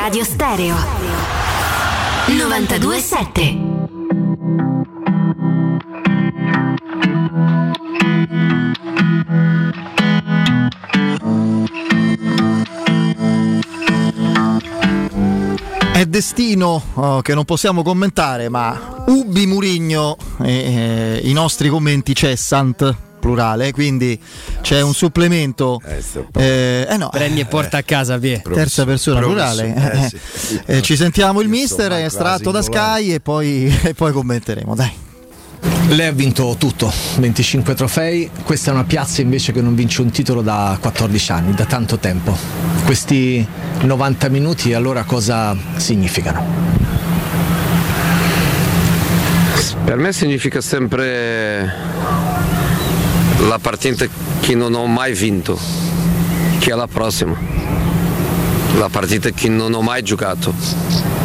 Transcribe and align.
Teleradio 0.00 0.24
Stereo. 0.24 0.76
927 2.26 3.68
È 15.92 16.06
destino 16.06 16.82
oh, 16.94 17.20
che 17.20 17.34
non 17.34 17.44
possiamo 17.44 17.82
commentare, 17.82 18.48
ma 18.48 19.04
Ubi 19.06 19.44
Murigno, 19.44 20.16
eh, 20.40 21.20
eh, 21.20 21.28
i 21.28 21.34
nostri 21.34 21.68
commenti 21.68 22.14
cessant 22.14 23.09
plurale, 23.20 23.70
quindi 23.72 24.18
c'è 24.62 24.80
un 24.80 24.94
supplemento. 24.94 25.80
Eh, 26.34 26.86
eh 26.88 26.96
no, 26.96 27.08
Prendi 27.10 27.40
e 27.40 27.44
porta 27.44 27.76
a 27.78 27.82
casa, 27.82 28.16
via. 28.16 28.40
terza 28.40 28.84
persona 28.84 29.20
plurale. 29.20 29.74
Eh, 29.74 30.04
Eh, 30.04 30.10
sì. 30.34 30.60
eh, 30.66 30.82
ci 30.82 30.96
sentiamo 30.96 31.40
il 31.40 31.46
Io 31.46 31.52
mister, 31.52 31.92
è 31.92 32.04
estratto 32.04 32.50
da. 32.50 32.62
Sky 32.62 33.12
e 33.12 33.20
poi, 33.20 33.72
e 33.82 33.94
poi 33.94 34.12
commenteremo. 34.12 34.74
Dai. 34.74 35.08
Lei 35.88 36.06
ha 36.06 36.12
vinto 36.12 36.54
tutto, 36.58 36.90
25 37.18 37.74
trofei, 37.74 38.30
questa 38.44 38.70
è 38.70 38.74
una 38.74 38.84
piazza 38.84 39.20
invece 39.20 39.52
che 39.52 39.60
non 39.60 39.74
vince 39.74 40.00
un 40.00 40.10
titolo 40.10 40.40
da 40.40 40.78
14 40.80 41.32
anni, 41.32 41.52
da 41.52 41.64
tanto 41.66 41.98
tempo. 41.98 42.34
Questi 42.84 43.46
90 43.82 44.28
minuti 44.28 44.72
allora 44.72 45.02
cosa 45.04 45.54
significano? 45.76 46.68
Per 49.84 49.96
me 49.96 50.12
significa 50.12 50.60
sempre 50.60 51.72
la 53.46 53.58
partita 53.58 54.06
che 54.40 54.54
non 54.54 54.74
ho 54.74 54.86
mai 54.86 55.14
vinto, 55.14 55.58
che 56.58 56.70
è 56.70 56.74
la 56.74 56.86
prossima. 56.86 57.36
La 58.76 58.88
partita 58.88 59.30
che 59.30 59.48
non 59.48 59.72
ho 59.72 59.80
mai 59.80 60.02
giocato, 60.02 60.52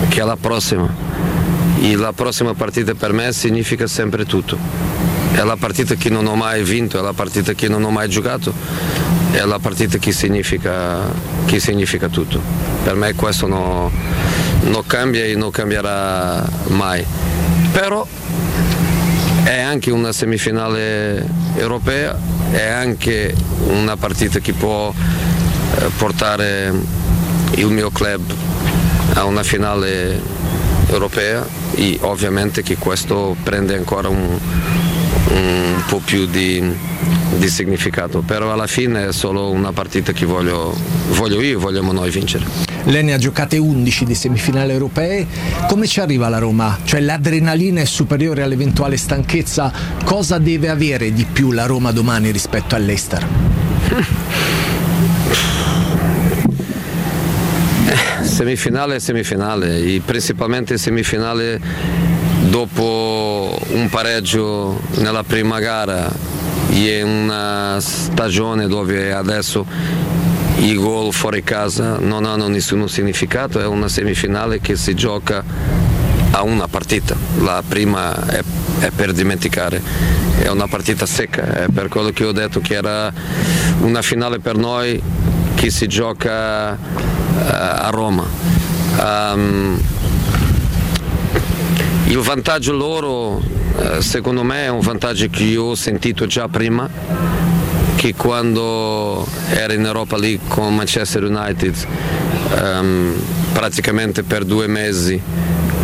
che 0.09 0.21
è 0.21 0.23
la 0.23 0.37
prossima. 0.37 0.93
E 1.81 1.95
la 1.95 2.13
prossima 2.13 2.53
partita 2.53 2.93
per 2.93 3.11
me 3.11 3.31
significa 3.33 3.85
sempre 3.87 4.25
tutto. 4.25 4.57
È 5.33 5.43
la 5.43 5.57
partita 5.57 5.95
che 5.95 6.09
non 6.09 6.25
ho 6.25 6.35
mai 6.35 6.63
vinto, 6.63 6.97
è 6.97 7.01
la 7.01 7.13
partita 7.13 7.53
che 7.53 7.67
non 7.67 7.83
ho 7.83 7.89
mai 7.89 8.07
giocato, 8.09 8.53
è 9.31 9.43
la 9.43 9.59
partita 9.59 9.97
che 9.97 10.11
significa, 10.11 11.01
che 11.45 11.59
significa 11.59 12.07
tutto. 12.07 12.39
Per 12.83 12.95
me 12.95 13.13
questo 13.13 13.45
no- 13.47 13.91
non 14.61 14.83
cambia 14.87 15.25
e 15.25 15.35
non 15.35 15.51
cambierà 15.51 16.47
mai. 16.67 17.05
Però 17.71 18.07
è 19.45 19.59
anche 19.59 19.91
una 19.91 20.11
semifinale 20.11 21.23
europea, 21.55 22.17
è 22.49 22.65
anche 22.65 23.33
una 23.67 23.95
partita 23.95 24.39
che 24.39 24.53
può 24.53 24.91
eh, 24.91 25.89
portare 25.97 26.73
il 27.51 27.67
mio 27.67 27.91
club 27.91 28.21
a 29.13 29.23
una 29.25 29.43
finale 29.43 30.19
europea 30.87 31.45
e 31.75 31.99
ovviamente 32.01 32.63
che 32.63 32.77
questo 32.77 33.35
prende 33.43 33.75
ancora 33.75 34.09
un, 34.09 34.35
un 35.29 35.83
po' 35.87 36.01
più 36.03 36.25
di, 36.25 36.63
di 37.37 37.47
significato, 37.47 38.21
però 38.21 38.51
alla 38.51 38.67
fine 38.67 39.09
è 39.09 39.13
solo 39.13 39.51
una 39.51 39.71
partita 39.71 40.11
che 40.11 40.25
voglio, 40.25 40.75
voglio 41.09 41.39
io, 41.39 41.59
vogliamo 41.59 41.91
noi 41.91 42.09
vincere. 42.09 42.64
Lei 42.87 43.03
ne 43.03 43.13
ha 43.13 43.17
giocate 43.17 43.57
11 43.57 44.05
di 44.05 44.13
semifinali 44.13 44.71
europee, 44.71 45.25
come 45.67 45.87
ci 45.87 45.99
arriva 46.01 46.29
la 46.29 46.37
Roma? 46.37 46.77
Cioè 46.83 46.99
l'adrenalina 46.99 47.81
è 47.81 47.85
superiore 47.85 48.43
all'eventuale 48.43 48.95
stanchezza, 48.95 49.71
cosa 50.03 50.37
deve 50.37 50.69
avere 50.69 51.11
di 51.11 51.25
più 51.25 51.51
la 51.51 51.65
Roma 51.65 51.91
domani 51.91 52.29
rispetto 52.29 52.75
all'Ester? 52.75 53.27
Semifinale 58.21 58.95
è 58.95 58.99
semifinale, 58.99 60.01
principalmente 60.05 60.77
semifinale 60.77 61.59
dopo 62.49 63.57
un 63.69 63.89
pareggio 63.89 64.79
nella 64.97 65.23
prima 65.23 65.59
gara 65.59 66.11
e 66.71 67.01
una 67.01 67.77
stagione 67.79 68.67
dove 68.67 69.11
adesso 69.13 69.65
i 70.57 70.75
gol 70.75 71.13
fuori 71.13 71.43
casa 71.43 71.97
non 71.99 72.25
hanno 72.25 72.47
nessun 72.47 72.87
significato, 72.87 73.59
è 73.59 73.65
una 73.65 73.87
semifinale 73.87 74.61
che 74.61 74.75
si 74.75 74.93
gioca 74.93 75.43
a 76.31 76.43
una 76.43 76.67
partita, 76.67 77.15
la 77.39 77.63
prima 77.67 78.13
è, 78.27 78.41
è 78.79 78.89
per 78.89 79.13
dimenticare, 79.13 79.81
è 80.39 80.47
una 80.47 80.67
partita 80.67 81.05
secca, 81.05 81.63
è 81.63 81.65
per 81.73 81.87
quello 81.87 82.09
che 82.09 82.25
ho 82.25 82.31
detto 82.31 82.59
che 82.59 82.73
era 82.73 83.11
una 83.81 84.01
finale 84.01 84.39
per 84.39 84.57
noi 84.57 85.01
che 85.55 85.69
si 85.69 85.87
gioca 85.87 86.73
eh, 86.73 86.77
a 87.37 87.89
Roma. 87.89 88.25
Ehm, 88.99 89.81
il 92.07 92.17
vantaggio 92.19 92.73
loro, 92.73 93.41
eh, 93.77 94.01
secondo 94.01 94.43
me, 94.43 94.65
è 94.65 94.69
un 94.69 94.81
vantaggio 94.81 95.27
che 95.29 95.43
io 95.43 95.63
ho 95.63 95.75
sentito 95.75 96.25
già 96.27 96.47
prima, 96.47 96.87
che 98.05 98.13
quando 98.13 99.25
era 99.49 99.73
in 99.73 99.83
Europa 99.83 100.15
League 100.15 100.47
con 100.47 100.75
Manchester 100.75 101.23
United, 101.23 101.75
ehm, 102.55 103.15
praticamente 103.51 104.21
per 104.21 104.45
due 104.45 104.67
mesi 104.67 105.19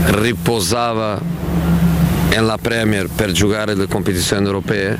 riposava 0.05 1.19
nella 2.29 2.59
Premier 2.59 3.09
per 3.09 3.31
giocare 3.31 3.73
le 3.73 3.87
competizioni 3.87 4.45
europee. 4.45 4.99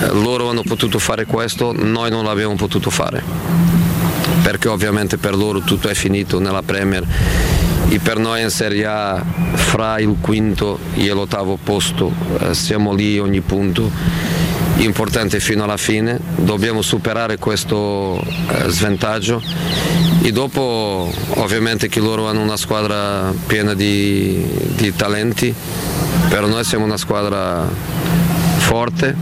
Eh, 0.00 0.08
loro 0.14 0.50
hanno 0.50 0.62
potuto 0.62 0.98
fare 0.98 1.26
questo, 1.26 1.72
noi 1.72 2.10
non 2.10 2.24
l'abbiamo 2.24 2.56
potuto 2.56 2.90
fare 2.90 3.22
perché 4.42 4.66
ovviamente 4.66 5.18
per 5.18 5.36
loro 5.36 5.60
tutto 5.60 5.88
è 5.88 5.94
finito 5.94 6.40
nella 6.40 6.62
Premier 6.62 7.06
e 7.88 8.00
per 8.00 8.18
noi 8.18 8.42
in 8.42 8.50
Serie 8.50 8.86
A 8.86 9.24
fra 9.52 10.00
il 10.00 10.16
quinto 10.20 10.80
e 10.94 11.08
l'ottavo 11.10 11.56
posto 11.62 12.12
eh, 12.40 12.54
siamo 12.54 12.92
lì 12.92 13.20
ogni 13.20 13.40
punto 13.40 14.41
importante 14.76 15.40
fino 15.40 15.64
alla 15.64 15.76
fine, 15.76 16.18
dobbiamo 16.36 16.82
superare 16.82 17.38
questo 17.38 18.20
eh, 18.20 18.68
svantaggio 18.68 19.42
e 20.22 20.32
dopo 20.32 21.12
ovviamente 21.34 21.88
che 21.88 22.00
loro 22.00 22.28
hanno 22.28 22.40
una 22.40 22.56
squadra 22.56 23.32
piena 23.46 23.74
di, 23.74 24.44
di 24.74 24.94
talenti, 24.94 25.54
però 26.28 26.46
noi 26.46 26.64
siamo 26.64 26.84
una 26.84 26.96
squadra 26.96 27.68
forte 28.58 29.14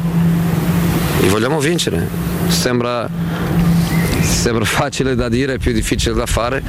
e 1.22 1.28
vogliamo 1.28 1.58
vincere. 1.58 2.06
Sembra, 2.48 3.08
sembra 4.20 4.64
facile 4.64 5.14
da 5.14 5.28
dire, 5.28 5.58
più 5.58 5.72
difficile 5.72 6.14
da 6.14 6.26
fare, 6.26 6.62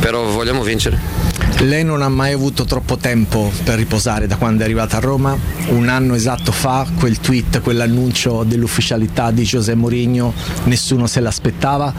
però 0.00 0.24
vogliamo 0.24 0.62
vincere. 0.62 1.21
Lei 1.60 1.84
non 1.84 2.02
ha 2.02 2.08
mai 2.08 2.32
avuto 2.32 2.64
troppo 2.64 2.96
tempo 2.96 3.52
per 3.62 3.76
riposare 3.76 4.26
da 4.26 4.34
quando 4.36 4.62
è 4.62 4.64
arrivata 4.64 4.96
a 4.96 5.00
Roma. 5.00 5.36
Un 5.68 5.88
anno 5.88 6.14
esatto 6.14 6.50
fa, 6.50 6.84
quel 6.98 7.20
tweet, 7.20 7.60
quell'annuncio 7.60 8.42
dell'ufficialità 8.42 9.30
di 9.30 9.44
José 9.44 9.74
Mourinho, 9.76 10.32
nessuno 10.64 11.06
se 11.06 11.20
l'aspettava. 11.20 11.92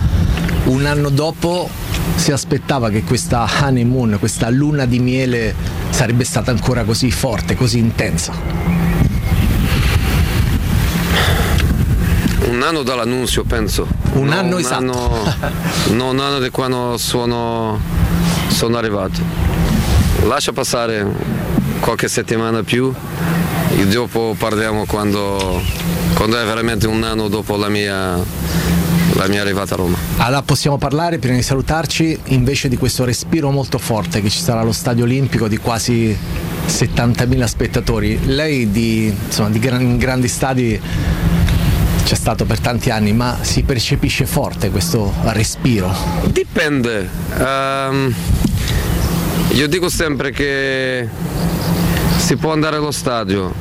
Un 0.65 0.85
anno 0.85 1.07
dopo 1.09 1.69
si 2.15 2.33
aspettava 2.33 2.89
che 2.89 3.03
questa 3.03 3.47
honeymoon, 3.61 4.17
questa 4.19 4.49
luna 4.49 4.85
di 4.85 4.99
miele 4.99 5.55
sarebbe 5.91 6.25
stata 6.25 6.51
ancora 6.51 6.83
così 6.83 7.09
forte, 7.09 7.55
così 7.55 7.77
intensa. 7.77 8.33
Un 12.49 12.61
anno 12.61 12.83
dall'annunzio 12.83 13.45
penso. 13.45 13.87
Un 14.13 14.25
No, 14.27 14.33
anno 14.37 14.57
esatto. 14.57 14.75
anno- 14.75 15.35
no, 15.95 16.09
un 16.11 16.19
anno 16.19 16.39
di 16.39 16.49
quando 16.49 16.97
sono, 16.97 17.79
sono 18.53 18.77
arrivato. 18.77 19.19
Lascia 20.25 20.53
passare 20.53 21.05
qualche 21.79 22.07
settimana 22.07 22.63
più 22.63 22.93
e 23.75 23.87
dopo 23.87 24.35
parliamo 24.37 24.85
quando, 24.85 25.61
quando 26.13 26.39
è 26.39 26.45
veramente 26.45 26.87
un 26.87 27.03
anno 27.03 27.27
dopo 27.27 27.57
la 27.57 27.67
mia, 27.67 28.15
la 29.15 29.27
mia 29.27 29.41
arrivata 29.41 29.73
a 29.73 29.77
Roma. 29.77 29.97
Allora 30.17 30.43
possiamo 30.43 30.77
parlare, 30.77 31.17
prima 31.17 31.35
di 31.35 31.41
salutarci, 31.41 32.17
invece 32.25 32.69
di 32.69 32.77
questo 32.77 33.03
respiro 33.03 33.49
molto 33.49 33.79
forte 33.79 34.21
che 34.21 34.29
ci 34.29 34.39
sarà 34.39 34.61
allo 34.61 34.71
Stadio 34.71 35.03
Olimpico 35.03 35.47
di 35.47 35.57
quasi 35.57 36.15
70.000 36.67 37.43
spettatori. 37.45 38.19
Lei 38.25 38.71
di, 38.71 39.13
insomma, 39.25 39.49
di 39.49 39.59
gran- 39.59 39.97
grandi 39.97 40.27
stadi 40.27 40.79
c'è 42.03 42.15
stato 42.15 42.45
per 42.45 42.59
tanti 42.59 42.89
anni, 42.89 43.13
ma 43.13 43.37
si 43.41 43.63
percepisce 43.63 44.25
forte 44.25 44.69
questo 44.69 45.13
respiro. 45.25 45.93
Dipende. 46.25 47.09
Ehm, 47.37 48.13
io 49.49 49.67
dico 49.67 49.89
sempre 49.89 50.31
che 50.31 51.07
si 52.17 52.35
può 52.35 52.51
andare 52.51 52.77
allo 52.77 52.91
stadio 52.91 53.53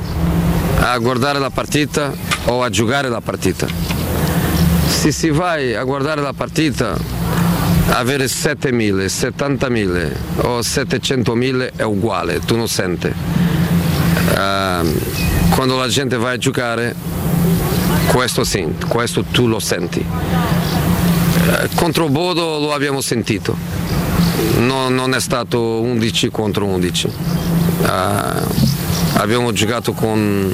a 0.79 0.97
guardare 0.97 1.39
la 1.39 1.49
partita 1.49 2.11
o 2.45 2.63
a 2.63 2.69
giocare 2.69 3.09
la 3.09 3.21
partita. 3.21 3.67
Se 4.87 5.11
si 5.11 5.29
vai 5.29 5.75
a 5.75 5.83
guardare 5.83 6.21
la 6.21 6.33
partita, 6.33 6.97
avere 7.89 8.25
7.000, 8.25 9.05
70.000 9.05 10.11
o 10.45 10.59
700.000 10.59 11.75
è 11.75 11.83
uguale, 11.83 12.39
tu 12.39 12.55
non 12.55 12.67
senti. 12.67 13.11
Ehm, 14.35 14.93
quando 15.49 15.77
la 15.77 15.87
gente 15.87 16.17
va 16.17 16.31
a 16.31 16.37
giocare, 16.37 16.95
questo 18.07 18.43
sì, 18.43 18.65
questo 18.87 19.23
tu 19.23 19.47
lo 19.47 19.59
senti. 19.59 19.99
Eh, 19.99 21.69
contro 21.75 22.09
Bodo 22.09 22.59
lo 22.59 22.73
abbiamo 22.73 23.01
sentito, 23.01 23.55
no, 24.59 24.89
non 24.89 25.13
è 25.13 25.19
stato 25.19 25.81
11 25.81 26.29
contro 26.29 26.65
11. 26.65 27.07
Uh, 27.81 27.87
abbiamo 29.15 29.51
giocato 29.51 29.93
con, 29.93 30.53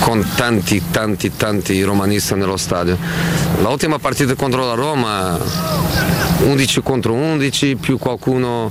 con, 0.00 0.24
tanti, 0.36 0.82
tanti, 0.90 1.32
tanti 1.36 1.82
romanisti 1.82 2.34
nello 2.34 2.56
stadio. 2.56 2.96
L'ultima 3.60 3.98
partita 3.98 4.34
contro 4.34 4.64
la 4.64 4.74
Roma, 4.74 5.38
11 6.44 6.82
contro 6.82 7.14
11, 7.14 7.76
più 7.76 7.98
qualcuno 7.98 8.70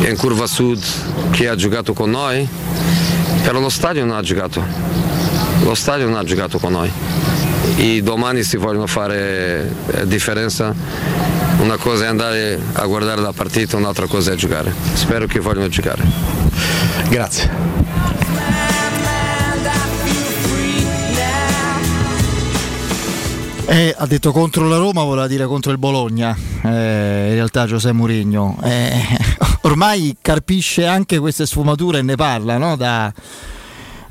in 0.00 0.16
curva 0.16 0.46
sud 0.46 0.82
che 1.30 1.48
ha 1.48 1.54
giocato 1.54 1.92
con 1.92 2.10
noi, 2.10 2.46
però 3.42 3.60
lo 3.60 3.68
stadio 3.68 4.04
non 4.04 4.16
ha 4.16 4.22
giocato. 4.22 5.11
Lo 5.64 5.74
stadio 5.74 6.06
non 6.06 6.16
ha 6.16 6.24
giocato 6.24 6.58
con 6.58 6.72
noi. 6.72 6.90
E 7.76 8.02
domani 8.02 8.42
si 8.42 8.56
vogliono 8.56 8.86
fare 8.86 9.72
eh, 9.86 10.06
differenza 10.06 10.74
una 11.60 11.76
cosa 11.76 12.04
è 12.04 12.06
andare 12.08 12.60
a 12.72 12.84
guardare 12.86 13.20
la 13.20 13.32
partita, 13.32 13.76
un'altra 13.76 14.06
cosa 14.06 14.32
è 14.32 14.34
giocare. 14.34 14.74
Spero 14.94 15.26
che 15.26 15.38
vogliano 15.38 15.68
giocare. 15.68 16.02
Grazie. 17.08 17.50
Eh, 23.66 23.94
ha 23.96 24.06
detto 24.06 24.32
contro 24.32 24.68
la 24.68 24.76
Roma, 24.76 25.04
voleva 25.04 25.26
dire 25.26 25.46
contro 25.46 25.70
il 25.70 25.78
Bologna, 25.78 26.36
eh, 26.64 27.28
in 27.28 27.34
realtà 27.34 27.66
Giuseppe 27.66 27.94
Mourinho. 27.94 28.58
Eh, 28.64 28.92
ormai 29.62 30.16
carpisce 30.20 30.84
anche 30.84 31.18
queste 31.18 31.46
sfumature 31.46 32.00
e 32.00 32.02
ne 32.02 32.16
parla, 32.16 32.58
no? 32.58 32.76
da, 32.76 33.10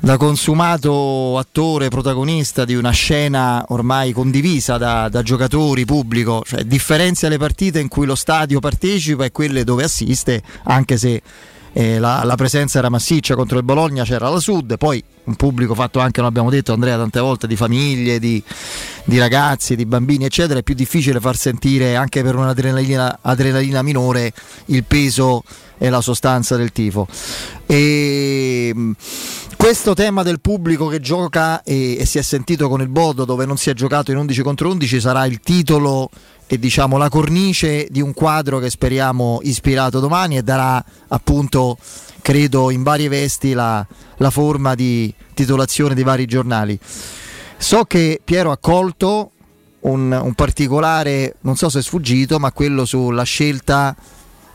da 0.02 0.16
consumato 0.16 1.38
attore 1.38 1.88
protagonista 1.88 2.64
di 2.64 2.74
una 2.74 2.90
scena 2.90 3.64
ormai 3.68 4.10
condivisa 4.10 4.76
da, 4.76 5.08
da, 5.08 5.22
giocatori, 5.22 5.84
pubblico, 5.84 6.42
cioè 6.44 6.64
differenzia 6.64 7.28
le 7.28 7.38
partite 7.38 7.78
in 7.78 7.86
cui 7.86 8.04
lo 8.04 8.16
stadio 8.16 8.58
partecipa 8.58 9.24
e 9.24 9.30
quelle 9.30 9.62
dove 9.62 9.84
assiste, 9.84 10.42
anche 10.64 10.96
se 10.96 11.22
eh, 11.72 11.98
la, 11.98 12.22
la, 12.24 12.34
presenza 12.34 12.78
era 12.78 12.88
massiccia 12.88 13.34
contro 13.34 13.58
il 13.58 13.64
Bologna, 13.64 14.04
c'era 14.04 14.28
la 14.28 14.38
Sud, 14.38 14.76
poi 14.76 15.02
un 15.24 15.36
pubblico 15.36 15.74
fatto 15.74 16.00
anche, 16.00 16.20
non 16.20 16.28
abbiamo 16.28 16.50
detto 16.50 16.72
Andrea 16.72 16.96
tante 16.96 17.20
volte, 17.20 17.46
di 17.46 17.56
famiglie, 17.56 18.18
di, 18.18 18.42
di 19.04 19.18
ragazzi, 19.18 19.76
di 19.76 19.86
bambini, 19.86 20.24
eccetera, 20.24 20.58
è 20.58 20.62
più 20.62 20.74
difficile 20.74 21.20
far 21.20 21.36
sentire 21.36 21.96
anche 21.96 22.22
per 22.22 22.34
un'adrenalina 22.34 23.20
adrenalina 23.22 23.82
minore 23.82 24.32
il 24.66 24.84
peso 24.84 25.42
e 25.78 25.88
la 25.90 26.00
sostanza 26.00 26.56
del 26.56 26.72
tifo. 26.72 27.06
E, 27.66 28.74
questo 29.56 29.94
tema 29.94 30.24
del 30.24 30.40
pubblico 30.40 30.88
che 30.88 30.98
gioca 30.98 31.62
e, 31.62 31.96
e, 31.98 32.04
si 32.04 32.18
è 32.18 32.22
sentito 32.22 32.68
con 32.68 32.80
il 32.80 32.88
Bodo 32.88 33.24
dove 33.24 33.46
non 33.46 33.56
si 33.56 33.70
è 33.70 33.74
giocato 33.74 34.10
in 34.10 34.16
11 34.16 34.42
contro 34.42 34.68
11 34.68 35.00
sarà 35.00 35.24
il 35.24 35.38
titolo 35.38 36.10
e 36.52 36.58
diciamo 36.58 36.98
la 36.98 37.08
cornice 37.08 37.86
di 37.88 38.02
un 38.02 38.12
quadro 38.12 38.58
che 38.58 38.68
speriamo 38.68 39.38
ispirato 39.40 40.00
domani 40.00 40.36
e 40.36 40.42
darà 40.42 40.84
appunto 41.08 41.78
credo 42.20 42.70
in 42.70 42.82
varie 42.82 43.08
vesti 43.08 43.54
la, 43.54 43.86
la 44.18 44.28
forma 44.28 44.74
di 44.74 45.10
titolazione 45.32 45.94
di 45.94 46.02
vari 46.02 46.26
giornali. 46.26 46.78
So 47.56 47.84
che 47.84 48.20
Piero 48.22 48.50
ha 48.50 48.58
colto 48.58 49.30
un, 49.80 50.12
un 50.12 50.34
particolare, 50.34 51.36
non 51.40 51.56
so 51.56 51.70
se 51.70 51.78
è 51.78 51.82
sfuggito, 51.82 52.38
ma 52.38 52.52
quello 52.52 52.84
sulla 52.84 53.22
scelta 53.22 53.96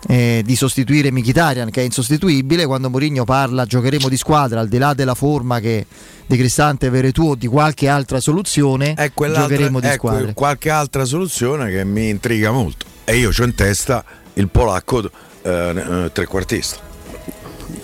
eh, 0.07 0.41
di 0.45 0.55
sostituire 0.55 1.11
Mkhitaryan 1.11 1.69
che 1.69 1.81
è 1.81 1.83
insostituibile. 1.83 2.65
Quando 2.65 2.89
Mourinho 2.89 3.23
parla 3.23 3.65
giocheremo 3.65 4.09
di 4.09 4.17
squadra 4.17 4.59
al 4.59 4.67
di 4.67 4.77
là 4.77 4.93
della 4.93 5.15
forma 5.15 5.59
che 5.59 5.85
di 6.25 6.37
Cristante 6.37 6.89
Veretù 6.89 7.29
o 7.29 7.35
di 7.35 7.47
qualche 7.47 7.87
altra 7.87 8.19
soluzione 8.19 8.93
è 8.93 9.11
giocheremo 9.13 9.79
di 9.79 9.89
squadra. 9.89 10.33
qualche 10.33 10.69
altra 10.69 11.05
soluzione 11.05 11.71
che 11.71 11.83
mi 11.83 12.09
intriga 12.09 12.51
molto. 12.51 12.85
E 13.03 13.17
io 13.17 13.29
ho 13.37 13.43
in 13.43 13.55
testa 13.55 14.03
il 14.33 14.49
polacco 14.49 15.09
eh, 15.41 15.49
eh, 15.49 16.09
trequartista. 16.11 16.85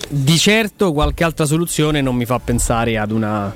Di 0.08 0.38
certo 0.38 0.92
qualche 0.92 1.24
altra 1.24 1.46
soluzione 1.46 2.00
non 2.00 2.14
mi 2.14 2.26
fa 2.26 2.38
pensare 2.38 2.98
ad 2.98 3.10
una 3.10 3.52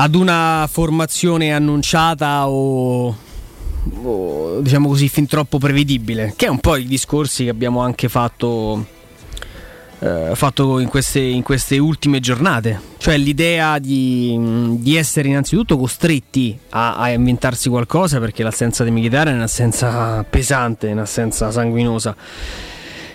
ad 0.00 0.14
una 0.14 0.68
formazione 0.70 1.52
annunciata 1.52 2.48
o 2.48 3.16
diciamo 3.82 4.88
così, 4.88 5.08
fin 5.08 5.26
troppo 5.26 5.58
prevedibile, 5.58 6.34
che 6.36 6.46
è 6.46 6.48
un 6.48 6.58
po' 6.58 6.76
i 6.76 6.86
discorsi 6.86 7.44
che 7.44 7.50
abbiamo 7.50 7.80
anche 7.80 8.08
fatto, 8.08 8.84
eh, 10.00 10.30
fatto 10.34 10.78
in, 10.78 10.88
queste, 10.88 11.20
in, 11.20 11.42
queste, 11.42 11.78
ultime 11.78 12.20
giornate, 12.20 12.80
cioè 12.98 13.16
l'idea 13.16 13.78
di, 13.78 14.76
di 14.78 14.96
essere 14.96 15.28
innanzitutto 15.28 15.76
costretti 15.78 16.58
a, 16.70 16.96
a, 16.96 17.10
inventarsi 17.10 17.68
qualcosa 17.68 18.18
perché 18.18 18.42
l'assenza 18.42 18.84
di 18.84 18.90
Mkhitaryan 18.90 19.34
è 19.34 19.38
un'assenza 19.38 20.24
pesante, 20.28 20.88
un'assenza 20.88 21.50
sanguinosa. 21.50 22.14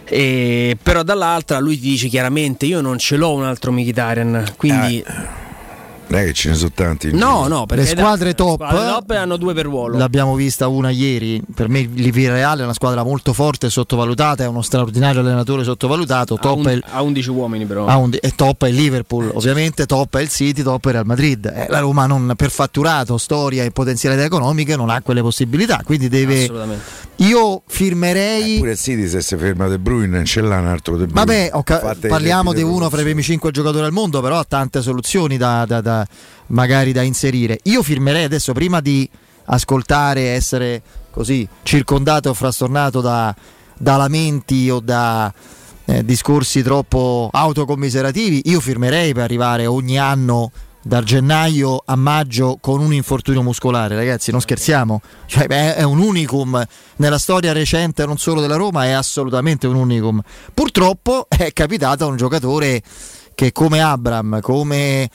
E, 0.06 0.78
però 0.84 1.02
dall'altra 1.02 1.60
lui 1.60 1.80
ti 1.80 1.88
dice 1.88 2.10
chiaramente 2.10 2.66
io 2.66 2.82
non 2.82 2.98
ce 2.98 3.16
l'ho 3.16 3.34
un 3.34 3.46
altro 3.46 3.72
Mkhitaryan 3.72 4.54
quindi 4.58 5.00
eh 5.00 5.43
non 6.14 6.22
è 6.22 6.26
che 6.26 6.34
ce 6.34 6.50
ne 6.50 6.56
sono 6.56 6.72
tanti. 6.74 7.12
No, 7.12 7.48
no, 7.48 7.66
le 7.68 7.86
squadre 7.86 8.36
top, 8.36 8.62
le 8.62 8.68
squadre 8.68 8.90
top 8.92 9.10
hanno 9.12 9.38
due 9.38 9.54
per 9.54 9.66
ruolo. 9.66 9.98
L'abbiamo 9.98 10.36
vista 10.36 10.68
una 10.68 10.92
ieri. 10.92 11.42
Per 11.54 11.68
me 11.68 11.90
Reale 11.96 12.62
è 12.62 12.64
una 12.64 12.74
squadra 12.74 13.04
molto 13.04 13.34
forte 13.34 13.68
e 13.68 13.70
sottovalutata. 13.70 14.44
È 14.44 14.48
uno 14.48 14.62
straordinario 14.62 15.22
allenatore 15.22 15.64
sottovalutato. 15.64 16.38
Top 16.38 16.58
un, 16.58 16.68
è 16.68 16.72
il, 16.74 16.84
ha 16.88 17.02
11 17.02 17.30
uomini, 17.30 17.66
però. 17.66 17.86
Ha 17.88 17.98
un, 17.98 18.12
e 18.20 18.34
top 18.36 18.66
è 18.66 18.70
il 18.70 18.76
Liverpool, 18.76 19.32
ovviamente. 19.34 19.86
Top 19.86 20.16
è 20.18 20.22
il 20.22 20.30
City, 20.30 20.62
top 20.62 20.86
è 20.86 20.88
il 20.90 20.94
Real 20.94 21.06
Madrid. 21.06 21.46
Eh, 21.46 21.66
la 21.70 21.80
Roma, 21.80 22.06
non, 22.06 22.34
per 22.36 22.52
fatturato, 22.52 23.18
storia 23.18 23.64
e 23.64 23.72
potenzialità 23.72 24.24
economiche, 24.24 24.76
non 24.76 24.90
ha 24.90 25.02
quelle 25.02 25.22
possibilità. 25.22 25.82
Quindi 25.84 26.10
deve. 26.10 26.44
Assolutamente. 26.44 27.12
Io 27.18 27.64
firmerei. 27.66 28.56
Eh, 28.56 28.60
pure 28.60 28.72
il 28.72 28.78
City, 28.78 29.08
se 29.08 29.22
si 29.22 29.36
ferma 29.38 29.68
De 29.68 29.80
Bruyne, 29.80 30.16
non 30.16 30.26
ce 30.26 30.42
l'ha 30.42 30.60
un 30.60 30.68
altro 30.68 30.98
De 30.98 31.08
Bruyne. 31.08 31.50
Vabbè, 31.50 31.64
ca- 31.64 31.96
parliamo 32.08 32.54
di 32.54 32.62
uno 32.62 32.90
fra 32.90 33.02
i 33.02 33.04
primi 33.04 33.24
5 33.24 33.52
giocatori 33.52 33.86
al 33.86 33.92
mondo, 33.92 34.22
però 34.22 34.38
ha 34.38 34.46
tante 34.48 34.82
soluzioni 34.82 35.38
da, 35.38 35.66
da, 35.66 35.82
da 35.82 36.03
magari 36.48 36.92
da 36.92 37.02
inserire. 37.02 37.60
Io 37.64 37.84
firmerei 37.84 38.24
adesso 38.24 38.54
prima 38.54 38.80
di 38.80 39.10
ascoltare, 39.46 40.30
essere 40.30 40.82
così 41.12 41.48
circondato 41.64 42.30
o 42.30 42.34
frastornato 42.34 43.02
da, 43.02 43.36
da 43.78 43.98
lamenti 43.98 44.70
o 44.70 44.80
da 44.80 45.34
eh, 45.86 46.04
discorsi 46.06 46.64
troppo 46.64 47.30
autocommiserativi, 47.32 48.44
io 48.46 48.60
firmerei 48.60 49.14
per 49.14 49.24
arrivare 49.24 49.66
ogni 49.66 49.98
anno 49.98 50.52
da 50.86 51.02
gennaio 51.02 51.82
a 51.86 51.96
maggio 51.96 52.58
con 52.60 52.82
un 52.82 52.94
infortunio 52.94 53.42
muscolare, 53.42 53.96
ragazzi, 53.96 54.32
non 54.32 54.42
scherziamo, 54.42 55.02
cioè, 55.28 55.48
beh, 55.48 55.76
è 55.76 55.84
un 55.84 56.00
unicum 56.00 56.62
nella 56.98 57.18
storia 57.18 57.54
recente 57.54 58.06
non 58.06 58.18
solo 58.18 58.42
della 58.42 58.58
Roma, 58.58 58.86
è 58.86 58.92
assolutamente 58.92 59.66
un 59.66 59.76
unicum. 59.76 60.22
Purtroppo 60.54 61.28
è 61.30 61.54
capitato 61.54 62.04
a 62.04 62.08
un 62.08 62.18
giocatore 62.18 62.82
che 63.34 63.52
come 63.52 63.82
Abram, 63.82 64.42
come 64.42 65.10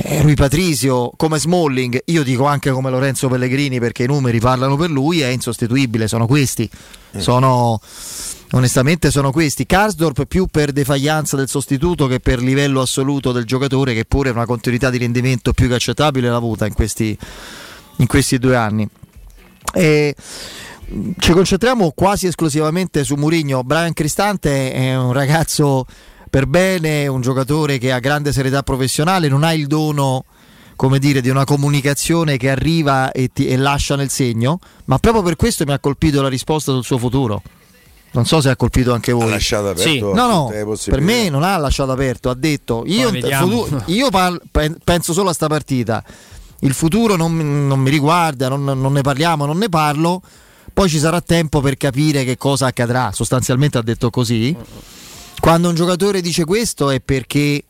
eh, 0.00 0.22
Rui 0.22 0.34
Patrisio, 0.34 1.10
come 1.16 1.38
Smalling, 1.38 2.02
io 2.06 2.22
dico 2.22 2.46
anche 2.46 2.70
come 2.70 2.88
Lorenzo 2.88 3.28
Pellegrini 3.28 3.80
perché 3.80 4.04
i 4.04 4.06
numeri 4.06 4.38
parlano 4.38 4.76
per 4.76 4.90
lui, 4.90 5.20
è 5.20 5.26
insostituibile, 5.26 6.06
sono 6.06 6.26
questi. 6.26 6.70
Eh. 7.10 7.20
Sono 7.20 7.80
onestamente 8.52 9.10
sono 9.10 9.32
questi. 9.32 9.66
Karsdorp 9.66 10.26
più 10.26 10.46
per 10.46 10.70
defaglianza 10.70 11.36
del 11.36 11.48
sostituto 11.48 12.06
che 12.06 12.20
per 12.20 12.40
livello 12.40 12.80
assoluto 12.80 13.32
del 13.32 13.44
giocatore, 13.44 13.92
che 13.92 14.04
pure 14.04 14.30
una 14.30 14.46
continuità 14.46 14.88
di 14.88 14.98
rendimento 14.98 15.52
più 15.52 15.66
che 15.66 15.74
accettabile 15.74 16.28
l'ha 16.28 16.36
avuta 16.36 16.64
in 16.64 16.74
questi, 16.74 17.18
in 17.96 18.06
questi 18.06 18.38
due 18.38 18.54
anni. 18.54 18.88
E 19.74 20.14
ci 21.18 21.32
concentriamo 21.32 21.90
quasi 21.90 22.28
esclusivamente 22.28 23.02
su 23.02 23.16
Murigno. 23.16 23.64
Brian 23.64 23.94
Cristante 23.94 24.72
è 24.72 24.96
un 24.96 25.12
ragazzo 25.12 25.86
per 26.28 26.46
bene, 26.46 27.06
un 27.06 27.20
giocatore 27.20 27.78
che 27.78 27.92
ha 27.92 27.98
grande 27.98 28.32
serietà 28.32 28.62
professionale, 28.62 29.28
non 29.28 29.42
ha 29.42 29.52
il 29.52 29.66
dono 29.66 30.24
come 30.78 31.00
dire, 31.00 31.20
di 31.20 31.28
una 31.28 31.44
comunicazione 31.44 32.36
che 32.36 32.48
arriva 32.48 33.10
e, 33.10 33.30
ti, 33.32 33.48
e 33.48 33.56
lascia 33.56 33.96
nel 33.96 34.10
segno, 34.10 34.60
ma 34.84 34.98
proprio 34.98 35.24
per 35.24 35.34
questo 35.34 35.64
mi 35.64 35.72
ha 35.72 35.80
colpito 35.80 36.22
la 36.22 36.28
risposta 36.28 36.70
sul 36.70 36.84
suo 36.84 36.98
futuro. 36.98 37.42
Non 38.12 38.26
so 38.26 38.40
se 38.40 38.48
ha 38.48 38.54
colpito 38.54 38.92
anche 38.92 39.10
voi. 39.10 39.24
Ha 39.24 39.26
lasciato 39.26 39.70
aperto. 39.70 39.90
Sì. 39.90 39.98
No, 39.98 40.12
no, 40.14 40.76
per 40.86 41.00
me 41.00 41.30
non 41.30 41.42
ha 41.42 41.56
lasciato 41.56 41.90
aperto, 41.90 42.30
ha 42.30 42.34
detto 42.34 42.84
io, 42.86 43.10
futuro, 43.10 43.82
io 43.86 44.08
par- 44.10 44.40
penso 44.84 45.12
solo 45.12 45.30
a 45.30 45.32
sta 45.32 45.48
partita. 45.48 46.02
Il 46.60 46.74
futuro 46.74 47.16
non, 47.16 47.66
non 47.66 47.80
mi 47.80 47.90
riguarda, 47.90 48.48
non, 48.48 48.62
non, 48.62 48.92
ne 48.92 49.00
parliamo, 49.00 49.46
non 49.46 49.58
ne 49.58 49.68
parlo. 49.68 50.22
Poi 50.72 50.88
ci 50.88 51.00
sarà 51.00 51.20
tempo 51.20 51.60
per 51.60 51.76
capire 51.76 52.22
che 52.22 52.36
cosa 52.36 52.66
accadrà. 52.66 53.10
Sostanzialmente 53.12 53.78
ha 53.78 53.82
detto 53.82 54.10
così. 54.10 54.56
Quando 55.40 55.68
un 55.68 55.74
giocatore 55.74 56.20
dice 56.20 56.44
questo 56.44 56.90
è 56.90 57.00
perché 57.00 57.64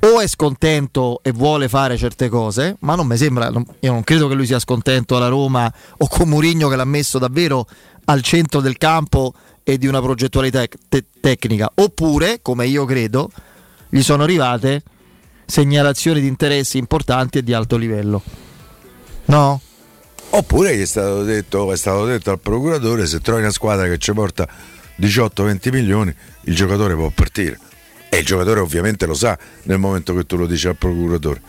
o 0.00 0.20
è 0.20 0.28
scontento 0.28 1.20
e 1.22 1.32
vuole 1.32 1.68
fare 1.68 1.96
certe 1.96 2.28
cose, 2.28 2.76
ma 2.80 2.94
non 2.94 3.06
mi 3.06 3.16
sembra, 3.16 3.50
io 3.80 3.92
non 3.92 4.04
credo 4.04 4.28
che 4.28 4.34
lui 4.34 4.46
sia 4.46 4.58
scontento 4.58 5.16
alla 5.16 5.28
Roma 5.28 5.72
o 5.96 6.08
con 6.08 6.28
Murigno 6.28 6.68
che 6.68 6.76
l'ha 6.76 6.84
messo 6.84 7.18
davvero 7.18 7.66
al 8.04 8.22
centro 8.22 8.60
del 8.60 8.76
campo 8.76 9.34
e 9.64 9.78
di 9.78 9.86
una 9.86 10.00
progettualità 10.00 10.62
te- 10.88 11.06
tecnica, 11.20 11.70
oppure, 11.74 12.40
come 12.40 12.66
io 12.66 12.84
credo, 12.84 13.30
gli 13.88 14.02
sono 14.02 14.22
arrivate 14.22 14.82
segnalazioni 15.44 16.20
di 16.20 16.28
interessi 16.28 16.78
importanti 16.78 17.38
e 17.38 17.42
di 17.42 17.52
alto 17.52 17.76
livello. 17.76 18.22
No? 19.24 19.60
Oppure 20.30 20.76
gli 20.76 20.82
è 20.82 20.86
stato 20.86 21.22
detto, 21.24 21.72
è 21.72 21.76
stato 21.76 22.04
detto 22.04 22.30
al 22.30 22.38
procuratore 22.38 23.06
se 23.06 23.20
trovi 23.20 23.40
una 23.40 23.50
squadra 23.50 23.88
che 23.88 23.98
ci 23.98 24.12
porta 24.12 24.46
18-20 25.00 25.72
milioni, 25.72 26.14
il 26.42 26.54
giocatore 26.54 26.94
può 26.94 27.10
partire. 27.10 27.58
E 28.08 28.18
il 28.18 28.24
giocatore 28.24 28.60
ovviamente 28.60 29.06
lo 29.06 29.14
sa 29.14 29.38
nel 29.64 29.78
momento 29.78 30.14
che 30.14 30.24
tu 30.24 30.36
lo 30.36 30.46
dici 30.46 30.68
al 30.68 30.76
procuratore. 30.76 31.40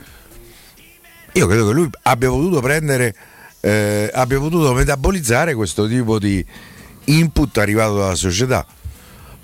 Io 1.33 1.47
credo 1.47 1.67
che 1.67 1.73
lui 1.73 1.89
abbia 2.03 2.29
potuto 2.29 2.61
prendere, 2.61 3.15
eh, 3.61 4.09
abbia 4.13 4.39
potuto 4.39 4.73
metabolizzare 4.73 5.53
questo 5.53 5.87
tipo 5.87 6.17
di 6.19 6.43
input 7.05 7.57
arrivato 7.57 7.97
dalla 7.97 8.15
società. 8.15 8.65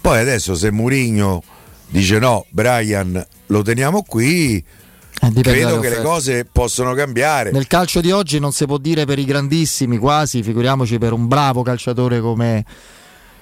Poi 0.01 0.19
adesso 0.19 0.55
se 0.55 0.71
Murigno 0.71 1.43
dice 1.87 2.19
no, 2.19 2.45
Brian 2.49 3.25
lo 3.47 3.61
teniamo 3.61 4.03
qui, 4.03 4.57
eh, 4.57 5.41
credo 5.41 5.79
che 5.79 5.89
le 5.89 6.01
cose 6.01 6.45
possono 6.51 6.93
cambiare. 6.93 7.51
Nel 7.51 7.67
calcio 7.67 8.01
di 8.01 8.11
oggi 8.11 8.39
non 8.39 8.51
si 8.51 8.65
può 8.65 8.77
dire 8.77 9.05
per 9.05 9.19
i 9.19 9.25
grandissimi 9.25 9.97
quasi, 9.97 10.43
figuriamoci 10.43 10.97
per 10.97 11.13
un 11.13 11.27
bravo 11.27 11.61
calciatore 11.61 12.19
come 12.19 12.65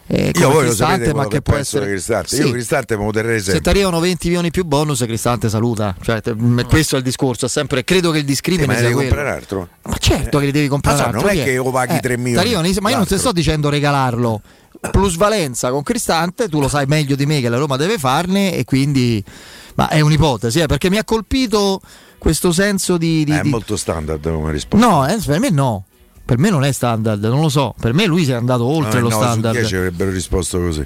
eh, 0.08 0.32
io 0.34 0.62
lo 0.62 0.74
sapete 0.74 1.14
ma 1.14 1.28
che 1.28 1.42
può 1.42 1.56
essere 1.56 1.88
Cristante. 1.88 2.36
Sì. 2.36 2.42
Io 2.42 2.52
Cristante 2.52 2.98
me 2.98 3.06
lo 3.06 3.12
terrei 3.12 3.38
sempre. 3.38 3.54
Se 3.54 3.62
ti 3.62 3.70
arrivano 3.70 4.00
20 4.00 4.28
milioni 4.28 4.52
più 4.52 4.66
bonus, 4.66 5.00
Cristante 5.00 5.50
saluta. 5.50 5.96
Cioè, 6.02 6.22
te, 6.22 6.36
questo 6.68 6.96
è 6.96 6.98
il 7.00 7.04
discorso. 7.04 7.48
Sempre, 7.48 7.84
credo 7.84 8.12
che 8.12 8.20
il 8.20 8.26
discrimine 8.26 8.64
eh, 8.64 8.68
ma 8.68 8.82
devi 8.82 8.94
comprare 8.94 9.30
altro. 9.30 9.68
Ma 9.84 9.98
certo 9.98 10.40
che 10.40 10.46
li 10.46 10.52
devi 10.52 10.68
comprare 10.68 11.00
ah, 11.00 11.06
altro. 11.06 11.22
Non 11.22 11.30
è 11.30 11.44
che 11.44 11.52
io 11.52 11.70
paghi 11.72 11.96
eh, 11.96 12.00
3 12.00 12.18
milioni. 12.18 12.74
Ma 12.82 12.90
io 12.90 12.98
non 12.98 13.06
ti 13.06 13.18
sto 13.18 13.32
dicendo 13.32 13.70
regalarlo. 13.70 14.42
Plusvalenza 14.92 15.70
con 15.70 15.84
Cristante, 15.84 16.50
tu 16.50 16.60
lo 16.60 16.68
sai 16.68 16.86
meglio 16.88 17.16
di 17.16 17.26
me 17.26 17.40
che 17.40 17.50
la 17.50 17.58
Roma 17.58 17.78
deve 17.78 17.98
farne 17.98 18.56
e 18.56 18.64
quindi 18.64 19.24
ma 19.76 19.88
è 19.90 20.00
un'ipotesi, 20.00 20.60
eh, 20.60 20.66
perché 20.66 20.90
mi 20.90 20.98
ha 20.98 21.04
colpito 21.04 21.80
questo 22.18 22.52
senso 22.52 22.98
di... 22.98 23.24
di 23.24 23.32
è 23.32 23.42
di... 23.42 23.50
molto 23.50 23.78
standard 23.78 24.24
come 24.24 24.52
risposta. 24.52 24.86
No, 24.86 25.08
eh, 25.08 25.18
per 25.26 25.40
me 25.40 25.50
no. 25.50 25.86
Per 26.32 26.40
me 26.40 26.50
non 26.50 26.64
è 26.64 26.72
standard, 26.72 27.22
non 27.26 27.42
lo 27.42 27.50
so. 27.50 27.76
Per 27.78 27.94
me 27.94 28.06
lui 28.06 28.24
si 28.24 28.32
è 28.32 28.36
andato 28.36 28.64
oltre 28.64 29.02
no, 29.02 29.10
lo 29.10 29.16
no, 29.16 29.22
standard. 29.22 29.66
ci 29.66 29.76
avrebbero 29.76 30.12
risposto 30.12 30.62
così. 30.62 30.82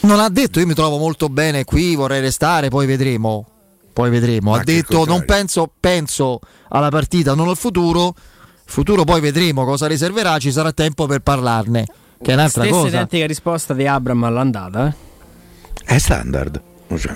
Non 0.00 0.18
ha 0.18 0.30
detto 0.30 0.60
io 0.60 0.66
mi 0.66 0.72
trovo 0.72 0.96
molto 0.96 1.28
bene 1.28 1.64
qui, 1.64 1.94
vorrei 1.94 2.22
restare, 2.22 2.70
poi 2.70 2.86
vedremo. 2.86 3.46
Poi 3.92 4.08
vedremo. 4.08 4.52
Ma 4.52 4.60
ha 4.60 4.64
detto 4.64 5.04
non 5.04 5.26
penso, 5.26 5.70
penso 5.78 6.40
alla 6.70 6.88
partita, 6.88 7.34
non 7.34 7.48
al 7.48 7.58
futuro. 7.58 8.14
Futuro 8.64 9.04
poi 9.04 9.20
vedremo 9.20 9.66
cosa 9.66 9.86
riserverà, 9.86 10.38
ci 10.38 10.50
sarà 10.50 10.72
tempo 10.72 11.04
per 11.04 11.20
parlarne. 11.20 11.84
Che 12.22 12.30
è 12.30 12.32
un'altra 12.32 12.62
Stessa 12.62 12.78
cosa. 12.78 12.88
identica 12.88 13.26
risposta 13.26 13.74
di 13.74 13.86
Abram 13.86 14.24
all'andata. 14.24 14.86
Eh? 14.86 14.94
È 15.84 15.98
standard. 15.98 16.62
Cioè. 16.96 17.14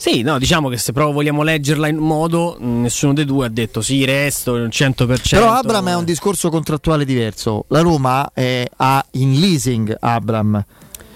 Sì, 0.00 0.22
no, 0.22 0.38
diciamo 0.38 0.70
che 0.70 0.78
se 0.78 0.92
proprio 0.92 1.12
vogliamo 1.12 1.42
leggerla 1.42 1.86
in 1.86 1.98
modo, 1.98 2.56
nessuno 2.58 3.12
dei 3.12 3.26
due 3.26 3.44
ha 3.44 3.48
detto 3.50 3.82
sì, 3.82 4.02
resto 4.06 4.54
il 4.54 4.68
100%. 4.68 5.28
Però 5.28 5.52
Abram 5.52 5.90
è 5.90 5.94
un 5.94 6.06
discorso 6.06 6.48
contrattuale 6.48 7.04
diverso. 7.04 7.66
La 7.68 7.82
Roma 7.82 8.30
è, 8.32 8.66
ha 8.76 9.04
in 9.10 9.38
leasing 9.38 9.94
Abram 10.00 10.64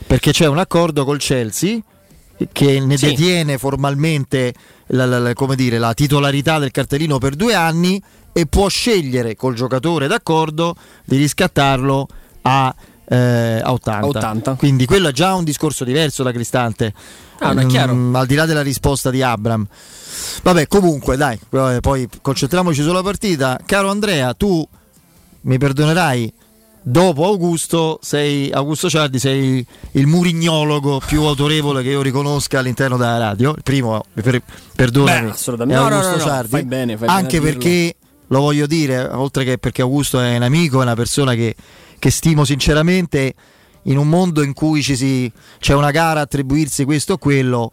perché 0.06 0.32
c'è 0.32 0.46
un 0.46 0.58
accordo 0.58 1.06
col 1.06 1.16
Chelsea 1.16 1.78
che 2.52 2.78
ne 2.78 2.98
sì. 2.98 3.06
detiene 3.06 3.56
formalmente 3.56 4.52
la, 4.88 5.06
la, 5.06 5.18
la, 5.18 5.32
dire, 5.54 5.78
la 5.78 5.94
titolarità 5.94 6.58
del 6.58 6.70
cartellino 6.70 7.16
per 7.16 7.36
due 7.36 7.54
anni 7.54 7.98
e 8.34 8.44
può 8.44 8.68
scegliere 8.68 9.34
col 9.34 9.54
giocatore 9.54 10.08
d'accordo 10.08 10.76
di 11.06 11.16
riscattarlo 11.16 12.06
a, 12.42 12.74
eh, 13.08 13.60
a 13.62 13.72
80. 13.72 14.06
80. 14.06 14.54
Quindi 14.56 14.84
quello 14.84 15.08
è 15.08 15.12
già 15.12 15.32
un 15.32 15.44
discorso 15.44 15.84
diverso 15.84 16.22
da 16.22 16.32
Cristante 16.32 16.92
Ah, 17.38 17.52
non 17.52 17.64
è 17.64 17.66
chiaro. 17.66 17.94
Mm, 17.94 18.14
al 18.14 18.26
di 18.26 18.34
là 18.34 18.46
della 18.46 18.62
risposta 18.62 19.10
di 19.10 19.22
Abram. 19.22 19.66
Vabbè, 20.42 20.66
comunque, 20.66 21.16
dai, 21.16 21.38
poi 21.80 22.08
concentriamoci 22.20 22.82
sulla 22.82 23.02
partita. 23.02 23.58
Caro 23.64 23.90
Andrea, 23.90 24.34
tu 24.34 24.66
mi 25.42 25.58
perdonerai. 25.58 26.32
Dopo 26.86 27.24
Augusto, 27.24 27.98
sei, 28.02 28.50
Augusto 28.52 28.90
Ciardi, 28.90 29.18
sei 29.18 29.66
il 29.92 30.06
murignologo 30.06 31.00
più 31.04 31.22
autorevole 31.22 31.82
che 31.82 31.88
io 31.88 32.02
riconosca 32.02 32.58
all'interno 32.58 32.98
della 32.98 33.16
radio. 33.16 33.54
Il 33.56 33.62
primo, 33.62 34.04
per, 34.12 34.42
perdonami, 34.76 35.26
Beh, 35.26 35.30
assolutamente. 35.30 35.80
è 35.80 35.84
Augusto 35.84 36.10
no, 36.10 36.16
no, 36.16 36.16
no, 36.18 36.24
Ciardi. 36.24 36.50
Fai 36.50 36.64
bene, 36.64 36.96
fai 36.98 37.08
anche 37.08 37.40
bene 37.40 37.52
perché 37.52 37.96
lo 38.26 38.40
voglio 38.40 38.66
dire, 38.66 39.02
oltre 39.02 39.44
che 39.44 39.56
perché 39.56 39.80
Augusto 39.80 40.20
è 40.20 40.36
un 40.36 40.42
amico, 40.42 40.80
è 40.80 40.82
una 40.82 40.94
persona 40.94 41.32
che, 41.32 41.54
che 41.98 42.10
stimo 42.10 42.44
sinceramente 42.44 43.34
in 43.84 43.98
un 43.98 44.08
mondo 44.08 44.42
in 44.42 44.52
cui 44.52 44.82
si, 44.82 45.30
c'è 45.58 45.74
una 45.74 45.90
gara 45.90 46.20
a 46.20 46.22
attribuirsi 46.22 46.84
questo 46.84 47.14
o 47.14 47.18
quello, 47.18 47.72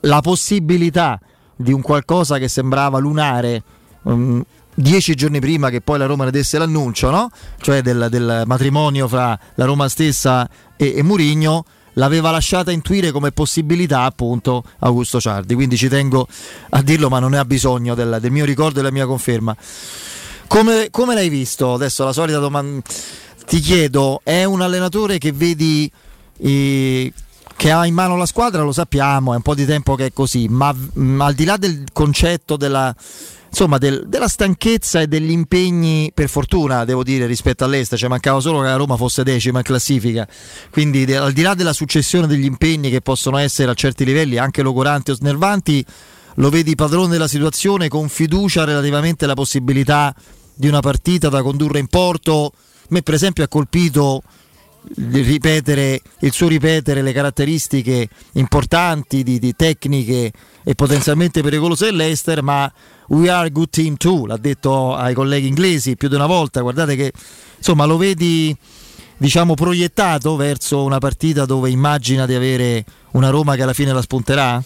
la, 0.00 0.20
possibilità 0.20 1.20
di 1.56 1.72
un 1.72 1.82
qualcosa 1.82 2.38
che 2.38 2.48
sembrava 2.48 2.98
lunare 2.98 3.62
um, 4.02 4.42
dieci 4.74 5.14
giorni 5.14 5.40
prima 5.40 5.70
che 5.70 5.80
poi 5.80 5.98
la 5.98 6.06
Roma 6.06 6.24
ne 6.24 6.30
desse 6.30 6.58
l'annuncio, 6.58 7.10
no? 7.10 7.30
cioè 7.60 7.82
del, 7.82 8.08
del, 8.10 8.42
matrimonio 8.46 9.06
fra 9.08 9.38
la 9.54 9.64
Roma 9.64 9.88
stessa 9.88 10.48
e, 10.76 10.94
e 10.96 11.02
Murigno, 11.02 11.64
l'aveva 11.94 12.30
lasciata 12.30 12.70
intuire 12.72 13.12
come 13.12 13.30
possibilità 13.30 14.02
appunto 14.02 14.64
Augusto 14.80 15.20
Ciardi. 15.20 15.54
Quindi 15.54 15.76
ci 15.76 15.88
tengo 15.88 16.26
a 16.70 16.82
dirlo, 16.82 17.08
ma 17.08 17.18
non 17.18 17.32
ne 17.32 17.38
ha 17.38 17.44
bisogno 17.44 17.94
del, 17.94 18.18
del 18.20 18.30
mio 18.30 18.44
ricordo 18.44 18.78
e 18.78 18.82
della 18.82 18.92
mia 18.92 19.06
conferma. 19.06 19.54
Come, 20.46 20.88
come 20.90 21.14
l'hai 21.14 21.28
visto? 21.28 21.74
Adesso 21.74 22.04
la 22.04 22.12
solita 22.12 22.38
domanda 22.38 22.82
ti 23.46 23.60
chiedo, 23.60 24.20
è 24.22 24.44
un 24.44 24.60
allenatore 24.60 25.18
che 25.18 25.32
vedi 25.32 25.90
eh, 26.38 27.12
che 27.56 27.70
ha 27.70 27.86
in 27.86 27.94
mano 27.94 28.16
la 28.16 28.26
squadra, 28.26 28.62
lo 28.62 28.72
sappiamo, 28.72 29.32
è 29.32 29.36
un 29.36 29.42
po' 29.42 29.54
di 29.54 29.64
tempo 29.64 29.94
che 29.94 30.06
è 30.06 30.12
così, 30.12 30.48
ma 30.48 30.72
mh, 30.72 31.00
mm, 31.00 31.20
al 31.20 31.34
di 31.34 31.44
là 31.44 31.56
del 31.56 31.84
concetto 31.92 32.56
della, 32.56 32.94
insomma, 33.48 33.78
del, 33.78 34.04
della 34.08 34.28
stanchezza 34.28 35.00
e 35.00 35.06
degli 35.06 35.30
impegni, 35.30 36.10
per 36.12 36.28
fortuna 36.28 36.84
devo 36.84 37.02
dire, 37.02 37.26
rispetto 37.26 37.64
all'Est, 37.64 37.94
cioè 37.96 38.08
mancava 38.08 38.40
solo 38.40 38.60
che 38.60 38.66
la 38.66 38.76
Roma 38.76 38.96
fosse 38.96 39.22
decima 39.22 39.58
in 39.58 39.64
classifica, 39.64 40.26
quindi 40.70 41.04
de, 41.04 41.16
al 41.16 41.32
di 41.32 41.42
là 41.42 41.54
della 41.54 41.72
successione 41.72 42.26
degli 42.26 42.44
impegni 42.44 42.90
che 42.90 43.00
possono 43.00 43.36
essere 43.38 43.70
a 43.70 43.74
certi 43.74 44.04
livelli 44.04 44.36
anche 44.36 44.62
logoranti 44.62 45.12
o 45.12 45.14
snervanti, 45.14 45.84
lo 46.36 46.50
vedi 46.50 46.74
padrone 46.74 47.08
della 47.08 47.28
situazione 47.28 47.88
con 47.88 48.08
fiducia 48.08 48.64
relativamente 48.64 49.24
alla 49.24 49.34
possibilità 49.34 50.12
di 50.52 50.66
una 50.66 50.80
partita 50.80 51.28
da 51.28 51.42
condurre 51.42 51.78
in 51.78 51.86
porto 51.86 52.52
me 52.88 53.02
per 53.02 53.14
esempio 53.14 53.44
ha 53.44 53.48
colpito 53.48 54.22
il, 54.96 55.24
ripetere, 55.24 56.00
il 56.20 56.32
suo 56.32 56.48
ripetere 56.48 57.02
le 57.02 57.12
caratteristiche 57.12 58.08
importanti 58.32 59.22
di, 59.22 59.38
di 59.38 59.54
tecniche 59.54 60.32
e 60.62 60.74
potenzialmente 60.74 61.42
pericolose 61.42 61.86
dell'Ester, 61.86 62.42
ma 62.42 62.70
we 63.08 63.28
are 63.28 63.46
a 63.46 63.50
good 63.50 63.70
team 63.70 63.96
too, 63.96 64.26
l'ha 64.26 64.36
detto 64.36 64.94
ai 64.94 65.14
colleghi 65.14 65.46
inglesi 65.46 65.96
più 65.96 66.08
di 66.08 66.14
una 66.14 66.26
volta, 66.26 66.60
guardate 66.60 66.96
che 66.96 67.12
insomma 67.56 67.84
lo 67.84 67.96
vedi 67.96 68.56
diciamo 69.16 69.54
proiettato 69.54 70.36
verso 70.36 70.82
una 70.82 70.98
partita 70.98 71.44
dove 71.44 71.70
immagina 71.70 72.26
di 72.26 72.34
avere 72.34 72.84
una 73.12 73.30
Roma 73.30 73.54
che 73.54 73.62
alla 73.62 73.72
fine 73.72 73.92
la 73.92 74.02
spunterà? 74.02 74.62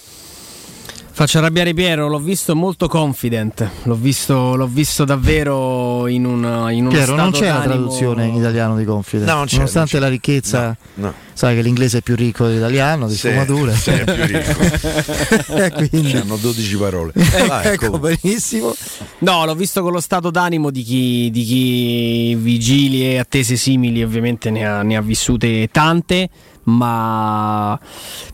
Faccio 1.18 1.38
arrabbiare 1.38 1.75
Piero, 1.75 2.06
l'ho 2.06 2.20
visto 2.20 2.54
molto 2.54 2.87
confident, 2.87 3.68
l'ho 3.82 3.96
visto, 3.96 4.54
l'ho 4.54 4.68
visto 4.68 5.04
davvero 5.04 6.06
in, 6.06 6.25
una, 6.25 6.70
in 6.70 6.82
uno 6.82 6.90
Piero, 6.90 7.16
non 7.16 7.32
c'è 7.32 7.48
la 7.48 7.62
traduzione 7.62 8.26
in 8.26 8.37
italiano 8.37 8.76
di 8.76 8.84
confident, 8.84 9.28
no, 9.28 9.42
c'è, 9.44 9.56
nonostante 9.56 9.98
la 9.98 10.06
ricchezza, 10.06 10.76
no, 10.94 11.06
no. 11.06 11.14
sai 11.32 11.56
che 11.56 11.62
l'inglese 11.62 11.98
è 11.98 12.02
più 12.02 12.14
ricco 12.14 12.46
dell'italiano, 12.46 13.08
di 13.08 13.14
sì, 13.14 13.30
sfumature. 13.30 13.75
Sì, 13.75 13.90
è 13.90 14.04
più 14.04 14.25
ricco. 14.26 15.75
Quindi... 15.90 16.16
Hanno 16.18 16.37
12 16.37 16.76
parole. 16.76 17.12
Ecco, 17.18 17.87
ecco, 17.87 17.98
benissimo. 17.98 18.72
No, 19.18 19.44
l'ho 19.44 19.56
visto 19.56 19.82
con 19.82 19.90
lo 19.90 20.00
stato 20.00 20.30
d'animo 20.30 20.70
di 20.70 20.84
chi, 20.84 21.30
di 21.32 21.42
chi 21.42 22.34
vigili 22.37 23.10
e 23.10 23.18
attese 23.18 23.56
simili, 23.56 24.04
ovviamente 24.04 24.50
ne 24.50 24.64
ha, 24.64 24.82
ne 24.82 24.94
ha 24.94 25.02
vissute 25.02 25.68
tante 25.72 26.30
ma 26.68 27.78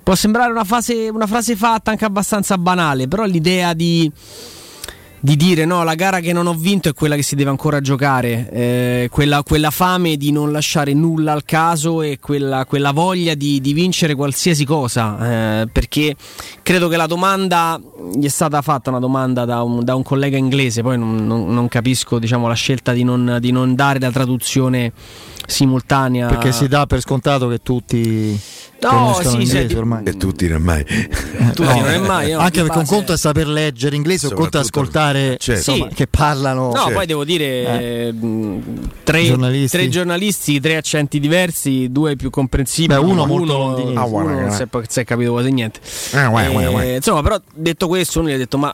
può 0.02 0.14
sembrare 0.14 0.50
una, 0.50 0.64
fase, 0.64 1.08
una 1.08 1.26
frase 1.26 1.56
fatta 1.56 1.90
anche 1.90 2.04
abbastanza 2.04 2.58
banale, 2.58 3.08
però 3.08 3.24
l'idea 3.24 3.72
di 3.74 4.10
di 5.24 5.36
dire 5.36 5.64
no, 5.64 5.84
la 5.84 5.94
gara 5.94 6.20
che 6.20 6.34
non 6.34 6.46
ho 6.46 6.52
vinto 6.52 6.90
è 6.90 6.92
quella 6.92 7.16
che 7.16 7.22
si 7.22 7.34
deve 7.34 7.48
ancora 7.48 7.80
giocare, 7.80 8.50
eh, 8.52 9.08
quella, 9.10 9.42
quella, 9.42 9.70
fame 9.70 10.18
di 10.18 10.30
non 10.30 10.52
lasciare 10.52 10.92
nulla 10.92 11.32
al 11.32 11.46
caso 11.46 12.02
e 12.02 12.18
quella, 12.20 12.66
quella 12.66 12.92
voglia 12.92 13.32
di, 13.32 13.58
di, 13.62 13.72
vincere 13.72 14.14
qualsiasi 14.14 14.66
cosa, 14.66 15.62
eh, 15.62 15.68
perché 15.72 16.14
credo 16.62 16.88
che 16.88 16.98
la 16.98 17.06
domanda 17.06 17.80
gli 18.14 18.26
è 18.26 18.28
stata 18.28 18.60
fatta 18.60 18.90
una 18.90 18.98
domanda 18.98 19.46
da 19.46 19.62
un, 19.62 19.82
da 19.82 19.94
un 19.94 20.02
collega 20.02 20.36
inglese, 20.36 20.82
poi 20.82 20.98
non, 20.98 21.26
non, 21.26 21.54
non 21.54 21.68
capisco 21.68 22.18
diciamo, 22.18 22.46
la 22.46 22.52
scelta 22.52 22.92
di 22.92 23.02
non, 23.02 23.38
di 23.40 23.50
non 23.50 23.74
dare 23.74 23.98
la 24.00 24.10
traduzione 24.10 24.92
simultanea. 25.46 26.28
Perché 26.28 26.52
si 26.52 26.68
dà 26.68 26.86
per 26.86 27.00
scontato 27.00 27.48
che 27.48 27.58
tutti 27.62 28.38
No, 28.90 29.18
sì, 29.22 29.46
sì, 29.46 29.74
ormai. 29.74 30.02
E 30.04 30.16
tutti 30.16 30.46
non 30.46 30.58
è 30.58 30.60
mai. 30.60 30.84
tutti 31.54 31.62
no, 31.62 31.80
non 31.80 31.88
è 31.88 31.98
mai. 31.98 32.32
No, 32.32 32.38
anche 32.40 32.60
perché 32.60 32.78
un 32.78 32.86
conto 32.86 33.12
è 33.14 33.16
saper 33.16 33.46
leggere 33.46 33.96
inglese, 33.96 34.26
un 34.26 34.34
conto 34.34 34.58
è 34.58 34.60
ascoltare 34.60 35.36
certo. 35.38 35.70
insomma, 35.70 35.88
sì. 35.88 35.94
che 35.94 36.06
parlano. 36.06 36.66
No, 36.66 36.74
certo. 36.74 36.92
poi 36.92 37.06
devo 37.06 37.24
dire 37.24 37.44
eh. 37.44 38.14
tre, 39.02 39.24
giornalisti. 39.24 39.76
tre, 39.76 39.88
giornalisti. 39.88 40.60
tre 40.60 40.76
accenti 40.76 41.18
diversi, 41.18 41.90
due 41.90 42.16
più 42.16 42.28
comprensibili. 42.28 43.00
Beh, 43.00 43.06
uno, 43.06 43.24
molto 43.24 43.58
uno, 43.58 44.00
ah, 44.00 44.04
uno 44.04 44.40
non 44.40 44.50
si 44.50 44.62
è, 44.62 44.68
si 44.86 45.00
è 45.00 45.04
capito 45.04 45.32
quasi 45.32 45.50
niente. 45.50 45.80
Eh, 46.12 46.88
eh, 46.90 46.96
insomma, 46.96 47.22
però 47.22 47.40
detto 47.54 47.88
questo, 47.88 48.20
uno 48.20 48.28
gli 48.28 48.32
ha 48.32 48.38
detto: 48.38 48.58
Ma 48.58 48.72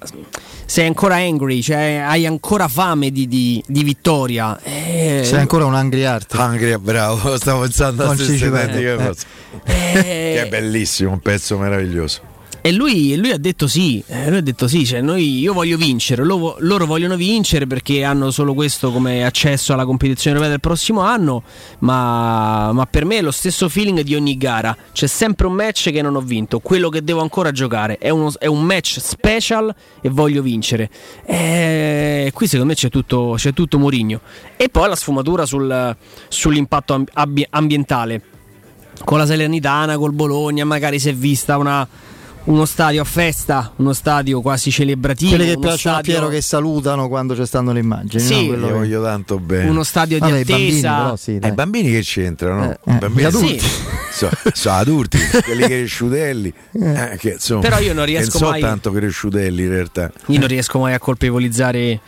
sei 0.64 0.86
ancora 0.86 1.16
angry, 1.16 1.62
cioè 1.62 2.02
hai 2.04 2.26
ancora 2.26 2.66
fame 2.66 3.10
di, 3.10 3.28
di, 3.28 3.62
di 3.64 3.84
vittoria. 3.84 4.58
Eh, 4.62 5.22
sei 5.24 5.38
ancora 5.38 5.66
un 5.66 5.74
angry 5.74 6.02
art. 6.02 6.34
Angry, 6.34 6.59
bravo, 6.78 7.36
stavo 7.38 7.62
pensando 7.62 8.08
a 8.08 8.14
stessa 8.14 8.46
identica 8.46 8.94
cosa. 8.96 9.26
Eh, 9.64 9.92
che 10.02 10.42
è 10.42 10.48
bellissimo, 10.48 11.12
un 11.12 11.20
pezzo 11.20 11.58
meraviglioso. 11.58 12.29
E 12.62 12.72
lui, 12.72 13.16
lui, 13.16 13.30
ha 13.30 13.38
detto 13.38 13.66
sì, 13.66 14.02
eh, 14.06 14.28
lui 14.28 14.38
ha 14.38 14.42
detto 14.42 14.68
sì, 14.68 14.84
cioè 14.84 15.00
noi, 15.00 15.38
io 15.38 15.54
voglio 15.54 15.78
vincere, 15.78 16.24
loro, 16.24 16.56
loro, 16.60 16.84
vogliono 16.84 17.16
vincere 17.16 17.66
perché 17.66 18.04
hanno 18.04 18.30
solo 18.30 18.52
questo 18.52 18.92
come 18.92 19.24
accesso 19.24 19.72
alla 19.72 19.86
competizione 19.86 20.36
europea 20.36 20.50
del 20.50 20.60
prossimo 20.60 21.00
anno, 21.00 21.42
ma, 21.78 22.70
ma, 22.72 22.84
per 22.86 23.06
me 23.06 23.16
è 23.16 23.22
lo 23.22 23.30
stesso 23.30 23.70
feeling 23.70 24.00
di 24.02 24.14
ogni 24.14 24.36
gara, 24.36 24.76
c'è 24.92 25.06
sempre 25.06 25.46
un 25.46 25.54
match 25.54 25.90
che 25.90 26.02
non 26.02 26.16
ho 26.16 26.20
vinto, 26.20 26.58
quello 26.60 26.90
che 26.90 27.02
devo 27.02 27.22
ancora 27.22 27.50
giocare, 27.50 27.96
è, 27.96 28.10
uno, 28.10 28.30
è 28.38 28.46
un 28.46 28.62
match 28.62 28.98
special 29.00 29.74
e 30.02 30.08
voglio 30.10 30.42
vincere. 30.42 30.90
E 31.24 32.30
qui 32.34 32.46
secondo 32.46 32.66
me 32.72 32.74
c'è 32.74 32.90
tutto, 32.90 33.34
c'è 33.36 33.54
tutto 33.54 33.78
Murigno. 33.78 34.20
E 34.56 34.68
poi 34.68 34.86
la 34.86 34.96
sfumatura 34.96 35.46
sul, 35.46 35.96
sull'impatto 36.28 37.04
ambientale 37.50 38.22
con 39.04 39.16
la 39.16 39.24
Salernitana, 39.24 39.96
col 39.96 40.12
Bologna, 40.12 40.64
magari 40.64 40.98
si 40.98 41.08
è 41.08 41.14
vista 41.14 41.56
una, 41.56 41.88
uno 42.44 42.64
stadio 42.64 43.02
a 43.02 43.04
festa, 43.04 43.73
uno 43.76 43.92
stadio 43.92 44.40
quasi 44.40 44.70
celebrativo. 44.70 45.37
Quelli 45.37 45.47
che 45.47 45.59
piacciono 45.59 45.76
stadio... 45.76 45.99
a 45.99 46.00
Piero 46.00 46.28
che 46.28 46.40
salutano 46.40 47.09
quando 47.09 47.37
ci 47.37 47.44
stanno 47.44 47.73
le 47.73 47.80
immagini. 47.80 48.23
Sì, 48.23 48.49
no? 48.49 48.66
Io 48.66 48.75
voglio 48.75 49.02
tanto 49.02 49.38
bene. 49.38 49.68
Uno 49.68 49.82
stadio 49.82 50.18
di 50.18 50.30
Vabbè, 50.30 50.40
attesa. 50.40 50.56
I 50.56 50.62
bambini, 50.62 50.80
però, 50.80 51.16
sì, 51.16 51.38
eh, 51.40 51.49
I 51.49 51.52
bambini 51.52 51.90
che 51.90 52.00
c'entrano? 52.00 52.70
Eh, 52.70 52.78
eh, 52.85 52.92
bambini 52.99 53.25
adulti. 53.26 53.61
Sì. 53.61 53.68
Sono 54.12 54.32
so 54.52 54.70
adulti, 54.70 55.18
quelli 55.44 55.64
cresciutelli. 55.64 56.52
Eh. 56.73 57.12
eh, 57.12 57.16
che, 57.18 57.30
insomma, 57.32 57.61
però 57.61 57.78
io 57.78 57.92
non 57.92 58.04
riesco 58.04 58.38
non 58.38 58.49
so 58.49 58.50
mai... 58.50 58.61
tanto 58.61 58.90
cresciutelli 58.90 59.62
in 59.62 59.70
realtà. 59.70 60.11
Io 60.26 60.38
non 60.38 60.49
riesco 60.49 60.78
mai 60.78 60.94
a 60.94 60.99
colpevolizzare 60.99 62.00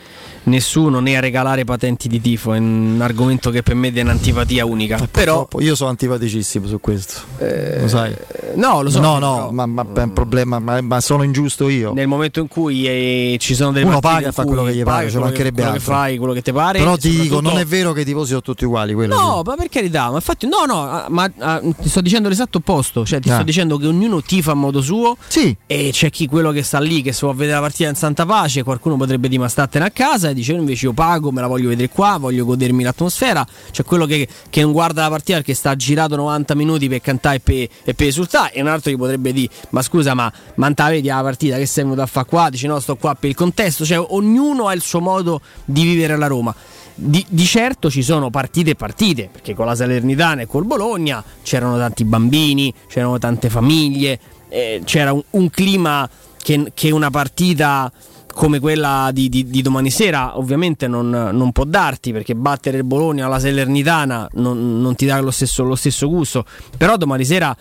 nessuno 0.45 1.01
né 1.01 1.17
a 1.17 1.21
regalare 1.21 1.65
patenti 1.65 2.09
di 2.09 2.21
tifo. 2.21 2.53
È 2.55 2.59
un 2.59 2.99
argomento 3.01 3.51
che 3.51 3.63
per 3.63 3.75
me 3.75 3.93
è 3.93 4.01
un'antipatia 4.01 4.65
unica. 4.65 4.97
Eh, 4.97 5.09
Però 5.09 5.49
io 5.59 5.75
sono 5.75 5.91
antipaticissimo 5.91 6.67
su 6.67 6.81
questo. 6.81 7.21
Eh, 7.39 7.81
lo 7.83 7.89
sai? 7.89 8.15
No, 8.55 8.83
lo 8.83 8.91
so. 8.91 9.01
No, 9.01 9.19
no, 9.19 9.51
ma, 9.53 9.67
ma 9.67 9.87
è 9.95 10.03
un 10.03 10.13
problema, 10.13 10.59
ma, 10.59 10.81
ma, 10.81 11.01
sono 11.01 11.23
ingiusto 11.23 11.69
io. 11.69 11.93
Nel 11.93 12.07
momento 12.07 12.41
in 12.41 12.49
cui 12.49 12.87
eh, 12.87 13.37
ci 13.39 13.55
sono 13.55 13.73
delle 13.73 13.87
Uno 13.87 14.01
paga 14.01 14.29
e 14.29 14.33
fa 14.33 14.45
quello 14.45 14.65
che 14.65 14.75
gli 14.75 14.83
pare, 14.83 15.11
ci 15.11 15.19
mancherebbe 15.19 15.63
quello 15.63 15.77
altro. 15.77 15.93
che 15.93 15.99
fai, 15.99 16.17
quello 16.19 16.33
che 16.33 16.43
ti 16.43 16.53
pare. 16.53 16.79
Però 16.79 16.97
ti 16.97 17.11
dico, 17.11 17.41
non 17.41 17.59
è 17.59 17.65
vero 17.65 17.93
che 17.93 18.03
i 18.03 18.05
tifosi 18.05 18.29
sono 18.29 18.43
tutti 18.43 18.65
uguali. 18.65 18.95
No, 18.95 19.43
sì. 19.43 19.49
ma 19.49 19.55
per 19.57 19.69
carità, 19.69 20.11
ma 20.11 20.17
infatti, 20.17 20.47
no, 20.47 20.65
no, 20.67 20.83
ah, 20.83 21.07
ma 21.09 21.31
ah, 21.39 21.61
ti 21.61 21.89
sto 21.89 22.01
dicendo 22.01 22.29
l'esatto 22.29 22.59
opposto. 22.59 23.05
Cioè, 23.05 23.21
ti 23.21 23.31
ah. 23.31 23.35
sto 23.35 23.43
dicendo 23.43 23.77
che 23.79 23.87
ognuno 23.87 24.23
tifa 24.23 24.53
a 24.53 24.55
modo 24.55 24.81
suo. 24.81 25.17
Sì. 25.27 25.57
E 25.67 25.91
c'è 25.93 26.11
chi 26.11 26.27
quello 26.27 26.51
che 26.51 26.63
sta 26.63 26.79
lì, 26.79 27.03
che 27.03 27.13
si 27.13 27.21
può 27.21 27.33
vedere 27.33 27.55
la 27.55 27.61
partita 27.61 27.89
in 27.89 27.95
santa 27.95 28.27
pace, 28.27 28.63
qualcuno 28.63 28.97
potrebbe 28.97 29.29
dire 29.29 29.41
ma 29.41 29.49
statene 29.49 29.87
a 29.87 29.91
casa 29.91 30.32
e 30.33 30.35
dice 30.35 30.53
invece 30.53 30.87
io 30.87 30.93
pago 30.93 31.31
me 31.31 31.41
la 31.41 31.47
voglio 31.47 31.69
vedere 31.69 31.89
qua, 31.89 32.17
voglio 32.19 32.45
godermi 32.45 32.83
l'atmosfera. 32.83 33.47
C'è 33.71 33.85
quello 33.85 34.07
che, 34.07 34.29
che 34.51 34.63
non 34.63 34.73
guarda 34.73 35.03
la 35.03 35.09
partita 35.09 35.37
perché 35.37 35.55
sta 35.55 35.75
girato 35.77 36.17
90 36.17 36.55
minuti 36.55 36.89
per 36.89 37.01
cantare 37.01 37.37
e 37.37 37.41
per, 37.41 37.69
e 37.85 37.95
per 37.95 38.07
esultare, 38.07 38.53
e 38.53 38.61
un 38.61 38.69
altro 38.69 38.91
gli 38.91 38.97
potrebbe 38.97 39.33
dire: 39.33 39.53
Ma 39.71 39.83
scusa, 39.83 40.15
ma, 40.15 40.33
ma 40.57 40.71
vedi 40.89 41.09
la 41.09 41.23
partita 41.23 41.57
che 41.57 41.67
sei 41.67 41.85
venuto 41.85 42.03
a 42.03 42.07
fare 42.07 42.27
qua? 42.27 42.51
Dici 42.51 42.67
no, 42.67 42.81
sto 42.81 42.97
qua 42.97 43.15
per 43.15 43.31
il 43.31 43.37
contesto. 43.37 43.85
Cioè, 43.85 43.99
ognuno 43.99 44.67
ha 44.69 44.75
il 44.75 44.83
suo 44.83 45.01
modo 45.01 45.41
di 45.65 45.85
vivere 45.85 46.17
la 46.17 46.27
Roma. 46.27 46.55
Di, 46.95 47.25
di, 47.29 47.45
certo 47.45 47.91
ci 47.91 48.03
sono 48.03 48.31
partite 48.31 48.71
e 48.71 48.75
partite, 48.75 49.29
perché 49.33 49.55
con 49.55 49.67
la 49.67 49.75
Salernitana 49.75 50.43
e 50.43 50.47
col 50.47 50.65
Bologna 50.65 51.25
c'erano 51.43 51.79
tanti 51.79 52.05
bambini, 52.05 52.73
c'erano 52.87 53.19
tante 53.19 53.49
famiglie, 53.49 54.19
eh, 54.49 54.83
c'era 54.85 55.13
un, 55.13 55.23
un 55.31 55.49
clima 55.49 56.09
che, 56.43 56.71
che, 56.75 56.91
una 56.91 57.11
partita 57.11 57.91
come 58.33 58.59
quella 58.61 59.11
di, 59.13 59.29
di, 59.29 59.49
di, 59.49 59.63
domani 59.63 59.91
sera 59.91 60.39
ovviamente 60.39 60.89
non, 60.89 61.09
non, 61.11 61.53
può 61.53 61.65
darti 61.65 62.13
perché 62.13 62.35
battere 62.35 62.79
il 62.79 62.85
Bologna 62.85 63.27
alla 63.27 63.39
Salernitana 63.39 64.29
non, 64.35 64.81
non 64.81 64.95
ti 64.95 65.07
dà 65.07 65.21
lo 65.21 65.31
stesso, 65.31 65.63
lo 65.63 65.75
stesso, 65.75 66.09
gusto. 66.09 66.45
Però 66.77 66.97
domani 66.97 67.25
sera 67.25 67.57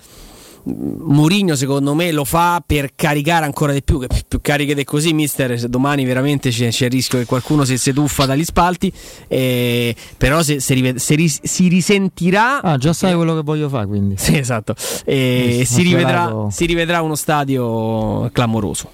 Mourinho 0.63 1.55
secondo 1.55 1.95
me 1.95 2.11
lo 2.11 2.23
fa 2.23 2.61
per 2.63 2.91
caricare 2.95 3.45
ancora 3.45 3.73
di 3.73 3.81
più 3.81 3.99
che 3.99 4.07
più 4.27 4.39
cariche 4.41 4.75
di 4.75 4.83
così 4.83 5.11
mister 5.11 5.59
domani 5.67 6.05
veramente 6.05 6.51
c'è, 6.51 6.69
c'è, 6.69 6.85
il 6.85 6.91
rischio 6.91 7.17
che 7.17 7.25
qualcuno 7.25 7.65
si, 7.65 7.79
si 7.79 7.91
tuffa 7.91 8.27
dagli 8.27 8.43
spalti 8.43 8.93
eh, 9.27 9.95
però 10.17 10.43
se, 10.43 10.59
se, 10.59 10.93
se 10.97 11.15
ris- 11.15 11.39
si 11.43 11.67
risentirà 11.67 12.61
ah 12.61 12.77
già 12.77 12.93
sai 12.93 13.13
eh, 13.13 13.15
quello 13.15 13.33
che 13.35 13.41
voglio 13.41 13.69
fare 13.69 13.87
quindi. 13.87 14.15
Sì 14.17 14.37
esatto. 14.37 14.75
Eh, 15.03 15.63
si, 15.65 15.81
rivedrà, 15.81 16.47
si 16.51 16.65
rivedrà 16.65 17.01
uno 17.01 17.15
stadio 17.15 18.29
clamoroso 18.31 18.89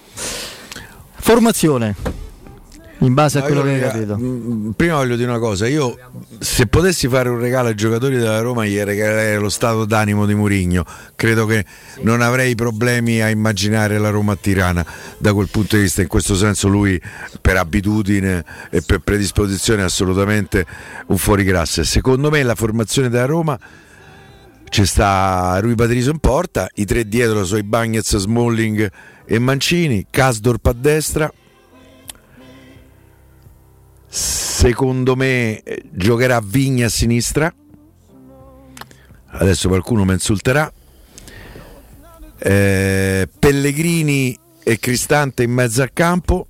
Formazione. 1.19 1.95
In 2.99 3.13
base 3.13 3.37
a 3.37 3.43
quello 3.43 3.61
che 3.61 3.69
hai 3.73 3.79
capito. 3.79 4.17
Mm, 4.17 4.71
prima 4.71 4.95
voglio 4.95 5.15
dire 5.15 5.29
una 5.29 5.39
cosa, 5.39 5.67
io 5.67 5.95
se 6.39 6.65
potessi 6.65 7.07
fare 7.07 7.29
un 7.29 7.39
regalo 7.39 7.67
ai 7.67 7.75
giocatori 7.75 8.17
della 8.17 8.39
Roma 8.39 8.65
gli 8.65 8.79
regalerei 8.79 9.39
lo 9.39 9.49
stato 9.49 9.85
d'animo 9.85 10.25
di 10.25 10.33
Murigno. 10.33 10.83
Credo 11.15 11.45
che 11.45 11.63
non 12.01 12.21
avrei 12.21 12.55
problemi 12.55 13.21
a 13.21 13.29
immaginare 13.29 13.99
la 13.99 14.09
Roma 14.09 14.33
a 14.33 14.35
Tirana 14.35 14.83
da 15.19 15.33
quel 15.33 15.47
punto 15.49 15.75
di 15.75 15.83
vista. 15.83 16.01
In 16.01 16.07
questo 16.07 16.35
senso 16.35 16.69
lui 16.69 16.99
per 17.39 17.57
abitudine 17.57 18.43
e 18.71 18.81
per 18.81 18.99
predisposizione 18.99 19.83
è 19.83 19.85
assolutamente 19.85 20.65
un 21.07 21.17
fuoriclasse. 21.17 21.83
Secondo 21.83 22.31
me 22.31 22.41
la 22.41 22.55
formazione 22.55 23.09
della 23.09 23.25
Roma 23.25 23.59
ci 24.69 24.85
sta 24.85 25.57
Rui 25.61 25.75
Patricio 25.75 26.11
in 26.11 26.19
porta, 26.19 26.67
i 26.75 26.85
tre 26.85 27.07
dietro 27.07 27.45
sono 27.45 27.59
i 27.59 27.63
Bagnets, 27.63 28.17
Smalling 28.17 28.91
e 29.25 29.39
Mancini, 29.39 30.05
Casdorp 30.09 30.65
a 30.65 30.73
destra. 30.73 31.31
Secondo 34.07 35.15
me 35.15 35.61
eh, 35.61 35.83
giocherà 35.91 36.39
Vigna 36.41 36.87
a 36.87 36.89
sinistra. 36.89 37.53
Adesso 39.29 39.67
qualcuno 39.67 40.05
mi 40.05 40.13
insulterà. 40.13 40.71
Eh, 42.39 43.27
Pellegrini 43.39 44.37
e 44.63 44.79
Cristante 44.79 45.43
in 45.43 45.51
mezzo 45.51 45.81
al 45.81 45.91
campo. 45.93 46.47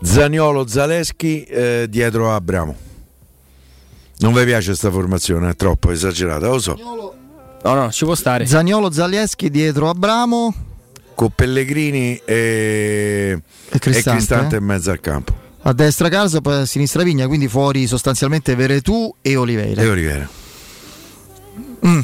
Zaniolo 0.00 0.66
Zaleschi 0.66 1.44
eh, 1.44 1.86
dietro 1.88 2.30
a 2.30 2.36
Abramo. 2.36 2.87
Non 4.18 4.32
vi 4.32 4.44
piace 4.44 4.68
questa 4.68 4.90
formazione? 4.90 5.50
È 5.50 5.56
troppo 5.56 5.90
esagerata, 5.90 6.48
lo 6.48 6.58
so. 6.58 6.76
No, 7.62 7.74
no, 7.74 7.90
ci 7.90 8.04
può 8.04 8.14
stare. 8.14 8.46
Zaniolo 8.46 8.90
Zaleschi 8.90 9.50
dietro 9.50 9.88
Abramo 9.88 10.54
con 11.14 11.30
Pellegrini 11.34 12.20
e, 12.24 13.40
e 13.68 13.78
Cristante, 13.78 13.98
e 13.98 14.12
Cristante 14.12 14.56
in 14.56 14.64
mezzo 14.64 14.90
al 14.90 15.00
campo. 15.00 15.46
A 15.62 15.72
destra 15.72 16.08
Carso, 16.08 16.40
poi 16.40 16.60
a 16.60 16.64
sinistra 16.64 17.02
Vigna, 17.02 17.26
quindi 17.26 17.48
fuori 17.48 17.86
sostanzialmente 17.86 18.54
Veretù 18.54 19.12
e 19.20 19.36
Oliveira. 19.36 19.82
E 19.82 19.88
Oliveira. 19.88 20.28
Mm. 21.86 22.00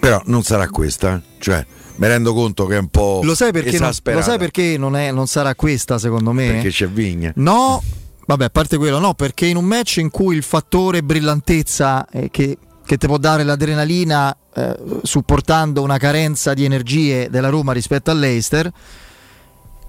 Però 0.00 0.22
non 0.26 0.42
sarà 0.42 0.68
questa, 0.68 1.20
cioè 1.38 1.64
mi 1.96 2.06
rendo 2.06 2.32
conto 2.32 2.66
che 2.66 2.76
è 2.76 2.78
un 2.78 2.88
po' 2.88 3.20
lo 3.22 3.34
sai 3.34 3.52
perché, 3.52 3.78
non, 3.78 3.92
lo 4.04 4.22
sai 4.22 4.38
perché 4.38 4.78
non, 4.78 4.96
è, 4.96 5.10
non, 5.10 5.26
sarà 5.26 5.54
questa 5.54 5.98
secondo 5.98 6.32
me? 6.32 6.46
Perché 6.46 6.70
c'è 6.70 6.88
Vigna. 6.88 7.32
No, 7.36 7.82
vabbè, 8.28 8.44
a 8.44 8.50
parte 8.50 8.76
quello, 8.76 8.98
no, 8.98 9.14
perché 9.14 9.46
in 9.46 9.56
un 9.56 9.64
match 9.64 9.96
in 9.96 10.10
cui 10.10 10.36
il 10.36 10.42
fattore 10.42 11.02
brillantezza 11.02 12.06
eh, 12.10 12.30
che, 12.30 12.58
che 12.84 12.98
ti 12.98 13.06
può 13.06 13.16
dare 13.16 13.42
l'adrenalina 13.42 14.36
eh, 14.54 14.76
supportando 15.02 15.82
una 15.82 15.96
carenza 15.96 16.52
di 16.52 16.64
energie 16.66 17.30
della 17.30 17.48
Roma 17.48 17.72
rispetto 17.72 18.10
all'Eister. 18.10 18.70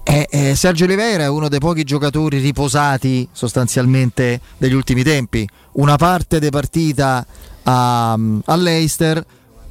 Eh, 0.02 0.54
Sergio 0.56 0.84
Oliveira 0.84 1.24
è 1.24 1.28
uno 1.28 1.48
dei 1.48 1.58
pochi 1.58 1.84
giocatori 1.84 2.38
riposati 2.38 3.28
sostanzialmente 3.30 4.40
degli 4.56 4.72
ultimi 4.72 5.02
tempi. 5.02 5.46
Una 5.72 5.96
parte 5.96 6.40
di 6.40 6.48
partita 6.48 7.24
a, 7.64 8.18
all'Eister 8.46 9.22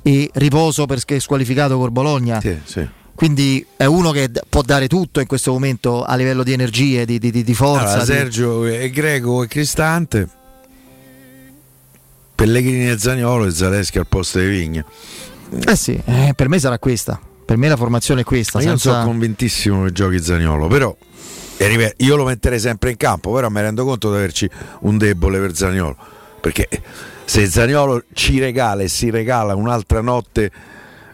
e 0.04 0.30
riposo 0.34 0.86
perché 0.86 1.16
è 1.16 1.20
squalificato 1.20 1.76
col 1.80 1.92
Bologna. 1.92 2.40
Sì, 2.40 2.56
sì. 2.64 2.88
Quindi 3.20 3.66
è 3.76 3.84
uno 3.84 4.12
che 4.12 4.32
può 4.48 4.62
dare 4.62 4.88
tutto 4.88 5.20
in 5.20 5.28
questo 5.28 5.52
momento 5.52 6.06
a 6.06 6.16
livello 6.16 6.42
di 6.42 6.54
energie, 6.54 7.04
di, 7.04 7.20
di, 7.20 7.44
di 7.44 7.54
forza. 7.54 7.96
Allora, 7.96 8.06
Sergio 8.06 8.66
è 8.66 8.90
greco 8.90 9.44
e 9.44 9.48
cristante 9.50 10.30
Pellegrini 12.34 12.90
e 12.90 12.98
Zagnolo 12.98 13.44
e 13.44 13.52
Zaleschi 13.52 13.98
al 13.98 14.08
posto 14.08 14.40
di 14.40 14.48
Vigna. 14.48 14.86
Eh 15.68 15.76
sì, 15.76 16.02
eh, 16.06 16.32
per 16.34 16.48
me 16.48 16.60
sarà 16.60 16.80
questa. 16.80 17.20
Per 17.44 17.58
me 17.58 17.68
la 17.68 17.76
formazione 17.76 18.22
è 18.22 18.24
questa. 18.24 18.60
Ma 18.60 18.64
io 18.64 18.70
senza... 18.70 18.92
non 18.92 19.00
sono 19.02 19.12
convintissimo 19.12 19.84
che 19.84 19.92
giochi 19.92 20.24
Zagnolo, 20.24 20.68
però 20.68 20.96
io 21.98 22.16
lo 22.16 22.24
metterei 22.24 22.60
sempre 22.62 22.92
in 22.92 22.96
campo, 22.96 23.34
però 23.34 23.50
mi 23.50 23.60
rendo 23.60 23.84
conto 23.84 24.12
di 24.12 24.16
averci 24.16 24.50
un 24.84 24.98
debole 24.98 25.40
per 25.40 25.54
Zagnolo. 25.54 25.98
perché 26.40 26.70
se 27.26 27.48
Zagnolo 27.48 28.04
ci 28.14 28.40
regala 28.40 28.82
e 28.82 28.88
si 28.88 29.10
regala 29.10 29.56
un'altra 29.56 30.02
notte 30.02 30.52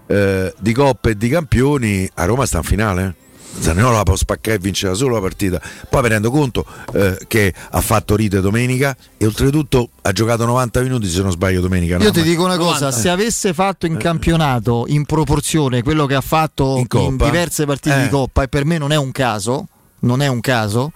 eh, 0.08 0.54
di 0.60 0.74
coppe 0.74 1.12
e 1.12 1.18
di 1.18 1.30
campioni, 1.30 2.10
a 2.16 2.26
Roma 2.26 2.46
sta 2.46 2.58
in 2.58 2.64
finale. 2.64 3.16
Zaniolo 3.58 3.96
la 3.96 4.04
può 4.04 4.16
spaccare 4.16 4.58
e 4.58 4.60
vincere 4.60 4.92
da 4.92 4.98
solo 4.98 5.16
la 5.16 5.22
partita. 5.22 5.62
Poi 5.90 6.02
mi 6.02 6.10
rendo 6.10 6.30
conto 6.30 6.66
eh, 6.94 7.18
che 7.28 7.54
ha 7.70 7.82
fatto 7.82 8.16
rite 8.16 8.42
domenica 8.42 8.96
e 9.18 9.26
oltretutto 9.26 9.90
ha 10.02 10.12
giocato 10.12 10.46
90 10.46 10.82
minuti 10.82 11.08
se 11.08 11.22
non 11.22 11.32
sbaglio 11.32 11.62
domenica. 11.62 11.98
Io 11.98 12.04
no, 12.04 12.12
ti 12.12 12.22
dico 12.22 12.44
una 12.44 12.58
cosa, 12.58 12.88
90. 12.88 12.98
se 12.98 13.10
avesse 13.10 13.54
fatto 13.54 13.86
in 13.86 13.98
campionato 13.98 14.86
in 14.88 15.06
proporzione 15.06 15.84
quello 15.84 16.06
che 16.06 16.16
ha 16.16 16.22
fatto 16.22 16.78
in, 16.78 16.88
in 17.00 17.18
diverse 17.18 17.66
partite 17.66 17.98
eh. 17.98 18.04
di 18.04 18.10
Coppa 18.10 18.44
e 18.44 18.48
per 18.50 18.66
me 18.66 18.78
non 18.78 18.92
è 18.92 18.98
un 18.98 19.12
caso, 19.12 19.68
non 20.00 20.22
è 20.22 20.28
un 20.28 20.42
caso. 20.42 20.92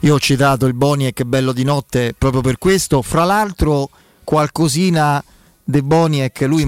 Io 0.00 0.14
ho 0.14 0.20
citato 0.20 0.66
il 0.66 0.74
Boniek 0.74 1.22
bello 1.24 1.52
di 1.52 1.64
notte 1.64 2.14
proprio 2.16 2.42
per 2.42 2.58
questo, 2.58 3.00
fra 3.00 3.24
l'altro 3.24 3.88
qualcosina 4.22 5.22
De 5.68 5.82
Boniek 5.82 6.40
lui 6.42 6.64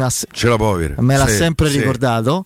me 0.98 1.16
l'ha 1.16 1.28
sì, 1.28 1.36
sempre 1.36 1.70
sì. 1.70 1.78
ricordato 1.78 2.44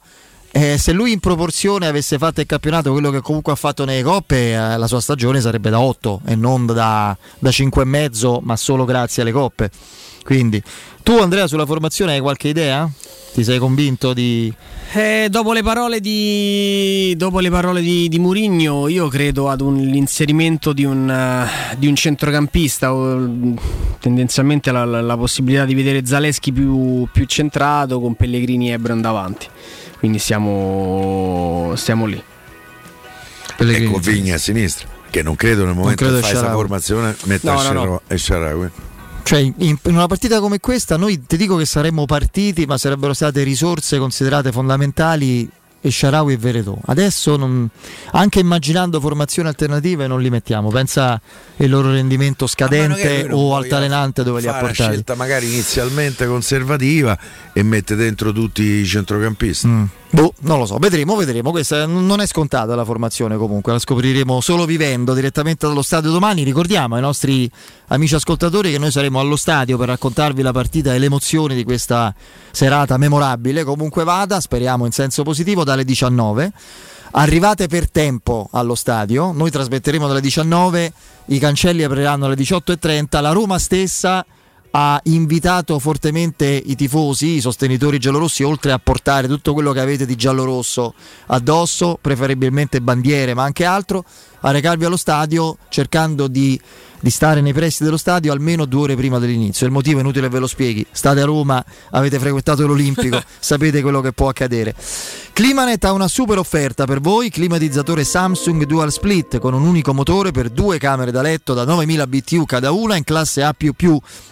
eh, 0.54 0.76
se 0.76 0.92
lui 0.92 1.12
in 1.12 1.18
proporzione 1.18 1.86
avesse 1.86 2.18
fatto 2.18 2.42
il 2.42 2.46
campionato 2.46 2.92
quello 2.92 3.10
che 3.10 3.22
comunque 3.22 3.52
ha 3.52 3.56
fatto 3.56 3.86
nelle 3.86 4.02
coppe, 4.02 4.52
eh, 4.52 4.76
la 4.76 4.86
sua 4.86 5.00
stagione 5.00 5.40
sarebbe 5.40 5.70
da 5.70 5.80
8 5.80 6.20
e 6.26 6.36
non 6.36 6.66
da, 6.66 7.16
da 7.38 7.48
5,5, 7.48 8.40
ma 8.42 8.54
solo 8.56 8.84
grazie 8.84 9.22
alle 9.22 9.32
coppe. 9.32 9.70
Quindi, 10.24 10.62
tu 11.02 11.18
Andrea 11.18 11.46
sulla 11.46 11.66
formazione 11.66 12.12
hai 12.14 12.20
qualche 12.20 12.48
idea? 12.48 12.88
Ti 13.32 13.44
sei 13.44 13.58
convinto 13.58 14.12
di... 14.12 14.52
Eh, 14.92 15.28
dopo 15.30 15.52
le 15.54 15.62
parole 15.62 16.00
di, 16.00 17.14
dopo 17.16 17.40
le 17.40 17.48
parole 17.48 17.80
di, 17.80 18.08
di 18.08 18.18
Murigno, 18.18 18.88
io 18.88 19.08
credo 19.08 19.48
ad 19.48 19.62
un, 19.62 19.76
l'inserimento 19.76 20.74
di 20.74 20.85
un, 20.85 21.08
uh, 21.08 21.76
di 21.78 21.87
un 21.87 21.96
centrocampista, 21.96 22.92
o, 22.92 23.56
tendenzialmente 24.00 24.70
la, 24.70 24.85
la, 24.85 25.00
la, 25.00 25.16
possibilità 25.16 25.64
di 25.64 25.74
vedere 25.74 26.04
Zaleschi 26.04 26.52
più, 26.52 27.08
più 27.11 27.24
centrato 27.24 28.00
con 28.00 28.14
Pellegrini 28.14 28.68
e 28.68 28.72
Ebron 28.72 29.00
davanti 29.00 29.46
quindi 30.02 30.18
siamo, 30.18 31.74
stiamo 31.76 32.06
lì. 32.06 32.20
Pellegrini. 33.56 33.87
Ecco 33.87 34.00
Vigna 34.00 34.35
a 34.35 34.38
sinistra, 34.38 34.88
che 35.08 35.22
non 35.22 35.37
credo 35.37 35.64
nel 35.64 35.76
momento 35.76 36.04
che 36.04 36.11
fai 36.11 36.20
questa 36.22 36.50
formazione 36.50 37.14
metta 37.26 37.54
no, 37.54 37.70
no, 37.70 37.85
no. 37.85 38.16
Sharawi. 38.16 38.70
Cioè, 39.22 39.52
in, 39.56 39.78
una 39.85 40.06
partita 40.06 40.40
come 40.40 40.61
questa, 40.61 40.96
noi 40.96 41.24
ti 41.26 41.37
dico 41.37 41.56
che 41.56 41.64
saremmo 41.64 42.06
partiti, 42.06 42.66
ma 42.66 42.76
sarebbero 42.76 43.14
state 43.14 43.42
risorse 43.42 43.98
considerate 43.98 44.52
fondamentali 44.52 45.48
e 45.85 45.90
Sharawi 45.90 46.35
e 46.35 46.37
Veretò. 46.37 46.78
Adesso 46.87 47.37
non, 47.37 47.68
anche 48.12 48.38
immaginando 48.38 49.00
formazioni 49.00 49.48
alternative 49.48 50.06
non 50.06 50.22
li 50.22 50.30
mettiamo. 50.30 50.68
Pensa 50.68 51.20
il 51.56 51.68
loro 51.68 51.90
rendimento 51.90 52.46
scadente 52.46 53.26
o 53.30 53.56
altalenante 53.56 54.22
dove 54.22 54.40
li 54.40 54.46
ha 54.46 54.52
portati. 54.52 54.82
Una 54.82 54.90
scelta 54.90 55.14
magari 55.16 55.46
inizialmente 55.46 56.26
conservativa 56.26 57.18
e 57.52 57.62
mette 57.64 57.96
dentro 57.96 58.32
tutti 58.32 58.62
i 58.62 58.87
centrocampisti. 58.87 59.66
Mm. 59.66 59.85
Boh, 60.14 60.35
non 60.40 60.59
lo 60.59 60.66
so, 60.66 60.77
vedremo, 60.77 61.16
vedremo. 61.16 61.51
Questa 61.53 61.87
non 61.87 62.20
è 62.20 62.27
scontata 62.27 62.75
la 62.75 62.85
formazione 62.85 63.38
comunque, 63.38 63.72
la 63.72 63.79
scopriremo 63.79 64.42
solo 64.42 64.66
vivendo 64.66 65.14
direttamente 65.14 65.66
dallo 65.66 65.81
stadio 65.81 66.11
domani. 66.11 66.42
Ricordiamo 66.42 66.96
ai 66.96 67.01
nostri 67.01 67.51
amici 67.87 68.14
ascoltatori 68.14 68.70
che 68.70 68.77
noi 68.77 68.90
saremo 68.90 69.18
allo 69.18 69.37
stadio 69.37 69.79
per 69.79 69.88
raccontarvi 69.88 70.42
la 70.42 70.53
partita 70.53 70.92
e 70.92 70.98
le 70.98 71.07
emozioni 71.07 71.55
di 71.55 71.64
questa 71.64 72.14
serata 72.51 72.98
memorabile. 72.98 73.64
Comunque 73.64 74.05
vada, 74.05 74.38
speriamo 74.38 74.85
in 74.85 74.92
senso 74.92 75.22
positivo, 75.22 75.64
dalle 75.64 75.83
19. 75.83 76.53
Arrivate 77.12 77.66
per 77.66 77.90
tempo 77.90 78.51
allo 78.53 78.75
stadio, 78.75 79.33
noi 79.33 79.51
trasmetteremo 79.51 80.07
dalle 80.07 80.20
19, 80.20 80.92
i 81.27 81.38
cancelli 81.38 81.85
apriranno 81.85 82.27
alle 82.27 82.37
18.30, 82.37 83.22
la 83.22 83.33
Roma 83.33 83.59
stessa 83.59 84.25
ha 84.74 85.00
invitato 85.04 85.78
fortemente 85.78 86.46
i 86.46 86.74
tifosi, 86.74 87.37
i 87.37 87.40
sostenitori 87.40 87.98
giallorossi, 87.98 88.42
oltre 88.42 88.72
a 88.72 88.78
portare 88.78 89.28
tutto 89.28 89.52
quello 89.52 89.72
che 89.72 89.80
avete 89.80 90.06
di 90.06 90.16
giallorosso 90.16 90.94
addosso, 91.26 91.98
preferibilmente 92.00 92.80
bandiere, 92.80 93.35
ma 93.35 93.42
anche 93.42 93.64
altro, 93.64 94.04
a 94.40 94.50
recarvi 94.50 94.85
allo 94.85 94.96
stadio 94.96 95.58
cercando 95.68 96.26
di 96.26 96.61
di 97.02 97.11
stare 97.11 97.40
nei 97.40 97.52
pressi 97.52 97.82
dello 97.82 97.96
stadio 97.96 98.32
almeno 98.32 98.64
due 98.64 98.82
ore 98.82 98.94
prima 98.96 99.18
dell'inizio. 99.18 99.66
Il 99.66 99.72
motivo 99.72 99.98
è 99.98 100.02
inutile 100.02 100.28
ve 100.28 100.38
lo 100.38 100.46
spieghi. 100.46 100.87
State 100.92 101.20
a 101.20 101.24
Roma, 101.24 101.62
avete 101.90 102.20
frequentato 102.20 102.64
l'Olimpico, 102.64 103.20
sapete 103.40 103.82
quello 103.82 104.00
che 104.00 104.12
può 104.12 104.28
accadere. 104.28 104.72
Climanet 105.34 105.82
ha 105.84 105.92
una 105.92 106.08
super 106.08 106.36
offerta 106.36 106.84
per 106.84 107.00
voi, 107.00 107.30
climatizzatore 107.30 108.04
Samsung 108.04 108.64
Dual 108.64 108.92
Split 108.92 109.38
con 109.38 109.54
un 109.54 109.62
unico 109.62 109.94
motore 109.94 110.30
per 110.30 110.50
due 110.50 110.76
camere 110.76 111.10
da 111.10 111.22
letto 111.22 111.54
da 111.54 111.64
9000 111.64 112.06
BTU 112.06 112.44
cada 112.44 112.70
una 112.70 112.96
in 112.96 113.04
classe 113.04 113.42
A++, 113.42 113.54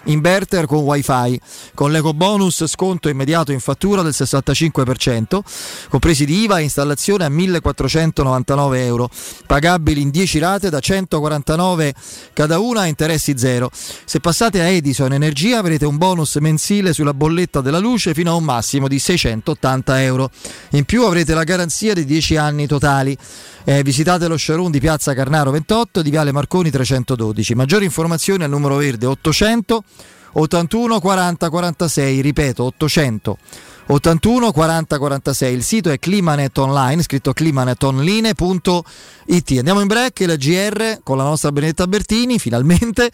inverter 0.04 0.66
con 0.66 0.80
wifi, 0.80 1.40
con 1.72 1.90
l'eco 1.90 2.12
bonus 2.12 2.66
sconto 2.66 3.08
immediato 3.08 3.50
in 3.50 3.60
fattura 3.60 4.02
del 4.02 4.12
65%, 4.14 5.40
compresi 5.88 6.26
di 6.26 6.42
IVA 6.42 6.58
e 6.58 6.64
installazione 6.64 7.24
a 7.24 7.30
1499 7.30 8.84
euro, 8.84 9.08
pagabili 9.46 10.02
in 10.02 10.10
10 10.10 10.38
rate 10.38 10.68
da 10.68 10.80
149 10.80 11.94
cada 12.34 12.58
una 12.58 12.82
a 12.82 12.86
interessi 12.86 13.38
zero. 13.38 13.70
Se 13.72 14.20
passate 14.20 14.60
a 14.60 14.64
Edison 14.64 15.14
Energia 15.14 15.60
avrete 15.60 15.86
un 15.86 15.96
bonus 15.96 16.36
mensile 16.36 16.92
sulla 16.92 17.14
bolletta 17.14 17.62
della 17.62 17.78
luce 17.78 18.12
fino 18.12 18.32
a 18.32 18.34
un 18.34 18.44
massimo 18.44 18.86
di 18.86 18.98
680 18.98 20.02
euro. 20.02 20.30
In 20.72 20.84
più 20.90 21.04
avrete 21.04 21.34
la 21.34 21.44
garanzia 21.44 21.94
di 21.94 22.04
10 22.04 22.36
anni 22.36 22.66
totali. 22.66 23.16
Eh, 23.62 23.84
visitate 23.84 24.26
lo 24.26 24.36
showroom 24.36 24.72
di 24.72 24.80
Piazza 24.80 25.14
Carnaro 25.14 25.52
28 25.52 26.02
di 26.02 26.10
Viale 26.10 26.32
Marconi 26.32 26.68
312. 26.68 27.54
Maggiori 27.54 27.84
informazioni 27.84 28.42
al 28.42 28.50
numero 28.50 28.74
verde 28.74 29.06
800 29.06 29.84
81 30.32 30.98
40 30.98 31.48
46, 31.48 32.20
ripeto 32.20 32.64
800 32.64 33.38
81 33.86 34.50
40 34.50 34.98
46. 34.98 35.54
Il 35.54 35.62
sito 35.62 35.90
è 35.90 36.00
Climanet 36.00 36.58
Online, 36.58 37.04
scritto 37.04 37.32
climanetonline.it. 37.32 39.58
Andiamo 39.58 39.80
in 39.80 39.86
break, 39.86 40.24
la 40.26 40.34
GR 40.34 41.02
con 41.04 41.16
la 41.16 41.22
nostra 41.22 41.52
Benedetta 41.52 41.86
Bertini, 41.86 42.40
finalmente, 42.40 43.12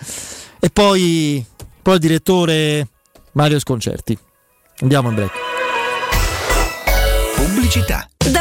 e 0.58 0.70
poi, 0.70 1.44
poi 1.82 1.92
il 1.92 2.00
direttore 2.00 2.88
Mario 3.32 3.58
Sconcerti. 3.58 4.16
Andiamo 4.80 5.10
in 5.10 5.14
break. 5.14 5.55
Pubblicità. 7.46 8.04
Da 8.32 8.40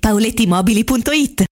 paolettimobili.it. 0.00 1.51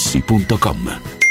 materassi.com 0.01 1.30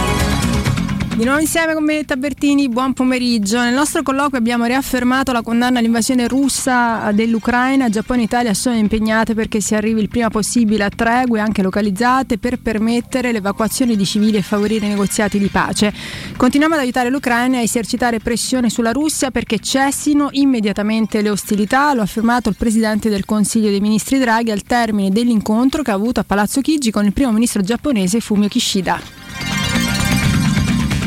Di 1.16 1.26
nuovo 1.26 1.40
insieme 1.40 1.76
con 1.76 1.86
Benetta 1.86 2.16
Bertini, 2.16 2.68
buon 2.70 2.94
pomeriggio. 2.94 3.60
Nel 3.60 3.76
nostro 3.76 4.02
colloquio 4.02 4.40
abbiamo 4.40 4.66
riaffermato 4.66 5.32
la 5.32 5.44
condanna 5.44 5.78
all'invasione 5.78 6.28
russa 6.28 7.12
dell'Ucraina. 7.14 7.88
Giappone 7.88 8.22
e 8.22 8.24
Italia 8.24 8.56
sono 8.56 8.78
impegnate 8.78 9.36
perché 9.36 9.62
si 9.62 9.76
arrivi 9.76 10.02
il 10.02 10.10
prima 10.10 10.32
possibile 10.32 10.86
a 10.86 10.90
tregue 10.90 11.40
anche 11.40 11.62
localizzate 11.62 12.40
per 12.40 12.58
permettere 12.58 13.32
l'evacuazione 13.32 13.96
di 13.96 14.04
civili 14.06 14.38
e 14.38 14.42
favorire 14.42 14.88
i 14.88 14.90
negoziati 14.90 15.38
di 15.38 15.50
pace. 15.50 15.94
Continuiamo 16.36 16.74
ad 16.74 16.82
aiutare 16.82 17.12
l'Ucraina 17.12 17.60
a 17.60 17.62
esercitare 17.62 18.18
pressione 18.18 18.72
sulla 18.72 18.92
Russia 18.92 19.30
perché 19.30 19.60
cessino 19.60 20.30
immediatamente 20.32 21.22
le 21.22 21.30
ostilità, 21.30 21.94
lo 21.94 22.02
ha 22.02 22.06
affermato 22.06 22.50
il 22.50 22.56
Presidente 22.58 23.10
del 23.10 23.26
Consiglio 23.26 23.70
dei 23.70 23.82
Ministri 23.82 24.18
Draghi 24.18 24.50
al 24.50 24.64
termine 24.64 25.12
dell'incontro 25.12 25.84
che 25.84 25.92
ha 25.92 25.94
avuto 25.94 26.22
a 26.22 26.24
Palazzo 26.24 26.60
Chigi 26.62 26.90
con 26.90 27.06
il 27.06 27.14
primo 27.14 27.32
ministro 27.32 27.62
giapponese 27.62 28.20
Fumio 28.20 28.48
Kishida. 28.48 29.23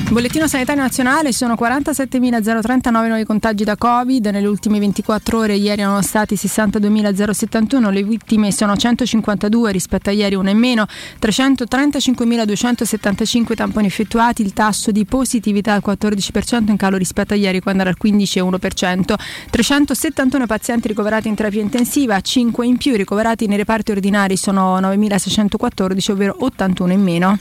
Bollettino 0.09 0.47
sanitario 0.47 0.83
nazionale 0.83 1.33
sono 1.33 1.55
47.039 1.55 3.07
nuovi 3.09 3.25
contagi 3.25 3.65
da 3.65 3.75
Covid, 3.77 4.27
nelle 4.27 4.47
ultime 4.47 4.79
24 4.79 5.37
ore 5.37 5.57
ieri 5.57 5.81
erano 5.83 6.01
stati 6.01 6.37
62.071, 6.37 7.91
le 7.91 8.05
vittime 8.05 8.53
sono 8.53 8.77
152 8.77 9.73
rispetto 9.73 10.09
a 10.09 10.13
ieri 10.13 10.37
una 10.37 10.51
in 10.51 10.59
meno, 10.59 10.87
335.275 11.21 13.55
tamponi 13.55 13.89
effettuati, 13.89 14.43
il 14.43 14.53
tasso 14.53 14.93
di 14.93 15.05
positività 15.05 15.73
al 15.73 15.83
14% 15.85 16.71
in 16.71 16.77
calo 16.77 16.97
rispetto 16.97 17.35
a 17.35 17.37
ieri 17.37 17.59
quando 17.61 17.83
era 17.83 17.91
al 17.91 17.97
15,1%, 18.01 19.15
371 19.51 20.47
pazienti 20.47 20.87
ricoverati 20.87 21.27
in 21.27 21.35
terapia 21.35 21.61
intensiva, 21.61 22.21
5 22.21 22.65
in 22.65 22.77
più 22.77 22.95
ricoverati 22.95 23.49
nei 23.49 23.57
reparti 23.57 23.91
ordinari 23.91 24.37
sono 24.37 24.79
9.614, 24.79 26.13
ovvero 26.13 26.37
81 26.39 26.93
in 26.93 27.03
meno. 27.03 27.37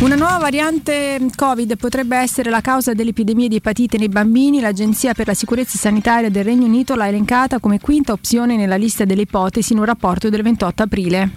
Una 0.00 0.14
nuova 0.14 0.38
variante 0.38 1.20
Covid 1.36 1.76
potrebbe 1.76 2.16
essere 2.16 2.48
la 2.48 2.62
causa 2.62 2.94
dell'epidemia 2.94 3.48
di 3.48 3.56
epatite 3.56 3.98
nei 3.98 4.08
bambini. 4.08 4.58
L'Agenzia 4.58 5.12
per 5.12 5.26
la 5.26 5.34
sicurezza 5.34 5.76
sanitaria 5.76 6.30
del 6.30 6.42
Regno 6.42 6.64
Unito 6.64 6.94
l'ha 6.94 7.06
elencata 7.06 7.58
come 7.58 7.78
quinta 7.78 8.12
opzione 8.12 8.56
nella 8.56 8.76
lista 8.76 9.04
delle 9.04 9.22
ipotesi 9.22 9.74
in 9.74 9.78
un 9.78 9.84
rapporto 9.84 10.30
del 10.30 10.42
28 10.42 10.82
aprile. 10.82 11.30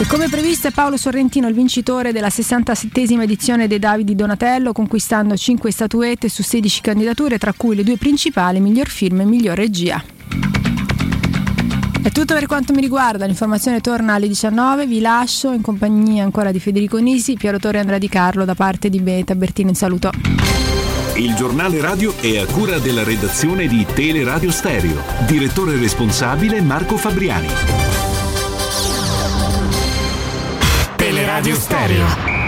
E 0.00 0.06
come 0.06 0.28
previsto 0.28 0.68
è 0.68 0.70
Paolo 0.70 0.98
Sorrentino 0.98 1.48
il 1.48 1.54
vincitore 1.54 2.12
della 2.12 2.28
67esima 2.28 3.22
edizione 3.22 3.66
dei 3.68 3.78
Davidi 3.78 4.14
Donatello, 4.14 4.72
conquistando 4.72 5.34
5 5.34 5.72
statuette 5.72 6.28
su 6.28 6.42
16 6.42 6.82
candidature, 6.82 7.38
tra 7.38 7.54
cui 7.56 7.74
le 7.74 7.84
due 7.84 7.96
principali, 7.96 8.60
miglior 8.60 8.88
film 8.88 9.20
e 9.20 9.24
miglior 9.24 9.56
regia. 9.56 10.04
È 12.02 12.10
tutto 12.10 12.34
per 12.34 12.46
quanto 12.46 12.72
mi 12.72 12.80
riguarda, 12.80 13.26
l'informazione 13.26 13.80
torna 13.80 14.14
alle 14.14 14.26
19, 14.26 14.88
vi 14.88 15.00
lascio 15.00 15.52
in 15.52 15.60
compagnia 15.60 16.24
ancora 16.24 16.50
di 16.50 16.58
Federico 16.58 16.98
Nisi, 16.98 17.34
Piero 17.34 17.60
Torre 17.60 17.76
e 17.76 17.80
Andrea 17.80 17.98
Di 17.98 18.08
Carlo 18.08 18.44
da 18.44 18.56
parte 18.56 18.90
di 18.90 19.00
Benetta 19.00 19.36
Bertino, 19.36 19.68
un 19.68 19.76
saluto. 19.76 20.10
Il 21.14 21.34
giornale 21.34 21.80
radio 21.80 22.12
è 22.18 22.38
a 22.38 22.46
cura 22.46 22.78
della 22.80 23.04
redazione 23.04 23.68
di 23.68 23.86
Teleradio 23.86 24.50
Stereo, 24.50 25.00
direttore 25.28 25.76
responsabile 25.76 26.60
Marco 26.60 26.96
Fabriani. 26.96 27.46
Teleradio 30.96 31.54
Stereo. 31.54 32.06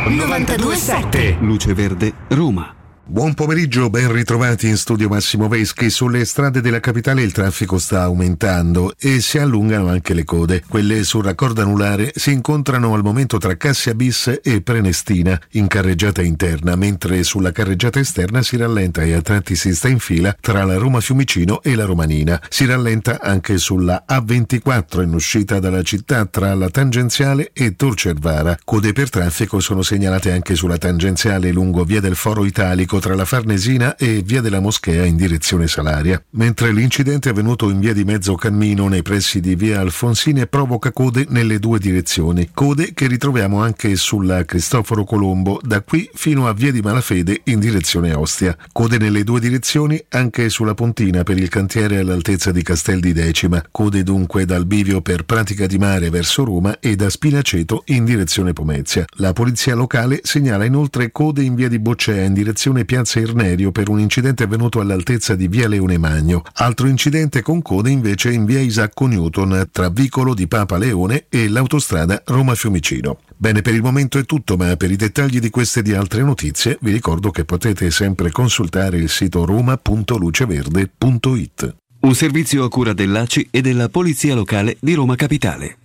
927 0.08 1.36
Luce 1.40 1.74
Verde, 1.74 2.12
Roma. 2.28 2.84
Buon 3.06 3.34
pomeriggio, 3.34 3.90
ben 3.90 4.10
ritrovati 4.10 4.66
in 4.66 4.78
studio 4.78 5.10
Massimo 5.10 5.46
Veschi. 5.46 5.90
Sulle 5.90 6.24
strade 6.24 6.62
della 6.62 6.80
capitale 6.80 7.20
il 7.20 7.32
traffico 7.32 7.76
sta 7.76 8.00
aumentando 8.00 8.94
e 8.98 9.20
si 9.20 9.36
allungano 9.36 9.88
anche 9.88 10.14
le 10.14 10.24
code. 10.24 10.64
Quelle 10.66 11.04
sul 11.04 11.22
raccordo 11.22 11.60
anulare 11.60 12.12
si 12.14 12.32
incontrano 12.32 12.94
al 12.94 13.02
momento 13.02 13.36
tra 13.36 13.58
Cassia 13.58 13.94
Bis 13.94 14.40
e 14.42 14.62
Prenestina 14.62 15.38
in 15.50 15.66
carreggiata 15.66 16.22
interna, 16.22 16.76
mentre 16.76 17.22
sulla 17.24 17.52
carreggiata 17.52 18.00
esterna 18.00 18.42
si 18.42 18.56
rallenta 18.56 19.02
e 19.02 19.12
a 19.12 19.20
tratti 19.20 19.54
si 19.54 19.74
sta 19.74 19.88
in 19.88 19.98
fila 19.98 20.34
tra 20.40 20.64
la 20.64 20.78
Roma 20.78 21.00
Fiumicino 21.00 21.60
e 21.60 21.74
la 21.74 21.84
Romanina. 21.84 22.40
Si 22.48 22.64
rallenta 22.64 23.20
anche 23.20 23.58
sulla 23.58 24.04
A24 24.08 25.02
in 25.02 25.12
uscita 25.12 25.58
dalla 25.58 25.82
città 25.82 26.24
tra 26.24 26.54
la 26.54 26.70
tangenziale 26.70 27.50
e 27.52 27.76
Torcervara. 27.76 28.56
Code 28.64 28.94
per 28.94 29.10
traffico 29.10 29.60
sono 29.60 29.82
segnalate 29.82 30.32
anche 30.32 30.54
sulla 30.54 30.78
tangenziale 30.78 31.52
lungo 31.52 31.84
via 31.84 32.00
del 32.00 32.16
Foro 32.16 32.46
Italico 32.46 32.92
tra 32.98 33.14
la 33.14 33.24
Farnesina 33.24 33.96
e 33.96 34.22
via 34.24 34.40
della 34.40 34.61
Moschea 34.61 35.04
in 35.04 35.16
direzione 35.16 35.68
Salaria, 35.68 36.22
mentre 36.30 36.72
l'incidente 36.72 37.28
avvenuto 37.28 37.70
in 37.70 37.80
via 37.80 37.92
di 37.92 38.04
mezzo 38.04 38.35
cammino 38.35 38.88
nei 38.88 39.02
pressi 39.02 39.40
di 39.40 39.54
via 39.54 39.80
Alfonsine 39.80 40.46
provoca 40.46 40.92
code 40.92 41.26
nelle 41.28 41.59
due 41.59 41.78
direzioni, 41.78 42.50
code 42.52 42.92
che 42.94 43.07
ritroviamo 43.07 43.62
anche 43.62 43.96
sulla 43.96 44.44
Cristoforo 44.44 45.04
Colombo 45.04 45.61
da 45.62 45.83
qui 45.83 46.09
fino 46.14 46.46
a 46.46 46.52
via 46.52 46.72
di 46.72 46.80
Malafede 46.80 47.40
in 47.44 47.59
direzione 47.59 48.12
Ostia, 48.12 48.57
code 48.72 48.98
nelle 48.98 49.24
due 49.24 49.40
direzioni 49.40 50.02
anche 50.11 50.48
sulla 50.48 50.74
Pontina 50.74 51.22
per 51.22 51.38
il 51.38 51.48
cantiere 51.48 51.98
all'altezza 51.98 52.52
di 52.52 52.62
Castel 52.62 53.00
di 53.00 53.12
Decima, 53.12 53.62
code 53.70 54.02
dunque 54.02 54.44
dal 54.44 54.66
bivio 54.66 55.00
per 55.00 55.24
Pratica 55.24 55.66
di 55.66 55.78
Mare 55.78 56.11
verso 56.11 56.44
Roma 56.44 56.78
e 56.80 56.96
da 56.96 57.11
Spinaceto 57.11 57.83
in 57.87 58.04
direzione 58.04 58.52
Pomezia. 58.52 59.04
La 59.16 59.33
polizia 59.33 59.74
locale 59.74 60.20
segnala 60.22 60.64
inoltre 60.64 61.12
code 61.12 61.42
in 61.42 61.54
via 61.54 61.68
di 61.68 61.78
Boccea 61.78 62.24
in 62.24 62.33
direzione 62.33 62.84
Piazza 62.85 63.20
Irnerio 63.20 63.73
per 63.73 63.88
un 63.88 64.01
incidente 64.01 64.44
avvenuto 64.44 64.81
all'altezza 64.81 65.35
di 65.35 65.49
via 65.49 65.68
Leone 65.68 65.99
Magno. 65.99 66.42
Altro 66.55 66.87
incidente 66.87 67.42
con 67.42 67.62
code 67.62 67.90
invece 67.90 68.33
in 68.33 68.44
via 68.44 68.61
Isacco 68.61 69.07
Newton 69.07 69.68
tra 69.70 69.88
Vicolo 69.88 70.35
di 70.35 70.47
Papa 70.47 70.79
Leone 70.79 71.27
e 71.29 71.49
l'autostrada 71.49 72.23
Roma-Fiumicino. 72.25 73.18
Bene, 73.37 73.62
per 73.62 73.75
il 73.75 73.83
momento 73.83 74.18
è 74.18 74.25
tutto, 74.25 74.57
ma 74.57 74.77
per 74.77 74.90
i 74.90 74.97
dettagli 74.97 75.38
di 75.40 75.51
queste 75.51 75.81
e 75.81 75.83
di 75.83 75.92
altre 75.92 76.23
notizie 76.23 76.79
vi 76.81 76.92
ricordo 76.92 77.31
che 77.31 77.44
potete 77.44 77.90
sempre 77.90 78.31
consultare 78.31 78.99
il 78.99 79.09
sito 79.09 79.44
roma.luceverde.it. 79.44 81.75
Un 82.01 82.14
servizio 82.14 82.64
a 82.64 82.68
cura 82.68 82.92
dell'ACI 82.92 83.49
e 83.51 83.61
della 83.61 83.88
Polizia 83.88 84.35
Locale 84.35 84.77
di 84.81 84.94
Roma 84.94 85.16
Capitale. 85.16 85.79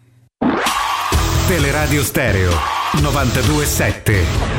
Teleradio 1.48 2.04
Stereo 2.04 2.52
927 3.02 4.59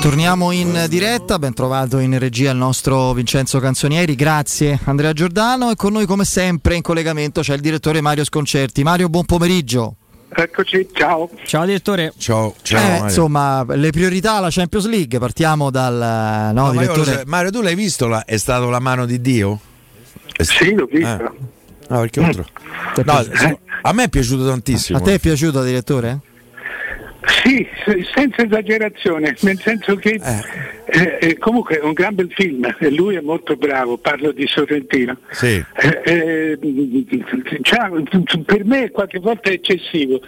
Torniamo 0.00 0.52
in 0.52 0.86
diretta, 0.88 1.38
ben 1.38 1.52
trovato 1.52 1.98
in 1.98 2.18
regia 2.18 2.52
il 2.52 2.56
nostro 2.56 3.12
Vincenzo 3.12 3.58
Canzonieri, 3.58 4.14
grazie 4.14 4.78
Andrea 4.84 5.12
Giordano 5.12 5.70
e 5.70 5.76
con 5.76 5.92
noi 5.92 6.06
come 6.06 6.24
sempre 6.24 6.76
in 6.76 6.82
collegamento 6.82 7.40
c'è 7.40 7.54
il 7.54 7.60
direttore 7.60 8.00
Mario 8.00 8.24
Sconcerti. 8.24 8.82
Mario, 8.82 9.08
buon 9.08 9.24
pomeriggio. 9.24 9.96
Eccoci, 10.28 10.88
ciao. 10.92 11.28
Ciao 11.44 11.64
direttore. 11.64 12.12
Ciao, 12.16 12.54
ciao. 12.62 13.02
Eh, 13.02 13.04
insomma, 13.04 13.64
le 13.74 13.90
priorità 13.90 14.34
alla 14.34 14.50
Champions 14.50 14.86
League, 14.86 15.18
partiamo 15.18 15.70
dal 15.70 16.52
no, 16.54 16.66
no 16.66 16.70
direttore. 16.70 17.12
So, 17.12 17.22
Mario, 17.26 17.50
tu 17.50 17.60
l'hai 17.60 17.74
visto? 17.74 18.06
La, 18.06 18.24
è 18.24 18.36
stato 18.36 18.70
la 18.70 18.78
mano 18.78 19.04
di 19.04 19.20
Dio? 19.20 19.58
Sì, 20.40 20.74
l'ho 20.74 20.86
visto. 20.90 21.24
Eh. 21.24 21.30
No, 21.88 22.00
perché 22.00 22.22
altro? 22.22 22.46
Mm. 23.00 23.02
No, 23.04 23.58
a 23.82 23.92
me 23.92 24.04
è 24.04 24.08
piaciuto 24.08 24.46
tantissimo. 24.46 24.98
A 24.98 25.00
te 25.00 25.14
è 25.14 25.18
piaciuto, 25.18 25.62
direttore? 25.62 26.20
Sì, 27.24 27.66
senza 28.14 28.42
esagerazione, 28.42 29.36
nel 29.40 29.58
senso 29.58 29.96
che 29.96 30.20
eh. 30.22 30.76
Eh, 30.90 31.18
eh, 31.20 31.38
comunque 31.38 31.78
è 31.78 31.82
un 31.82 31.92
gran 31.92 32.14
bel 32.14 32.32
film 32.32 32.64
e 32.78 32.90
lui 32.90 33.16
è 33.16 33.20
molto 33.20 33.56
bravo, 33.56 33.98
parlo 33.98 34.32
di 34.32 34.46
Sorrentino. 34.46 35.18
Sì. 35.30 35.62
Eh, 35.74 36.00
eh, 36.04 36.58
per 38.44 38.64
me 38.64 38.90
qualche 38.90 39.18
volta 39.18 39.50
è 39.50 39.54
eccessivo, 39.54 40.20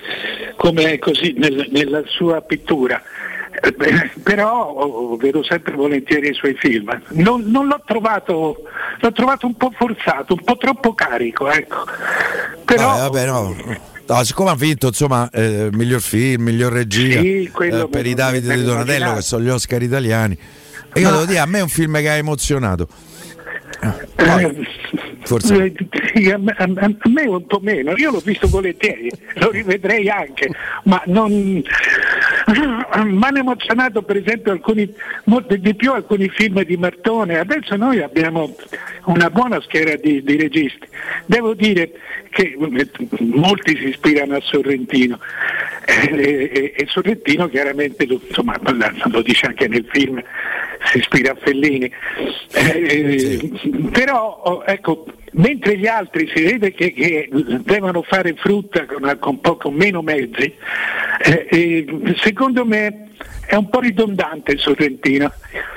come 0.57 0.93
è 0.93 0.99
così 0.99 1.35
nel, 1.39 1.67
nella 1.71 2.03
sua 2.05 2.43
pittura. 2.43 3.01
Eh, 3.63 4.11
però 4.23 5.17
vedo 5.17 5.43
sempre 5.43 5.73
volentieri 5.73 6.29
i 6.29 6.35
suoi 6.35 6.55
film. 6.55 7.01
Non, 7.11 7.45
non 7.47 7.67
l'ho 7.67 7.83
trovato, 7.87 8.65
l'ho 8.99 9.13
trovato 9.13 9.47
un 9.47 9.57
po' 9.57 9.73
forzato, 9.75 10.35
un 10.35 10.45
po' 10.45 10.59
troppo 10.59 10.93
carico, 10.93 11.49
ecco. 11.51 11.85
Però, 12.67 12.91
ah, 12.91 13.09
vabbè, 13.09 13.27
no 13.27 13.89
No, 14.11 14.25
siccome 14.25 14.51
ha 14.51 14.57
vinto 14.57 14.89
insomma 14.89 15.31
eh, 15.31 15.69
miglior 15.71 16.01
film, 16.01 16.43
miglior 16.43 16.73
regia 16.73 17.21
sì, 17.21 17.49
eh, 17.61 17.89
per 17.89 18.07
i 18.07 18.15
Davide 18.15 18.57
di 18.57 18.65
Donatello 18.65 19.15
che 19.15 19.23
sono 19.23 19.45
gli 19.45 19.49
Oscar 19.49 19.81
italiani. 19.83 20.37
E 20.93 20.99
io 20.99 21.07
Ma... 21.07 21.13
devo 21.13 21.27
dire, 21.27 21.39
a 21.39 21.47
me 21.47 21.59
è 21.59 21.63
un 21.63 21.69
film 21.69 21.97
che 22.01 22.09
ha 22.09 22.15
emozionato. 22.15 22.89
Poi, 24.17 24.45
eh, 24.45 24.69
forse. 25.23 25.55
a, 25.55 26.39
me, 26.39 26.55
a, 26.59 26.67
me, 26.67 27.23
un 27.23 27.47
po' 27.47 27.61
meno, 27.63 27.93
io 27.97 28.11
l'ho 28.11 28.19
visto 28.19 28.49
volentieri, 28.49 29.09
lo 29.35 29.51
rivedrei 29.51 30.11
anche, 30.11 30.51
ma 30.85 31.01
non 31.07 31.63
mi 33.05 33.23
hanno 33.23 33.39
emozionato 33.39 34.03
per 34.03 34.17
esempio 34.17 34.53
alcuni, 34.53 34.93
molto 35.25 35.57
di 35.57 35.75
più 35.75 35.93
alcuni 35.93 36.29
film 36.29 36.63
di 36.65 36.77
Martone, 36.77 37.39
adesso 37.39 37.77
noi 37.77 38.03
abbiamo 38.03 38.55
una 39.05 39.31
buona 39.31 39.61
schiera 39.61 39.95
di, 39.97 40.23
di 40.23 40.37
registi, 40.37 40.87
devo 41.27 41.55
dire 41.55 41.93
che 42.31 42.57
molti 43.19 43.77
si 43.77 43.89
ispirano 43.89 44.37
a 44.37 44.41
Sorrentino. 44.41 45.19
E, 45.85 46.51
e, 46.53 46.75
e 46.77 46.87
Sorrentino 46.87 47.49
chiaramente 47.49 48.05
insomma, 48.05 48.59
lo 49.11 49.23
dice 49.23 49.47
anche 49.47 49.67
nel 49.67 49.87
film 49.91 50.23
si 50.85 50.99
ispira 50.99 51.33
a 51.33 51.37
Fellini. 51.37 51.91
Eh, 52.53 53.51
Però 53.93 54.43
oh, 54.45 54.63
ecco, 54.65 55.07
mentre 55.33 55.77
gli 55.77 55.87
altri 55.87 56.31
si 56.35 56.43
vede 56.43 56.73
che, 56.73 56.93
che 56.93 57.29
devono 57.31 58.03
fare 58.03 58.35
frutta 58.35 58.87
con, 58.87 59.17
con, 59.21 59.41
poco 59.41 59.71
meno 59.71 60.03
mezzi, 60.03 60.53
eh, 61.25 61.47
eh, 61.51 62.15
secondo 62.17 62.65
me 62.65 63.10
è 63.51 63.57
un 63.57 63.69
po' 63.69 63.81
ridondante 63.81 64.53
il 64.53 64.61
Sorrentino. 64.61 65.33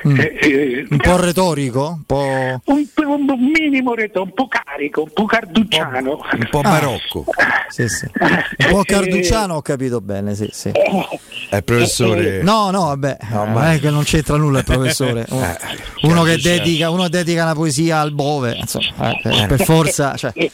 Mm. 0.08 0.20
Eh, 0.20 0.88
un 0.90 0.98
po' 0.98 1.20
retorico? 1.20 1.88
Un, 1.88 2.04
po'... 2.06 2.62
Un, 2.66 2.88
un, 2.96 3.52
minimo 3.52 3.96
retorico, 3.96 4.22
un 4.22 4.34
po' 4.34 4.48
carico, 4.48 5.02
un 5.02 5.10
po' 5.12 5.26
carducciano. 5.26 6.20
Un 6.34 6.48
po', 6.52 6.62
barocco. 6.62 7.26
Ah. 7.36 7.66
Sì, 7.70 7.88
sì. 7.88 8.08
Un 8.20 8.68
po' 8.70 8.84
carducciano 8.84 9.56
ho 9.56 9.62
capito 9.64 10.02
bene, 10.02 10.36
sì, 10.36 10.48
sì. 10.52 10.70
È 10.70 11.56
il 11.56 11.64
professore. 11.64 12.44
No, 12.44 12.70
no, 12.70 12.86
vabbè, 12.86 13.18
no, 13.32 13.46
ma... 13.46 13.74
è 13.74 13.80
che 13.80 13.90
non 13.90 14.04
c'entra 14.04 14.38
nulla 14.38 14.60
il 14.60 14.66
professore. 14.66 15.26
Uno 16.04 16.22
che 16.22 16.38
dedica, 16.38 16.92
uno 16.92 17.08
dedica 17.08 17.44
una 17.44 17.56
poesia 17.56 18.00
al 18.00 18.12
Bove, 18.12 18.56
insomma, 18.56 19.12
eh, 19.20 19.48
per 19.48 19.64
forza. 19.64 20.16
Cioè, 20.16 20.32
eh. 20.36 20.52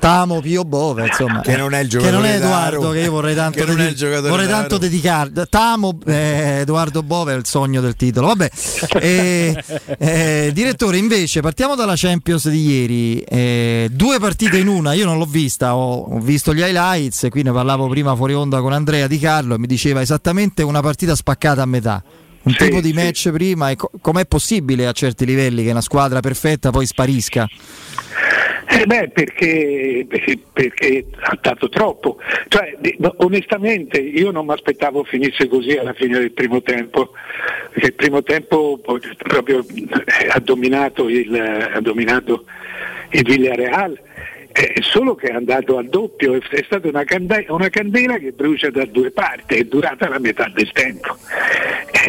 Tamo 0.00 0.40
Pio 0.40 0.64
Bove, 0.64 1.06
insomma, 1.06 1.40
che 1.42 1.58
non 1.58 1.74
è 1.74 1.80
il 1.80 1.88
giocatore 1.90 2.16
che 2.16 2.22
non 2.22 2.32
è 2.32 2.36
Edoardo, 2.36 2.90
che 2.90 3.00
io 3.00 3.10
vorrei 3.10 3.34
tanto, 3.34 3.62
che 3.62 3.74
dedi- 3.74 4.20
vorrei 4.20 4.48
tanto 4.48 4.78
dedicare. 4.78 5.30
Tamo 5.48 5.98
eh, 6.06 6.60
Edoardo 6.60 7.02
Bove 7.02 7.34
è 7.34 7.36
il 7.36 7.44
sogno 7.46 7.82
del 7.82 7.96
titolo. 7.96 8.28
Vabbè, 8.28 8.50
eh, 8.98 9.64
eh, 9.98 10.50
direttore, 10.54 10.96
invece, 10.96 11.42
partiamo 11.42 11.74
dalla 11.74 11.92
Champions 11.96 12.48
di 12.48 12.66
ieri. 12.66 13.20
Eh, 13.20 13.88
due 13.92 14.18
partite 14.18 14.56
in 14.56 14.68
una, 14.68 14.94
io 14.94 15.04
non 15.04 15.18
l'ho 15.18 15.26
vista, 15.26 15.76
ho, 15.76 16.00
ho 16.00 16.18
visto 16.18 16.54
gli 16.54 16.60
highlights. 16.60 17.26
Qui 17.28 17.42
ne 17.42 17.52
parlavo 17.52 17.86
prima 17.86 18.16
fuori 18.16 18.32
onda 18.32 18.60
con 18.62 18.72
Andrea 18.72 19.06
Di 19.06 19.18
Carlo 19.18 19.56
e 19.56 19.58
mi 19.58 19.66
diceva 19.66 20.00
esattamente 20.00 20.62
una 20.62 20.80
partita 20.80 21.14
spaccata 21.14 21.60
a 21.60 21.66
metà 21.66 22.02
un 22.42 22.52
sì, 22.52 22.64
tipo 22.64 22.80
di 22.80 22.94
match 22.94 23.18
sì. 23.18 23.30
prima 23.30 23.68
e 23.68 23.76
co- 23.76 23.90
com'è 24.00 24.24
possibile 24.24 24.86
a 24.86 24.92
certi 24.92 25.26
livelli 25.26 25.62
che 25.62 25.70
una 25.70 25.82
squadra 25.82 26.20
perfetta 26.20 26.70
poi 26.70 26.86
sparisca? 26.86 27.46
Eh 28.72 28.86
beh, 28.86 29.08
perché, 29.08 30.06
perché, 30.52 31.06
ha 31.22 31.36
dato 31.40 31.68
troppo. 31.68 32.18
Cioè, 32.46 32.76
onestamente 33.16 33.98
io 33.98 34.30
non 34.30 34.46
mi 34.46 34.52
aspettavo 34.52 35.02
finisse 35.02 35.48
così 35.48 35.72
alla 35.72 35.92
fine 35.92 36.20
del 36.20 36.30
primo 36.30 36.62
tempo, 36.62 37.10
perché 37.72 37.86
il 37.86 37.94
primo 37.94 38.22
tempo 38.22 38.80
proprio 39.18 39.66
ha 40.28 40.38
dominato 40.38 41.08
il, 41.08 41.34
ha 41.34 41.80
dominato 41.80 42.44
il 43.10 43.24
Villarreal. 43.24 43.98
Eh, 44.52 44.74
solo 44.82 45.16
che 45.16 45.28
è 45.28 45.34
andato 45.34 45.76
al 45.76 45.88
doppio, 45.88 46.34
è 46.34 46.62
stata 46.64 46.86
una 46.86 47.04
candela, 47.04 47.52
una 47.52 47.68
candela, 47.70 48.18
che 48.18 48.30
brucia 48.30 48.70
da 48.70 48.84
due 48.84 49.10
parti, 49.10 49.56
è 49.56 49.64
durata 49.64 50.08
la 50.08 50.18
metà 50.20 50.48
del 50.54 50.70
tempo. 50.70 51.16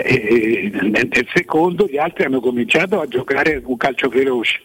Eh, 0.04 0.72
nel 0.74 1.28
secondo 1.34 1.88
gli 1.88 1.98
altri 1.98 2.26
hanno 2.26 2.40
cominciato 2.40 3.02
a 3.02 3.08
giocare 3.08 3.62
un 3.64 3.78
calcio 3.78 4.10
veloce 4.10 4.62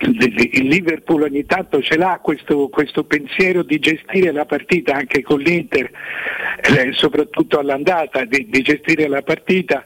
il 0.00 0.66
Liverpool 0.66 1.22
ogni 1.22 1.44
tanto 1.44 1.82
ce 1.82 1.96
l'ha 1.96 2.18
questo, 2.22 2.68
questo, 2.68 3.04
pensiero 3.04 3.62
di 3.62 3.78
gestire 3.78 4.32
la 4.32 4.46
partita 4.46 4.94
anche 4.94 5.22
con 5.22 5.40
l'Inter, 5.40 5.90
eh, 6.62 6.92
soprattutto 6.92 7.58
all'andata, 7.58 8.24
di, 8.24 8.46
di 8.48 8.62
gestire 8.62 9.08
la 9.08 9.22
partita 9.22 9.84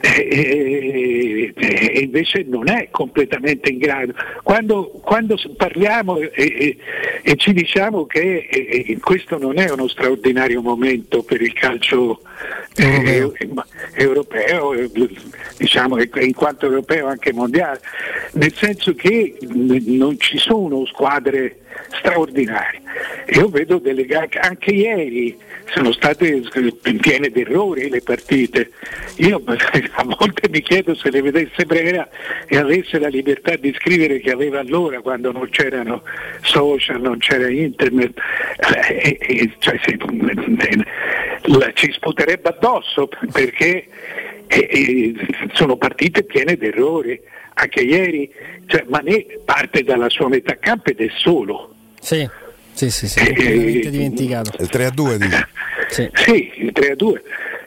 e, 0.00 1.52
e, 1.54 2.00
invece 2.00 2.44
non 2.48 2.68
è 2.68 2.88
completamente 2.90 3.70
in 3.70 3.78
grado. 3.78 4.12
Quando, 4.42 4.88
quando 5.02 5.36
parliamo 5.56 6.18
e, 6.18 6.76
e, 7.22 7.36
ci 7.36 7.52
diciamo 7.52 8.06
che 8.06 8.98
questo 9.00 9.38
non 9.38 9.58
è 9.58 9.70
uno 9.70 9.86
straordinario 9.88 10.60
momento 10.60 11.22
per 11.22 11.40
il 11.40 11.52
calcio 11.52 12.20
europeo, 12.74 13.32
europeo 13.94 14.74
diciamo, 15.56 15.98
in 16.00 16.34
quanto 16.34 16.66
europeo 16.66 17.06
anche 17.06 17.32
mondiale, 17.32 17.80
nel 18.32 18.52
senso 18.54 18.94
che 18.94 19.11
non 19.40 20.18
ci 20.18 20.38
sono 20.38 20.84
squadre 20.86 21.58
straordinarie. 21.98 22.80
Io 23.34 23.48
vedo 23.48 23.78
delle 23.78 24.04
gare, 24.04 24.28
anche 24.40 24.70
ieri 24.70 25.36
sono 25.66 25.92
state 25.92 26.42
piene 27.00 27.30
di 27.30 27.40
errori 27.40 27.88
le 27.88 28.02
partite. 28.02 28.70
Io 29.16 29.42
a 29.46 30.04
volte 30.04 30.48
mi 30.50 30.60
chiedo 30.60 30.94
se 30.94 31.10
le 31.10 31.22
vedesse 31.22 31.64
Brera 31.64 32.08
e 32.46 32.56
avesse 32.56 32.98
la 32.98 33.08
libertà 33.08 33.56
di 33.56 33.72
scrivere 33.74 34.20
che 34.20 34.30
aveva 34.30 34.60
allora 34.60 35.00
quando 35.00 35.32
non 35.32 35.48
c'erano 35.48 36.02
social, 36.42 37.00
non 37.00 37.18
c'era 37.18 37.48
internet, 37.48 38.18
e, 38.88 39.18
e, 39.20 39.50
cioè, 39.58 39.78
se, 39.82 39.96
la, 41.44 41.72
ci 41.72 41.90
sputerebbe 41.92 42.48
addosso 42.48 43.08
perché 43.32 43.86
e, 44.46 45.14
sono 45.52 45.76
partite 45.76 46.24
piene 46.24 46.56
di 46.56 46.66
errori. 46.66 47.20
Anche 47.54 47.80
ieri, 47.80 48.32
cioè, 48.66 48.84
Mané 48.88 49.26
parte 49.44 49.82
dalla 49.82 50.08
sua 50.08 50.28
metà 50.28 50.56
campo 50.58 50.90
ed 50.90 51.00
è 51.00 51.08
solo. 51.16 51.74
Sì. 52.00 52.28
Sì, 52.74 52.90
sì, 52.90 53.06
sì, 53.06 53.24
completamente 53.24 53.90
dimenticato. 53.90 54.50
Il 54.62 54.68
3 54.68 54.84
a 54.86 54.90
2 54.90 55.18
dice. 55.18 55.48
Sì. 55.92 56.08
sì, 56.14 56.50
il 56.56 56.72
3 56.72 56.92
a 56.92 56.94
2. 56.94 57.22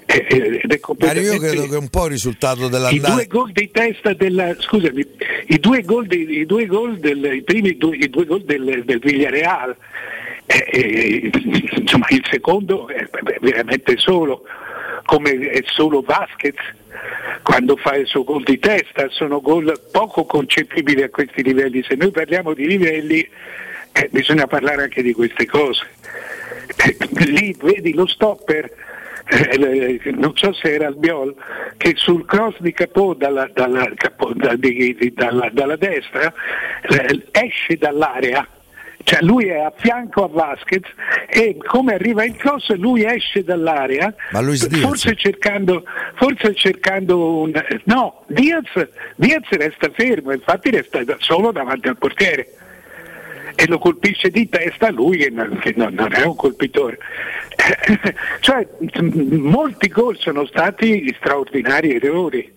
Ed 0.06 0.72
è 0.72 0.80
completamente... 0.80 1.32
Io 1.32 1.40
credo 1.40 1.68
che 1.68 1.76
è 1.76 1.78
un 1.78 1.90
po' 1.90 2.06
il 2.06 2.12
risultato 2.12 2.68
dell'andata. 2.68 3.12
I 3.14 3.14
due 3.14 3.28
gol 3.28 3.52
di 3.52 3.70
testa 3.72 4.14
della. 4.14 4.56
scusami, 4.58 5.06
i 5.48 5.60
due 5.60 5.84
gol, 5.84 6.08
di, 6.08 6.40
i 6.40 6.46
due 6.46 6.66
gol 6.66 6.98
del, 6.98 7.24
i 7.24 7.44
primi 7.44 7.78
due, 7.78 7.98
i 7.98 8.10
due 8.10 8.26
gol 8.26 8.44
del, 8.44 8.84
del 8.84 9.00
Villarreal. 9.00 9.76
Eh, 10.48 10.66
eh, 10.72 11.32
insomma, 11.78 12.08
il 12.10 12.26
secondo 12.30 12.88
è 12.88 13.08
veramente 13.42 13.96
solo, 13.98 14.44
come 15.06 15.32
è 15.50 15.62
solo 15.66 16.02
Vasquez 16.02 16.56
quando 17.43 17.76
fa 17.76 17.95
il 17.95 18.08
suo 18.08 18.24
gol 18.24 18.43
di 18.43 18.60
testa, 18.60 19.08
sono 19.10 19.41
gol 19.41 19.80
poco 19.91 20.26
concepibili 20.26 21.03
a 21.03 21.10
questi 21.10 21.43
livelli. 21.43 21.84
Se 21.84 21.95
noi 21.95 22.12
parliamo 22.12 22.53
di 22.53 22.68
livelli 22.68 23.28
eh, 23.91 24.10
bisogna 24.12 24.47
parlare 24.47 24.84
anche 24.84 25.01
di 25.01 25.14
queste 25.14 25.45
cose. 25.45 25.86
Eh, 26.76 26.97
lì 27.26 27.56
vedi 27.62 27.93
lo 27.93 28.08
stopper, 28.08 28.70
eh, 29.28 29.99
non 30.16 30.36
so 30.36 30.53
se 30.53 30.74
era 30.74 30.88
il 30.88 30.95
Biol, 30.95 31.36
che 31.78 31.93
sul 31.95 32.26
cross 32.26 32.60
di 32.60 32.74
Capò 32.74 33.14
dalla, 33.14 33.49
dalla, 33.53 33.88
dalla, 35.14 35.49
dalla 35.51 35.76
destra 35.78 36.34
eh, 36.82 37.28
esce 37.32 37.78
dall'area 37.78 38.47
cioè 39.06 39.22
lui 39.22 39.45
è 39.45 39.60
a 39.60 39.72
fianco 39.76 40.24
a 40.24 40.28
Vasquez 40.28 40.82
e 41.28 41.58
come 41.64 41.93
arriva 41.93 42.26
il 42.26 42.36
cross 42.36 42.74
lui 42.74 43.06
esce 43.06 43.43
dall'area 43.43 44.14
forse 44.82 45.16
cercando, 45.16 45.84
forse 46.16 46.56
cercando 46.56 47.41
un 47.41 47.53
no 47.84 48.24
Diaz, 48.26 48.88
Diaz 49.16 49.47
resta 49.49 49.91
fermo 49.93 50.34
infatti 50.34 50.72
resta 50.72 51.03
solo 51.20 51.51
davanti 51.51 51.88
al 51.88 51.97
portiere. 51.97 52.49
E 53.58 53.68
lo 53.68 53.78
colpisce 53.78 54.30
di 54.32 54.49
testa 54.49 54.91
lui 54.91 55.18
che 55.18 55.30
non, 55.30 55.58
che 55.60 55.74
non, 55.78 55.93
non 55.93 56.14
è 56.14 56.24
un 56.24 56.36
colpitore. 56.36 56.97
cioè, 58.41 58.68
molti 59.01 59.88
gol 59.88 60.18
sono 60.18 60.45
stati 60.45 61.16
straordinari 61.18 61.95
errori, 61.95 62.53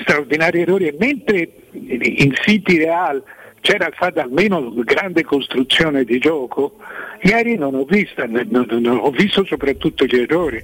straordinari 0.00 0.62
errori. 0.62 0.88
E 0.88 0.96
mentre 0.98 1.48
in 1.70 2.34
City 2.42 2.78
Real 2.78 3.22
c'era 3.60 3.90
stata 3.94 4.22
almeno 4.22 4.72
grande 4.76 5.22
costruzione 5.22 6.04
di 6.04 6.18
gioco, 6.18 6.76
ieri 7.22 7.56
non 7.56 7.74
ho 7.74 7.84
visto, 7.84 8.24
non, 8.26 8.48
non, 8.48 8.98
ho 9.00 9.10
visto 9.10 9.44
soprattutto 9.44 10.04
gli 10.04 10.16
errori. 10.16 10.62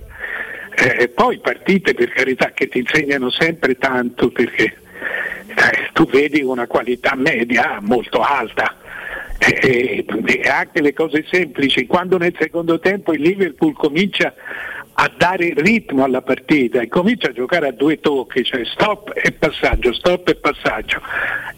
Eh, 0.78 1.08
poi 1.08 1.38
partite 1.38 1.94
per 1.94 2.10
carità 2.10 2.50
che 2.52 2.68
ti 2.68 2.78
insegnano 2.78 3.30
sempre 3.30 3.76
tanto 3.76 4.30
perché 4.30 4.64
eh, 4.64 5.90
tu 5.94 6.06
vedi 6.06 6.42
una 6.42 6.66
qualità 6.66 7.14
media 7.14 7.78
molto 7.80 8.20
alta 8.20 8.76
e, 9.38 10.04
e 10.06 10.48
anche 10.48 10.80
le 10.80 10.92
cose 10.92 11.24
semplici, 11.30 11.86
quando 11.86 12.18
nel 12.18 12.34
secondo 12.38 12.78
tempo 12.78 13.12
il 13.12 13.20
Liverpool 13.20 13.74
comincia 13.74 14.34
a 14.98 15.10
dare 15.14 15.52
ritmo 15.56 16.04
alla 16.04 16.22
partita 16.22 16.80
e 16.80 16.88
comincia 16.88 17.28
a 17.28 17.32
giocare 17.32 17.68
a 17.68 17.72
due 17.72 18.00
tocchi, 18.00 18.42
cioè 18.42 18.64
stop 18.64 19.12
e 19.14 19.32
passaggio, 19.32 19.92
stop 19.92 20.28
e 20.28 20.36
passaggio. 20.36 21.00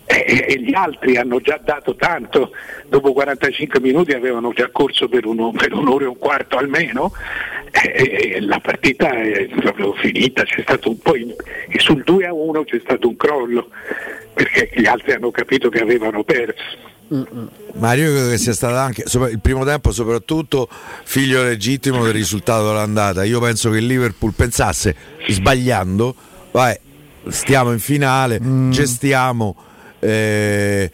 E, 0.07 0.47
e 0.49 0.61
gli 0.61 0.75
altri 0.75 1.17
hanno 1.17 1.41
già 1.41 1.61
dato 1.63 1.95
tanto, 1.95 2.51
dopo 2.89 3.13
45 3.13 3.79
minuti 3.81 4.13
avevano 4.13 4.53
già 4.53 4.71
corso 4.71 5.09
per, 5.09 5.25
uno, 5.27 5.53
per 5.53 5.73
un'ora 5.73 6.05
e 6.05 6.09
un 6.09 6.19
quarto 6.19 6.57
almeno, 6.57 7.13
e, 7.71 8.33
e 8.35 8.41
la 8.41 8.61
partita 8.61 9.11
è 9.11 9.47
proprio 9.47 9.95
finita, 9.95 10.43
c'è 10.43 10.63
stato 10.63 10.91
un 10.91 10.99
po' 10.99 11.17
in, 11.17 11.35
e 11.69 11.79
sul 11.79 12.03
2 12.03 12.27
a 12.27 12.33
1 12.33 12.65
c'è 12.65 12.81
stato 12.83 13.09
un 13.09 13.17
crollo, 13.17 13.69
perché 14.35 14.71
gli 14.75 14.87
altri 14.87 15.13
hanno 15.13 15.31
capito 15.31 15.69
che 15.69 15.81
avevano 15.81 16.25
perso. 16.25 16.87
Ma 17.75 17.95
io 17.95 18.11
credo 18.11 18.29
che 18.29 18.39
sia 18.39 18.53
stato 18.53 18.77
anche 18.77 19.05
il 19.31 19.41
primo 19.41 19.65
tempo, 19.65 19.93
soprattutto 19.93 20.69
figlio 21.05 21.43
legittimo 21.43 22.05
del 22.05 22.13
risultato 22.13 22.67
dell'andata. 22.67 23.25
Io 23.25 23.41
penso 23.41 23.71
che 23.71 23.79
il 23.79 23.87
Liverpool 23.87 24.35
pensasse 24.35 24.95
sbagliando, 25.27 26.15
vai, 26.51 26.79
stiamo 27.29 27.73
in 27.73 27.79
finale, 27.79 28.39
mm. 28.41 28.71
gestiamo. 28.71 29.57
Eh, 30.01 30.91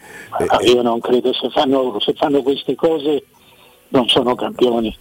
io 0.63 0.83
non 0.83 1.01
credo 1.01 1.33
se 1.33 1.51
fanno, 1.51 1.99
se 1.99 2.15
fanno 2.15 2.43
queste 2.43 2.75
cose 2.77 3.25
non 3.89 4.09
sono 4.09 4.35
campioni. 4.37 4.97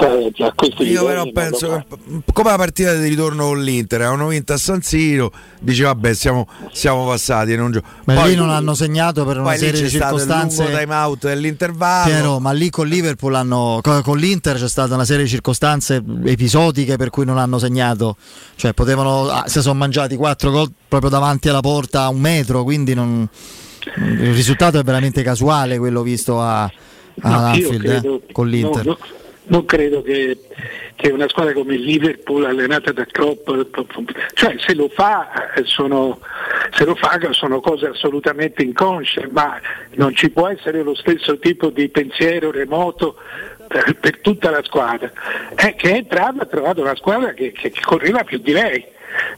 Cioè, 0.00 0.30
cioè, 0.32 0.86
Io 0.86 1.04
però 1.04 1.30
penso 1.30 1.68
che 1.88 2.22
come 2.32 2.50
la 2.50 2.56
partita 2.56 2.94
di 2.94 3.08
ritorno 3.08 3.44
con 3.48 3.62
l'Inter, 3.62 4.00
avevano 4.00 4.28
vinto 4.28 4.54
a 4.54 4.56
San 4.56 4.80
Siro, 4.80 5.30
dice 5.60 5.82
vabbè 5.84 6.14
siamo, 6.14 6.48
siamo 6.72 7.06
passati. 7.06 7.54
Non 7.54 7.70
gio- 7.70 7.82
Ma 8.04 8.14
poi, 8.14 8.30
lì 8.30 8.34
non 8.36 8.48
hanno 8.48 8.74
segnato 8.74 9.26
per 9.26 9.38
una 9.38 9.54
serie 9.56 9.72
c'è 9.82 9.82
di 9.82 9.88
stato 9.90 10.14
il 10.14 10.20
circostanze. 10.20 10.62
lungo 10.62 10.78
time 10.78 10.94
out 10.94 11.18
dell'intervallo. 11.26 12.10
Piero, 12.10 12.38
ma 12.40 12.52
lì 12.52 12.70
con 12.70 12.86
Liverpool 12.86 13.34
hanno, 13.34 13.80
co- 13.82 14.00
con 14.02 14.16
l'Inter 14.16 14.56
c'è 14.58 14.68
stata 14.68 14.94
una 14.94 15.04
serie 15.04 15.24
di 15.24 15.28
circostanze 15.28 16.02
episodiche 16.24 16.96
per 16.96 17.10
cui 17.10 17.24
non 17.26 17.36
hanno 17.36 17.58
segnato, 17.58 18.16
cioè 18.56 18.72
potevano, 18.72 19.28
ah, 19.28 19.44
si 19.48 19.60
sono 19.60 19.74
mangiati 19.74 20.16
quattro 20.16 20.50
gol 20.50 20.70
proprio 20.88 21.10
davanti 21.10 21.48
alla 21.50 21.60
porta 21.60 22.02
a 22.04 22.08
un 22.08 22.20
metro, 22.20 22.62
quindi 22.62 22.94
non- 22.94 23.28
il 23.96 24.32
risultato 24.34 24.78
è 24.78 24.82
veramente 24.82 25.22
casuale 25.22 25.78
quello 25.78 26.02
visto 26.02 26.40
a, 26.40 26.62
a 26.62 26.70
No, 27.22 27.36
Anfield 27.46 27.82
credo- 27.82 28.22
eh, 28.26 28.32
con 28.32 28.48
l'Inter. 28.48 28.84
no, 28.86 28.90
no, 28.92 28.98
non 29.50 29.64
credo 29.64 30.00
che, 30.02 30.38
che 30.94 31.10
una 31.10 31.28
squadra 31.28 31.52
come 31.52 31.76
Liverpool 31.76 32.44
allenata 32.44 32.92
da 32.92 33.04
Klopp, 33.04 33.48
cioè 34.34 34.54
se 34.58 34.74
lo 34.74 34.88
fa 34.88 35.52
eh, 35.52 35.64
sono, 35.64 36.20
lo 36.84 36.94
fa 36.94 37.18
sono 37.32 37.60
cose 37.60 37.88
assolutamente 37.88 38.62
inconsce, 38.62 39.28
ma 39.30 39.60
non 39.94 40.14
ci 40.14 40.30
può 40.30 40.48
essere 40.48 40.82
lo 40.82 40.94
stesso 40.94 41.38
tipo 41.38 41.70
di 41.70 41.88
pensiero 41.88 42.50
remoto 42.52 43.16
per, 43.66 43.96
per 43.96 44.18
tutta 44.20 44.50
la 44.50 44.62
squadra. 44.62 45.10
È 45.54 45.74
che 45.74 45.90
è 45.90 45.96
entrata 45.96 46.42
ha 46.42 46.46
trovato 46.46 46.80
una 46.80 46.96
squadra 46.96 47.32
che, 47.32 47.50
che- 47.52 47.70
che 47.70 47.80
correva 47.82 48.22
più 48.24 48.38
di 48.38 48.52
lei. 48.52 48.84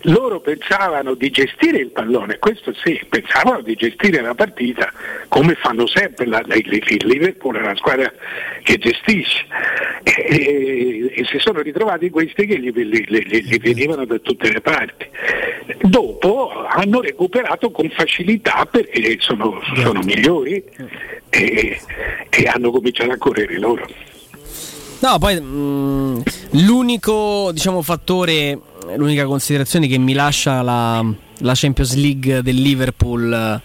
Loro 0.03 0.41
pensavano 0.41 1.15
di 1.15 1.31
gestire 1.31 1.79
il 1.79 1.91
pallone, 1.91 2.39
questo 2.39 2.73
sì, 2.75 3.01
pensavano 3.09 3.61
di 3.63 3.75
gestire 3.75 4.21
la 4.21 4.35
partita 4.35 4.93
come 5.29 5.55
fanno 5.55 5.87
sempre, 5.87 6.27
la, 6.27 6.43
il, 6.49 6.83
il 6.87 7.07
Liverpool 7.07 7.57
è 7.57 7.61
una 7.61 7.77
squadra 7.77 8.13
che 8.63 8.79
gestisce 8.79 9.47
e, 10.03 10.13
e- 10.29 11.13
e 11.15 11.25
si 11.25 11.39
sono 11.39 11.61
ritrovati 11.61 12.11
questi 12.11 12.47
che 12.47 12.59
gli, 12.59 12.71
gli- 12.73 13.05
gli- 13.07 13.43
gli 13.45 13.59
venivano 13.59 14.05
da 14.05 14.19
tutte 14.19 14.51
le 14.53 14.61
parti. 14.61 15.07
Dopo 15.83 16.51
hanno 16.67 17.01
recuperato 17.01 17.71
con 17.71 17.89
facilità 17.91 18.67
perché 18.71 19.17
sono, 19.21 19.61
sono 19.77 20.01
migliori 20.03 20.63
e, 21.31 21.81
e 22.29 22.47
hanno 22.47 22.71
cominciato 22.71 23.13
a 23.13 23.17
correre 23.17 23.59
loro. 23.59 23.87
No, 25.03 25.19
poi 25.19 25.41
mh, 25.41 26.23
l'unico 26.65 27.51
diciamo, 27.53 27.83
fattore, 27.83 28.57
l'unica 28.97 29.25
considerazione 29.25 29.89
che 29.89 29.99
mi 29.99 30.13
lascia 30.13 30.63
la, 30.63 31.05
la 31.39 31.53
Champions 31.57 31.95
League 31.97 32.41
del 32.41 32.55
Liverpool 32.55 33.61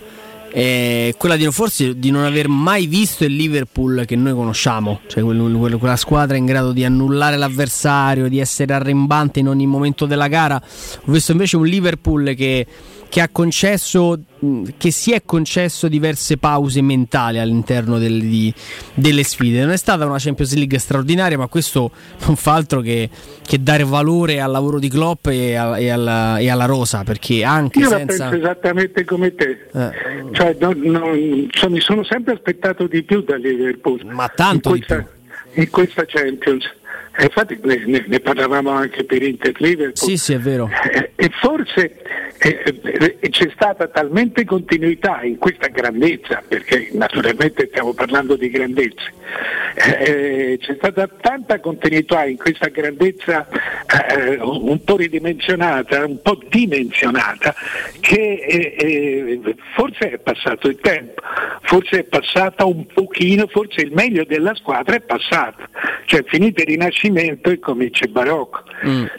eh, 0.50 1.10
è 1.10 1.14
quella 1.16 1.36
di 1.36 1.46
forse 1.52 2.00
di 2.00 2.10
non 2.10 2.24
aver 2.24 2.48
mai 2.48 2.88
visto 2.88 3.24
il 3.24 3.36
Liverpool 3.36 4.06
che 4.08 4.16
noi 4.16 4.34
conosciamo, 4.34 5.02
cioè 5.06 5.22
quel- 5.22 5.56
quel- 5.60 5.78
quella 5.78 5.96
squadra 5.96 6.38
in 6.38 6.46
grado 6.46 6.72
di 6.72 6.84
annullare 6.84 7.38
l'avversario, 7.38 8.30
di 8.30 8.40
essere 8.40 8.74
arrembante 8.74 9.40
in 9.40 9.48
ogni 9.48 9.68
momento 9.68 10.08
della 10.08 10.28
gara. 10.28 10.60
Ho 11.06 11.12
visto 11.12 11.34
invece 11.34 11.56
un 11.56 11.68
Liverpool 11.68 12.34
che, 12.34 12.66
che 13.10 13.22
ha 13.22 13.30
concesso 13.30 14.20
mh, 14.39 14.64
che 14.78 14.91
si 14.91 15.12
è 15.12 15.24
concesso 15.26 15.88
diverse 15.88 16.38
pause 16.38 16.82
mentali 16.82 17.39
all'interno 17.39 17.97
del- 17.97 18.20
di- 18.22 18.53
delle 18.93 19.24
sfide. 19.24 19.62
Non 19.62 19.72
è 19.72 19.78
stata 19.78 20.05
una 20.05 20.18
Champions 20.20 20.53
League 20.55 20.78
straordinaria, 20.78 21.38
ma 21.38 21.47
questo 21.47 21.91
non 22.26 22.36
fa 22.36 22.53
altro 22.53 22.82
che, 22.82 23.10
che 23.45 23.62
dare 23.64 23.84
valore 23.84 24.39
al 24.41 24.51
lavoro 24.51 24.80
di 24.80 24.89
Klopp 24.89 25.28
e, 25.28 25.55
a- 25.55 25.80
e 25.80 25.89
alla, 25.89 26.38
e 26.38 26.49
alla 26.49 26.66
rosa, 26.66 27.03
perché 27.03 27.43
anche 27.43 27.80
Io 27.80 27.89
la 27.89 27.97
senza... 27.97 28.30
penso 28.30 28.45
esattamente 28.45 29.05
come 29.05 29.34
te, 29.36 29.68
Eh. 29.74 29.91
cioè, 30.34 30.55
non- 30.60 30.80
non- 30.84 31.47
cioè, 31.49 31.70
mi 31.70 31.80
sono 31.80 32.03
sempre 32.03 32.34
aspettato 32.34 32.88
di 32.88 33.03
più 33.03 33.22
da 33.22 33.36
Liverpool. 33.36 34.05
Ma 34.05 34.28
tanto 34.28 34.76
in 34.76 34.84
questa, 34.86 35.08
in 35.53 35.70
questa 35.70 36.03
Champions. 36.05 36.66
E 37.20 37.24
infatti 37.24 37.59
ne, 37.63 38.05
ne- 38.05 38.20
parlavamo 38.20 38.70
anche 38.70 39.03
per 39.03 39.24
Inter 39.24 39.53
Liverpool. 39.57 39.97
Sì, 39.97 40.18
sì, 40.18 40.34
è 40.34 40.38
vero. 40.38 40.70
Eh, 40.91 41.11
e 41.15 41.32
forse 41.41 41.99
eh, 42.39 43.18
eh, 43.20 43.30
c'è 43.30 43.49
stata 43.55 43.88
talmente 43.88 44.45
continuità 44.45 45.24
in 45.24 45.38
questa 45.39 45.68
grandezza, 45.68 46.43
perché 46.47 46.89
naturalmente 46.91 47.68
stiamo 47.70 47.93
parlando 47.93 48.36
di 48.36 48.49
grandezze, 48.51 49.11
eh, 49.76 50.59
c'è 50.61 50.76
stata 50.76 51.07
tanta 51.07 51.59
continuità 51.59 52.26
in 52.26 52.38
questa 52.38 52.68
grandezza 52.68 53.47
eh, 53.49 54.38
un 54.39 54.84
po' 54.84 54.97
ridimensionata, 54.97 56.05
un 56.05 56.22
po' 56.22 56.39
dimensionata, 56.47 57.55
che 57.99 58.34
eh, 58.47 58.76
eh, 58.78 59.55
forse 59.74 60.11
è 60.11 60.18
passato 60.20 60.68
il 60.68 60.78
tempo, 60.80 61.22
forse 61.61 61.99
è 61.99 62.03
passata 62.03 62.65
un 62.65 62.86
pochino, 62.86 63.47
forse 63.47 63.82
il 63.82 63.91
meglio 63.91 64.24
della 64.24 64.53
squadra 64.53 64.95
è 64.95 65.01
passato, 65.01 65.63
cioè 66.05 66.24
finito 66.28 66.61
il 66.61 66.68
rinascimento 67.08 67.49
e 67.49 67.60
comincia 67.60 68.05
il 68.05 68.12
barocco. 68.12 68.64
Eh, 68.84 69.10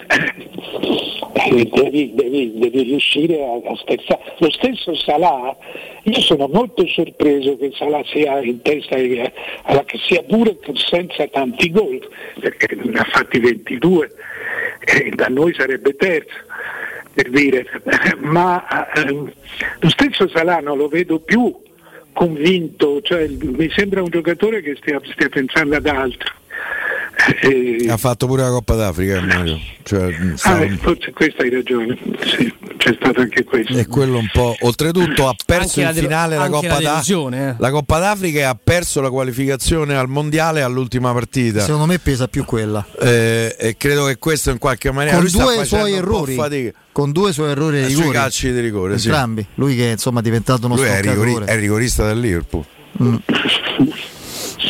devi, 1.72 2.14
devi- 2.14 2.52
devi 2.58 2.82
riuscire 2.82 3.42
a, 3.42 3.70
a 3.70 3.76
sterzare. 3.76 4.20
Lo 4.38 4.50
stesso 4.50 4.94
Salah, 4.94 5.56
io 6.02 6.20
sono 6.20 6.48
molto 6.48 6.86
sorpreso 6.86 7.56
che 7.56 7.72
Salah 7.76 8.02
sia 8.06 8.40
in 8.40 8.60
testa, 8.62 8.96
eh, 8.96 9.32
alla- 9.62 9.84
che 9.84 9.98
sia 9.98 10.22
pure 10.22 10.56
senza 10.74 11.26
tanti 11.28 11.70
gol, 11.70 12.06
perché 12.40 12.74
ne 12.74 12.98
ha 12.98 13.04
fatti 13.04 13.38
22, 13.38 14.10
e 14.84 15.10
da 15.14 15.28
noi 15.28 15.54
sarebbe 15.54 15.94
terzo. 15.96 16.46
Per 17.14 17.30
dire, 17.30 17.66
ma 18.20 18.64
ehm, 18.94 19.32
lo 19.80 19.88
stesso 19.88 20.28
Salah 20.28 20.60
non 20.60 20.78
lo 20.78 20.88
vedo 20.88 21.18
più 21.18 21.56
convinto, 22.12 23.00
cioè, 23.00 23.28
mi 23.28 23.68
sembra 23.70 24.02
un 24.02 24.10
giocatore 24.10 24.60
che 24.60 24.76
stia, 24.80 25.00
stia 25.04 25.28
pensando 25.28 25.76
ad 25.76 25.86
altro. 25.86 26.34
Eh, 27.42 27.86
Ha 27.90 27.96
fatto 27.96 28.26
pure 28.26 28.42
la 28.42 28.50
Coppa 28.50 28.74
d'Africa, 28.76 29.16
eh, 29.16 29.20
Mario. 29.20 29.58
Cioè, 29.82 30.04
Ah, 30.14 30.36
stava- 30.36 30.60
eh, 30.62 30.76
forse 30.80 31.10
questa 31.10 31.42
hai 31.42 31.50
ragione, 31.50 31.98
sì, 32.24 32.54
c'è 32.76 32.94
stato 33.00 33.20
anche 33.20 33.42
questo. 33.42 33.76
E 33.76 33.86
quello 33.86 34.18
un 34.18 34.28
po'. 34.32 34.54
Oltretutto 34.60 35.26
ha 35.26 35.34
perso 35.44 35.80
Anche 35.80 35.98
in 35.98 36.04
finale 36.04 36.36
la 36.36 36.48
Coppa, 36.48 36.80
la 36.80 37.02
eh. 37.02 37.54
la 37.58 37.70
Coppa 37.70 37.98
d'Africa 37.98 38.38
e 38.38 38.42
ha 38.42 38.54
perso 38.62 39.00
la 39.00 39.10
qualificazione 39.10 39.96
al 39.96 40.08
mondiale 40.08 40.62
all'ultima 40.62 41.12
partita. 41.12 41.60
Secondo 41.60 41.86
me 41.86 41.98
pesa 41.98 42.28
più 42.28 42.44
quella. 42.44 42.86
Eh, 43.00 43.56
e 43.58 43.76
credo 43.76 44.04
che 44.06 44.16
questo 44.18 44.50
in 44.50 44.58
qualche 44.58 44.92
maniera 44.92 45.16
Con 45.18 45.26
due 45.26 45.30
suoi 45.42 45.56
un 45.58 45.66
po' 45.68 45.86
errori, 45.86 46.34
fatica. 46.36 46.72
con 46.92 47.10
due 47.10 47.32
suoi 47.32 47.50
errori 47.50 47.78
Eh, 47.78 47.86
di 47.86 47.92
sui 47.92 47.96
rigore. 48.02 48.16
calci 48.18 48.52
di 48.52 48.60
rigore, 48.60 48.98
sì. 48.98 49.08
Entrambi. 49.08 49.44
Lui 49.54 49.74
che 49.74 49.86
insomma 49.86 50.20
è 50.20 50.22
diventato 50.22 50.66
uno 50.66 50.76
Lui 50.76 50.84
è, 50.86 51.00
rigori- 51.00 51.44
è 51.44 51.56
rigorista 51.58 52.06
del 52.06 52.20
Liverpool. 52.20 52.64
Mm. 53.02 53.16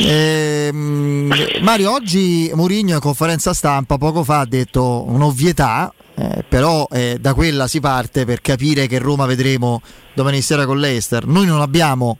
Ehm, 0.00 1.32
Mario, 1.60 1.92
oggi 1.92 2.50
Mourinho 2.54 2.94
in 2.94 3.00
conferenza 3.00 3.52
stampa 3.52 3.98
poco 3.98 4.22
fa 4.22 4.40
ha 4.40 4.46
detto 4.46 5.04
un'ovvietà, 5.08 5.92
eh, 6.14 6.44
però 6.48 6.86
eh, 6.90 7.18
da 7.20 7.34
quella 7.34 7.66
si 7.66 7.80
parte 7.80 8.24
per 8.24 8.40
capire 8.40 8.86
che 8.86 8.98
Roma 8.98 9.26
vedremo 9.26 9.82
domani 10.14 10.40
sera 10.40 10.66
con 10.66 10.78
l'Eister. 10.78 11.26
Noi 11.26 11.46
non 11.46 11.60
abbiamo 11.60 12.18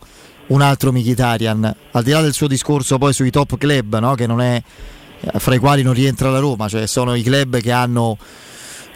un 0.49 0.61
altro 0.61 0.93
Mkhitaryan, 0.93 1.75
al 1.93 2.03
di 2.03 2.11
là 2.11 2.21
del 2.21 2.33
suo 2.33 2.49
discorso 2.49 2.99
poi 2.99 3.13
sui 3.13 3.31
top 3.31 3.57
club, 3.57 3.99
no? 3.99 4.15
è, 4.15 4.63
eh, 5.21 5.39
fra 5.39 5.55
i 5.55 5.59
quali 5.59 5.83
non 5.83 5.95
rientra 5.95 6.31
la 6.31 6.41
Roma, 6.41 6.69
cioè 6.69 6.87
sono 6.87 7.15
i 7.15 7.23
club 7.23 7.61
che 7.61 7.71
hanno 7.71 8.19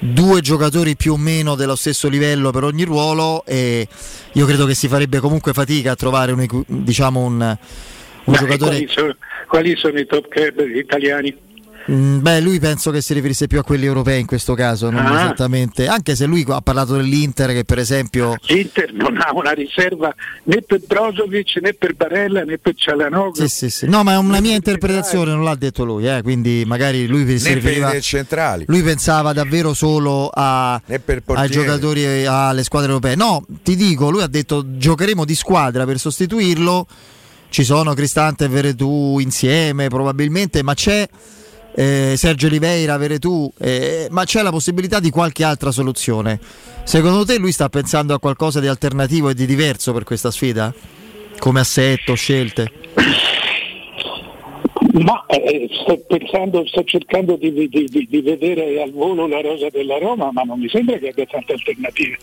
due 0.00 0.40
giocatori 0.40 0.96
più 0.96 1.12
o 1.12 1.16
meno 1.16 1.54
dello 1.54 1.76
stesso 1.76 2.08
livello 2.08 2.50
per 2.50 2.64
ogni 2.64 2.82
ruolo 2.82 3.44
e 3.46 3.86
io 4.32 4.46
credo 4.46 4.66
che 4.66 4.74
si 4.74 4.88
farebbe 4.88 5.20
comunque 5.20 5.52
fatica 5.52 5.92
a 5.92 5.94
trovare 5.94 6.32
un, 6.32 6.64
diciamo 6.66 7.20
un, 7.20 7.56
un 8.24 8.32
Ma 8.32 8.38
giocatore 8.38 8.70
Quali 8.70 8.88
sono, 8.88 9.16
quali 9.48 9.76
sono 9.76 9.98
i 9.98 10.06
top 10.06 10.28
club 10.28 10.60
italiani? 10.74 11.50
Mm, 11.90 12.20
Beh, 12.20 12.40
lui 12.40 12.60
penso 12.60 12.92
che 12.92 13.00
si 13.00 13.12
riferisse 13.12 13.48
più 13.48 13.58
a 13.58 13.64
quelli 13.64 13.86
europei 13.86 14.20
in 14.20 14.26
questo 14.26 14.54
caso, 14.54 14.88
non 14.88 15.04
Ah. 15.04 15.24
esattamente. 15.24 15.88
Anche 15.88 16.14
se 16.14 16.26
lui 16.26 16.44
ha 16.48 16.60
parlato 16.60 16.94
dell'Inter 16.94 17.50
che 17.52 17.64
per 17.64 17.78
esempio 17.78 18.36
L'Inter 18.46 18.92
non 18.92 19.16
ha 19.20 19.32
una 19.32 19.50
riserva 19.50 20.14
né 20.44 20.62
per 20.64 20.80
Brozovic 20.86 21.56
né 21.60 21.72
per 21.72 21.94
Barella 21.94 22.44
né 22.44 22.58
per 22.58 22.74
Cialanoglu. 22.76 23.34
Sì, 23.34 23.48
sì, 23.48 23.68
sì. 23.68 23.88
No, 23.88 24.04
ma 24.04 24.12
è 24.12 24.16
una 24.16 24.38
mia 24.38 24.54
interpretazione, 24.54 25.32
non 25.32 25.42
l'ha 25.42 25.56
detto 25.56 25.84
lui, 25.84 26.06
eh, 26.06 26.22
quindi 26.22 26.62
magari 26.64 27.08
lui 27.08 27.26
si 27.36 27.48
Né 27.48 27.60
per 27.60 27.72
riferiva. 27.74 28.62
Lui 28.66 28.82
pensava 28.82 29.32
davvero 29.32 29.74
solo 29.74 30.30
a, 30.32 30.74
ai 30.74 31.50
giocatori 31.50 32.04
e 32.04 32.26
alle 32.26 32.62
squadre 32.62 32.90
europee. 32.90 33.16
No, 33.16 33.44
ti 33.64 33.74
dico, 33.74 34.08
lui 34.08 34.22
ha 34.22 34.28
detto 34.28 34.76
giocheremo 34.76 35.24
di 35.24 35.34
squadra 35.34 35.84
per 35.84 35.98
sostituirlo. 35.98 36.86
Ci 37.52 37.64
sono 37.64 37.92
Cristante 37.92 38.46
e 38.46 38.48
Veretù 38.48 39.18
insieme 39.18 39.88
probabilmente, 39.88 40.62
ma 40.62 40.72
c'è 40.72 41.06
eh, 41.74 42.14
Sergio 42.16 42.46
Oliveira, 42.46 42.96
Veretù, 42.96 43.52
eh, 43.58 44.06
ma 44.10 44.24
c'è 44.24 44.40
la 44.40 44.48
possibilità 44.48 45.00
di 45.00 45.10
qualche 45.10 45.44
altra 45.44 45.70
soluzione. 45.70 46.40
Secondo 46.84 47.26
te 47.26 47.36
lui 47.36 47.52
sta 47.52 47.68
pensando 47.68 48.14
a 48.14 48.18
qualcosa 48.18 48.58
di 48.58 48.68
alternativo 48.68 49.28
e 49.28 49.34
di 49.34 49.44
diverso 49.44 49.92
per 49.92 50.04
questa 50.04 50.30
sfida? 50.30 50.72
Come 51.38 51.60
assetto, 51.60 52.14
scelte? 52.14 52.72
Ma 54.92 55.26
eh, 55.26 55.68
sto 55.82 56.02
pensando, 56.08 56.66
sto 56.66 56.82
cercando 56.84 57.36
di, 57.36 57.52
di- 57.52 57.68
di- 57.68 58.06
di 58.08 58.20
vedere 58.22 58.80
al 58.80 58.92
volo 58.92 59.26
la 59.26 59.42
rosa 59.42 59.68
della 59.68 59.98
Roma, 59.98 60.30
ma 60.32 60.40
non 60.40 60.58
mi 60.58 60.70
sembra 60.70 60.96
che 60.96 61.08
abbia 61.08 61.26
tante 61.26 61.52
alternative. 61.52 62.16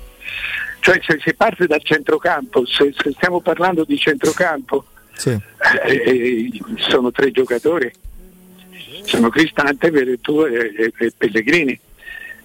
Cioè 0.79 0.99
se 1.05 1.19
si 1.23 1.35
parte 1.35 1.67
dal 1.67 1.83
centrocampo, 1.83 2.65
se, 2.65 2.91
se 2.97 3.11
stiamo 3.11 3.41
parlando 3.41 3.83
di 3.83 3.95
centrocampo, 3.95 4.85
Sì. 5.19 5.31
eh, 5.31 5.93
eh, 5.93 6.49
sono 6.77 7.11
tre 7.11 7.29
giocatori. 7.31 7.91
sono 9.03 9.29
Cristante, 9.29 9.91
Veretù 9.91 10.45
e, 10.45 10.73
e, 10.77 10.93
e 10.97 11.13
Pellegrini 11.15 11.79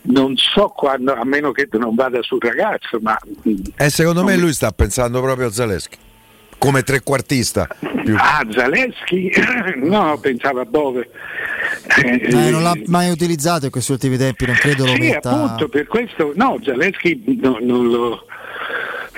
non 0.06 0.36
so 0.36 0.68
quando, 0.68 1.14
a 1.14 1.24
meno 1.24 1.52
che 1.52 1.68
non 1.72 1.94
vada 1.94 2.20
sul 2.22 2.40
ragazzo, 2.40 2.98
ma... 3.00 3.16
Eh, 3.76 3.90
secondo 3.90 4.24
me 4.24 4.36
lui 4.36 4.52
sta 4.52 4.70
pensando 4.72 5.20
proprio 5.22 5.46
a 5.46 5.50
Zaleschi, 5.50 5.96
come 6.58 6.82
trequartista. 6.82 7.68
Più. 8.04 8.14
Ah, 8.18 8.44
Zaleschi? 8.50 9.32
no, 9.82 10.18
pensava 10.18 10.62
a 10.62 10.64
Bove. 10.64 11.08
Eh, 12.02 12.28
non 12.50 12.62
l'ha 12.62 12.74
mai 12.86 13.10
utilizzato 13.10 13.66
in 13.66 13.70
questi 13.70 13.92
ultimi 13.92 14.18
tempi, 14.18 14.44
non 14.46 14.56
credo 14.56 14.84
lo 14.84 14.92
sì, 14.92 14.98
metta... 14.98 15.30
appunto, 15.30 15.68
per 15.68 15.86
questo... 15.86 16.32
No, 16.34 16.58
Zaleschi 16.62 17.38
no, 17.40 17.58
non 17.60 17.88
lo... 17.88 18.26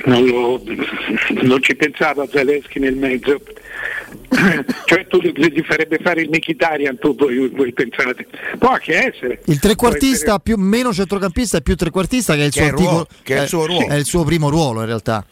Non, 0.04 0.24
lo, 0.24 0.62
non 1.42 1.62
ci 1.62 1.74
pensava 1.74 2.26
Zaleschi 2.28 2.78
nel 2.78 2.96
mezzo. 2.96 3.40
Cioè 4.86 5.06
tu 5.06 5.18
gli 5.18 5.62
farebbe 5.62 5.98
fare 6.00 6.22
il 6.22 6.28
Mkhitaryan 6.28 6.98
tu 6.98 7.14
voi, 7.14 7.48
voi, 7.48 7.72
pensate. 7.72 8.26
Può 8.58 8.70
anche 8.70 8.94
essere. 8.94 9.40
Il 9.46 9.58
trequartista 9.58 10.26
essere... 10.26 10.40
più 10.42 10.56
meno 10.56 10.92
centrocampista 10.92 11.58
e 11.58 11.62
più 11.62 11.74
trequartista 11.74 12.34
che 12.34 12.42
è 12.42 12.44
il, 12.46 12.52
che 12.52 12.60
suo, 12.60 12.66
è 12.66 12.70
il, 12.70 12.76
ruolo, 12.76 13.06
che 13.22 13.36
è 13.36 13.42
il 13.42 13.48
suo 13.48 13.66
ruolo. 13.66 13.88
è 13.88 13.94
il 13.94 14.04
suo 14.04 14.24
primo 14.24 14.48
ruolo 14.48 14.80
in 14.80 14.86
realtà 14.86 15.24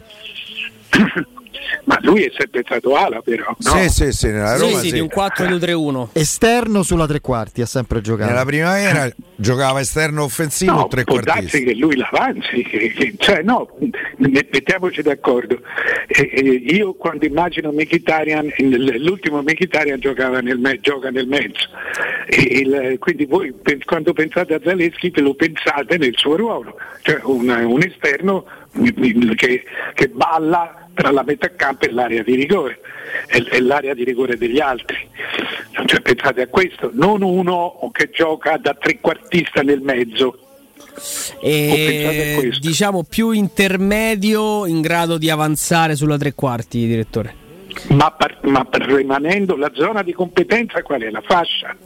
ma 1.85 1.99
lui 2.03 2.23
è 2.25 2.33
sempre 2.37 2.63
stato 2.65 2.95
ala 2.95 3.21
però 3.21 3.45
no? 3.47 3.57
sì 3.77 3.89
sì 3.89 4.13
sì 4.13 4.27
nella 4.29 4.57
Roma 4.57 4.79
sì, 4.79 4.89
sì, 4.89 4.93
di 4.93 5.01
un 5.01 5.09
4-2-3-1 5.15 6.09
esterno 6.13 6.83
sulla 6.83 7.07
tre 7.07 7.21
quarti 7.21 7.61
ha 7.61 7.67
sempre 7.67 8.01
giocato. 8.01 8.31
Nella 8.31 8.45
primavera 8.45 9.11
giocava 9.37 9.81
esterno 9.81 10.23
offensivo 10.23 10.73
no, 10.73 10.89
trequartista 10.89 11.33
può 11.33 11.43
darsi 11.43 11.65
che 11.65 11.75
lui 11.75 11.97
l'avanzi 11.97 12.63
che, 12.63 12.93
che, 12.93 13.15
cioè 13.19 13.43
no 13.43 13.69
mettiamoci 14.17 15.03
d'accordo. 15.03 15.61
Eh, 16.07 16.31
eh, 16.33 16.41
io 16.41 16.95
quando 16.95 17.25
immagino 17.25 17.73
Mkhitaryan 17.73 18.53
l'ultimo 18.99 19.43
Mkhitaryan 19.43 19.99
giocava 20.01 20.41
nel 20.41 20.59
me, 20.59 20.79
gioca 20.81 21.11
nel 21.11 21.27
mezzo. 21.27 21.69
Il, 22.29 22.97
quindi 22.99 23.25
voi 23.27 23.55
quando 23.85 24.13
pensate 24.13 24.55
a 24.55 24.61
Zaleschi 24.63 25.13
lo 25.21 25.35
pensate 25.35 25.99
nel 25.99 26.15
suo 26.17 26.37
ruolo. 26.37 26.77
Cioè 27.03 27.21
un, 27.25 27.49
un 27.49 27.83
esterno 27.83 28.45
che, 29.37 29.63
che 29.95 30.09
balla 30.09 30.84
tra 30.95 31.11
la 31.11 31.23
metà 31.23 31.51
campo 31.55 31.85
e 31.85 31.93
l'area 31.93 32.23
di 32.23 32.35
rigore 32.35 32.81
e, 33.27 33.61
l'area 33.61 33.95
di 33.95 34.05
rigore 34.05 34.37
degli 34.37 34.61
altri. 34.61 34.97
Cioè, 35.87 36.01
pensate 36.01 36.43
a 36.43 36.47
questo, 36.47 36.91
non 36.93 37.23
uno 37.23 37.91
che 37.93 38.11
gioca 38.11 38.57
da 38.57 38.75
trequartista 38.75 39.63
nel 39.63 39.81
mezzo. 39.81 40.39
E, 41.41 42.53
diciamo 42.61 43.03
più 43.03 43.31
intermedio 43.33 44.67
in 44.67 44.81
grado 44.81 45.19
di 45.19 45.29
avanzare 45.29 45.97
sulla 45.97 46.17
tre 46.17 46.35
quarti, 46.35 46.87
direttore. 46.87 47.43
Ma, 47.89 48.13
par- 48.13 48.39
ma 48.43 48.67
rimanendo 48.71 49.57
la 49.57 49.71
zona 49.75 50.03
di 50.03 50.13
competenza 50.13 50.83
qual 50.83 51.03
è? 51.03 51.11
La 51.11 51.23
fascia? 51.23 51.77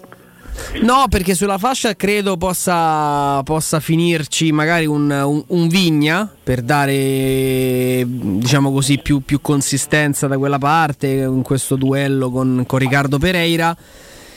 No, 0.82 1.06
perché 1.08 1.34
sulla 1.34 1.58
fascia 1.58 1.94
credo 1.96 2.36
possa, 2.36 3.42
possa 3.42 3.80
finirci 3.80 4.52
magari 4.52 4.86
un, 4.86 5.10
un, 5.10 5.42
un, 5.46 5.68
Vigna 5.68 6.30
per 6.42 6.62
dare, 6.62 8.04
diciamo 8.06 8.72
così, 8.72 8.98
più, 8.98 9.20
più, 9.20 9.40
consistenza 9.40 10.26
da 10.26 10.38
quella 10.38 10.58
parte 10.58 11.08
in 11.08 11.42
questo 11.42 11.76
duello 11.76 12.30
con, 12.30 12.64
con 12.66 12.78
Riccardo 12.78 13.18
Pereira. 13.18 13.76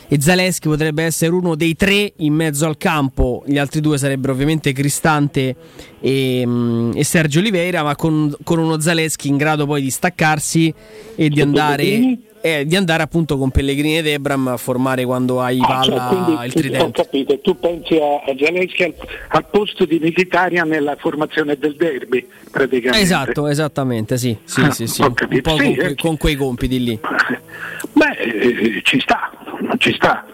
E 0.08 0.20
Zaleschi 0.20 0.68
potrebbe 0.68 1.04
essere 1.04 1.32
uno 1.32 1.56
dei 1.56 1.74
tre 1.74 2.12
in 2.18 2.34
mezzo 2.34 2.66
al 2.66 2.76
campo, 2.78 3.44
gli 3.46 3.58
altri 3.58 3.80
due 3.80 3.98
sarebbero 3.98 4.34
ovviamente 4.34 4.74
Cristante 4.74 5.56
e, 6.02 6.44
mm, 6.46 6.92
e 6.96 7.04
Sergio 7.06 7.40
Oliveira, 7.40 7.82
ma 7.82 7.96
con, 7.96 8.36
con 8.44 8.60
uno 8.60 8.78
Zaleschi 8.82 9.30
in 9.30 9.38
grado 9.38 9.66
poi 9.66 9.82
di 9.82 9.90
staccarsi 9.90 10.74
e 11.16 11.30
di 11.30 11.40
andare 11.40 12.18
è 12.42 12.66
di 12.66 12.76
andare 12.76 13.04
appunto 13.04 13.38
con 13.38 13.52
Pellegrini 13.52 14.00
ed 14.00 14.08
Ebram 14.08 14.48
a 14.48 14.58
formare 14.58 15.06
quando 15.06 15.42
hai 15.42 15.60
ah, 15.62 15.68
palla 15.68 15.84
cioè, 15.84 16.08
quindi, 16.08 16.46
il 16.46 16.54
tridente. 16.54 16.84
Ho 16.84 16.92
capito, 16.92 17.40
tu 17.40 17.60
pensi 17.60 17.96
a, 17.98 18.16
a 18.16 18.36
Zelensky 18.38 18.84
al, 18.84 18.94
al, 19.30 19.46
posto 19.50 19.86
di 19.86 20.00
Militaria 20.00 20.64
nella 20.64 20.96
formazione 20.98 21.58
del 21.58 21.76
derby 21.76 22.28
praticamente. 22.50 23.04
Esatto, 23.04 23.48
esattamente, 23.48 24.18
sì, 24.18 24.36
sì, 24.44 24.62
ah, 24.62 24.72
sì, 24.72 24.88
sì. 24.88 25.02
un 25.02 25.14
po' 25.14 25.26
sì, 25.30 25.42
con, 25.42 25.62
eh. 25.62 25.96
con, 25.96 26.18
quei 26.18 26.36
compiti 26.36 26.84
lì. 26.84 27.00
Beh, 27.94 28.18
eh, 28.18 28.82
ci 28.84 29.00
sta, 29.00 29.32
ci 29.78 29.94
sta. 29.94 30.26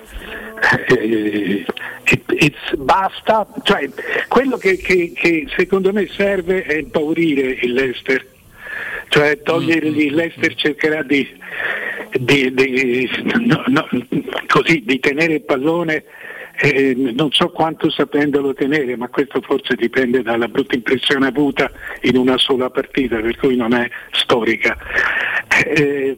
Eh, 0.90 1.66
eh, 2.04 2.54
basta, 2.78 3.46
cioè, 3.64 3.90
quello 4.28 4.58
che, 4.58 4.78
che, 4.78 5.12
che 5.14 5.48
secondo 5.56 5.92
me 5.92 6.08
serve 6.10 6.64
è 6.64 6.78
impaurire 6.78 7.58
il 7.62 7.74
Leicester 7.74 8.26
cioè 9.10 9.42
togliergli 9.42 10.12
mm. 10.12 10.16
l'Ester 10.16 10.56
cercherà 10.56 11.04
di, 11.04 11.28
di, 12.14 12.54
di, 12.54 13.10
no, 13.40 13.64
no, 13.68 13.88
così, 14.48 14.84
di 14.86 15.00
tenere 15.00 15.36
il 15.36 15.44
pallone 15.44 16.04
eh, 16.60 16.94
non 16.96 17.32
so 17.32 17.50
quanto 17.50 17.90
sapendolo 17.90 18.54
tenere, 18.54 18.96
ma 18.96 19.10
questo 19.10 19.42
forse 19.42 19.76
dipende 19.76 20.24
dalla 20.24 20.48
brutta 20.48 20.76
impressione 20.76 21.28
avuta 21.28 21.70
in 22.02 22.18
una 22.18 22.38
sola 22.38 22.70
partita, 22.70 23.18
per 23.18 23.38
cui 23.38 23.56
non 23.56 23.74
è 23.74 23.88
storica. 24.12 24.76
Eh, 25.66 26.18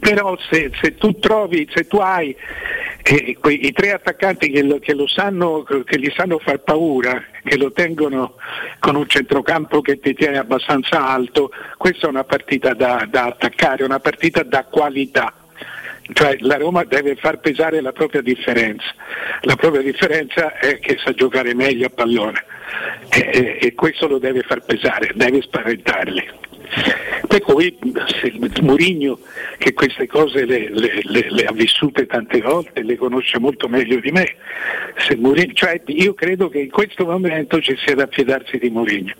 però 0.00 0.36
se, 0.50 0.70
se, 0.80 0.96
tu 0.96 1.18
trovi, 1.18 1.68
se 1.72 1.86
tu 1.86 1.98
hai 1.98 2.34
eh, 3.04 3.36
quei, 3.38 3.66
i 3.66 3.72
tre 3.72 3.92
attaccanti 3.92 4.50
che, 4.50 4.62
lo, 4.62 4.78
che, 4.78 4.94
lo 4.94 5.06
sanno, 5.06 5.62
che 5.62 5.98
gli 5.98 6.10
sanno 6.16 6.38
far 6.38 6.60
paura, 6.60 7.22
che 7.44 7.56
lo 7.56 7.70
tengono 7.70 8.34
con 8.80 8.96
un 8.96 9.06
centrocampo 9.06 9.80
che 9.80 10.00
ti 10.00 10.14
tiene 10.14 10.38
abbastanza 10.38 11.06
alto, 11.06 11.50
questa 11.76 12.06
è 12.06 12.10
una 12.10 12.24
partita 12.24 12.74
da, 12.74 13.06
da 13.08 13.26
attaccare, 13.26 13.84
una 13.84 14.00
partita 14.00 14.42
da 14.42 14.64
qualità 14.64 15.32
cioè 16.12 16.36
la 16.40 16.56
Roma 16.56 16.84
deve 16.84 17.16
far 17.16 17.40
pesare 17.40 17.80
la 17.80 17.92
propria 17.92 18.20
differenza. 18.20 18.94
La 19.42 19.56
propria 19.56 19.82
differenza 19.82 20.58
è 20.58 20.78
che 20.78 20.98
sa 21.02 21.12
giocare 21.12 21.54
meglio 21.54 21.86
a 21.86 21.90
pallone 21.90 22.44
e, 23.08 23.58
e, 23.60 23.74
questo 23.74 24.06
lo 24.06 24.18
deve 24.18 24.42
far 24.42 24.62
pesare, 24.64 25.12
deve 25.14 25.40
spaventarli. 25.40 26.42
Per 27.26 27.40
cui 27.40 27.76
Murigno 28.60 29.18
che 29.58 29.72
queste 29.72 30.06
cose 30.06 30.44
le, 30.44 30.68
le, 30.70 31.00
le, 31.02 31.26
le, 31.30 31.44
ha 31.44 31.52
vissute 31.52 32.06
tante 32.06 32.40
volte, 32.40 32.82
le 32.82 32.96
conosce 32.96 33.38
molto 33.38 33.68
meglio 33.68 33.98
di 33.98 34.10
me, 34.10 34.36
Murigno, 35.16 35.52
cioè 35.54 35.80
io 35.86 36.14
credo 36.14 36.48
che 36.48 36.60
in 36.60 36.70
questo 36.70 37.04
momento 37.04 37.60
ci 37.60 37.76
sia 37.84 37.94
da 37.94 38.08
fidarsi 38.10 38.58
di 38.58 38.70
Murigno. 38.70 39.14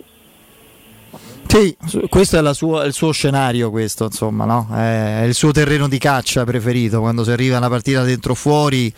Sì, 1.47 1.75
questo 2.09 2.37
è, 2.37 2.53
sua, 2.53 2.83
il 2.83 2.93
suo 2.93 3.11
scenario, 3.11 3.69
questo, 3.69 4.05
insomma, 4.05 4.45
no? 4.45 4.67
è 4.73 5.23
il 5.25 5.33
suo 5.33 5.51
terreno 5.51 5.87
di 5.87 5.97
caccia 5.97 6.43
preferito 6.43 6.99
quando 6.99 7.23
si 7.23 7.31
arriva 7.31 7.55
a 7.55 7.59
una 7.59 7.69
partita 7.69 8.03
dentro 8.03 8.33
o 8.33 8.35
fuori. 8.35 8.93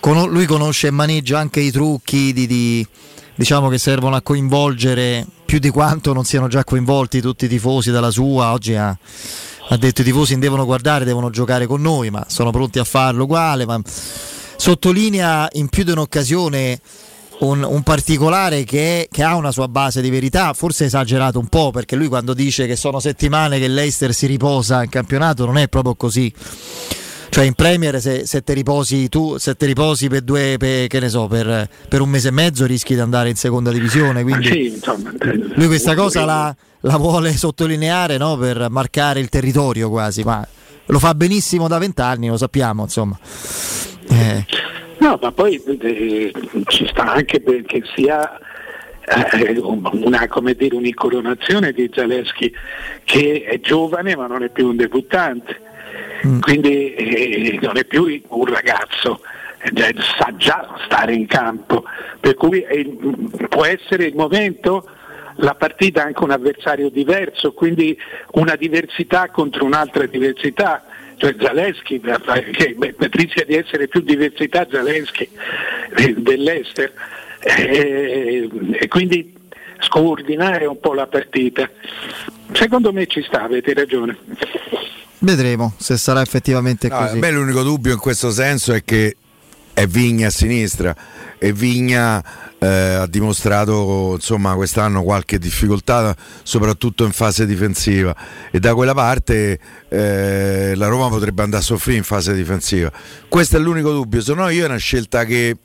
Con, 0.00 0.30
lui 0.30 0.46
conosce 0.46 0.86
e 0.86 0.90
maneggia 0.90 1.38
anche 1.38 1.60
i 1.60 1.70
trucchi 1.70 2.32
di, 2.32 2.46
di, 2.46 2.86
diciamo 3.34 3.68
che 3.68 3.78
servono 3.78 4.16
a 4.16 4.22
coinvolgere 4.22 5.26
più 5.44 5.58
di 5.58 5.70
quanto 5.70 6.12
non 6.12 6.24
siano 6.24 6.46
già 6.46 6.62
coinvolti 6.62 7.20
tutti 7.20 7.46
i 7.46 7.48
tifosi 7.48 7.90
dalla 7.90 8.10
sua. 8.10 8.52
Oggi 8.52 8.74
ha, 8.74 8.88
ha 9.68 9.76
detto 9.76 10.00
i 10.02 10.04
tifosi 10.04 10.38
devono 10.38 10.64
guardare, 10.64 11.04
devono 11.04 11.30
giocare 11.30 11.66
con 11.66 11.82
noi, 11.82 12.10
ma 12.10 12.24
sono 12.28 12.50
pronti 12.50 12.78
a 12.78 12.84
farlo 12.84 13.24
uguale. 13.24 13.66
Ma 13.66 13.80
sottolinea 13.84 15.48
in 15.52 15.68
più 15.68 15.84
di 15.84 15.90
un'occasione 15.90 16.80
un, 17.40 17.62
un 17.62 17.82
particolare 17.82 18.64
che, 18.64 19.08
che, 19.10 19.22
ha 19.22 19.36
una 19.36 19.52
sua 19.52 19.68
base 19.68 20.00
di 20.00 20.10
verità, 20.10 20.52
forse 20.54 20.86
esagerato 20.86 21.38
un 21.38 21.46
po', 21.46 21.70
perché 21.70 21.96
lui 21.96 22.08
quando 22.08 22.34
dice 22.34 22.66
che 22.66 22.76
sono 22.76 23.00
settimane 23.00 23.58
che 23.58 23.68
l'Eister 23.68 24.12
si 24.12 24.26
riposa 24.26 24.82
in 24.82 24.88
campionato 24.88 25.44
non 25.44 25.58
è 25.58 25.68
proprio 25.68 25.94
così. 25.94 26.32
Cioè 27.30 27.44
in 27.44 27.54
Premier 27.54 28.00
se, 28.00 28.26
se 28.26 28.42
te 28.42 28.54
riposi 28.54 29.08
tu, 29.08 29.36
se 29.36 29.54
te 29.54 29.66
riposi 29.66 30.08
per 30.08 30.22
due, 30.22 30.56
per, 30.58 30.86
che 30.86 30.98
ne 30.98 31.08
so, 31.08 31.26
per, 31.26 31.68
per, 31.88 32.00
un 32.00 32.08
mese 32.08 32.28
e 32.28 32.30
mezzo 32.32 32.64
rischi 32.64 32.94
di 32.94 33.00
andare 33.00 33.28
in 33.28 33.36
seconda 33.36 33.70
divisione. 33.70 34.22
Quindi 34.22 34.46
sì, 34.46 34.66
insomma, 34.74 35.12
lui 35.54 35.66
questa 35.66 35.94
cosa 35.94 36.24
la, 36.24 36.56
la 36.80 36.96
vuole 36.96 37.36
sottolineare 37.36 38.16
no? 38.16 38.36
per 38.36 38.68
marcare 38.70 39.20
il 39.20 39.28
territorio 39.28 39.90
quasi, 39.90 40.22
ma 40.22 40.46
lo 40.86 40.98
fa 40.98 41.14
benissimo 41.14 41.68
da 41.68 41.78
vent'anni, 41.78 42.28
lo 42.28 42.38
sappiamo, 42.38 42.82
insomma. 42.84 43.18
Eh. 44.08 44.46
No, 44.98 45.18
ma 45.20 45.32
poi 45.32 45.62
eh, 45.80 46.32
ci 46.66 46.86
sta 46.88 47.12
anche 47.12 47.40
perché 47.40 47.82
sia 47.94 48.38
eh, 49.32 49.58
una, 49.60 50.26
come 50.26 50.54
dire, 50.54 50.74
un'incoronazione 50.74 51.72
di 51.72 51.90
Zaleschi 51.92 52.52
che 53.04 53.44
è 53.48 53.60
giovane 53.60 54.16
ma 54.16 54.26
non 54.26 54.42
è 54.42 54.48
più 54.50 54.68
un 54.68 54.76
debuttante, 54.76 55.60
mm. 56.26 56.40
quindi 56.40 56.94
eh, 56.94 57.58
non 57.62 57.76
è 57.76 57.84
più 57.84 58.22
un 58.28 58.44
ragazzo, 58.46 59.20
eh, 59.58 59.94
sa 60.18 60.34
già 60.36 60.76
stare 60.84 61.14
in 61.14 61.26
campo, 61.26 61.84
per 62.18 62.34
cui 62.34 62.64
può 63.48 63.64
essere 63.64 64.04
il 64.04 64.16
momento 64.16 64.88
la 65.36 65.54
partita 65.54 66.02
anche 66.02 66.24
un 66.24 66.32
avversario 66.32 66.90
diverso, 66.90 67.52
quindi 67.52 67.96
una 68.32 68.56
diversità 68.56 69.28
contro 69.30 69.64
un'altra 69.64 70.06
diversità 70.06 70.82
cioè 71.18 71.34
Zaleschi, 71.38 72.00
che 72.00 72.76
rischia 73.10 73.44
di 73.44 73.54
essere 73.54 73.88
più 73.88 74.00
diversità 74.00 74.66
Zaleschi 74.70 75.28
eh, 75.96 76.14
dell'Ester 76.16 76.92
e, 77.40 78.48
e 78.72 78.88
quindi 78.88 79.34
scordinare 79.80 80.66
un 80.66 80.80
po' 80.80 80.94
la 80.94 81.06
partita. 81.06 81.68
Secondo 82.52 82.92
me 82.92 83.06
ci 83.06 83.22
sta, 83.22 83.42
avete 83.42 83.74
ragione. 83.74 84.16
Vedremo 85.20 85.74
se 85.76 85.96
sarà 85.96 86.22
effettivamente 86.22 86.88
No, 86.88 86.96
così. 86.98 87.16
a 87.16 87.18
me 87.18 87.30
l'unico 87.30 87.62
dubbio 87.62 87.92
in 87.92 87.98
questo 87.98 88.30
senso 88.30 88.72
è 88.72 88.84
che 88.84 89.16
è 89.74 89.86
Vigna 89.86 90.28
a 90.28 90.30
sinistra 90.30 90.94
e 91.38 91.52
Vigna 91.52 92.22
eh, 92.58 92.66
ha 92.66 93.06
dimostrato 93.06 94.12
insomma 94.14 94.54
quest'anno 94.54 95.02
qualche 95.02 95.38
difficoltà 95.38 96.16
soprattutto 96.42 97.04
in 97.04 97.12
fase 97.12 97.46
difensiva. 97.46 98.14
E 98.50 98.58
da 98.58 98.74
quella 98.74 98.94
parte 98.94 99.58
eh, 99.88 100.72
la 100.74 100.86
Roma 100.86 101.08
potrebbe 101.08 101.42
andare 101.42 101.62
a 101.62 101.64
soffrire 101.64 101.98
in 101.98 102.04
fase 102.04 102.34
difensiva. 102.34 102.90
Questo 103.28 103.56
è 103.56 103.60
l'unico 103.60 103.92
dubbio. 103.92 104.20
Se 104.20 104.34
no 104.34 104.48
io 104.48 104.64
è 104.64 104.66
una 104.66 104.76
scelta 104.76 105.24
che 105.24 105.56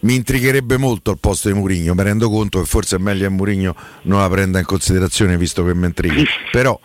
mi 0.00 0.14
intrigherebbe 0.14 0.76
molto 0.76 1.10
al 1.10 1.18
posto 1.18 1.48
di 1.48 1.54
Murigno 1.54 1.94
mi 1.94 2.02
rendo 2.02 2.28
conto 2.30 2.60
che 2.60 2.66
forse 2.66 2.96
è 2.96 2.98
meglio 2.98 3.26
che 3.26 3.30
Murigno 3.30 3.74
non 4.02 4.20
la 4.20 4.28
prenda 4.28 4.58
in 4.58 4.64
considerazione 4.64 5.36
visto 5.36 5.64
che 5.64 5.74
mi 5.74 5.86
intriga. 5.86 6.22
Però 6.52 6.78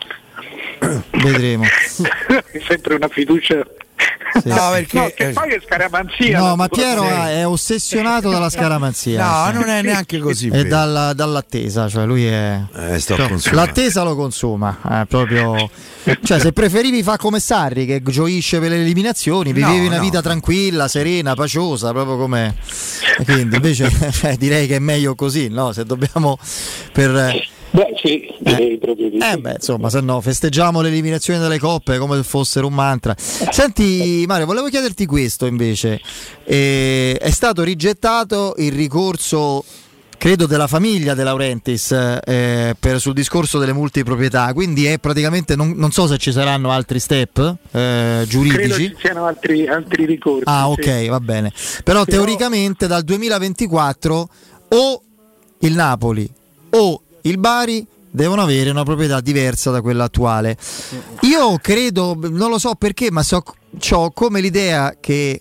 vedremo. 1.22 1.64
È 1.64 2.60
sempre 2.66 2.94
una 2.94 3.08
fiducia 3.08 3.64
No, 4.44 4.70
perché- 4.70 4.96
No, 4.98 5.10
che 5.14 5.28
poi 5.28 5.50
è 5.50 5.60
scaramanzia 5.62 6.38
No, 6.38 6.46
la 6.46 6.56
ma 6.56 6.66
tua- 6.68 6.82
Piero 6.82 7.02
ah, 7.02 7.30
è 7.30 7.46
ossessionato 7.46 8.30
dalla 8.30 8.48
scaramanzia. 8.48 9.22
No, 9.22 9.46
Sì. 9.48 9.52
non 9.58 9.68
è 9.68 9.82
neanche 9.82 10.18
così 10.18 10.46
E 10.46 10.50
vero. 10.50 10.68
dalla- 10.70 11.12
dall'attesa, 11.12 11.86
cioè 11.88 12.06
lui 12.06 12.26
è. 12.26 12.58
Eh, 12.74 12.98
sto 12.98 13.14
cioè, 13.16 13.52
l'attesa 13.52 14.02
lo 14.02 14.16
consuma. 14.16 14.78
È 15.02 15.06
proprio. 15.06 15.70
Cioè, 16.24 16.40
se 16.40 16.52
preferivi 16.52 17.00
fa 17.04 17.16
come 17.16 17.38
Sarri 17.38 17.86
che 17.86 18.02
gioisce 18.02 18.58
per 18.58 18.70
le 18.70 18.80
eliminazioni, 18.80 19.50
No, 19.52 19.54
vivevi 19.54 19.86
una 19.86 19.96
no. 19.98 20.02
vita 20.02 20.20
tranquilla, 20.20 20.88
serena, 20.88 21.34
paciosa, 21.34 21.92
proprio 21.92 22.16
come. 22.16 22.56
Quindi 23.24 23.54
invece 23.54 23.88
cioè, 24.10 24.36
direi 24.36 24.66
che 24.66 24.76
è 24.76 24.78
meglio 24.80 25.14
così, 25.14 25.46
no? 25.48 25.70
Se 25.72 25.84
dobbiamo 25.84 26.36
per. 26.92 27.32
Beh, 27.72 27.94
sì, 28.02 28.26
proprio 28.78 29.08
di 29.08 29.18
Eh 29.18 29.38
beh, 29.38 29.52
insomma, 29.52 29.88
se 29.88 30.00
no 30.00 30.20
festeggiamo 30.20 30.82
l'eliminazione 30.82 31.38
delle 31.38 31.58
coppe 31.58 31.96
come 31.96 32.16
se 32.16 32.22
fossero 32.22 32.66
un 32.66 32.74
mantra. 32.74 33.14
Senti 33.16 34.24
Mario, 34.26 34.44
volevo 34.46 34.68
chiederti 34.68 35.06
questo 35.06 35.46
invece. 35.46 36.00
Eh, 36.44 37.16
è 37.18 37.30
stato 37.30 37.62
rigettato 37.62 38.54
il 38.58 38.72
ricorso 38.72 39.64
credo 40.18 40.46
della 40.46 40.68
famiglia 40.68 41.14
De 41.14 41.24
Laurentiis 41.24 41.90
eh, 41.90 42.76
per- 42.78 43.00
sul 43.00 43.12
discorso 43.14 43.58
delle 43.58 43.72
multiproprietà, 43.72 44.52
quindi 44.52 44.84
è 44.84 44.98
praticamente 44.98 45.56
non, 45.56 45.72
non 45.74 45.90
so 45.90 46.06
se 46.06 46.16
ci 46.18 46.30
saranno 46.30 46.70
altri 46.70 47.00
step 47.00 47.38
eh, 47.38 47.56
Credo 47.70 48.24
giuridici. 48.26 48.88
ci 48.90 48.96
siano 49.00 49.24
altri, 49.26 49.66
altri 49.66 50.04
ricorsi. 50.04 50.44
Ah, 50.44 50.68
ok, 50.68 50.84
sì. 50.84 51.08
va 51.08 51.18
bene. 51.20 51.52
Però 51.82 52.04
teoricamente 52.04 52.86
dal 52.86 53.02
2024 53.02 54.28
o 54.68 55.02
il 55.60 55.72
Napoli 55.72 56.30
o 56.70 57.01
il 57.22 57.38
Bari 57.38 57.86
devono 58.10 58.42
avere 58.42 58.70
una 58.70 58.82
proprietà 58.84 59.20
diversa 59.20 59.70
da 59.70 59.80
quella 59.80 60.04
attuale. 60.04 60.56
Io 61.22 61.58
credo, 61.60 62.16
non 62.20 62.50
lo 62.50 62.58
so 62.58 62.74
perché, 62.74 63.10
ma 63.10 63.24
ho 63.30 64.10
come 64.10 64.40
l'idea 64.40 64.96
che, 65.00 65.40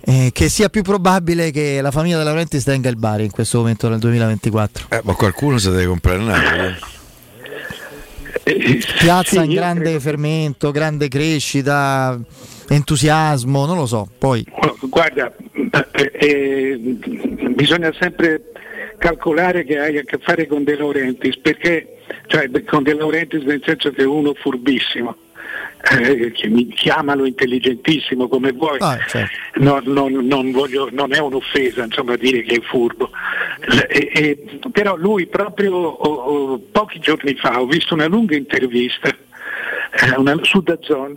eh, 0.00 0.30
che 0.32 0.48
sia 0.48 0.68
più 0.68 0.82
probabile 0.82 1.50
che 1.50 1.80
la 1.80 1.90
famiglia 1.90 2.18
De 2.18 2.24
Laurentiis 2.24 2.64
tenga 2.64 2.88
il 2.88 2.96
Bari 2.96 3.24
in 3.24 3.30
questo 3.30 3.58
momento 3.58 3.88
nel 3.88 3.98
2024. 3.98 4.86
Eh, 4.90 5.00
ma 5.04 5.14
qualcuno 5.14 5.58
si 5.58 5.70
deve 5.70 5.86
comprare 5.86 6.18
il 6.18 6.24
Napoli 6.24 6.76
eh. 8.44 8.80
Piazza 8.98 9.40
Sì, 9.42 9.46
in 9.48 9.54
grande 9.54 9.98
fermento, 9.98 10.70
grande 10.70 11.08
crescita, 11.08 12.16
entusiasmo, 12.68 13.66
non 13.66 13.76
lo 13.76 13.86
so. 13.86 14.08
Poi 14.16 14.44
Guarda, 14.88 15.34
eh, 15.92 16.12
eh, 16.12 16.78
bisogna 17.54 17.92
sempre 17.98 18.52
calcolare 18.96 19.64
che 19.64 19.78
hai 19.78 19.98
a 19.98 20.02
che 20.02 20.18
fare 20.18 20.46
con 20.46 20.64
De 20.64 20.76
Laurentiis, 20.76 21.38
perché, 21.38 21.98
cioè 22.26 22.48
con 22.64 22.82
De 22.82 22.94
Laurentiis 22.94 23.42
nel 23.44 23.62
senso 23.64 23.90
che 23.90 24.02
è 24.02 24.06
uno 24.06 24.34
furbissimo. 24.34 25.16
eh, 25.88 26.32
chiamalo 26.74 27.26
intelligentissimo 27.26 28.26
come 28.26 28.50
vuoi, 28.50 28.78
Ah, 28.80 28.98
certo. 29.06 29.30
non, 29.60 29.82
non- 29.84 30.26
non 30.26 30.50
voglio- 30.50 30.88
non 30.90 31.12
è 31.14 31.18
un'offesa 31.18 31.84
insomma, 31.84 32.16
dire 32.16 32.42
che 32.42 32.56
è 32.56 32.60
furbo. 32.60 33.10
L- 33.66 33.86
e- 33.88 34.10
e- 34.12 34.58
però 34.72 34.96
lui 34.96 35.26
proprio 35.26 35.74
oh, 35.76 36.14
oh, 36.52 36.58
pochi 36.72 36.98
giorni 36.98 37.34
fa 37.36 37.60
ho 37.60 37.66
visto 37.66 37.94
una 37.94 38.06
lunga 38.06 38.34
intervista 38.34 39.08
eh, 39.08 40.14
una, 40.16 40.36
su 40.42 40.60
Dazon, 40.60 41.16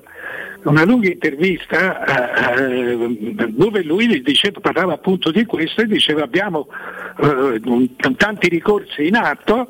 una 0.63 0.83
lunga 0.83 1.07
intervista 1.07 2.55
eh, 2.55 3.15
dove 3.49 3.83
lui 3.83 4.21
diceva, 4.21 4.59
parlava 4.59 4.93
appunto 4.93 5.31
di 5.31 5.45
questo 5.45 5.81
e 5.81 5.87
diceva 5.87 6.23
abbiamo 6.23 6.67
eh, 7.21 7.61
tanti 8.17 8.49
ricorsi 8.49 9.07
in 9.07 9.15
atto, 9.15 9.69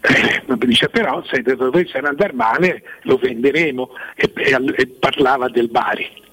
eh, 0.00 0.42
dice 0.58 0.88
però 0.88 1.22
se 1.24 1.42
dovessero 1.42 2.06
andare 2.06 2.32
male 2.32 2.82
lo 3.02 3.16
venderemo 3.16 3.90
e, 4.14 4.30
e- 4.34 4.74
e 4.76 4.86
parlava 4.86 5.48
del 5.48 5.68
Bari. 5.68 6.26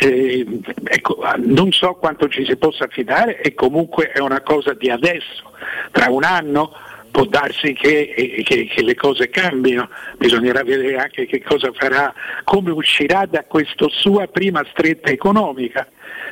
Eh, 0.00 0.46
ecco, 0.84 1.24
non 1.38 1.70
so 1.72 1.94
quanto 1.94 2.28
ci 2.28 2.44
si 2.44 2.56
possa 2.56 2.84
affidare 2.84 3.40
e 3.40 3.54
comunque 3.54 4.10
è 4.10 4.20
una 4.20 4.40
cosa 4.40 4.74
di 4.74 4.90
adesso, 4.90 5.52
tra 5.90 6.10
un 6.10 6.24
anno 6.24 6.72
può 7.12 7.26
darsi 7.26 7.74
che, 7.74 8.12
eh, 8.16 8.42
che- 8.42 8.64
che 8.66 8.82
le 8.82 8.94
cose 8.96 9.28
cambino, 9.28 9.88
bisognerà 10.16 10.64
vedere 10.64 10.96
anche 10.96 11.26
che 11.26 11.42
cosa 11.42 11.70
farà, 11.72 12.12
come 12.42 12.72
uscirà 12.72 13.26
da 13.26 13.44
questa 13.44 13.86
sua 13.90 14.26
prima 14.26 14.66
stretta 14.70 15.10
economica, 15.10 15.86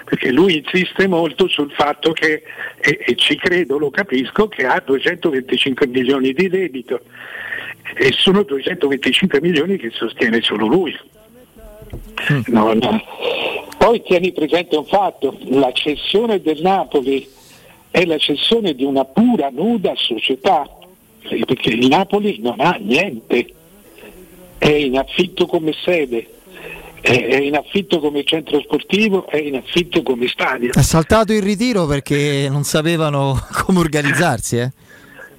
perché 0.04 0.32
lui 0.32 0.56
insiste 0.56 1.06
molto 1.06 1.46
sul 1.48 1.70
fatto 1.72 2.12
che, 2.12 2.42
e, 2.80 2.98
e 3.06 3.14
ci 3.14 3.36
credo, 3.36 3.78
lo 3.78 3.90
capisco, 3.90 4.48
che 4.48 4.64
ha 4.66 4.82
225 4.84 5.86
milioni 5.86 6.32
di 6.32 6.48
debito 6.48 7.02
e 7.94 8.12
sono 8.12 8.42
225 8.42 9.40
milioni 9.40 9.76
che 9.76 9.90
sostiene 9.90 10.40
solo 10.40 10.66
lui. 10.66 10.98
No, 12.46 12.72
no. 12.72 13.02
Poi 13.76 14.02
tieni 14.02 14.32
presente 14.32 14.76
un 14.76 14.86
fatto, 14.86 15.36
la 15.48 15.72
cessione 15.72 16.40
del 16.40 16.60
Napoli 16.62 17.28
è 17.91 18.05
la 18.05 18.18
cessione 18.18 18.74
di 18.74 18.84
una 18.84 19.05
pura 19.05 19.51
nuda 19.51 19.93
società, 19.97 20.68
perché 21.20 21.70
il 21.70 21.86
Napoli 21.88 22.38
non 22.41 22.61
ha 22.61 22.78
niente, 22.80 23.53
è 24.59 24.68
in 24.68 24.97
affitto 24.97 25.47
come 25.47 25.72
sede, 25.84 26.28
è 27.01 27.36
in 27.36 27.57
affitto 27.57 27.99
come 27.99 28.24
centro 28.24 28.61
sportivo, 28.61 29.26
è 29.26 29.38
in 29.38 29.57
affitto 29.57 30.03
come 30.03 30.28
stadio. 30.28 30.72
è 30.72 30.82
saltato 30.82 31.32
il 31.32 31.43
ritiro 31.43 31.86
perché 31.86 32.49
non 32.51 32.62
sapevano 32.62 33.38
come 33.64 33.80
organizzarsi. 33.80 34.59
eh. 34.59 34.70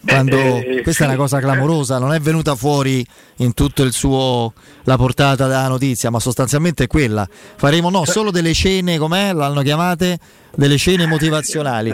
Quando, 0.04 0.36
Eh, 0.36 0.82
questa 0.82 1.04
è 1.04 1.06
una 1.06 1.14
sì. 1.16 1.20
cosa 1.22 1.39
clamorosa, 1.39 1.99
non 1.99 2.14
è 2.14 2.20
venuta 2.20 2.56
fuori 2.56 3.06
in 3.38 3.54
tutto 3.54 3.84
il 3.84 3.91
suo 3.91 4.52
la 4.86 4.97
portata 4.97 5.45
della 5.45 5.68
notizia, 5.68 6.10
ma 6.10 6.20
sostanzialmente 6.20 6.86
è 6.86 6.88
quella. 6.88 7.28
Faremo 7.56 7.89
no, 7.91 8.04
solo 8.06 8.32
delle 8.32 8.54
cene, 8.54 8.97
com'è? 8.97 9.32
L'hanno 9.32 9.62
chiamate? 9.62 10.18
Delle 10.56 10.78
cene 10.78 11.06
motivazionali. 11.06 11.93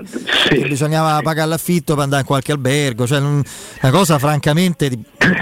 E 0.49 0.67
bisognava 0.67 1.21
pagare 1.21 1.49
l'affitto 1.49 1.93
per 1.95 2.03
andare 2.03 2.21
in 2.21 2.27
qualche 2.27 2.53
albergo, 2.53 3.05
cioè 3.05 3.19
non- 3.19 3.43
una 3.81 3.91
cosa 3.91 4.17
francamente, 4.17 4.89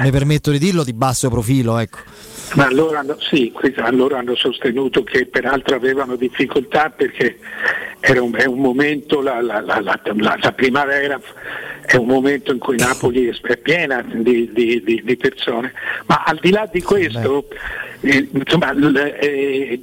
mi 0.02 0.12
permetto 0.12 0.50
di 0.52 0.58
dirlo, 0.58 0.84
di 0.84 0.94
basso 0.94 1.30
profilo, 1.30 1.78
ecco. 1.78 2.00
Ma 2.54 2.72
loro 2.72 2.98
hanno, 2.98 3.18
sì, 3.20 3.52
loro 3.92 4.16
hanno 4.16 4.36
sostenuto 4.36 5.04
che 5.04 5.26
peraltro 5.26 5.76
avevano 5.76 6.16
difficoltà 6.16 6.90
perché 6.90 7.38
era 8.00 8.22
un, 8.22 8.36
è 8.36 8.46
un 8.46 8.60
momento, 8.60 9.22
la, 9.22 9.42
la- 9.42 9.62
la- 9.62 9.80
la- 9.82 10.00
primavera 10.54 11.20
è 11.86 11.96
un 11.96 12.06
momento 12.08 12.52
in 12.52 12.60
cui 12.60 12.78
Napoli 12.78 13.28
è, 13.28 13.58
piena 13.58 14.02
di, 14.08 14.50
di- 14.54 14.82
di- 14.84 15.02
di 15.04 15.18
persone. 15.18 15.74
Ma 16.06 16.24
al 16.26 16.38
di 16.40 16.52
là 16.52 16.70
di 16.72 16.82
questo, 16.82 17.48
eh, 18.06 18.30
insomma, 18.34 18.72
l- 18.74 19.16
eh, 19.20 19.80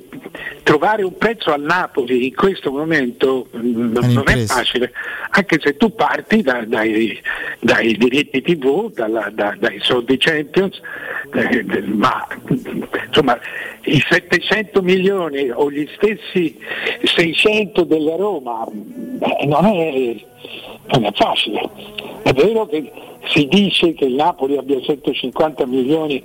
trovare 0.62 1.02
un 1.02 1.16
prezzo 1.18 1.52
al 1.52 1.62
Napoli 1.62 2.26
in 2.26 2.34
questo 2.34 2.70
momento 2.70 3.48
mm, 3.56 3.96
non 3.96 4.24
è 4.28 4.36
facile, 4.46 4.92
anche 5.30 5.58
se 5.60 5.76
tu 5.76 5.94
parti 5.94 6.42
da- 6.42 6.64
dai, 6.66 7.20
dai 7.60 7.96
diritti 7.96 8.40
TV, 8.42 8.92
dalla- 8.92 9.30
da- 9.32 9.56
dai 9.58 9.78
soldi 9.80 10.16
Champions, 10.18 10.80
eh, 11.34 11.64
ma 11.86 12.26
insomma 13.06 13.38
i 13.84 14.02
700 14.08 14.82
milioni 14.82 15.50
o 15.50 15.70
gli 15.70 15.88
stessi 15.96 16.56
600 17.02 17.84
della 17.84 18.16
Roma 18.16 18.64
non, 19.44 19.64
è, 19.66 20.16
non 20.92 21.04
è 21.04 21.12
facile. 21.14 21.68
È 22.22 22.32
vero 22.32 22.66
che 22.66 22.92
si 23.26 23.46
dice 23.46 23.94
che 23.94 24.06
il 24.06 24.14
Napoli 24.14 24.56
abbia 24.56 24.80
150 24.80 25.66
milioni 25.66 26.22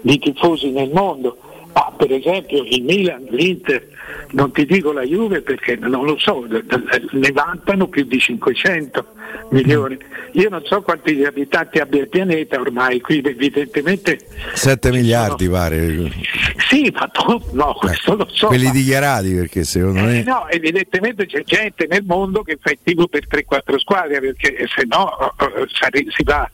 di 0.00 0.18
tifosi 0.18 0.70
nel 0.70 0.90
mondo, 0.90 1.36
ma 1.72 1.92
per 1.96 2.12
esempio 2.12 2.62
il 2.64 2.82
Milan, 2.82 3.26
l'Inter, 3.30 3.86
non 4.32 4.50
ti 4.52 4.64
dico 4.64 4.92
la 4.92 5.02
Juve 5.02 5.42
perché 5.42 5.76
non 5.76 6.04
lo 6.04 6.18
so, 6.18 6.46
ne 6.46 7.32
vantano 7.32 7.88
più 7.88 8.04
di 8.04 8.18
500 8.18 9.04
milioni. 9.50 9.98
Io 10.32 10.48
non 10.48 10.62
so 10.64 10.80
quanti 10.82 11.24
abitanti 11.24 11.78
abbia 11.78 12.02
il 12.02 12.08
pianeta 12.08 12.60
ormai, 12.60 13.00
qui 13.00 13.20
evidentemente 13.24 14.18
7 14.54 14.90
miliardi 14.90 15.48
pare 15.48 16.10
sì, 16.68 16.90
ma 16.94 17.08
tu, 17.08 17.42
no, 17.52 17.74
questo 17.74 18.14
lo 18.14 18.28
so. 18.30 18.46
quelli 18.46 18.66
ma- 18.66 18.70
dichiarati 18.72 19.34
perché 19.34 19.64
secondo 19.64 19.98
eh, 20.00 20.02
me 20.02 20.22
no, 20.22 20.48
evidentemente 20.48 21.26
c'è 21.26 21.42
gente 21.44 21.86
nel 21.88 22.04
mondo 22.04 22.42
che 22.42 22.58
fa 22.60 22.70
il 22.70 22.78
tifo 22.82 23.08
per 23.08 23.26
3-4 23.28 23.76
squadre 23.78 24.20
perché 24.20 24.66
se 24.74 24.84
no 24.86 25.10
eh, 25.18 25.62
eh, 25.62 26.04
si 26.16 26.22
va 26.22 26.48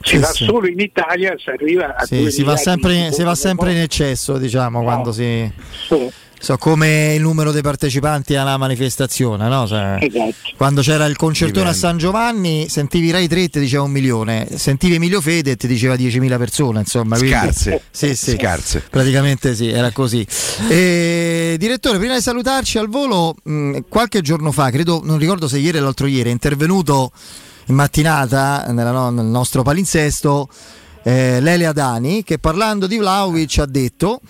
si 0.00 0.14
Sì, 0.14 0.18
va 0.18 0.26
sì. 0.28 0.44
solo 0.44 0.68
in 0.68 0.78
Italia 0.78 1.34
si 1.36 1.50
arriva 1.50 1.96
a 1.96 2.04
Sì, 2.06 2.30
si 2.30 2.42
va 2.44 2.56
sempre, 2.56 3.10
si 3.12 3.22
va 3.24 3.34
sempre 3.34 3.72
in 3.72 3.78
eccesso, 3.78 4.38
diciamo, 4.38 4.82
quando 4.82 5.10
si. 5.12 5.50
Sì. 5.88 6.08
So 6.40 6.56
come 6.56 7.14
il 7.14 7.20
numero 7.20 7.50
dei 7.52 7.62
partecipanti 7.62 8.34
alla 8.36 8.56
manifestazione, 8.56 9.48
no? 9.48 9.66
Cioè, 9.66 9.98
Esatto. 10.00 10.34
Quando 10.56 10.82
c'era 10.82 11.04
il 11.06 11.16
concertone 11.16 11.68
a 11.68 11.72
Dipende. 11.72 11.78
San 11.86 11.98
Giovanni, 11.98 12.68
sentivi 12.68 13.10
Rai 13.10 13.26
3 13.28 13.42
e 13.42 13.48
ti 13.48 13.60
diceva 13.60 13.82
un 13.82 13.90
milione, 13.90 14.46
sentivi 14.54 14.94
Emilio 14.94 15.20
Fede 15.20 15.52
e 15.52 15.56
ti 15.56 15.66
diceva 15.66 15.94
10.000 15.94 16.38
persone, 16.38 16.80
insomma. 16.80 17.16
quindi- 17.18 17.36
Scarse. 17.36 17.82
Sì, 17.90 18.14
sì. 18.14 18.36
Scarse. 18.38 18.84
Praticamente 18.88 19.54
sì, 19.54 19.68
era 19.68 19.90
così. 19.90 20.24
E, 20.68 21.56
direttore, 21.58 21.98
prima 21.98 22.14
di 22.14 22.20
salutarci 22.22 22.78
al 22.78 22.88
volo, 22.88 23.34
mh, 23.42 23.78
qualche 23.88 24.20
giorno 24.20 24.52
fa, 24.52 24.70
credo, 24.70 25.00
non 25.04 25.18
ricordo 25.18 25.48
se 25.48 25.58
ieri 25.58 25.78
o 25.78 25.82
l'altro 25.82 26.06
ieri, 26.06 26.28
è 26.28 26.32
intervenuto 26.32 27.10
in 27.66 27.74
mattinata 27.74 28.66
nella 28.68 28.90
no- 28.92 29.10
nel 29.10 29.26
nostro 29.26 29.62
palinsesto 29.62 30.48
eh, 31.02 31.40
Lelia 31.40 31.72
Dani 31.72 32.22
che 32.24 32.38
parlando 32.38 32.86
di 32.86 32.96
Vlaovic 32.96 33.58
ha 33.58 33.66
detto 33.66 34.20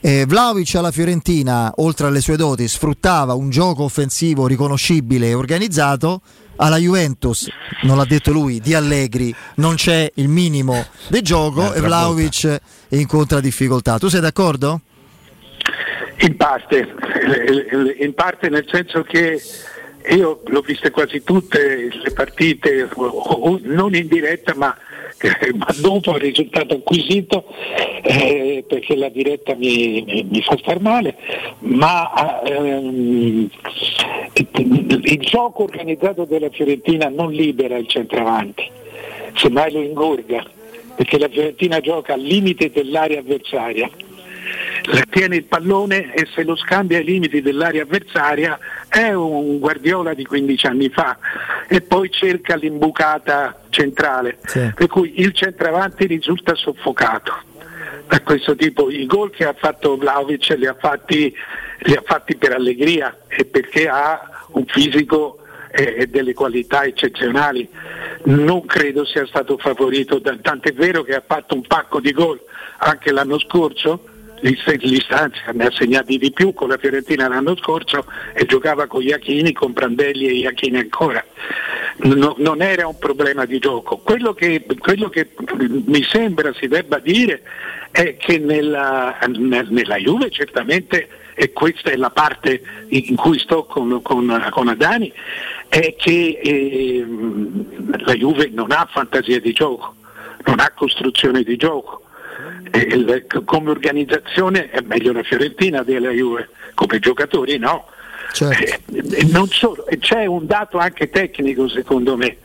eh, 0.00 0.24
Vlaovic 0.26 0.74
alla 0.76 0.90
Fiorentina, 0.90 1.72
oltre 1.76 2.06
alle 2.06 2.20
sue 2.20 2.36
doti, 2.36 2.66
sfruttava 2.66 3.34
un 3.34 3.50
gioco 3.50 3.84
offensivo 3.84 4.46
riconoscibile 4.46 5.28
e 5.28 5.34
organizzato. 5.34 6.22
Alla 6.56 6.76
Juventus, 6.76 7.48
non 7.82 7.96
l'ha 7.96 8.04
detto 8.04 8.32
lui, 8.32 8.60
di 8.60 8.74
Allegri 8.74 9.34
non 9.56 9.76
c'è 9.76 10.10
il 10.16 10.28
minimo 10.28 10.84
di 11.08 11.22
gioco 11.22 11.72
e 11.72 11.80
Vlaovic 11.80 12.60
incontra 12.88 13.40
difficoltà. 13.40 13.98
Tu 13.98 14.08
sei 14.08 14.20
d'accordo? 14.20 14.82
In 16.18 16.36
parte, 16.36 16.94
in 17.98 18.12
parte 18.12 18.50
nel 18.50 18.66
senso 18.70 19.02
che 19.02 19.40
io 20.10 20.42
l'ho 20.44 20.60
viste 20.60 20.90
quasi 20.90 21.22
tutte 21.22 21.88
le 21.90 22.10
partite, 22.12 22.90
non 23.62 23.94
in 23.94 24.06
diretta 24.06 24.54
ma, 24.54 24.74
eh, 24.74 24.89
ma 25.54 25.66
dopo 25.80 26.14
il 26.16 26.20
risultato 26.20 26.74
acquisito, 26.74 27.44
eh, 28.02 28.64
perché 28.66 28.96
la 28.96 29.10
diretta 29.10 29.54
mi, 29.54 30.02
mi- 30.06 30.26
mi 30.28 30.40
fa 30.42 30.56
star 30.58 30.80
male, 30.80 31.16
ma 31.60 32.40
ehm, 32.42 33.50
il 34.34 35.18
gioco 35.20 35.64
organizzato 35.64 36.24
della 36.24 36.48
Fiorentina 36.48 37.08
non 37.08 37.32
libera 37.32 37.76
il 37.76 37.86
centravanti, 37.86 38.68
semmai 39.34 39.72
lo 39.72 39.82
ingorga, 39.82 40.42
perché 40.96 41.18
la 41.18 41.28
Fiorentina 41.28 41.80
gioca 41.80 42.14
al 42.14 42.20
limite 42.20 42.70
dell'area 42.70 43.20
avversaria 43.20 43.90
tiene 45.10 45.36
il 45.36 45.44
pallone 45.44 46.14
e 46.14 46.26
se 46.34 46.42
lo 46.42 46.56
scambia 46.56 46.98
ai 46.98 47.04
limiti 47.04 47.42
dell'area 47.42 47.82
avversaria 47.82 48.58
è 48.88 49.12
un 49.12 49.58
Guardiola 49.58 50.14
di 50.14 50.24
15 50.24 50.66
anni 50.66 50.88
fa 50.88 51.18
e 51.68 51.80
poi 51.80 52.10
cerca 52.10 52.56
l'imbucata 52.56 53.62
centrale, 53.70 54.38
per 54.74 54.86
cui 54.88 55.20
il 55.20 55.32
centravanti 55.32 56.06
risulta 56.06 56.54
soffocato 56.54 57.48
da 58.06 58.20
questo 58.22 58.56
tipo. 58.56 58.90
I 58.90 59.06
gol 59.06 59.30
che 59.30 59.44
ha 59.44 59.54
fatto 59.56 59.96
Vlaovic 59.96 60.54
li 60.56 60.66
ha 60.66 60.74
fatti, 60.78 61.32
li 61.80 61.94
ha 61.94 62.02
fatti 62.04 62.36
per 62.36 62.52
allegria 62.52 63.16
e 63.28 63.44
perché 63.44 63.88
ha 63.88 64.46
un 64.52 64.64
fisico 64.66 65.38
e 65.70 66.08
delle 66.08 66.34
qualità 66.34 66.84
eccezionali. 66.84 67.68
Non 68.24 68.66
credo 68.66 69.04
sia 69.04 69.24
stato 69.26 69.56
favorito, 69.56 70.20
tant'è 70.20 70.72
vero 70.72 71.02
che 71.02 71.14
ha 71.14 71.22
fatto 71.24 71.54
un 71.54 71.62
pacco 71.62 72.00
di 72.00 72.12
gol 72.12 72.40
anche 72.78 73.12
l'anno 73.12 73.38
scorso, 73.38 74.04
l'istanza 74.40 75.52
ne 75.52 75.66
ha 75.66 75.70
segnati 75.70 76.18
di 76.18 76.30
più 76.32 76.52
con 76.52 76.68
la 76.68 76.78
Fiorentina 76.78 77.28
l'anno 77.28 77.56
scorso 77.56 78.04
e 78.32 78.44
giocava 78.46 78.86
con 78.86 79.02
Iachini, 79.02 79.52
con 79.52 79.72
Brandelli 79.72 80.26
e 80.26 80.32
Iachini 80.32 80.78
ancora. 80.78 81.24
No- 82.02 82.34
non 82.38 82.62
era 82.62 82.86
un 82.86 82.98
problema 82.98 83.44
di 83.44 83.58
gioco. 83.58 83.98
Quello 83.98 84.32
che, 84.32 84.64
quello 84.78 85.08
che 85.08 85.30
mi 85.58 86.02
sembra 86.02 86.52
si 86.54 86.66
debba 86.68 86.98
dire 86.98 87.42
è 87.90 88.16
che 88.16 88.38
nella, 88.38 89.18
nel- 89.36 89.68
nella 89.70 89.96
Juve 89.96 90.30
certamente, 90.30 91.08
e 91.34 91.52
questa 91.52 91.90
è 91.90 91.96
la 91.96 92.10
parte 92.10 92.62
in 92.88 93.16
cui 93.16 93.38
sto 93.38 93.64
con, 93.64 94.00
con- 94.02 94.48
con 94.50 94.68
Adani, 94.68 95.12
è 95.68 95.94
che 95.96 96.40
ehm, 96.42 98.02
la 98.04 98.14
Juve 98.14 98.50
non 98.52 98.70
ha 98.72 98.88
fantasia 98.90 99.40
di 99.40 99.52
gioco, 99.52 99.94
non 100.46 100.60
ha 100.60 100.72
costruzione 100.74 101.42
di 101.42 101.56
gioco. 101.56 102.02
Il- 102.72 103.24
come 103.44 103.70
organizzazione 103.70 104.70
è 104.70 104.80
meglio 104.82 105.12
la 105.12 105.22
Fiorentina 105.22 105.82
della 105.82 106.10
Juve, 106.10 106.48
come 106.74 106.98
giocatori 106.98 107.58
no. 107.58 107.86
Eh, 108.50 108.78
e 109.18 109.24
non 109.32 109.48
solo, 109.48 109.84
c'è 109.98 110.24
un 110.26 110.46
dato 110.46 110.78
anche 110.78 111.10
tecnico 111.10 111.68
secondo 111.68 112.16
me, 112.16 112.36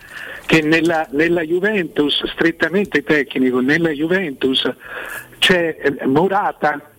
che 0.48 0.62
nella, 0.62 1.08
nella 1.12 1.42
Juventus, 1.42 2.26
strettamente 2.32 3.04
tecnico, 3.04 3.60
nella 3.60 3.90
Juventus 3.92 4.68
c'è 5.38 5.78
eh, 5.80 6.06
Morata, 6.08 6.90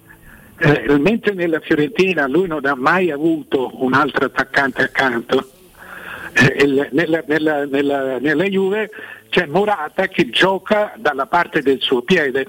eh, 0.58 0.98
mentre 0.98 1.34
nella 1.34 1.58
Fiorentina 1.60 2.26
lui 2.28 2.46
non 2.46 2.64
ha 2.64 2.74
mai 2.76 3.10
avuto 3.10 3.72
un 3.84 3.92
altro 3.92 4.26
attaccante 4.26 4.82
accanto, 4.82 5.50
eh, 6.32 6.88
nella, 6.92 7.22
nella- 7.26 7.64
nella- 7.64 8.18
nella 8.20 8.44
Juve 8.44 8.90
c'è 9.30 9.46
Morata 9.46 10.06
che 10.06 10.30
gioca 10.30 10.92
dalla 10.96 11.26
parte 11.26 11.60
del 11.60 11.80
suo 11.80 12.02
piede. 12.02 12.46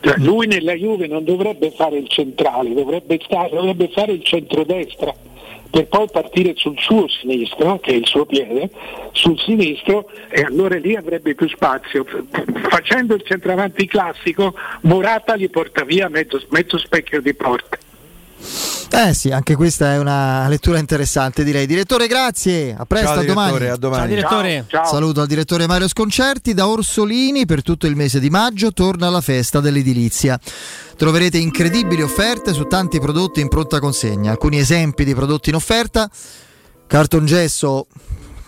Cioè, 0.00 0.14
lui 0.18 0.46
nella 0.46 0.72
Juve 0.72 1.06
non 1.06 1.24
dovrebbe 1.24 1.70
fare 1.72 1.98
il 1.98 2.08
centrale, 2.08 2.72
dovrebbe, 2.72 3.20
stare- 3.22 3.50
dovrebbe 3.50 3.88
fare 3.88 4.12
il 4.12 4.22
centrodestra 4.24 5.14
per 5.70 5.86
poi 5.86 6.08
partire 6.10 6.54
sul 6.56 6.76
suo 6.78 7.06
sinistro, 7.08 7.78
che 7.78 7.92
è 7.92 7.94
il 7.94 8.06
suo 8.06 8.26
piede, 8.26 8.70
sul 9.12 9.38
sinistro 9.38 10.10
e 10.28 10.42
allora 10.42 10.76
lì 10.76 10.96
avrebbe 10.96 11.34
più 11.34 11.48
spazio. 11.48 12.04
Facendo 12.68 13.14
il 13.14 13.22
centravanti 13.22 13.86
classico, 13.86 14.54
Morata 14.82 15.36
gli 15.36 15.48
porta 15.48 15.84
via 15.84 16.08
mezzo, 16.08 16.42
mezzo 16.48 16.76
specchio 16.76 17.20
di 17.20 17.34
porta. 17.34 17.78
Eh 18.92 19.14
sì, 19.14 19.30
anche 19.30 19.54
questa 19.54 19.92
è 19.92 19.98
una 19.98 20.48
lettura 20.48 20.78
interessante 20.78 21.44
direi. 21.44 21.66
Direttore, 21.66 22.08
grazie, 22.08 22.74
a 22.76 22.84
presto, 22.84 23.12
Ciao, 23.12 23.20
a 23.20 23.24
domani. 23.24 23.52
direttore, 23.52 23.70
a 23.70 23.76
domani. 23.76 24.00
Ciao, 24.00 24.08
direttore. 24.08 24.64
Ciao, 24.66 24.82
ciao. 24.82 24.92
Saluto 24.92 25.20
al 25.20 25.26
direttore 25.28 25.66
Mario 25.66 25.88
Sconcerti 25.88 26.54
da 26.54 26.66
Orsolini 26.66 27.46
per 27.46 27.62
tutto 27.62 27.86
il 27.86 27.94
mese 27.94 28.18
di 28.18 28.30
maggio 28.30 28.72
torna 28.72 29.08
la 29.08 29.20
festa 29.20 29.60
dell'edilizia. 29.60 30.38
Troverete 30.96 31.38
incredibili 31.38 32.02
offerte 32.02 32.52
su 32.52 32.64
tanti 32.64 32.98
prodotti 32.98 33.40
in 33.40 33.48
pronta 33.48 33.78
consegna. 33.78 34.32
Alcuni 34.32 34.58
esempi 34.58 35.04
di 35.04 35.14
prodotti 35.14 35.50
in 35.50 35.54
offerta: 35.54 36.10
cartongesso 36.86 37.86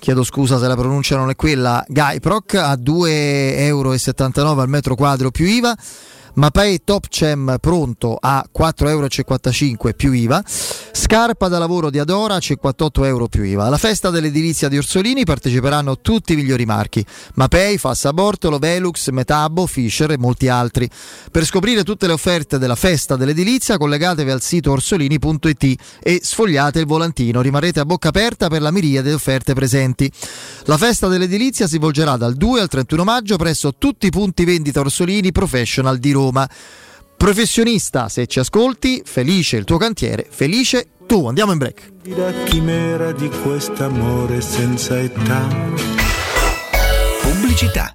chiedo 0.00 0.24
scusa 0.24 0.58
se 0.58 0.66
la 0.66 0.74
pronuncia 0.74 1.14
non 1.14 1.30
è 1.30 1.36
quella, 1.36 1.84
Gaiproc 1.86 2.54
a 2.54 2.74
2,79 2.74 3.58
euro 3.58 4.60
al 4.60 4.68
metro 4.68 4.96
quadro 4.96 5.30
più 5.30 5.46
IVA. 5.46 5.76
Mapei 6.34 6.80
Top 6.82 7.08
Cem 7.08 7.56
pronto 7.60 8.16
a 8.18 8.42
4,55 8.58 8.86
euro 8.88 9.92
più 9.94 10.12
IVA, 10.12 10.42
scarpa 10.46 11.48
da 11.48 11.58
lavoro 11.58 11.90
di 11.90 11.98
Adora 11.98 12.36
a 12.36 12.40
58 12.40 13.04
euro 13.04 13.28
più 13.28 13.42
IVA. 13.42 13.66
Alla 13.66 13.76
festa 13.76 14.08
dell'edilizia 14.08 14.68
di 14.68 14.78
Orsolini 14.78 15.24
parteciperanno 15.24 16.00
tutti 16.00 16.32
i 16.32 16.36
migliori 16.36 16.64
marchi, 16.64 17.04
Mapei, 17.34 17.76
Fassa 17.76 18.14
Bortolo, 18.14 18.58
Velux, 18.58 19.10
Metabo, 19.10 19.66
Fischer 19.66 20.12
e 20.12 20.16
molti 20.16 20.48
altri. 20.48 20.88
Per 21.30 21.44
scoprire 21.44 21.84
tutte 21.84 22.06
le 22.06 22.14
offerte 22.14 22.56
della 22.56 22.76
festa 22.76 23.16
dell'edilizia 23.16 23.76
collegatevi 23.76 24.30
al 24.30 24.40
sito 24.40 24.72
orsolini.it 24.72 25.80
e 26.00 26.20
sfogliate 26.22 26.80
il 26.80 26.86
volantino, 26.86 27.42
rimarrete 27.42 27.80
a 27.80 27.84
bocca 27.84 28.08
aperta 28.08 28.48
per 28.48 28.62
la 28.62 28.70
miriade 28.70 29.10
di 29.10 29.14
offerte 29.14 29.52
presenti. 29.52 30.10
La 30.64 30.78
festa 30.78 31.08
dell'edilizia 31.08 31.66
si 31.66 31.76
svolgerà 31.76 32.16
dal 32.16 32.36
2 32.36 32.60
al 32.62 32.68
31 32.68 33.04
maggio 33.04 33.36
presso 33.36 33.74
tutti 33.76 34.06
i 34.06 34.10
punti 34.10 34.46
vendita 34.46 34.80
Orsolini 34.80 35.30
Professional 35.30 35.98
di 35.98 36.12
Roma. 36.12 36.20
Professionista, 37.16 38.08
se 38.08 38.26
ci 38.26 38.40
ascolti, 38.40 39.02
felice 39.04 39.56
il 39.56 39.64
tuo 39.64 39.78
cantiere, 39.78 40.26
felice 40.28 40.88
tu. 41.06 41.26
Andiamo 41.26 41.52
in 41.52 41.58
break. 41.58 41.92
La 42.04 42.32
chimera 42.44 43.12
di 43.12 43.28
quest'amore 43.28 44.40
senza 44.40 44.98
età. 44.98 45.46
Pubblicità. 47.22 47.94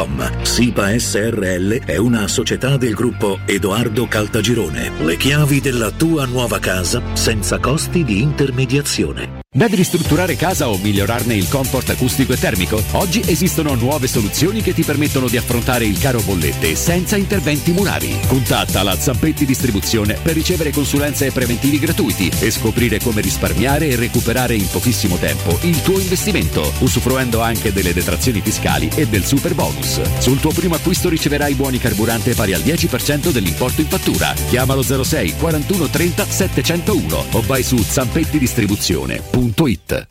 www.kcalt.com. 0.01 0.43
SIPA 0.43 0.97
SRL 0.97 1.85
è 1.85 1.97
una 1.97 2.27
società 2.27 2.77
del 2.77 2.93
gruppo 2.93 3.39
Edoardo 3.45 4.07
Caltagirone. 4.07 4.91
Le 5.03 5.17
chiavi 5.17 5.61
della 5.61 5.91
tua 5.91 6.25
nuova 6.25 6.59
casa 6.59 7.01
senza 7.13 7.59
costi 7.59 8.03
di 8.03 8.21
intermediazione. 8.21 9.39
Devi 9.53 9.75
ristrutturare 9.75 10.37
casa 10.37 10.69
o 10.69 10.77
migliorarne 10.77 11.35
il 11.35 11.49
comfort 11.49 11.89
acustico 11.89 12.31
e 12.31 12.39
termico? 12.39 12.81
Oggi 12.91 13.21
esistono 13.25 13.75
nuove 13.75 14.07
soluzioni 14.07 14.61
che 14.61 14.73
ti 14.73 14.81
permettono 14.83 15.27
di 15.27 15.35
affrontare 15.35 15.83
il 15.83 15.99
caro 15.99 16.21
bollette 16.21 16.73
senza 16.75 17.17
interventi 17.17 17.73
murari. 17.73 18.17
Contatta 18.27 18.81
la 18.81 18.95
Zampetti 18.95 19.45
Distribuzione 19.45 20.17
per 20.21 20.35
ricevere 20.35 20.71
consulenze 20.71 21.25
e 21.25 21.31
preventivi 21.31 21.79
gratuiti 21.79 22.31
e 22.39 22.49
scoprire 22.49 23.01
come 23.01 23.19
risparmiare 23.19 23.89
e 23.89 23.97
recuperare 23.97 24.55
in 24.55 24.69
pochissimo 24.69 25.17
tempo 25.17 25.59
il 25.63 25.81
tuo 25.81 25.99
investimento, 25.99 26.71
usufruendo 26.79 27.41
anche 27.41 27.73
delle 27.73 27.91
detrazioni 27.91 28.39
fiscali 28.39 28.89
e 28.95 29.05
del 29.05 29.25
super 29.25 29.53
bonus. 29.53 29.90
Sul 30.19 30.39
tuo 30.39 30.51
primo 30.51 30.75
acquisto 30.75 31.09
riceverai 31.09 31.55
buoni 31.55 31.79
carburante 31.79 32.33
pari 32.33 32.53
al 32.53 32.61
10% 32.61 33.31
dell'importo 33.31 33.81
in 33.81 33.87
fattura. 33.87 34.33
Chiamalo 34.49 34.83
06 34.83 35.35
41 35.35 35.89
30 35.89 36.25
701 36.25 37.25
o 37.31 37.41
vai 37.41 37.63
su 37.63 37.77
zampettidistribuzione.com 37.77 39.51
www.radioticino.it 39.51 40.10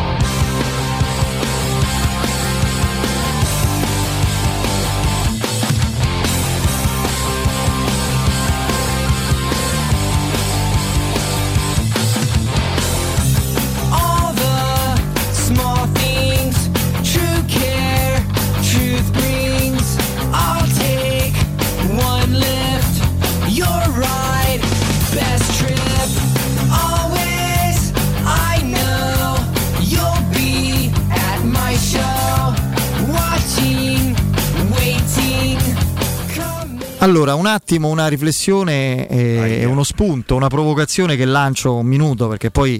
Allora, 37.01 37.33
un 37.33 37.47
attimo, 37.47 37.87
una 37.87 38.07
riflessione 38.07 39.07
e 39.07 39.61
e 39.61 39.65
uno 39.65 39.83
spunto, 39.83 40.35
una 40.35 40.49
provocazione 40.49 41.15
che 41.15 41.25
lancio 41.25 41.73
un 41.73 41.87
minuto 41.87 42.27
perché 42.27 42.51
poi 42.51 42.79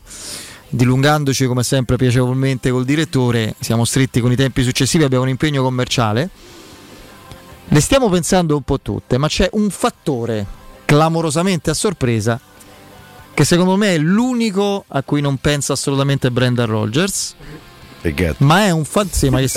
dilungandoci 0.69 1.47
come 1.47 1.63
sempre 1.63 1.95
piacevolmente 1.95 2.69
col 2.69 2.86
direttore, 2.86 3.55
siamo 3.59 3.84
stretti 3.84 4.22
con 4.22 4.32
i 4.32 4.36
tempi 4.36 4.61
successivi, 4.61 5.03
abbiamo 5.03 5.24
un 5.24 5.30
impegno 5.30 5.63
commerciale. 5.63 6.30
Le 7.67 7.80
stiamo 7.80 8.09
pensando 8.09 8.55
un 8.55 8.61
po' 8.61 8.80
tutte, 8.80 9.17
ma 9.17 9.28
c'è 9.28 9.49
un 9.53 9.72
fattore 9.72 10.45
clamorosamente 10.86 11.72
a 11.72 11.74
sorpresa 11.74 12.39
che 13.34 13.43
secondo 13.43 13.76
me 13.76 13.95
è 13.95 13.97
l'unico 13.97 14.84
a 14.88 15.01
cui 15.01 15.22
non 15.22 15.38
pensa 15.38 15.74
assolutamente 15.74 16.30
Brendan 16.30 16.67
Rogers. 16.67 17.36
Ma 18.38 18.66
è 18.66 18.72
un 18.72 18.84
fatto. 18.86 19.10
Sì, 19.12 19.30
ma 19.30 19.39
che? 19.39 19.52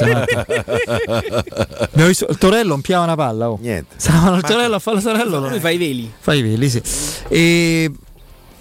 Abbiamo 1.79 2.09
visto 2.09 2.27
il 2.29 2.37
Torello 2.39 2.79
piava 2.79 3.05
una 3.05 3.17
palla. 3.17 3.51
Oh. 3.51 3.59
Niente. 3.61 3.95
Stavano 3.97 4.37
il 4.37 4.43
Torello 4.43 4.75
a 4.75 4.79
fare 4.79 4.99
il 4.99 5.03
Torello. 5.03 5.49
Lui 5.49 5.61
fa 5.61 5.71
i 5.71 5.79
veli. 5.79 6.13
Fai 6.19 6.39
i 6.39 6.43
veli, 6.43 6.69
sì. 6.69 6.83
E 7.29 7.91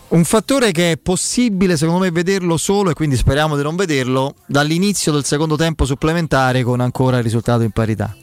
un 0.10 0.24
fattore 0.26 0.72
che 0.72 0.92
è 0.92 0.98
possibile, 0.98 1.76
secondo 1.76 2.02
me, 2.02 2.12
vederlo 2.12 2.56
solo, 2.58 2.92
e 2.92 2.94
quindi 2.94 3.18
speriamo 3.18 3.58
di 3.58 3.64
non 3.64 3.76
vederlo, 3.76 4.36
dall'inizio 4.46 5.12
del 5.12 5.26
secondo 5.26 5.56
tempo 5.56 5.86
supplementare 5.86 6.64
con 6.64 6.80
ancora 6.80 7.18
il 7.18 7.24
risultato 7.24 7.64
in 7.64 7.72
parità. 7.72 8.16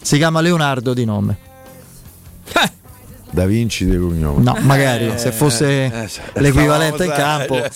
Si 0.00 0.16
chiama 0.16 0.40
Leonardo 0.40 0.94
di 0.94 1.04
nome. 1.04 1.38
Da 3.30 3.44
Vinci 3.44 3.84
di 3.84 3.98
cognome. 3.98 4.42
No, 4.42 4.56
magari 4.62 5.12
se 5.18 5.30
fosse 5.32 5.84
eh, 5.84 6.08
l'equivalente 6.40 7.04
in 7.04 7.10
campo, 7.10 7.62
eh. 7.62 7.70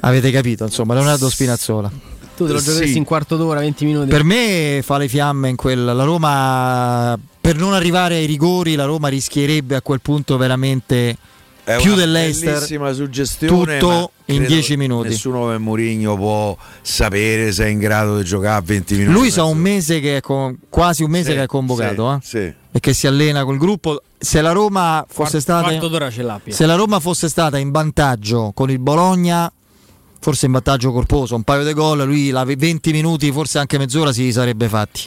avete 0.00 0.30
capito, 0.30 0.64
insomma, 0.64 0.92
Leonardo 0.92 1.30
Spinazzola. 1.30 1.90
Tu 2.36 2.46
te 2.46 2.52
lo 2.52 2.58
Sì. 2.58 2.64
giocheresti 2.66 2.98
in 2.98 3.04
quarto 3.04 3.36
d'ora, 3.36 3.60
20 3.60 3.84
minuti. 3.84 4.08
Per 4.08 4.24
me 4.24 4.80
fa 4.82 4.96
le 4.98 5.08
fiamme 5.08 5.48
in 5.50 5.56
quella. 5.56 5.92
La 5.92 6.04
Roma, 6.04 7.18
per 7.40 7.56
non 7.56 7.74
arrivare 7.74 8.16
ai 8.16 8.26
rigori, 8.26 8.74
la 8.74 8.84
Roma 8.84 9.08
rischierebbe 9.08 9.74
a 9.76 9.82
quel 9.82 10.00
punto 10.00 10.36
veramente 10.38 11.16
È 11.64 11.76
più 11.76 11.94
dell'Eister. 11.94 12.54
bellissima 12.54 12.92
suggestione, 12.92 13.78
tutto 13.78 14.10
in 14.26 14.36
credo 14.38 14.52
10 14.52 14.76
minuti. 14.76 15.08
Nessuno 15.10 15.40
come 15.40 15.58
Mourinho 15.58 16.16
può 16.16 16.56
sapere 16.80 17.52
se 17.52 17.64
è 17.66 17.68
in 17.68 17.78
grado 17.78 18.16
di 18.16 18.24
giocare 18.24 18.56
a 18.56 18.62
20 18.64 18.94
minuti. 18.96 19.12
Lui 19.16 19.30
sa 19.30 19.44
un 19.44 19.58
mese 19.58 20.00
che 20.00 20.16
è 20.16 20.20
con- 20.20 20.56
quasi 20.68 21.02
un 21.04 21.10
mese 21.10 21.30
Sì, 21.30 21.36
che 21.36 21.42
è 21.42 21.46
convocato 21.46 22.20
sì, 22.22 22.36
eh? 22.38 22.40
sì. 22.40 22.54
e 22.72 22.80
che 22.80 22.92
si 22.94 23.06
allena 23.06 23.44
col 23.44 23.58
gruppo. 23.58 24.02
Se 24.18 24.40
la 24.40 24.52
Roma 24.52 25.04
fosse 25.06 25.14
Quarto- 25.14 25.40
stata 25.40 25.62
quarto 25.68 25.88
d'ora 25.88 26.10
ce 26.10 26.22
l'ha, 26.22 26.40
Piero. 26.42 26.56
se 26.56 26.64
la 26.66 26.74
Roma 26.76 26.98
fosse 26.98 27.28
stata 27.28 27.58
in 27.58 27.70
vantaggio 27.70 28.52
con 28.54 28.70
il 28.70 28.78
Bologna, 28.78 29.52
forse 30.22 30.46
in 30.46 30.52
vantaggio 30.52 30.92
corposo, 30.92 31.34
un 31.34 31.42
paio 31.42 31.64
di 31.64 31.72
gol, 31.74 32.04
lui 32.04 32.30
la 32.30 32.44
20 32.44 32.92
minuti, 32.92 33.32
forse 33.32 33.58
anche 33.58 33.76
mezz'ora 33.76 34.12
si 34.12 34.30
sarebbe 34.30 34.68
fatti. 34.68 35.02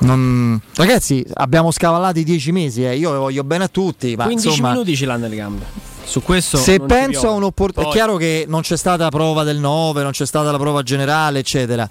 Non- 0.00 0.60
Ragazzi, 0.74 1.24
abbiamo 1.32 1.70
scavallati 1.70 2.22
10 2.22 2.52
mesi, 2.52 2.84
eh. 2.84 2.96
io 2.96 3.18
voglio 3.18 3.42
bene 3.44 3.64
a 3.64 3.68
tutti, 3.68 4.14
ma 4.14 4.24
15 4.24 4.48
insomma, 4.48 4.72
minuti 4.72 4.94
ce 4.94 5.06
l'ha 5.06 5.16
nelle 5.16 5.36
gambe. 5.36 5.64
Su 6.04 6.22
questo 6.22 6.58
se 6.58 6.78
penso 6.80 7.28
a 7.28 7.32
un'opportunità, 7.32 7.90
è 7.90 7.94
chiaro 7.94 8.16
che 8.16 8.44
non 8.46 8.60
c'è 8.60 8.76
stata 8.76 9.08
prova 9.08 9.42
del 9.42 9.56
9, 9.56 10.02
non 10.02 10.12
c'è 10.12 10.26
stata 10.26 10.52
la 10.52 10.58
prova 10.58 10.82
generale, 10.82 11.38
eccetera. 11.38 11.88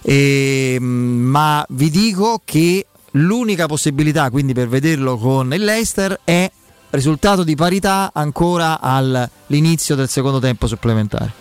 E, 0.00 0.78
mh, 0.78 0.84
ma 0.84 1.66
vi 1.70 1.90
dico 1.90 2.40
che 2.44 2.86
l'unica 3.12 3.66
possibilità, 3.66 4.30
quindi 4.30 4.54
per 4.54 4.68
vederlo 4.68 5.18
con 5.18 5.52
il 5.52 5.64
Leicester, 5.64 6.20
è 6.22 6.48
risultato 6.90 7.42
di 7.42 7.56
parità 7.56 8.12
ancora 8.14 8.80
all'inizio 8.80 9.96
del 9.96 10.08
secondo 10.08 10.38
tempo 10.38 10.68
supplementare. 10.68 11.39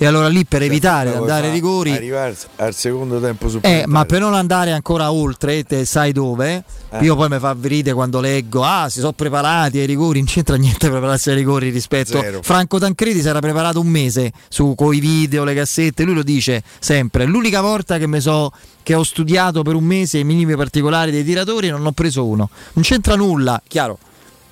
E 0.00 0.06
allora 0.06 0.28
lì 0.28 0.44
per 0.44 0.62
evitare 0.62 1.10
di 1.10 1.16
andare 1.16 1.48
ai 1.48 1.52
rigori. 1.52 1.90
Arrivare 1.90 2.36
al 2.56 2.72
secondo 2.72 3.20
tempo 3.20 3.50
Eh, 3.62 3.82
ma 3.86 4.04
per 4.04 4.20
non 4.20 4.32
andare 4.32 4.70
ancora 4.70 5.10
oltre, 5.10 5.64
te 5.64 5.84
sai 5.84 6.12
dove? 6.12 6.62
Eh. 6.90 7.04
Io 7.04 7.16
poi 7.16 7.28
mi 7.28 7.40
fa 7.40 7.52
verite 7.54 7.92
quando 7.92 8.20
leggo, 8.20 8.62
ah, 8.62 8.88
si 8.88 9.00
sono 9.00 9.12
preparati 9.12 9.80
ai 9.80 9.86
rigori, 9.86 10.18
non 10.22 10.28
c'entra 10.28 10.54
niente 10.54 10.88
prepararsi 10.88 11.30
ai 11.30 11.36
rigori 11.36 11.70
rispetto. 11.70 12.20
Zero. 12.20 12.42
Franco 12.42 12.78
Tancredi 12.78 13.20
si 13.20 13.26
era 13.26 13.40
preparato 13.40 13.80
un 13.80 13.88
mese 13.88 14.30
su 14.48 14.74
coi 14.76 15.00
video, 15.00 15.42
le 15.42 15.54
cassette, 15.54 16.04
lui 16.04 16.14
lo 16.14 16.22
dice 16.22 16.62
sempre. 16.78 17.24
L'unica 17.24 17.60
volta 17.60 17.98
che 17.98 18.06
mi 18.06 18.20
so 18.20 18.52
che 18.84 18.94
ho 18.94 19.02
studiato 19.02 19.62
per 19.62 19.74
un 19.74 19.84
mese 19.84 20.18
i 20.18 20.24
minimi 20.24 20.54
particolari 20.54 21.10
dei 21.10 21.24
tiratori 21.24 21.70
non 21.70 21.84
ho 21.84 21.92
preso 21.92 22.24
uno. 22.24 22.48
Non 22.74 22.84
c'entra 22.84 23.16
nulla, 23.16 23.60
chiaro. 23.66 23.98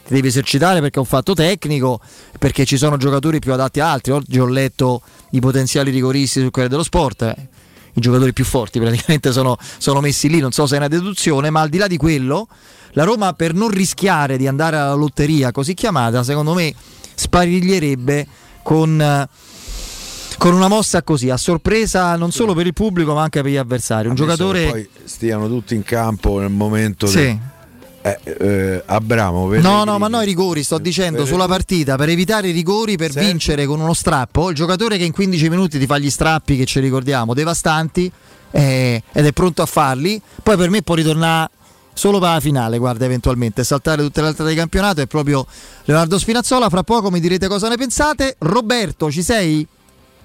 Ti 0.07 0.15
devi 0.15 0.29
esercitare 0.29 0.81
perché 0.81 0.97
è 0.97 1.01
un 1.01 1.07
fatto 1.07 1.35
tecnico, 1.35 2.01
perché 2.39 2.65
ci 2.65 2.77
sono 2.77 2.97
giocatori 2.97 3.41
più 3.41 3.53
adatti 3.53 3.81
a 3.81 3.91
altri. 3.91 4.13
Oggi 4.13 4.39
ho 4.39 4.47
letto 4.47 5.03
i 5.37 5.41
potenziali 5.41 5.91
rigoristi 5.91 6.41
sul 6.41 6.51
Corriere 6.51 6.71
dello 6.71 6.83
Sport. 6.83 7.23
eh, 7.23 7.37
I 7.95 8.01
giocatori 8.01 8.33
più 8.33 8.45
forti 8.45 8.79
praticamente 8.81 9.33
sono, 9.33 9.57
sono 9.79 10.01
messi 10.01 10.29
lì, 10.29 10.39
non 10.41 10.53
so 10.53 10.67
se 10.67 10.75
è 10.75 10.79
una 10.79 10.89
deduzione, 10.89 11.51
ma 11.51 11.61
al 11.61 11.69
di 11.69 11.79
là 11.79 11.87
di 11.87 11.97
quello, 11.97 12.49
la 12.93 13.05
Roma 13.05 13.33
per 13.33 13.55
non 13.55 13.69
rischiare 13.69 14.37
di 14.37 14.47
andare 14.47 14.77
alla 14.77 14.95
lotteria 14.95 15.51
così 15.53 15.75
chiamata, 15.75 16.23
secondo 16.23 16.53
me 16.55 16.75
spariglierebbe 17.15 18.27
con, 18.63 19.01
eh, 19.01 19.29
con 20.39 20.55
una 20.55 20.69
mossa 20.69 21.03
così, 21.03 21.31
a 21.31 21.37
sorpresa 21.37 22.17
non 22.17 22.33
solo 22.33 22.55
per 22.55 22.67
il 22.67 22.73
pubblico 22.75 23.15
ma 23.15 23.23
anche 23.23 23.43
per 23.43 23.51
gli 23.51 23.57
avversari. 23.57 24.09
Un 24.09 24.15
giocatore... 24.15 24.69
poi 24.69 24.89
stiano 25.05 25.49
tutti 25.49 25.75
in 25.75 25.83
campo 25.83 26.39
nel 26.39 26.51
momento 26.51 27.07
Sì. 27.07 27.17
del- 27.17 27.39
eh, 28.07 28.37
eh, 28.39 28.83
Abramo 28.87 29.53
No, 29.57 29.85
no, 29.85 29.99
ma 29.99 30.07
no, 30.09 30.23
i 30.23 30.25
rigori, 30.27 30.63
sto 30.63 30.79
dicendo 30.79 31.19
per- 31.23 31.27
sulla 31.27 31.47
partita 31.47 31.97
per 31.97 32.09
evitare 32.09 32.49
i 32.49 32.53
rigori, 32.53 32.97
per 32.97 33.11
Certo. 33.11 33.27
vincere 33.29 33.67
con 33.67 33.81
uno 33.81 33.95
strappo. 33.95 34.51
Il 34.51 34.55
giocatore 34.55 34.97
che 34.97 35.05
in 35.05 35.13
15 35.13 35.49
minuti 35.49 35.79
ti 35.79 35.87
fa 35.87 35.99
gli 35.99 36.11
strappi 36.11 36.57
che 36.57 36.65
ci 36.67 36.79
ricordiamo, 36.81 37.35
devastanti, 37.35 38.11
eh, 38.53 39.03
ed 39.13 39.27
è 39.27 39.33
pronto 39.33 39.63
a 39.63 39.67
farli. 39.67 40.21
Poi 40.43 40.57
per 40.57 40.71
me 40.71 40.83
può 40.83 40.95
ritornare 40.95 41.51
solo 41.93 42.19
per 42.19 42.29
la 42.31 42.41
finale, 42.41 42.79
guarda, 42.79 43.05
eventualmente 43.07 43.65
saltare 43.65 44.03
tutte 44.03 44.21
le 44.21 44.29
altre 44.29 44.45
del 44.45 44.55
campionato. 44.55 45.01
È 45.01 45.07
proprio 45.07 45.45
Leonardo 45.85 46.19
Spinazzola. 46.19 46.69
Fra 46.69 46.83
poco 46.85 47.11
mi 47.11 47.21
direte 47.21 47.49
cosa 47.49 47.69
ne 47.69 47.77
pensate. 47.77 48.37
Roberto, 48.39 49.11
ci 49.11 49.23
sei? 49.23 49.67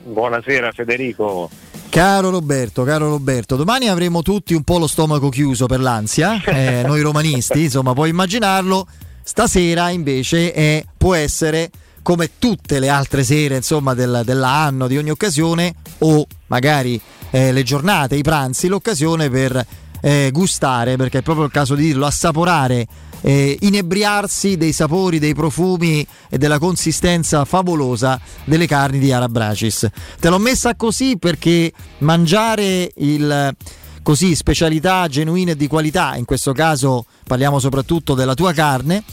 Buonasera 0.04 0.72
Federico. 0.72 1.50
Caro 1.92 2.30
Roberto, 2.30 2.84
caro 2.84 3.10
Roberto, 3.10 3.58
domani 3.58 3.90
avremo 3.90 4.22
tutti 4.22 4.54
un 4.54 4.64
po' 4.64 4.78
lo 4.78 4.88
stomaco 4.88 5.28
chiuso 5.28 5.66
per 5.66 5.82
l'ansia, 5.82 6.42
eh, 6.48 6.84
noi 6.86 7.02
romanisti, 7.02 7.64
insomma, 7.64 7.92
puoi 7.92 8.10
immaginarlo. 8.12 8.88
Stasera 9.22 9.90
invece 9.90 10.54
è- 10.54 10.86
può 10.98 11.16
essere 11.16 11.70
come 12.02 12.32
tutte 12.40 12.80
le 12.80 12.88
altre 12.88 13.26
sere, 13.26 13.58
insomma, 13.58 13.94
del- 13.94 14.22
dell'anno, 14.24 14.88
di 14.88 14.98
ogni 14.98 15.10
occasione, 15.10 15.74
o 16.00 16.26
magari 16.48 17.00
eh, 17.30 17.52
le 17.52 17.64
giornate, 17.64 18.16
i 18.16 18.22
pranzi, 18.24 18.70
l'occasione 18.70 19.30
per 19.30 19.66
eh, 20.00 20.30
gustare, 20.32 20.96
perché 20.96 21.18
è 21.18 21.22
proprio 21.22 21.44
il 21.44 21.52
caso 21.52 21.76
di 21.76 21.88
dirlo, 21.88 22.06
assaporare, 22.06 22.88
eh, 23.22 23.58
inebriarsi 23.62 24.58
dei 24.58 24.74
sapori, 24.74 25.20
dei 25.20 25.34
profumi 25.34 26.06
e 26.30 26.38
della 26.38 26.60
consistenza 26.60 27.46
favolosa 27.46 28.20
delle 28.44 28.68
carni 28.68 29.00
di 29.00 29.12
Arabracis. 29.12 29.88
Te 30.20 30.30
l'ho 30.30 30.40
messa 30.40 30.76
così 30.76 31.18
perché 31.18 31.72
mangiare 32.00 32.92
il 32.96 33.56
così 34.04 34.36
specialità 34.36 35.08
genuine 35.08 35.56
di 35.56 35.68
qualità, 35.68 36.16
in 36.16 36.26
questo 36.26 36.54
caso 36.54 37.06
parliamo 37.26 37.60
soprattutto 37.60 38.14
della 38.14 38.34
tua 38.34 38.52
carne, 38.52 39.04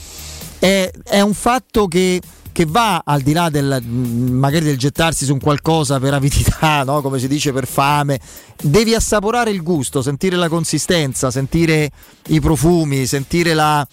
è, 0.58 0.90
è 1.04 1.20
un 1.20 1.34
fatto 1.34 1.86
che, 1.86 2.20
che 2.52 2.66
va 2.66 3.02
al 3.04 3.20
di 3.22 3.32
là 3.32 3.48
del 3.50 3.82
mh, 3.82 4.30
magari 4.32 4.64
del 4.64 4.76
gettarsi 4.78 5.24
su 5.24 5.32
un 5.32 5.40
qualcosa 5.40 5.98
per 5.98 6.14
avidità, 6.14 6.82
no? 6.86 7.00
come 7.02 7.18
si 7.18 7.28
dice 7.28 7.52
per 7.52 7.66
fame. 7.66 8.20
Devi 8.60 8.94
assaporare 8.94 9.50
il 9.50 9.62
gusto, 9.62 10.02
sentire 10.02 10.36
la 10.36 10.48
consistenza, 10.48 11.30
sentire 11.30 11.90
i 12.28 12.40
profumi, 12.40 13.06
sentire 13.06 13.54
la, 13.54 13.86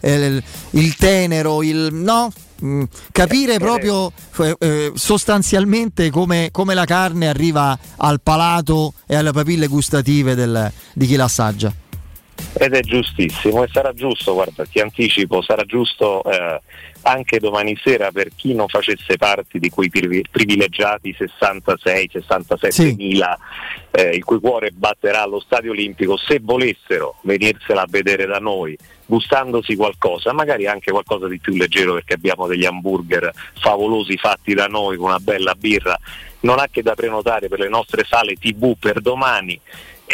eh, 0.00 0.42
il 0.70 0.96
tenero, 0.96 1.62
il 1.62 1.88
no? 1.92 2.30
Mm, 2.64 2.84
capire 3.10 3.58
proprio 3.58 4.12
eh, 4.38 4.56
eh, 4.58 4.92
sostanzialmente 4.94 6.10
come, 6.10 6.50
come 6.52 6.74
la 6.74 6.84
carne 6.84 7.26
arriva 7.28 7.76
al 7.96 8.20
palato 8.22 8.94
e 9.06 9.16
alle 9.16 9.32
papille 9.32 9.66
gustative 9.66 10.34
del- 10.34 10.72
di 10.94 11.06
chi 11.06 11.16
la 11.16 11.24
assaggia. 11.24 11.72
Ed 12.56 12.72
è 12.72 12.80
giustissimo 12.80 13.64
e 13.64 13.68
sarà 13.72 13.92
giusto, 13.92 14.32
guarda, 14.34 14.64
ti 14.64 14.78
anticipo, 14.78 15.42
sarà 15.42 15.64
giusto 15.64 16.22
eh, 16.24 16.60
anche 17.02 17.38
domani 17.38 17.76
sera 17.82 18.12
per 18.12 18.30
chi 18.34 18.54
non 18.54 18.68
facesse 18.68 19.16
parte 19.16 19.58
di 19.58 19.68
quei 19.70 19.88
privi- 19.88 20.24
privilegiati 20.30 21.14
66-67 21.18 22.68
Sì. 22.68 22.94
mila 22.96 23.36
eh, 23.90 24.10
il 24.10 24.24
cui 24.24 24.38
cuore 24.38 24.70
batterà 24.70 25.22
allo 25.22 25.40
Stadio 25.40 25.72
Olimpico, 25.72 26.16
se 26.16 26.40
volessero 26.40 27.16
venirsela 27.22 27.82
a 27.82 27.86
vedere 27.88 28.26
da 28.26 28.38
noi, 28.38 28.76
gustandosi 29.06 29.76
qualcosa, 29.76 30.32
magari 30.32 30.66
anche 30.66 30.90
qualcosa 30.90 31.28
di 31.28 31.38
più 31.38 31.54
leggero 31.54 31.94
perché 31.94 32.14
abbiamo 32.14 32.46
degli 32.46 32.64
hamburger 32.64 33.32
favolosi 33.58 34.16
fatti 34.16 34.54
da 34.54 34.66
noi 34.66 34.96
con 34.96 35.08
una 35.08 35.18
bella 35.18 35.54
birra, 35.54 35.98
non 36.40 36.58
ha 36.58 36.68
che 36.70 36.82
da 36.82 36.94
prenotare 36.94 37.48
per 37.48 37.58
le 37.58 37.68
nostre 37.68 38.04
sale 38.08 38.34
tv 38.34 38.76
per 38.78 39.00
domani 39.00 39.60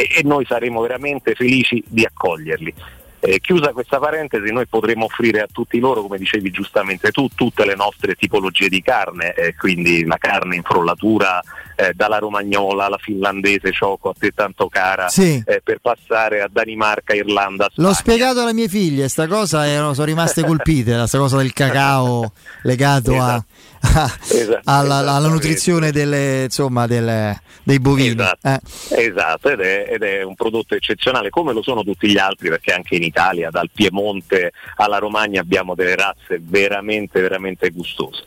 e, 0.01 0.09
e 0.18 0.22
noi 0.22 0.44
saremo 0.47 0.81
veramente 0.81 1.35
felici 1.35 1.82
di 1.86 2.05
accoglierli. 2.05 2.74
Eh, 3.22 3.39
chiusa 3.40 3.72
questa 3.72 3.98
parentesi, 3.98 4.51
noi 4.51 4.66
potremo 4.66 5.05
offrire 5.05 5.40
a 5.40 5.48
tutti 5.52 5.78
loro, 5.78 6.01
come 6.01 6.16
dicevi 6.16 6.51
giustamente 6.51 7.10
tu, 7.10 7.28
tutte 7.35 7.66
le 7.66 7.74
nostre 7.74 8.14
tipologie 8.14 8.70
di 8.70 8.81
carne, 8.81 9.35
eh, 9.35 9.55
quindi 9.55 10.06
la 10.06 10.16
carne 10.16 10.56
in 10.56 10.62
frollatura, 10.62 11.39
eh, 11.81 11.93
dalla 11.94 12.19
romagnola 12.19 12.85
alla 12.86 12.98
finlandese, 12.98 13.70
te 14.19 14.31
tanto 14.35 14.69
cara, 14.69 15.09
Sì. 15.09 15.43
eh, 15.47 15.61
per 15.62 15.78
passare 15.81 16.43
a 16.43 16.48
Danimarca, 16.51 17.15
Irlanda, 17.15 17.69
L'ho 17.77 17.93
spiegato 17.94 18.40
alle 18.43 18.52
mie 18.52 18.69
figlie, 18.69 19.09
sta 19.09 19.27
cosa 19.27 19.66
erano, 19.66 19.94
sono 19.94 20.07
rimaste 20.07 20.44
colpite, 20.44 20.94
la 20.94 21.07
sta 21.07 21.19
cosa 21.19 21.36
del 21.39 21.52
cacao 21.52 22.32
legato 22.62 23.15
a- 23.20 23.35
a- 23.82 24.12
Esatto, 24.28 24.61
alla, 24.65 24.97
alla 24.98 25.28
nutrizione 25.28 25.90
delle, 25.90 26.44
insomma, 26.44 26.86
delle- 26.86 27.40
dei 27.62 27.78
bovini. 27.78 28.20
Eh. 28.43 28.61
Esatto, 28.90 29.48
ed 29.51 29.61
è, 29.61 29.86
ed 29.90 30.02
è 30.02 30.23
un 30.23 30.35
prodotto 30.35 30.74
eccezionale, 30.74 31.31
come 31.31 31.52
lo 31.52 31.62
sono 31.62 31.82
tutti 31.82 32.09
gli 32.09 32.19
altri, 32.19 32.48
perché 32.48 32.73
anche 32.73 32.97
in 32.97 33.02
Italia, 33.02 33.51
dal 33.51 33.70
Piemonte 33.73 34.52
alla 34.77 34.98
Romagna, 34.98 35.40
abbiamo 35.40 35.74
delle 35.74 35.94
razze 35.97 36.40
veramente, 36.40 37.20
veramente 37.20 37.70
gustose. 37.70 38.24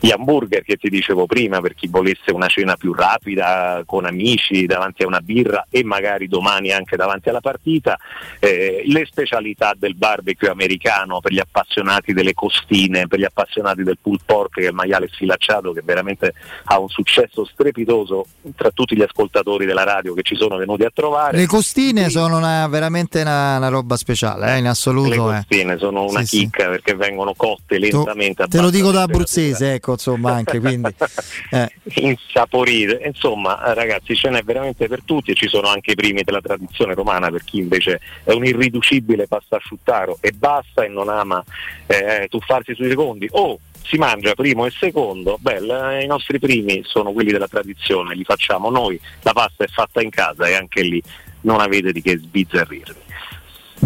Gli 0.00 0.10
hamburger 0.10 0.62
che 0.62 0.76
ti 0.76 0.88
dicevo 0.88 1.26
prima, 1.26 1.60
per 1.60 1.74
chi 1.74 1.88
volesse 1.88 2.30
una 2.32 2.46
cena 2.48 2.76
più 2.76 2.92
rapida, 2.96 3.82
con 3.86 4.04
amici, 4.06 4.66
davanti 4.66 5.02
a 5.02 5.06
una 5.06 5.20
birra 5.20 5.66
e 5.70 5.84
magari 5.84 6.26
domani 6.28 6.72
anche 6.72 6.96
davanti 6.96 7.28
alla 7.28 7.40
partita, 7.40 7.96
eh, 8.40 8.82
le 8.86 9.06
specialità 9.06 9.74
del 9.76 9.94
barbecue 9.94 10.48
americano 10.48 11.20
per 11.20 11.32
gli 11.32 11.38
appassionati 11.38 12.12
delle 12.12 12.34
costine, 12.34 13.06
per 13.06 13.18
gli 13.18 13.24
appassionati 13.24 13.82
del 13.82 13.98
pulled 14.00 14.22
pork, 14.24 14.54
che 14.54 14.64
è 14.64 14.68
il 14.68 14.74
maiale 14.74 15.08
sfilacciato, 15.12 15.72
che 15.72 15.82
veramente 15.84 16.34
ha 16.64 16.78
un 16.78 16.88
successo 16.88 17.44
strepitoso 17.44 18.26
tra 18.56 18.70
tutti 18.70 18.96
gli 18.96 19.02
ascoltatori 19.02 19.66
della 19.66 19.84
radio 19.84 20.14
che 20.14 20.22
ci 20.22 20.34
sono 20.36 20.56
venuti 20.56 20.82
a 20.84 20.90
trovare. 20.92 21.36
Le 21.36 21.46
costine 21.46 22.08
sono 22.08 22.38
una- 22.38 22.66
veramente 22.68 23.20
una, 23.20 23.58
una 23.58 23.68
roba 23.68 23.96
speciale, 23.96 24.54
eh, 24.54 24.58
in 24.58 24.66
assoluto. 24.66 25.08
Le 25.08 25.14
eh. 25.16 25.18
costine 25.18 25.78
sono 25.78 26.04
una 26.04 26.20
Sì, 26.20 26.26
sì. 26.26 26.38
chicca 26.38 26.68
perché 26.68 26.94
vengono 26.94 27.34
cotte 27.34 27.78
lentamente 27.78 28.42
a 28.42 28.46
Te 28.46 28.60
lo 28.60 28.70
dico 28.70 28.90
da 28.90 29.02
abruzzese, 29.02 29.74
ecco, 29.74 29.92
insomma, 29.92 30.32
anche 30.32 30.58
quindi. 30.60 30.94
eh. 31.50 31.70
insaporite. 31.84 32.75
Insomma, 32.82 33.64
eh, 33.64 33.74
ragazzi, 33.74 34.14
ce 34.14 34.30
n'è 34.30 34.42
veramente 34.42 34.88
per 34.88 35.02
tutti 35.04 35.30
e 35.30 35.34
ci 35.34 35.48
sono 35.48 35.68
anche 35.68 35.92
i 35.92 35.94
primi 35.94 36.22
della 36.22 36.40
tradizione 36.40 36.94
romana 36.94 37.30
per 37.30 37.44
chi 37.44 37.58
invece 37.58 38.00
è 38.24 38.32
un 38.32 38.44
irriducibile 38.44 39.26
pastasciuttaro 39.26 40.18
e 40.20 40.32
basta 40.32 40.84
e 40.84 40.88
non 40.88 41.08
ama 41.08 41.42
eh, 41.86 42.26
tuffarsi 42.28 42.74
sui 42.74 42.88
secondi. 42.88 43.28
O 43.32 43.58
si 43.82 43.96
mangia 43.96 44.34
primo 44.34 44.66
e 44.66 44.70
secondo, 44.70 45.38
beh, 45.40 46.02
i 46.02 46.06
nostri 46.06 46.38
primi 46.38 46.82
sono 46.84 47.12
quelli 47.12 47.30
della 47.30 47.46
tradizione, 47.46 48.14
li 48.14 48.24
facciamo 48.24 48.68
noi, 48.68 49.00
la 49.22 49.32
pasta 49.32 49.64
è 49.64 49.68
fatta 49.68 50.02
in 50.02 50.10
casa 50.10 50.48
e 50.48 50.54
anche 50.54 50.82
lì 50.82 51.00
non 51.42 51.60
avete 51.60 51.92
di 51.92 52.02
che 52.02 52.18
sbizzarrirvi. 52.18 53.05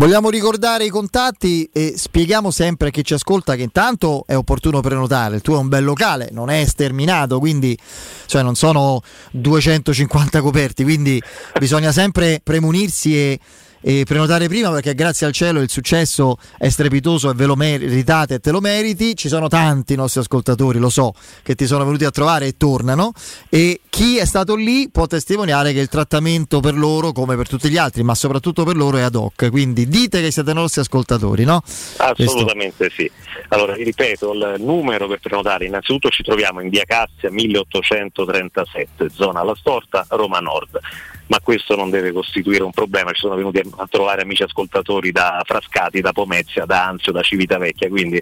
Vogliamo 0.01 0.31
ricordare 0.31 0.87
i 0.87 0.89
contatti 0.89 1.69
e 1.71 1.93
spieghiamo 1.95 2.51
sempre 2.51 2.89
a 2.89 2.91
chi 2.91 3.05
ci 3.05 3.13
ascolta 3.13 3.55
che 3.55 3.65
intanto 3.65 4.25
è 4.27 4.35
opportuno 4.35 4.81
prenotare, 4.81 5.35
il 5.35 5.43
tuo 5.43 5.57
è 5.57 5.59
un 5.59 5.69
bel 5.69 5.85
locale, 5.85 6.31
non 6.33 6.49
è 6.49 6.65
sterminato, 6.65 7.39
quindi 7.39 7.79
cioè 8.25 8.43
non 8.43 8.55
sono 8.55 9.03
250 9.33 10.41
coperti, 10.41 10.85
quindi 10.85 11.23
bisogna 11.59 11.93
sempre 11.93 12.41
premunirsi 12.43 13.15
e, 13.15 13.39
e 13.81 14.05
prenotare 14.05 14.49
prima 14.49 14.71
perché 14.71 14.95
grazie 14.95 15.27
al 15.27 15.33
cielo 15.33 15.61
il 15.61 15.71
successo 15.71 16.37
è 16.59 16.69
strepitoso 16.69 17.31
e 17.31 17.35
ve 17.35 17.47
lo 17.47 17.57
meritate 17.57 18.35
e 18.35 18.39
te 18.41 18.51
lo 18.51 18.61
meriti. 18.61 19.17
Ci 19.17 19.29
sono 19.29 19.49
tanti 19.49 19.95
nostri 19.95 20.21
ascoltatori, 20.21 20.79
lo 20.79 20.91
so, 20.91 21.13
che 21.43 21.55
ti 21.55 21.67
sono 21.67 21.85
venuti 21.85 22.05
a 22.05 22.11
trovare 22.11 22.47
e 22.47 22.57
tornano 22.57 23.13
e 23.49 23.81
chi 23.89 24.19
è 24.19 24.25
stato 24.25 24.55
lì 24.55 24.89
può 24.91 25.07
testimoniare 25.07 25.73
che 25.73 25.81
il 25.81 25.89
trattamento 25.89 26.61
per 26.61 26.75
loro, 26.75 27.13
come 27.13 27.37
per 27.37 27.49
tutti 27.49 27.69
gli 27.69 27.77
altri, 27.77 28.03
ma 28.03 28.15
soprattutto 28.15 28.65
per 28.65 28.77
loro 28.77 28.99
è 28.99 29.03
ad 29.03 29.15
hoc. 29.15 29.51
Quindi 29.51 29.89
dite 29.89 30.21
che 30.21 30.31
siete 30.31 30.53
nostri 30.53 30.81
ascoltatori, 30.81 31.45
no? 31.45 31.63
Assolutamente 31.97 32.91
sì. 32.91 33.11
Allora, 33.49 33.75
vi 33.75 33.85
ripeto, 33.85 34.33
il 34.33 34.55
numero 34.59 35.09
per 35.09 35.19
prenotare, 35.21 35.67
innanzitutto 35.67 36.09
ci 36.09 36.23
troviamo 36.23 36.61
in 36.61 36.69
via 36.69 36.85
Cassia 36.85 37.31
1837, 37.31 39.09
zona 39.13 39.43
La 39.43 39.55
Storta, 39.57 40.07
Roma 40.11 40.39
Nord. 40.39 40.79
Ma 41.31 41.39
questo 41.41 41.77
non 41.77 41.91
deve 41.91 42.11
costituire 42.11 42.65
un 42.65 42.73
problema, 42.73 43.13
ci 43.13 43.21
sono 43.21 43.37
venuti 43.37 43.63
a 43.77 43.87
trovare 43.89 44.23
amici 44.23 44.43
ascoltatori 44.43 45.13
da 45.13 45.41
Frascati, 45.45 46.01
da 46.01 46.13
Pomezia, 46.13 46.65
da 46.65 46.87
Anzio, 46.87 47.13
da 47.13 47.23
Civitavecchia, 47.23 47.89
quindi 47.89 48.21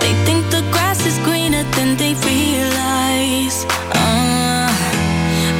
They 0.00 0.12
think 0.24 0.50
the 0.50 0.62
grass 0.72 1.06
is 1.06 1.18
greener 1.20 1.62
than 1.76 1.96
they 1.96 2.14
realize. 2.26 3.64
Uh, 3.94 4.68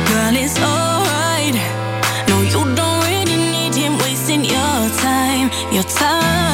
girl, 0.08 0.34
it's 0.34 0.58
alright. 0.58 1.54
No, 2.28 2.42
you 2.42 2.64
don't 2.74 3.04
really 3.06 3.36
need 3.36 3.74
him 3.76 3.96
wasting 3.98 4.44
your 4.44 4.90
time. 4.98 5.50
Your 5.72 5.84
time. 5.84 6.45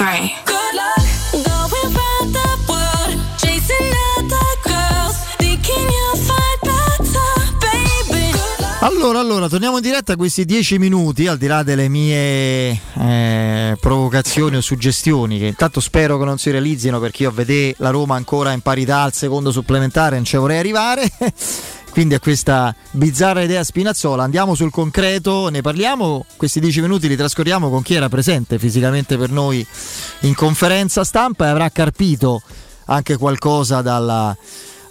Two, 0.00 0.06
three. 0.06 0.34
Good 0.44 0.74
luck 0.74 1.10
going 1.44 1.94
round 1.94 2.32
the 2.32 2.58
world, 2.66 3.20
chasing 3.36 3.92
other 4.16 4.56
girls, 4.64 5.16
thinking 5.36 5.88
you'll 5.88 6.16
find 6.16 6.58
better, 6.62 7.30
baby. 7.60 8.30
Good 8.32 8.60
luck. 8.60 8.82
Allora, 8.82 9.20
allora, 9.20 9.48
torniamo 9.48 9.76
in 9.76 9.82
diretta 9.82 10.14
a 10.14 10.16
questi 10.16 10.44
dieci 10.44 10.78
minuti, 10.78 11.26
al 11.26 11.36
di 11.36 11.46
là 11.46 11.62
delle 11.62 11.88
mie 11.88 12.80
eh, 12.94 13.76
provocazioni 13.78 14.56
o 14.56 14.60
suggestioni, 14.60 15.38
che 15.38 15.46
intanto 15.46 15.80
spero 15.80 16.18
che 16.18 16.24
non 16.24 16.38
si 16.38 16.50
realizzino 16.50 16.98
perché 16.98 17.24
io 17.24 17.28
a 17.28 17.32
vedere 17.32 17.74
la 17.78 17.90
Roma 17.90 18.16
ancora 18.16 18.52
in 18.52 18.60
parità 18.60 19.02
al 19.02 19.12
secondo 19.12 19.52
supplementare 19.52 20.16
non 20.16 20.24
ci 20.24 20.36
vorrei 20.36 20.58
arrivare. 20.58 21.10
Quindi 21.90 22.14
a 22.14 22.20
questa 22.20 22.74
bizzarra 22.92 23.42
idea 23.42 23.64
Spinazzola 23.64 24.22
andiamo 24.22 24.54
sul 24.54 24.70
concreto, 24.70 25.48
ne 25.48 25.60
parliamo, 25.60 26.24
questi 26.36 26.60
dieci 26.60 26.80
minuti 26.80 27.08
li 27.08 27.16
trascorriamo 27.16 27.68
con 27.68 27.82
chi 27.82 27.94
era 27.94 28.08
presente 28.08 28.58
fisicamente 28.58 29.18
per 29.18 29.30
noi 29.30 29.66
in 30.20 30.34
conferenza 30.34 31.02
stampa 31.04 31.46
e 31.46 31.48
avrà 31.48 31.68
carpito 31.70 32.40
anche 32.86 33.16
qualcosa 33.16 33.82
dalla, 33.82 34.34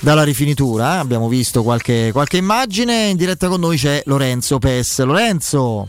dalla 0.01 0.23
rifinitura. 0.23 0.95
eh. 0.95 0.97
Abbiamo 0.97 1.27
visto 1.29 1.63
qualche, 1.63 2.11
qualche 2.11 2.37
immagine. 2.37 3.07
In 3.07 3.17
diretta 3.17 3.47
con 3.47 3.61
noi 3.61 3.77
c'è 3.77 4.01
Lorenzo 4.05 4.59
Pes. 4.59 4.99
Lorenzo, 4.99 5.87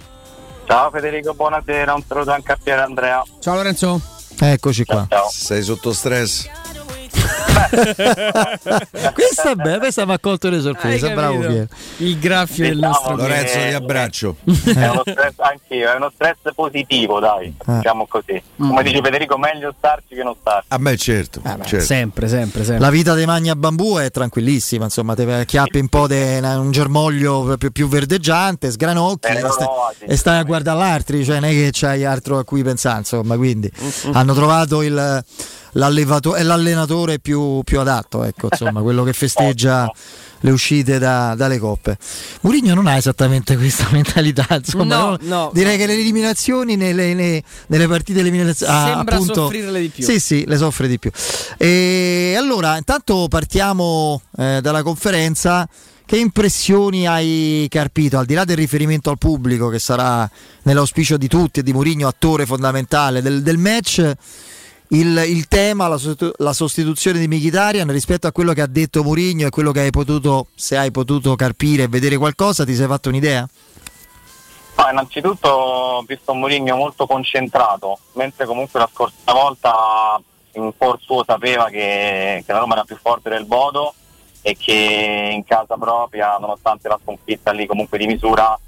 Ciao 0.67 0.89
Federico, 0.91 1.35
buonasera, 1.35 1.93
un 1.95 2.03
saluto 2.07 2.31
anche 2.31 2.53
a 2.53 2.59
Pier 2.63 2.79
Andrea. 2.79 3.23
Ciao 3.41 3.57
Lorenzo. 3.57 4.01
eccoci 4.39 4.85
qua. 4.85 5.09
Sei 5.29 5.63
sotto 5.63 5.93
stress? 5.93 6.49
questa 9.15 9.51
è 9.51 9.55
bella, 9.55 9.79
questa 9.79 10.05
mi 10.07 10.13
ha 10.13 10.19
colto 10.19 10.49
le 10.49 10.61
sorprese. 10.61 11.13
Bravo 11.13 11.39
Piero. 11.39 11.67
Il 11.99 12.19
graffio 12.19 12.65
del 12.65 12.79
nostro 12.79 13.17
Lorenzo 13.17 13.59
ti 13.59 13.75
abbraccio. 13.75 14.37
È 14.45 14.89
uno 14.89 15.03
stress, 15.05 15.35
anch'io, 15.39 15.91
è 15.93 15.97
uno 15.97 16.11
stress 16.15 16.37
positivo, 16.55 17.21
dai, 17.21 17.55
Ah. 17.67 17.77
diciamo 17.77 18.07
così. 18.07 18.41
Come 18.57 18.83
dice 18.83 19.01
Federico, 19.03 19.37
meglio 19.39 19.75
starci 19.77 20.15
che 20.15 20.23
non 20.23 20.35
starci. 20.41 20.67
A 20.69 20.79
me 20.79 20.97
certo, 20.97 21.41
certo. 21.45 21.81
Sempre, 21.81 22.29
sempre, 22.29 22.65
sempre. 22.65 22.79
La 22.85 22.91
vita 22.91 23.15
dei 23.15 23.27
magni 23.27 23.51
a 23.51 23.57
bambù 23.57 23.97
è 23.97 24.11
tranquillissima, 24.11 24.85
insomma, 24.85 25.15
te 25.15 25.31
acchiappi 25.33 25.79
un 25.79 25.89
po' 25.89 26.07
di 26.07 26.15
un 26.15 26.71
germoglio 26.71 27.57
più, 27.59 27.71
più 27.73 27.89
verdeggiante, 27.89 28.71
sgranocchi 28.71 29.29
Eh, 29.29 29.37
e, 29.37 29.41
no, 29.41 29.51
stai, 29.51 29.67
no, 29.67 29.93
e 30.13 30.17
stai 30.17 30.39
a 30.39 30.43
guardare 30.43 30.79
l'altri, 30.79 31.25
cioè 31.25 31.41
non 31.41 31.51
è 31.51 31.53
che 31.53 31.71
c'hai 31.73 32.05
altro 32.05 32.39
a 32.39 32.45
cui 32.45 32.63
pensare, 32.63 32.99
insomma, 32.99 33.37
quindi 33.37 33.71
hanno 34.13 34.35
trovato 34.35 34.83
il, 34.83 35.25
è 35.73 36.43
l'allenatore 36.43 37.19
più, 37.19 37.63
più 37.65 37.81
adatto, 37.81 38.25
ecco, 38.25 38.49
insomma, 38.51 38.81
quello 38.83 39.03
che 39.05 39.13
festeggia 39.13 39.91
le 40.43 40.51
uscite 40.51 40.99
da- 40.99 41.35
dalle 41.37 41.59
coppe. 41.59 41.97
Murigno 42.43 42.75
non 42.75 42.87
ha 42.87 42.97
esattamente 42.97 43.57
questa 43.57 43.89
mentalità, 43.93 44.47
insomma, 44.51 44.85
No, 44.97 45.11
no? 45.11 45.19
no. 45.21 45.51
direi 45.53 45.77
che 45.77 45.87
le 45.87 45.95
eliminazioni 45.95 46.77
nelle, 46.77 47.15
nelle- 47.15 47.43
nelle 47.69 47.87
partite 47.89 48.21
eliminazioni 48.21 48.73
ah, 48.73 48.93
Sembra 48.95 49.15
appunto, 49.17 49.35
soffrirle 49.35 49.81
di 49.81 49.89
più. 49.89 50.05
Sì, 50.05 50.19
sì, 50.21 50.45
le 50.47 50.57
soffre 50.57 50.89
di 50.89 50.99
più. 50.99 51.11
E 51.57 52.35
allora, 52.39 52.77
intanto 52.77 53.27
partiamo 53.29 54.23
eh, 54.37 54.61
dalla 54.63 54.83
conferenza. 54.83 55.69
Che 56.11 56.17
impressioni 56.17 57.07
hai 57.07 57.69
carpito, 57.71 58.19
al 58.19 58.27
di 58.27 58.35
là 58.35 58.43
del 58.45 58.57
riferimento 58.57 59.11
al 59.11 59.19
pubblico 59.19 59.69
che 59.69 59.79
sarà 59.79 60.29
nell'auspicio 60.63 61.17
di 61.17 61.29
tutti 61.29 61.61
e 61.61 61.63
di 61.63 61.73
Mourinho, 61.73 62.09
attore 62.09 62.47
fondamentale 62.47 63.23
del, 63.23 63.43
del 63.43 63.59
match, 63.59 64.13
il, 64.91 65.23
il 65.27 65.47
tema, 65.49 65.89
la, 65.89 65.99
la 66.39 66.53
sostituzione 66.53 67.19
di 67.19 67.29
Mkhitaryan 67.29 67.91
rispetto 67.91 68.27
a 68.27 68.33
quello 68.33 68.53
che 68.53 68.63
ha 68.63 68.67
detto 68.67 69.03
Mourinho 69.03 69.47
e 69.47 69.51
quello 69.51 69.73
che 69.73 69.81
hai 69.81 69.91
potuto, 69.91 70.49
se 70.55 70.77
hai 70.77 70.91
potuto 70.91 71.37
carpire 71.37 71.85
e 71.85 71.89
vedere 71.89 72.17
qualcosa, 72.17 72.65
ti 72.65 72.75
sei 72.75 72.87
fatto 72.87 73.09
un'idea? 73.09 73.49
Ma 74.77 74.91
innanzitutto 74.91 75.49
ho 75.49 76.03
visto 76.03 76.35
Mourinho 76.35 76.75
molto 76.77 77.07
concentrato, 77.07 77.99
mentre 78.15 78.47
comunque 78.47 78.81
la 78.81 78.89
scorsa 78.93 79.33
volta 79.33 80.21
in 80.53 80.73
cuor 80.77 80.99
suo 81.01 81.23
sapeva 81.25 81.67
che, 81.67 82.43
che 82.45 82.53
la 82.53 82.59
Roma 82.59 82.75
era 82.75 82.85
più 82.85 82.97
forte 83.01 83.29
del 83.29 83.45
Bodo 83.45 83.95
e 84.43 84.57
che 84.57 85.31
in 85.33 85.45
casa 85.45 85.77
propria, 85.77 86.37
nonostante 86.39 86.89
la 86.89 86.99
sconfitta 87.01 87.53
lì 87.53 87.67
comunque 87.67 87.99
di 87.99 88.07
misura, 88.07 88.59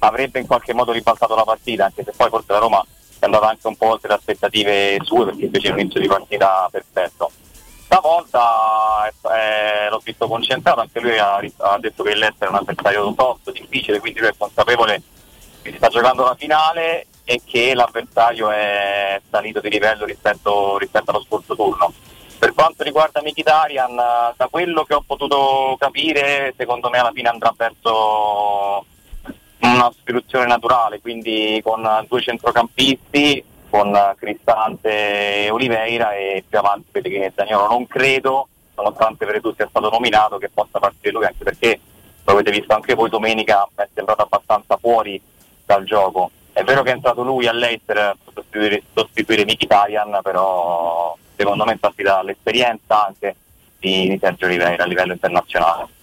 avrebbe 0.00 0.40
in 0.40 0.46
qualche 0.46 0.74
modo 0.74 0.92
ribaltato 0.92 1.34
la 1.34 1.44
partita, 1.44 1.86
anche 1.86 2.04
se 2.04 2.12
poi 2.14 2.28
forse 2.28 2.52
la 2.52 2.58
Roma 2.58 2.84
è 3.20 3.26
andata 3.26 3.48
anche 3.48 3.66
un 3.66 3.76
po' 3.76 3.88
oltre 3.88 4.08
le 4.08 4.14
aspettative 4.14 4.98
sue 5.02 5.24
perché 5.26 5.44
invece 5.44 5.68
è 5.68 5.72
un 5.72 5.78
inizio 5.80 6.00
di 6.00 6.06
partita 6.06 6.68
perfetto. 6.70 7.30
Stavolta 7.84 9.08
eh, 9.08 9.90
l'ho 9.90 10.00
visto 10.02 10.28
concentrato, 10.28 10.80
anche 10.80 11.00
lui 11.00 11.18
ha, 11.18 11.36
ha 11.36 11.78
detto 11.78 12.02
che 12.04 12.14
l'Ester 12.14 12.46
è 12.46 12.50
un 12.50 12.56
avversario 12.56 13.12
tosto, 13.14 13.50
difficile, 13.50 13.98
quindi 13.98 14.20
lui 14.20 14.28
è 14.28 14.34
consapevole 14.36 15.02
che 15.62 15.70
si 15.70 15.76
sta 15.76 15.88
giocando 15.88 16.24
la 16.24 16.36
finale 16.36 17.06
e 17.24 17.42
che 17.44 17.74
l'avversario 17.74 18.50
è 18.50 19.20
salito 19.28 19.60
di 19.60 19.70
livello 19.70 20.04
rispetto, 20.04 20.78
rispetto 20.78 21.10
allo 21.10 21.22
scorso 21.22 21.54
turno. 21.54 21.92
Per 22.38 22.54
quanto 22.54 22.82
riguarda 22.84 23.20
Mkhitaryan, 23.22 23.94
da 23.94 24.48
quello 24.48 24.84
che 24.84 24.94
ho 24.94 25.04
potuto 25.06 25.76
capire, 25.78 26.54
secondo 26.56 26.88
me 26.88 26.98
alla 26.98 27.12
fine 27.12 27.28
andrà 27.28 27.52
verso 27.54 28.86
una 29.74 29.90
sostituzione 29.92 30.46
naturale, 30.46 31.00
quindi 31.00 31.60
con 31.62 31.86
due 32.08 32.20
centrocampisti, 32.20 33.44
con 33.68 34.14
Cristante 34.16 35.44
e 35.44 35.50
Oliveira 35.50 36.12
e 36.14 36.44
più 36.46 36.58
avanti 36.58 36.88
Pellegrini 36.90 37.26
e 37.26 37.32
Zaniolo. 37.34 37.68
Non 37.68 37.86
credo, 37.86 38.48
nonostante 38.74 39.26
Veretù 39.26 39.54
sia 39.54 39.68
stato 39.68 39.88
nominato, 39.88 40.38
che 40.38 40.50
possa 40.52 40.78
partire 40.78 41.12
lui, 41.12 41.24
anche 41.24 41.44
perché, 41.44 41.80
lo 42.24 42.32
avete 42.32 42.50
visto 42.50 42.74
anche 42.74 42.94
voi 42.94 43.08
domenica, 43.08 43.66
è 43.74 43.88
sembrato 43.94 44.22
abbastanza 44.22 44.76
fuori 44.76 45.20
dal 45.64 45.84
gioco. 45.84 46.30
È 46.52 46.62
vero 46.64 46.82
che 46.82 46.90
è 46.90 46.94
entrato 46.94 47.22
lui 47.22 47.46
all'Eister 47.46 48.16
per 48.24 48.32
sostituire, 48.34 48.82
sostituire 48.92 49.44
Mkhitaryan, 49.44 50.18
però 50.22 51.16
secondo 51.36 51.64
me 51.64 51.72
infatti 51.72 52.02
dall'esperienza 52.02 53.06
anche 53.06 53.36
di, 53.78 54.08
di 54.08 54.18
Sergio 54.20 54.46
Oliveira 54.46 54.82
a 54.82 54.86
livello 54.86 55.12
internazionale. 55.12 55.98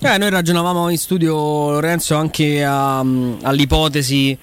Eh, 0.00 0.16
noi 0.16 0.30
ragionavamo 0.30 0.90
in 0.90 0.96
studio, 0.96 1.34
Lorenzo, 1.70 2.14
anche 2.14 2.62
a- 2.64 3.00
all'ipotesi 3.00 4.36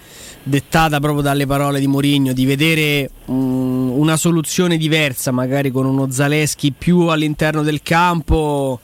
dettata 0.43 0.99
proprio 0.99 1.21
dalle 1.23 1.45
parole 1.47 1.79
di 1.79 1.87
Mourinho 1.87 2.33
di 2.33 2.45
vedere 2.45 3.09
mm, 3.31 3.89
una 3.91 4.17
soluzione 4.17 4.75
diversa, 4.75 5.31
magari 5.31 5.71
con 5.71 5.85
uno 5.85 6.11
Zaleschi 6.11 6.73
più 6.77 7.07
all'interno 7.07 7.63
del 7.63 7.81
campo, 7.81 8.79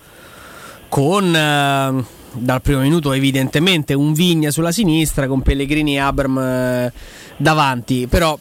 con 0.88 1.36
eh, 1.36 2.04
dal 2.34 2.62
primo 2.62 2.80
minuto 2.80 3.12
evidentemente 3.12 3.94
un 3.94 4.14
Vigna 4.14 4.50
sulla 4.50 4.72
sinistra, 4.72 5.28
con 5.28 5.42
Pellegrini 5.42 5.96
e 5.96 6.00
Abram 6.00 6.38
eh, 6.40 6.94
davanti, 7.36 8.08
però 8.08 8.40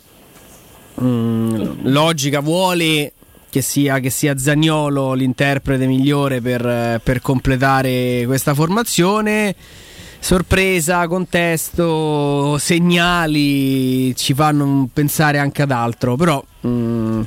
mm, 1.02 1.72
logica 1.82 2.38
vuole 2.38 3.12
che 3.50 3.60
sia, 3.60 3.98
che 3.98 4.08
sia 4.08 4.38
Zagnolo 4.38 5.12
l'interprete 5.12 5.86
migliore 5.86 6.40
per, 6.40 7.00
per 7.02 7.20
completare 7.20 8.22
questa 8.24 8.54
formazione. 8.54 9.54
Sorpresa, 10.18 11.06
contesto, 11.08 12.56
segnali 12.58 14.14
ci 14.16 14.34
fanno 14.34 14.88
pensare 14.92 15.38
anche 15.38 15.62
ad 15.62 15.70
altro, 15.70 16.14
però 16.16 16.42
mm, 16.66 17.22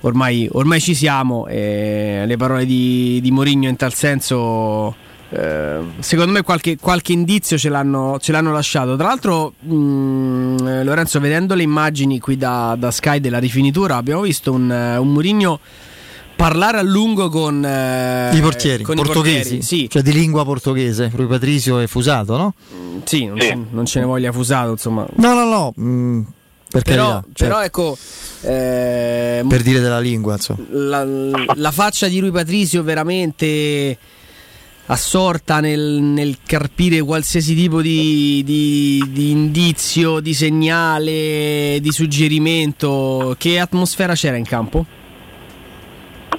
ormai, 0.00 0.48
ormai 0.52 0.80
ci 0.80 0.94
siamo 0.94 1.46
e 1.46 2.24
le 2.26 2.36
parole 2.36 2.66
di, 2.66 3.18
di 3.22 3.30
Mourinho 3.30 3.68
in 3.68 3.76
tal 3.76 3.94
senso 3.94 4.94
secondo 6.00 6.32
me 6.32 6.42
qualche, 6.42 6.76
qualche 6.76 7.12
indizio 7.12 7.56
ce 7.56 7.68
l'hanno, 7.68 8.18
ce 8.20 8.32
l'hanno 8.32 8.52
lasciato. 8.52 8.96
Tra 8.96 9.06
l'altro, 9.08 9.54
mh, 9.60 10.66
eh, 10.66 10.84
Lorenzo, 10.84 11.20
vedendo 11.20 11.54
le 11.54 11.62
immagini 11.62 12.18
qui 12.20 12.36
da, 12.36 12.76
da 12.78 12.90
Sky 12.90 13.20
della 13.20 13.38
rifinitura, 13.38 13.96
abbiamo 13.96 14.22
visto 14.22 14.52
un, 14.52 14.70
eh, 14.70 14.96
un 14.96 15.12
Mourinho 15.12 15.60
parlare 16.34 16.78
a 16.78 16.82
lungo 16.82 17.28
con 17.28 17.64
eh, 17.64 18.34
I 18.34 18.40
portieri 18.40 18.82
con 18.82 18.96
i 18.96 19.02
portoghesi, 19.02 19.36
portieri, 19.36 19.62
sì. 19.62 19.88
cioè 19.88 20.02
di 20.02 20.12
lingua 20.12 20.44
portoghese, 20.44 21.10
Rui 21.14 21.26
Patrizio 21.26 21.78
e 21.78 21.86
Fusato, 21.86 22.36
no? 22.36 22.54
Sì, 23.04 23.26
non, 23.26 23.38
Ce, 23.38 23.58
non 23.70 23.86
ce 23.86 24.00
ne 24.00 24.06
voglia 24.06 24.32
Fusato, 24.32 24.70
insomma. 24.70 25.06
No, 25.16 25.34
no, 25.34 25.44
no, 25.44 25.74
mm, 25.78 26.22
per 26.68 26.82
Però, 26.82 27.08
carità, 27.10 27.26
cioè, 27.32 27.48
però 27.48 27.62
ecco, 27.62 27.96
eh, 28.40 29.44
per 29.46 29.62
dire 29.62 29.80
della 29.80 30.00
lingua, 30.00 30.34
insomma. 30.34 30.64
la, 30.70 31.06
la 31.54 31.70
faccia 31.70 32.08
di 32.08 32.18
Rui 32.18 32.30
Patrizio 32.30 32.82
veramente 32.82 33.96
assorta 34.86 35.60
nel, 35.60 35.80
nel 35.80 36.38
carpire 36.44 37.00
qualsiasi 37.00 37.54
tipo 37.54 37.80
di, 37.80 38.42
di- 38.44 39.04
di 39.10 39.30
indizio, 39.30 40.20
di 40.20 40.34
segnale, 40.34 41.78
di 41.80 41.90
suggerimento. 41.90 43.34
Che 43.38 43.58
atmosfera 43.58 44.14
c'era 44.14 44.36
in 44.36 44.44
campo? 44.44 44.84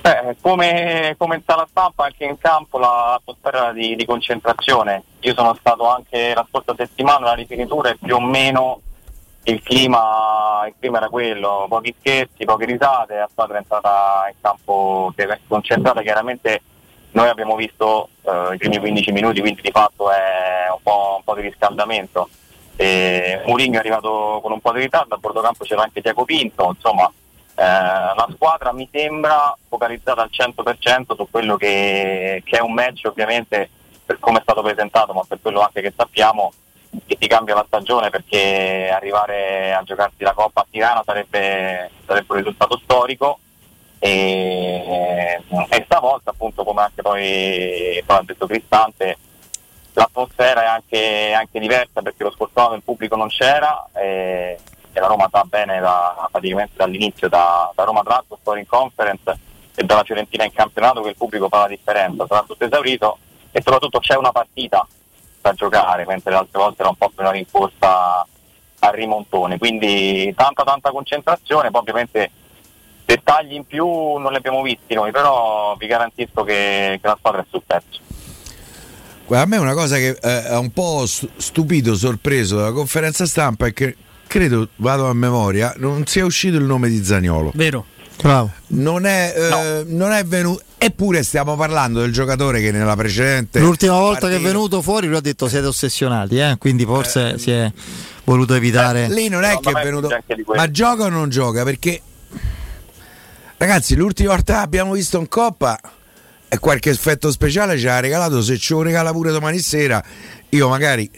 Beh, 0.02 0.36
come, 0.41 1.15
come 1.18 1.36
in 1.36 1.41
sala 1.45 1.65
stampa 1.70 2.06
anche 2.06 2.26
in 2.26 2.38
campo 2.38 2.78
l'atmosfera 2.78 3.72
di, 3.72 3.95
di 3.95 4.06
concentrazione. 4.06 5.03
Io 5.22 5.34
sono 5.34 5.56
stato 5.57 5.88
anche 5.88 6.34
la 6.36 6.45
scorsa 6.49 6.74
settimana 6.76 7.20
alla 7.20 7.36
rifinitura 7.36 7.90
e 7.90 7.98
più 8.02 8.15
o 8.15 8.20
meno 8.20 8.82
il 9.45 9.61
clima, 9.61 10.64
il 10.68 10.74
clima 10.80 10.98
era 10.98 11.10
quello, 11.10 11.65
pochi 11.70 11.95
scherzi, 11.99 12.45
poche 12.45 12.65
risate, 12.65 13.15
la 13.15 13.30
squadra 13.32 13.56
è 13.56 13.60
entrata 13.60 14.26
in 14.30 14.36
campo 14.41 15.14
concentrata, 15.48 16.02
chiaramente 16.02 16.61
noi 17.14 17.30
abbiamo 17.30 17.56
visto 17.56 18.10
eh, 18.22 18.53
i 18.53 18.57
primi 18.57 18.77
15 18.80 19.11
minuti, 19.11 19.40
quindi 19.40 19.61
di 19.61 19.72
fatto 19.72 20.11
è 20.11 20.69
un 20.72 20.81
po', 20.81 21.15
un 21.18 21.23
po' 21.23 21.35
di 21.35 21.41
riscaldamento. 21.41 22.30
E 22.76 23.41
Mourinho 23.45 23.76
è 23.76 23.80
arrivato 23.80 24.40
con 24.41 24.52
un 24.52 24.60
po' 24.60 24.72
di 24.72 24.80
ritardo, 24.80 25.15
a 25.15 25.18
bordo 25.18 25.41
campo 25.41 25.64
c'era 25.64 25.84
anche 25.84 26.02
Tiago 26.02 26.26
Pinto, 26.26 26.73
insomma 26.76 27.11
eh, 27.56 27.64
la 27.64 28.27
squadra 28.34 28.73
mi 28.73 28.90
sembra 28.91 29.56
focalizzata 29.68 30.23
al 30.23 30.30
100% 30.31 31.15
su 31.15 31.27
quello 31.30 31.56
che, 31.56 32.41
che 32.44 32.57
è 32.57 32.61
un 32.61 32.73
match 32.73 33.06
ovviamente 33.06 33.69
per 34.03 34.18
come 34.19 34.40
è 34.40 34.41
stato 34.41 34.64
presentato, 34.64 35.14
ma 35.14 35.22
per 35.27 35.40
quello 35.40 35.61
anche 35.61 35.81
che 35.81 35.94
sappiamo 35.95 36.52
che 37.06 37.18
ti 37.18 37.27
cambia 37.27 37.56
la 37.56 37.65
stagione 37.65 38.10
perché 38.10 38.90
arrivare 38.91 39.73
a 39.73 39.84
giocarsi 39.84 40.23
la 40.23 40.34
Coppa 40.34 40.61
a 40.61 40.68
Tirana 40.69 41.03
sarebbe, 41.06 41.91
sarebbe 42.06 42.26
un 42.30 42.38
risultato 42.38 42.80
storico 42.84 43.40
e, 44.03 45.41
e 45.69 45.84
stavolta 45.85 46.31
appunto 46.31 46.65
come 46.65 46.81
anche 46.81 47.01
poi, 47.01 48.03
ha 48.05 48.21
detto 48.25 48.47
Cristante 48.47 49.17
l'atmosfera 49.93 50.63
è 50.63 50.65
anche, 50.65 51.31
anche 51.34 51.59
diversa 51.59 52.01
perché 52.01 52.23
lo 52.23 52.31
scorso 52.31 52.59
anno 52.59 52.75
il 52.75 52.84
pubblico 52.84 53.15
non 53.15 53.30
c'era 53.30 53.88
e, 53.93 54.57
e 54.91 54.99
la 54.99 55.07
Roma 55.07 55.30
sa 55.31 55.45
bene 55.45 55.80
da, 55.80 56.27
praticamente 56.30 56.73
dall'inizio 56.75 57.30
da, 57.30 57.71
da 57.73 57.84
Roma 57.85 58.03
Tratto, 58.03 58.38
Story 58.41 58.59
in 58.59 58.67
Conference 58.67 59.39
e 59.73 59.84
dalla 59.84 60.03
Fiorentina 60.03 60.43
in 60.43 60.51
campionato 60.51 61.01
che 61.01 61.09
il 61.09 61.15
pubblico 61.15 61.47
fa 61.47 61.59
la 61.59 61.67
differenza, 61.67 62.25
sarà 62.27 62.43
tutto 62.45 62.65
esaurito 62.65 63.17
e 63.51 63.61
soprattutto 63.61 63.99
c'è 63.99 64.17
una 64.17 64.34
partita 64.34 64.85
da 65.39 65.53
giocare 65.53 66.05
mentre 66.05 66.31
le 66.31 66.38
altre 66.38 66.59
volte 66.59 66.81
era 66.81 66.89
un 66.89 66.97
po' 66.97 67.07
più 67.07 67.21
una 67.21 67.31
rincorsa 67.31 68.27
a 68.80 68.89
rimontone. 68.89 69.57
Quindi 69.57 70.34
tanta 70.35 70.63
tanta 70.63 70.91
concentrazione 70.91 71.71
poi 71.71 71.80
ovviamente 71.80 72.31
dettagli 73.05 73.53
in 73.53 73.65
più 73.65 73.85
non 73.85 74.31
li 74.31 74.38
abbiamo 74.38 74.61
visti 74.61 74.93
noi, 74.93 75.11
però 75.11 75.75
vi 75.77 75.88
garantisco 75.88 76.43
che, 76.43 76.99
che 77.01 77.07
la 77.07 77.15
squadra 77.17 77.41
è 77.41 77.45
sul 77.49 77.63
pezzo. 77.65 77.99
Guarda, 79.25 79.45
a 79.45 79.47
me 79.47 79.57
una 79.57 79.73
cosa 79.73 79.97
che 79.97 80.17
eh, 80.21 80.31
ha 80.31 80.59
un 80.59 80.71
po' 80.71 81.05
stu- 81.05 81.30
stupito, 81.38 81.95
sorpreso 81.95 82.57
dalla 82.57 82.71
conferenza 82.71 83.25
stampa 83.25 83.67
è 83.67 83.73
che 83.73 83.95
credo, 84.27 84.67
vado 84.77 85.07
a 85.07 85.13
memoria, 85.13 85.73
non 85.77 86.05
sia 86.05 86.25
uscito 86.25 86.57
il 86.57 86.63
nome 86.63 86.89
di 86.89 87.03
Zagnolo. 87.03 87.51
Vero. 87.53 87.85
Bravo. 88.21 88.51
Non 88.67 89.05
è, 89.05 89.34
eh, 89.35 89.84
non 89.88 90.11
è 90.11 90.23
venuto. 90.23 90.61
Eppure 90.77 91.23
stiamo 91.23 91.55
parlando 91.55 92.01
del 92.01 92.11
giocatore 92.11 92.61
che 92.61 92.71
nella 92.71 92.95
precedente. 92.95 93.59
L'ultima 93.59 93.97
volta 93.97 94.27
che 94.27 94.35
è 94.35 94.39
partita- 94.39 94.51
venuto 94.51 94.81
fuori 94.81 95.07
lui 95.07 95.17
ha 95.17 95.21
detto 95.21 95.47
siete 95.47 95.65
ossessionati, 95.65 96.38
eh? 96.38 96.55
quindi 96.59 96.85
forse 96.85 97.38
si 97.38 97.51
è 97.51 97.71
voluto 98.25 98.53
evitare. 98.53 99.07
Lì 99.07 99.30
non 99.30 99.43
è 99.43 99.57
che 99.59 99.69
è 99.69 99.84
venuto. 99.84 100.09
Ma 100.55 100.69
gioca 100.69 101.05
o 101.05 101.09
non 101.09 101.30
gioca? 101.30 101.63
Perché. 101.63 102.01
Ragazzi, 103.65 103.95
l'ultima 103.95 104.34
volta 104.34 104.60
abbiamo 104.60 104.91
visto 104.91 105.18
in 105.18 105.30
Coppa 105.30 105.80
e 106.49 106.60
qualche 106.60 106.90
effetto 106.90 107.31
speciale 107.31 107.77
ci 107.77 107.88
ha 107.88 108.02
regalato. 108.02 108.41
Se 108.41 108.57
ce 108.57 108.73
lo 108.73 108.81
regala 108.81 109.14
pure 109.14 109.31
domani 109.31 109.60
sera, 109.60 110.03
io 110.49 110.68
magari. 110.68 111.10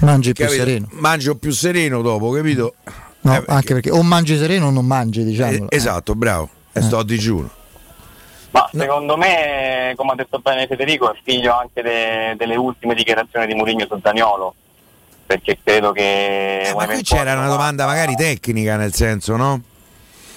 Mangi 0.00 0.32
più 0.32 0.44
capito? 0.44 0.64
sereno. 0.64 0.88
Mangio 0.90 1.36
più 1.36 1.52
sereno 1.52 2.02
dopo, 2.02 2.30
capito? 2.30 2.74
No, 3.20 3.44
anche 3.46 3.74
perché 3.74 3.92
o 3.92 4.02
mangi 4.02 4.36
sereno 4.36 4.66
o 4.66 4.70
non 4.70 4.84
mangi, 4.84 5.22
diciamo. 5.22 5.52
Eh, 5.52 5.66
esatto, 5.68 6.16
bravo. 6.16 6.50
E 6.72 6.82
sto 6.82 6.98
a 6.98 7.04
digiuno. 7.04 7.48
Ma 8.50 8.68
secondo 8.72 9.16
me, 9.16 9.92
come 9.94 10.10
ha 10.10 10.14
detto 10.16 10.40
bene 10.40 10.66
Federico, 10.66 11.12
è 11.12 11.16
figlio 11.22 11.56
anche 11.56 11.80
de- 11.80 12.34
delle 12.36 12.56
ultime 12.56 12.96
dichiarazioni 12.96 13.46
di 13.46 13.54
Mourinho 13.54 13.86
su 13.88 14.00
Zaniolo. 14.02 14.52
Perché 15.26 15.58
credo 15.62 15.92
che. 15.92 16.62
Eh, 16.62 16.74
Ma 16.74 16.86
qui 16.86 17.02
c'era 17.04 17.34
una 17.34 17.46
domanda 17.46 17.86
magari 17.86 18.16
tecnica, 18.16 18.74
nel 18.74 18.92
senso, 18.92 19.36
no? 19.36 19.62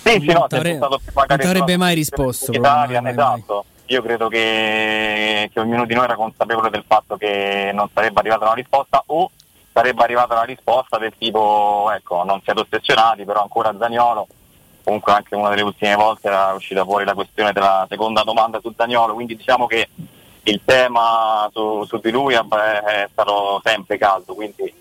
Sì, 0.08 0.20
sì, 0.22 0.26
no, 0.28 0.46
stato 0.48 1.02
magari 1.14 1.44
non 1.44 1.54
t'avrebbe 1.54 1.74
sulla 1.74 1.78
mai 1.78 1.96
risposto, 1.96 2.52
mai. 2.52 3.12
esatto. 3.12 3.66
Io 3.86 4.02
credo 4.02 4.28
che, 4.28 5.50
che 5.54 5.60
ognuno 5.60 5.86
di 5.86 5.94
noi 5.94 6.04
era 6.04 6.16
consapevole 6.16 6.70
del 6.70 6.84
fatto 6.86 7.16
che 7.16 7.72
non 7.74 7.90
sarebbe 7.94 8.20
arrivata 8.20 8.46
una 8.46 8.54
risposta 8.54 9.02
o 9.06 9.32
sarebbe 9.72 10.04
arrivata 10.04 10.34
una 10.34 10.44
risposta 10.44 10.98
del 10.98 11.14
tipo, 11.18 11.90
ecco, 11.96 12.24
non 12.24 12.42
siete 12.44 12.62
ossessionati, 12.62 13.24
però 13.24 13.42
ancora 13.42 13.76
Zaniolo. 13.78 14.28
Comunque 14.84 15.12
anche 15.12 15.36
una 15.36 15.50
delle 15.50 15.62
ultime 15.62 15.96
volte 15.96 16.28
era 16.28 16.54
uscita 16.54 16.84
fuori 16.84 17.06
la 17.06 17.14
questione 17.14 17.52
della 17.52 17.86
seconda 17.90 18.24
domanda 18.24 18.60
su 18.60 18.74
Zaniolo, 18.76 19.14
quindi 19.14 19.36
diciamo 19.36 19.68
che 19.68 19.88
il 20.44 20.62
tema 20.64 21.50
su, 21.52 21.84
su 21.86 21.98
di 21.98 22.10
lui 22.10 22.34
è, 22.34 22.40
è 22.40 23.08
stato 23.12 23.62
sempre 23.64 23.98
caldo, 23.98 24.34
quindi 24.34 24.74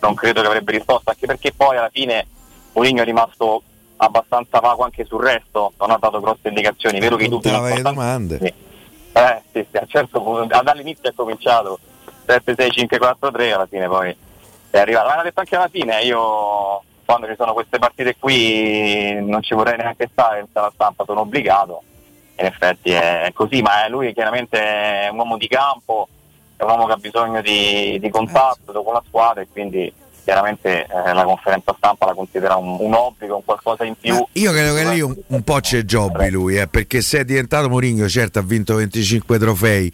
non 0.00 0.14
credo 0.14 0.40
che 0.42 0.46
avrebbe 0.46 0.72
risposto, 0.72 1.10
anche 1.10 1.26
perché 1.26 1.52
poi 1.52 1.76
alla 1.76 1.90
fine 1.90 2.26
Mourinho 2.72 3.02
è 3.02 3.04
rimasto 3.04 3.62
abbastanza 3.96 4.60
vago 4.60 4.84
anche 4.84 5.04
sul 5.04 5.22
resto, 5.22 5.72
non 5.78 5.90
ha 5.90 5.98
dato 5.98 6.20
grosse 6.20 6.48
indicazioni, 6.48 6.98
vero 6.98 7.16
che 7.16 7.24
i 7.24 7.28
dubbi 7.28 7.50
le 7.50 7.82
domande. 7.82 8.38
sì. 8.38 8.54
Eh 9.16 9.42
sì, 9.52 9.64
sì, 9.70 9.78
certo 9.86 10.20
punto, 10.20 10.60
dall'inizio 10.62 11.08
è 11.08 11.14
cominciato 11.14 11.78
7, 12.26 12.54
6, 12.56 12.70
5, 12.70 12.98
4, 12.98 13.30
3, 13.30 13.52
alla 13.52 13.66
fine 13.66 13.86
poi 13.86 14.16
è 14.70 14.78
arrivato. 14.78 15.08
Ma 15.08 15.16
l'ha 15.16 15.22
detto 15.22 15.38
anche 15.38 15.54
alla 15.54 15.68
fine, 15.68 16.00
io 16.02 16.82
quando 17.04 17.28
ci 17.28 17.34
sono 17.36 17.52
queste 17.52 17.78
partite 17.78 18.16
qui 18.18 19.14
non 19.22 19.42
ci 19.42 19.54
vorrei 19.54 19.76
neanche 19.76 20.08
stare 20.10 20.40
in 20.40 20.46
sala 20.52 20.72
stampa, 20.74 21.04
sono 21.04 21.20
obbligato. 21.20 21.82
In 22.36 22.46
effetti 22.46 22.90
è 22.90 23.30
così, 23.32 23.62
ma 23.62 23.86
lui 23.88 24.12
chiaramente 24.12 24.58
è 24.58 25.08
un 25.10 25.18
uomo 25.18 25.36
di 25.36 25.46
campo, 25.46 26.08
è 26.56 26.64
un 26.64 26.70
uomo 26.70 26.86
che 26.86 26.92
ha 26.92 26.96
bisogno 26.96 27.40
di, 27.40 27.98
di 28.00 28.10
contatto 28.10 28.82
con 28.82 28.94
la 28.94 29.02
squadra 29.06 29.42
e 29.42 29.48
quindi 29.48 29.92
chiaramente 30.24 30.86
eh, 30.86 31.12
la 31.12 31.24
conferenza 31.24 31.74
stampa 31.76 32.06
la 32.06 32.14
considera 32.14 32.56
un, 32.56 32.76
un 32.80 32.94
obbligo, 32.94 33.36
un 33.36 33.44
qualcosa 33.44 33.84
in 33.84 33.94
più. 34.00 34.26
Io 34.32 34.50
credo 34.52 34.74
che 34.74 34.84
lì 34.88 35.00
un, 35.00 35.14
un 35.28 35.42
po' 35.42 35.60
c'è 35.60 35.82
Jobby 35.82 36.30
lui, 36.30 36.56
eh, 36.56 36.66
perché 36.66 37.00
se 37.02 37.20
è 37.20 37.24
diventato 37.24 37.68
Mourinho, 37.68 38.08
certo 38.08 38.38
ha 38.38 38.42
vinto 38.42 38.74
25 38.76 39.38
trofei, 39.38 39.92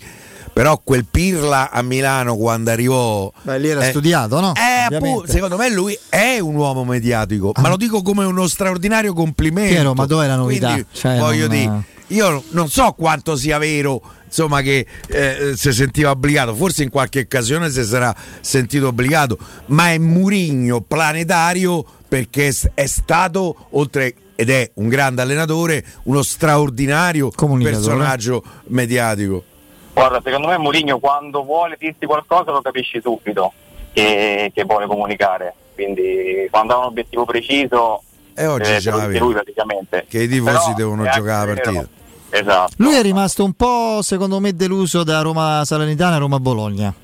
però 0.53 0.81
quel 0.83 1.05
Pirla 1.05 1.71
a 1.71 1.83
Milano 1.83 2.37
quando 2.37 2.71
arrivò... 2.71 3.31
Beh, 3.43 3.59
lì 3.59 3.69
era 3.69 3.87
eh, 3.87 3.91
studiato, 3.91 4.41
no? 4.41 4.53
eh, 4.55 4.83
appunto, 4.83 4.97
Ovviamente. 4.97 5.33
secondo 5.33 5.57
me 5.57 5.71
lui 5.71 5.99
è 6.09 6.39
un 6.39 6.55
uomo 6.55 6.85
mediatico, 6.85 7.53
ma 7.61 7.69
lo 7.69 7.77
dico 7.77 8.03
come 8.03 8.25
uno 8.25 8.47
straordinario 8.47 9.13
complimento. 9.13 9.75
Piero, 9.75 9.95
ma 9.95 10.07
dov'è 10.07 10.27
la 10.27 10.37
novità? 10.37 10.69
Quindi, 10.69 10.87
Cioè, 10.93 11.19
voglio 11.19 11.47
non- 11.47 11.57
dire, 11.57 11.83
io 12.09 12.43
non 12.51 12.69
so 12.69 12.93
quanto 12.93 13.37
sia 13.37 13.59
vero 13.59 14.01
insomma 14.31 14.61
che 14.61 14.87
eh, 15.09 15.53
si 15.57 15.73
sentiva 15.73 16.11
obbligato, 16.11 16.55
forse 16.55 16.85
in 16.85 16.91
qualche 16.91 17.21
occasione 17.21 17.69
si 17.69 17.83
sarà 17.85 18.15
sentito 18.41 18.87
obbligato, 18.87 19.37
ma 19.67 19.91
è 19.91 19.99
Murigno 19.99 20.81
planetario 20.81 21.85
perché 22.07 22.53
è, 22.75 22.87
stato 22.87 23.67
oltre 23.71 24.15
ed 24.37 24.51
è 24.51 24.71
un 24.75 24.89
grande 24.89 25.23
allenatore, 25.23 25.85
uno 26.05 26.23
straordinario 26.23 27.31
personaggio 27.31 28.43
mediatico. 28.69 29.45
Guarda, 29.93 30.21
secondo 30.25 30.49
me 30.49 30.57
Mourinho 30.57 30.99
quando 30.99 31.45
vuole 31.45 31.77
dirti 31.79 32.07
qualcosa 32.07 32.53
lo 32.53 32.63
capisci 32.63 33.01
subito 33.03 33.53
che, 33.93 34.51
che 34.55 34.65
vuole 34.65 34.87
comunicare, 34.87 35.55
quindi 35.75 36.49
quando 36.51 36.75
ha 36.75 36.79
un 36.79 36.85
obiettivo 36.85 37.25
preciso 37.25 38.03
E 38.35 38.47
oggi 38.47 38.71
eh, 38.71 38.77
dice 38.77 38.91
l'avevi. 38.91 39.19
lui 39.19 39.35
praticamente. 39.35 40.07
Che 40.09 40.23
i 40.23 40.29
tifosi 40.29 40.53
Però 40.53 40.75
devono 40.75 41.03
giocare 41.11 41.49
la 41.49 41.55
vero- 41.55 41.73
partita. 41.73 42.00
Esatto. 42.31 42.73
Lui 42.77 42.95
è 42.95 43.03
rimasto 43.03 43.45
un 43.45 43.53
po', 43.53 44.01
secondo 44.03 44.41
me, 44.41 44.55
deluso 44.55 45.03
da 45.03 45.21
Roma 45.21 45.63
Salernitana 45.65 46.17
e 46.17 46.19
Roma 46.19 46.39
Bologna. 46.39 46.95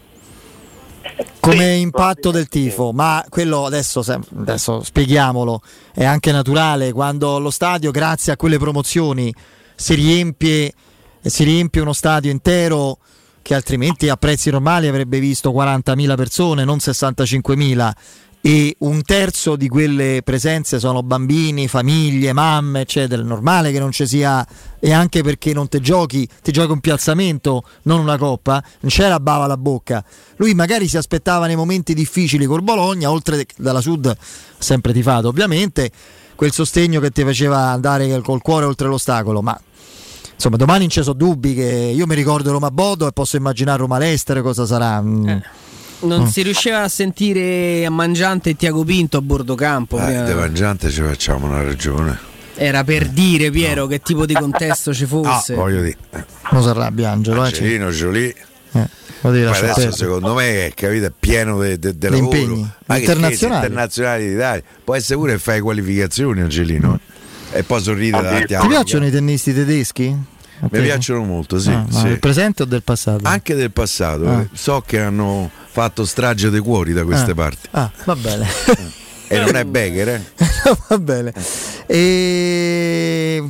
Come 1.40 1.74
impatto 1.74 2.30
del 2.30 2.48
tifo, 2.48 2.92
ma 2.92 3.24
quello 3.28 3.66
adesso, 3.66 4.02
adesso 4.36 4.82
spieghiamolo, 4.82 5.62
è 5.94 6.04
anche 6.04 6.32
naturale 6.32 6.92
quando 6.92 7.38
lo 7.38 7.50
stadio, 7.50 7.92
grazie 7.92 8.32
a 8.32 8.36
quelle 8.36 8.58
promozioni, 8.58 9.32
si 9.74 9.94
riempie, 9.94 10.72
si 11.22 11.44
riempie 11.44 11.80
uno 11.80 11.92
stadio 11.92 12.30
intero 12.30 12.98
che 13.42 13.54
altrimenti 13.54 14.08
a 14.08 14.16
prezzi 14.16 14.50
normali 14.50 14.88
avrebbe 14.88 15.20
visto 15.20 15.52
40.000 15.52 16.16
persone, 16.16 16.64
non 16.64 16.78
65.000 16.78 17.92
e 18.46 18.76
un 18.78 19.02
terzo 19.02 19.56
di 19.56 19.66
quelle 19.66 20.20
presenze 20.22 20.78
sono 20.78 21.02
bambini, 21.02 21.66
famiglie, 21.66 22.32
mamme, 22.32 22.82
eccetera. 22.82 23.20
È 23.20 23.24
normale 23.24 23.72
che 23.72 23.80
non 23.80 23.90
ci 23.90 24.06
sia, 24.06 24.46
e 24.78 24.92
anche 24.92 25.24
perché 25.24 25.52
non 25.52 25.66
te 25.66 25.80
giochi, 25.80 26.28
ti 26.44 26.52
giochi 26.52 26.70
un 26.70 26.78
piazzamento, 26.78 27.64
non 27.82 27.98
una 27.98 28.16
coppa, 28.16 28.62
non 28.82 28.90
c'è 28.92 29.08
la 29.08 29.18
bava 29.18 29.46
alla 29.46 29.56
bocca. 29.56 30.04
Lui 30.36 30.54
magari 30.54 30.86
si 30.86 30.96
aspettava 30.96 31.48
nei 31.48 31.56
momenti 31.56 31.92
difficili 31.92 32.46
col 32.46 32.62
Bologna, 32.62 33.10
oltre 33.10 33.44
dalla 33.56 33.80
sud, 33.80 34.16
sempre 34.58 34.92
tifato 34.92 35.26
ovviamente, 35.26 35.90
quel 36.36 36.52
sostegno 36.52 37.00
che 37.00 37.10
ti 37.10 37.24
faceva 37.24 37.70
andare 37.70 38.20
col 38.20 38.42
cuore 38.42 38.64
oltre 38.66 38.86
l'ostacolo, 38.86 39.42
ma 39.42 39.60
insomma 40.32 40.56
domani 40.56 40.82
non 40.82 40.90
ci 40.90 41.02
sono 41.02 41.16
dubbi 41.16 41.52
che 41.52 41.92
io 41.92 42.06
mi 42.06 42.14
ricordo 42.14 42.52
Roma 42.52 42.70
Bodo 42.70 43.08
e 43.08 43.12
posso 43.12 43.36
immaginare 43.36 43.78
Roma 43.78 43.98
Lester 43.98 44.40
cosa 44.40 44.66
sarà. 44.66 45.02
mm. 45.02 45.38
Non 46.00 46.22
Mm. 46.22 46.26
si 46.26 46.42
riusciva 46.42 46.82
a 46.82 46.88
sentire 46.88 47.84
a 47.86 47.90
Mangiante 47.90 48.50
e 48.50 48.56
Tiago 48.56 48.84
Pinto 48.84 49.16
a 49.16 49.22
bordo 49.22 49.54
campo. 49.54 49.98
Eh. 49.98 50.22
De 50.24 50.34
Mangiante 50.34 50.90
ci 50.90 51.00
facciamo 51.00 51.46
una 51.46 51.62
ragione. 51.62 52.18
Era 52.54 52.84
per 52.84 53.08
dire, 53.08 53.50
Piero, 53.50 53.86
che 53.86 54.00
tipo 54.00 54.24
di 54.26 54.34
contesto 54.34 54.92
ci 54.94 55.04
Ah, 55.04 55.06
fosse. 55.06 55.54
voglio 55.54 55.82
dire, 55.82 55.96
Mo 56.50 56.62
si 56.62 56.68
arrabbia 56.68 57.10
Angelo, 57.10 57.42
eh, 57.42 57.46
Angelino 57.46 57.88
Jolie. 57.90 58.34
eh, 58.72 58.88
Poi 59.20 59.42
lasciare 59.42 59.70
adesso 59.72 59.92
secondo 59.92 60.34
me 60.34 60.70
capito, 60.74 61.06
è 61.06 61.12
pieno 61.18 61.60
di 61.62 61.78
de, 61.78 61.96
de 61.96 62.08
lavoro 62.10 62.36
impegni. 62.36 62.70
Ma 62.86 62.94
che 62.94 63.00
Internazionali. 63.00 63.64
internazionali 63.66 64.28
d'Italia 64.28 64.62
può 64.84 64.94
essere 64.94 65.18
pure 65.18 65.32
che 65.32 65.38
fai 65.38 65.60
qualificazioni 65.60 66.40
Angelino 66.42 67.00
e 67.52 67.62
poi 67.62 67.80
sorride 67.82 68.20
davanti 68.20 68.54
a 68.54 68.60
Ti 68.60 68.66
piacciono 68.68 69.06
i 69.06 69.10
tennisti 69.10 69.54
tedeschi? 69.54 70.16
Mi 70.58 70.80
piacciono 70.80 71.22
molto 71.24 71.58
sì, 71.58 71.70
Ah, 71.70 71.84
sì. 71.90 72.02
del 72.04 72.18
presente 72.18 72.62
o 72.62 72.66
del 72.66 72.82
passato? 72.82 73.26
anche 73.26 73.54
del 73.54 73.70
passato 73.72 74.26
Ah. 74.28 74.40
eh. 74.40 74.48
so 74.52 74.82
che 74.86 74.98
hanno 75.00 75.50
fatto 75.76 76.06
strage 76.06 76.48
dei 76.48 76.60
cuori 76.60 76.94
da 76.94 77.04
queste 77.04 77.32
Ah. 77.32 77.34
parti 77.34 77.68
Ah, 77.72 77.90
va 78.06 78.16
bene. 78.16 78.46
e 79.28 79.38
non 79.38 79.56
è 79.56 79.64
Becker 79.64 80.08
eh? 80.08 80.22
va 80.88 80.98
bene. 80.98 81.34
E... 81.86 83.44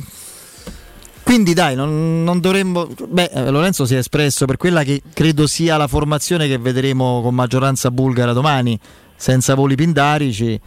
Quindi 1.23 1.53
dai, 1.53 1.75
non, 1.75 2.23
non 2.25 2.41
dovremmo... 2.41 2.87
Beh, 3.07 3.29
eh, 3.33 3.49
Lorenzo 3.49 3.85
si 3.85 3.95
è 3.95 3.97
espresso 3.99 4.45
per 4.45 4.57
quella 4.57 4.83
che 4.83 5.01
credo 5.13 5.47
sia 5.47 5.77
la 5.77 5.87
formazione 5.87 6.47
che 6.47 6.57
vedremo 6.57 7.21
con 7.21 7.33
maggioranza 7.33 7.91
bulgara 7.91 8.33
domani, 8.33 8.77
senza 9.15 9.53
voli 9.55 9.75
pindarici. 9.75 10.59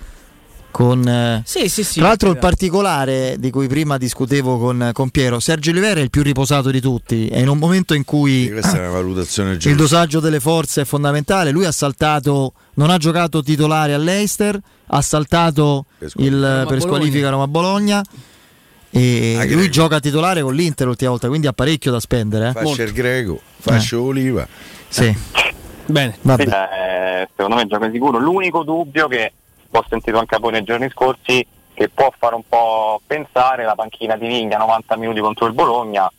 Con, 0.71 1.07
eh, 1.07 1.43
Sì, 1.45 1.69
sì, 1.69 1.83
sì. 1.83 1.99
Tra 1.99 2.09
l'altro 2.09 2.31
il 2.31 2.39
particolare 2.39 3.37
di 3.39 3.51
cui 3.51 3.67
prima 3.67 3.99
discutevo 3.99 4.59
con, 4.59 4.91
con 4.93 5.11
Piero, 5.11 5.41
Sergio 5.41 5.71
Olivera 5.71 5.99
è 6.01 6.03
il 6.03 6.11
più 6.11 6.23
riposato 6.23 6.71
di 6.71 6.81
tutti, 6.81 7.27
è 7.29 7.39
in 7.39 7.49
un 7.49 7.59
momento 7.59 7.93
in 7.95 8.05
cui 8.05 8.49
valutazione 8.63 9.59
il 9.61 9.77
dosaggio 9.77 10.21
delle 10.21 10.39
forze 10.41 10.83
è 10.83 10.85
fondamentale. 10.85 11.51
Lui 11.51 11.65
ha 11.65 11.73
saltato, 11.73 12.53
non 12.75 12.91
ha 12.91 12.99
giocato 12.99 13.43
titolare 13.43 13.95
all'Eister, 13.95 14.59
ha 14.87 15.03
saltato 15.03 15.87
il 16.17 16.65
per 16.69 16.81
squalifica 16.81 17.31
Roma 17.31 17.47
Bologna. 17.49 18.03
E 18.93 19.37
Ah, 19.39 19.45
lui 19.45 19.55
Greco. 19.55 19.69
gioca 19.71 20.01
titolare 20.01 20.43
con 20.43 20.53
l'Inter 20.55 20.87
l'ultima 20.87 21.11
volta, 21.11 21.29
quindi 21.29 21.47
ha 21.47 21.53
parecchio 21.53 21.93
da 21.93 22.01
spendere. 22.01 22.49
eh. 22.49 22.53
faccia 22.53 22.83
il 22.83 22.93
greco 22.93 23.41
faccia 23.59 24.01
oliva 24.01 24.47
Sì. 24.89 25.17
Bene. 25.87 26.17
Vabbè. 26.23 26.43
Eh, 26.43 27.29
secondo 27.37 27.57
me 27.57 27.67
gioca 27.67 27.91
sicuro. 27.93 28.19
L'unico 28.19 28.63
dubbio 28.65 29.07
che 29.09 29.33
ho 29.79 29.85
sentito 29.89 30.19
anche 30.19 30.35
a 30.35 30.39
voi 30.39 30.53
nei 30.53 30.65
giorni 30.65 30.89
scorsi 30.91 31.47
che 31.75 31.89
può 31.89 32.13
fare 32.17 32.35
un 32.35 32.43
po' 32.47 33.01
pensare 33.07 33.65
la 33.65 33.75
panchina 33.75 34.17
di 34.17 34.27
Vigna 34.27 34.59
90 34.59 34.97
minuti 34.97 35.21
contro 35.21 35.47
il 35.47 35.53
Bologna. 35.53 36.11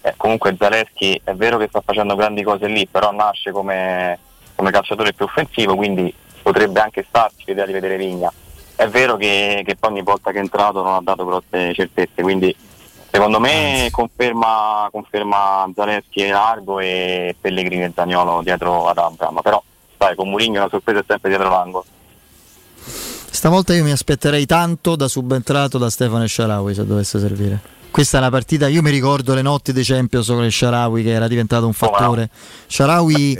Eh, 0.00 0.14
comunque 0.16 0.56
Zaleschi 0.58 1.20
è 1.22 1.34
vero 1.34 1.58
che 1.58 1.68
sta 1.68 1.80
facendo 1.80 2.14
grandi 2.14 2.42
cose 2.42 2.66
lì, 2.66 2.86
però 2.86 3.12
nasce 3.12 3.50
come, 3.50 4.18
come 4.54 4.70
calciatore 4.70 5.12
più 5.12 5.26
offensivo, 5.26 5.76
quindi 5.76 6.12
potrebbe 6.42 6.80
anche 6.80 7.04
starci 7.06 7.44
l'idea 7.46 7.66
di 7.66 7.72
vedere 7.72 7.96
Vigna. 7.96 8.32
È 8.74 8.88
vero 8.88 9.16
che, 9.16 9.62
che 9.64 9.76
poi 9.76 9.90
ogni 9.90 10.02
volta 10.02 10.30
che 10.30 10.38
è 10.38 10.40
entrato 10.40 10.82
non 10.82 10.94
ha 10.94 11.00
dato 11.02 11.24
grosse 11.24 11.74
certezze, 11.74 12.22
quindi 12.22 12.56
secondo 13.10 13.38
me 13.38 13.88
conferma, 13.90 14.88
conferma 14.90 15.70
Zaleschi 15.74 16.26
largo 16.28 16.80
e 16.80 17.36
Pellegrini 17.38 17.84
e 17.84 17.92
Zagnolo 17.94 18.40
dietro 18.42 18.88
ad 18.88 18.96
Abram, 18.96 19.40
però 19.42 19.62
sai, 19.98 20.16
con 20.16 20.30
Mourinho 20.30 20.60
la 20.60 20.68
sorpresa 20.70 21.00
è 21.00 21.04
sempre 21.06 21.28
dietro 21.28 21.50
l'angolo. 21.50 21.84
Stavolta 23.34 23.74
io 23.74 23.82
mi 23.82 23.90
aspetterei 23.90 24.44
tanto 24.46 24.94
da 24.94 25.08
subentrato 25.08 25.78
da 25.78 25.88
Stefano 25.90 26.26
Sharawi 26.26 26.74
se 26.74 26.84
dovesse 26.86 27.18
servire. 27.18 27.60
Questa 27.90 28.16
è 28.16 28.20
una 28.20 28.30
partita, 28.30 28.68
io 28.68 28.80
mi 28.80 28.90
ricordo 28.90 29.34
le 29.34 29.42
notti 29.42 29.72
dei 29.72 29.84
Champions 29.84 30.26
con 30.28 30.44
il 30.44 30.52
Sharawi 30.52 31.02
che 31.02 31.10
era 31.10 31.28
diventato 31.28 31.66
un 31.66 31.74
fattore. 31.74 32.30
Sharawi, 32.66 33.36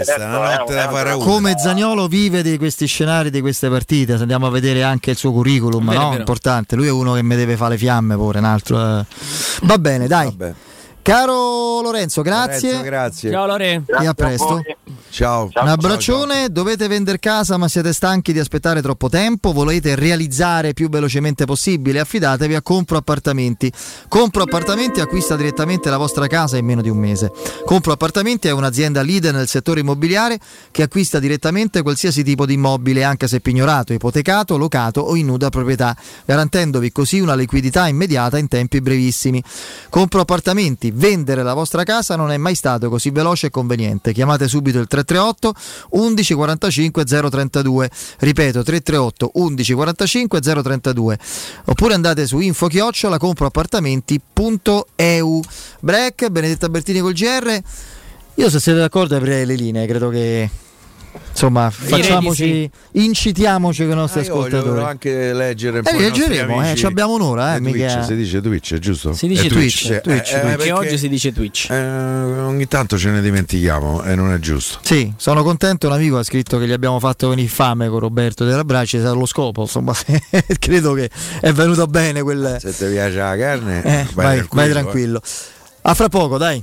come 1.20 1.55
Zagnolo, 1.56 2.06
vive 2.06 2.43
di 2.43 2.59
questi 2.59 2.86
scenari, 2.86 3.31
di 3.31 3.40
queste 3.40 3.70
partite. 3.70 4.16
Se 4.16 4.23
andiamo 4.23 4.47
a 4.47 4.51
vedere 4.51 4.82
anche 4.82 5.10
il 5.12 5.16
suo 5.16 5.32
curriculum, 5.32 5.89
Vero, 5.89 6.01
no? 6.01 6.09
vero. 6.10 6.20
importante. 6.20 6.77
Lui 6.77 6.86
è 6.86 6.90
uno 6.90 7.14
che 7.14 7.23
mi 7.23 7.35
deve 7.36 7.56
fare 7.56 7.73
le 7.73 7.78
fiamme 7.78 8.14
pure, 8.16 8.39
un 8.40 8.44
altro. 8.44 8.77
eh. 8.98 9.05
Va 9.62 9.78
bene, 9.78 10.06
dai. 10.06 10.36
Caro 11.02 11.80
Lorenzo, 11.80 12.22
grazie. 12.22 12.68
Lorenzo, 12.68 12.88
grazie. 12.88 13.30
Ciao 13.30 13.46
Lore. 13.46 13.82
E 14.00 14.06
a 14.06 14.14
presto. 14.14 14.62
Ciao. 15.10 15.50
Un 15.52 15.68
abbraccione, 15.68 16.48
dovete 16.48 16.86
vendere 16.88 17.18
casa 17.18 17.58
ma 17.58 17.68
siete 17.68 17.92
stanchi 17.92 18.32
di 18.32 18.38
aspettare 18.38 18.80
troppo 18.80 19.10
tempo, 19.10 19.52
volete 19.52 19.94
realizzare 19.94 20.72
più 20.72 20.88
velocemente 20.88 21.44
possibile, 21.44 22.00
affidatevi 22.00 22.54
a 22.54 22.62
Compro 22.62 22.96
Appartamenti. 22.96 23.70
Compro 24.08 24.44
Appartamenti 24.44 25.00
acquista 25.00 25.36
direttamente 25.36 25.90
la 25.90 25.98
vostra 25.98 26.28
casa 26.28 26.56
in 26.56 26.64
meno 26.64 26.80
di 26.80 26.88
un 26.88 26.96
mese. 26.96 27.30
Compro 27.66 27.92
Appartamenti 27.92 28.48
è 28.48 28.52
un'azienda 28.52 29.02
leader 29.02 29.34
nel 29.34 29.48
settore 29.48 29.80
immobiliare 29.80 30.38
che 30.70 30.82
acquista 30.82 31.18
direttamente 31.18 31.82
qualsiasi 31.82 32.22
tipo 32.22 32.46
di 32.46 32.54
immobile, 32.54 33.04
anche 33.04 33.28
se 33.28 33.40
pignorato, 33.40 33.92
ipotecato, 33.92 34.56
locato 34.56 35.00
o 35.00 35.16
in 35.16 35.26
nuda 35.26 35.50
proprietà, 35.50 35.94
garantendovi 36.24 36.90
così 36.90 37.20
una 37.20 37.34
liquidità 37.34 37.86
immediata 37.88 38.38
in 38.38 38.48
tempi 38.48 38.80
brevissimi. 38.80 39.42
Compro 39.90 40.20
Appartamenti, 40.20 40.90
vendere 40.93 41.43
la 41.43 41.55
vostra 41.55 41.82
casa 41.85 42.16
non 42.16 42.31
è 42.31 42.36
mai 42.36 42.55
stato 42.55 42.89
così 42.89 43.10
veloce 43.10 43.48
e 43.48 43.51
conveniente. 43.51 44.12
Chiamate 44.12 44.47
subito 44.48 44.78
il 44.78 44.86
338 44.86 45.55
11 45.90 46.35
45 46.35 47.05
032. 47.05 47.90
Ripeto 48.19 48.62
338 48.62 49.31
11 49.35 49.73
45 49.73 50.40
032. 50.40 51.19
Oppure 51.66 51.94
andate 51.94 52.27
su 52.27 52.39
info 52.39 52.66
chiocciola 52.66 53.19
comproappartamenti.eu. 53.19 55.40
Break, 55.81 56.28
Benedetta 56.28 56.69
Bertini 56.69 57.01
col 57.01 57.12
GR. 57.12 57.60
Io 58.36 58.48
se 58.48 58.60
siete 58.60 58.78
d'accordo 58.78 59.16
aprirei 59.16 59.44
le 59.44 59.56
linee, 59.56 59.86
credo 59.86 60.09
che 60.09 60.48
insomma 61.30 61.70
facciamoci 61.70 62.70
incitiamoci 62.93 63.82
con 63.84 63.93
i 63.93 63.94
nostri 63.94 64.20
Ah, 64.20 64.24
io 64.24 64.34
voglio 64.34 64.47
ascoltatori. 64.47 64.74
però 64.76 64.86
anche 64.86 65.32
leggere 65.32 65.78
un 65.80 65.86
Eh, 65.86 65.90
po' 65.90 65.97
i 66.01 66.02
nostri 66.09 66.20
leggeremo, 66.28 66.62
eh, 66.64 66.82
abbiamo 66.84 67.14
un'ora, 67.14 67.56
eh, 67.56 67.60
Twitch, 67.60 68.05
si 68.05 68.14
dice 68.16 68.40
Twitch, 68.40 68.78
giusto? 68.78 69.12
Si 69.12 69.26
dice 69.26 69.47
È 69.47 69.48
Twitch, 69.48 69.76
sì. 69.78 70.01
Twitch, 70.02 70.06
Eh, 70.32 70.36
eh, 70.36 70.40
Twitch. 70.40 70.56
perché, 70.56 70.72
oggi 70.72 70.98
si 70.98 71.09
dice 71.09 71.32
Twitch. 71.32 71.70
eh, 71.70 71.76
ogni 72.40 72.66
tanto 72.68 72.98
ce 72.98 73.10
ne 73.10 73.20
dimentichiamo 73.20 74.02
e 74.05 74.14
non 74.14 74.32
è 74.32 74.39
giusto. 74.39 74.78
Sì, 74.82 75.12
sono 75.16 75.43
contento. 75.43 75.86
Un 75.86 75.94
amico 75.94 76.18
ha 76.18 76.22
scritto 76.22 76.59
che 76.59 76.66
gli 76.66 76.72
abbiamo 76.72 76.98
fatto 76.98 77.28
venire 77.28 77.48
fame 77.48 77.89
con 77.89 77.98
Roberto 78.01 78.44
della 78.44 78.64
Bracci, 78.64 78.98
sarà 78.98 79.12
lo 79.12 79.26
scopo. 79.26 79.62
Insomma, 79.62 79.94
credo 80.59 80.93
che 80.94 81.10
è 81.40 81.52
venuto 81.52 81.86
bene 81.86 82.22
quel. 82.22 82.56
Se 82.60 82.74
ti 82.76 82.84
piace 82.90 83.16
la 83.16 83.36
carne, 83.36 83.82
Eh, 83.84 84.06
vai, 84.14 84.44
vai 84.51 84.70
tranquillo. 84.70 85.20
A 85.82 85.94
fra 85.94 86.09
poco, 86.09 86.39
dai. 86.39 86.62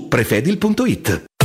prefedil.it. 0.00 1.33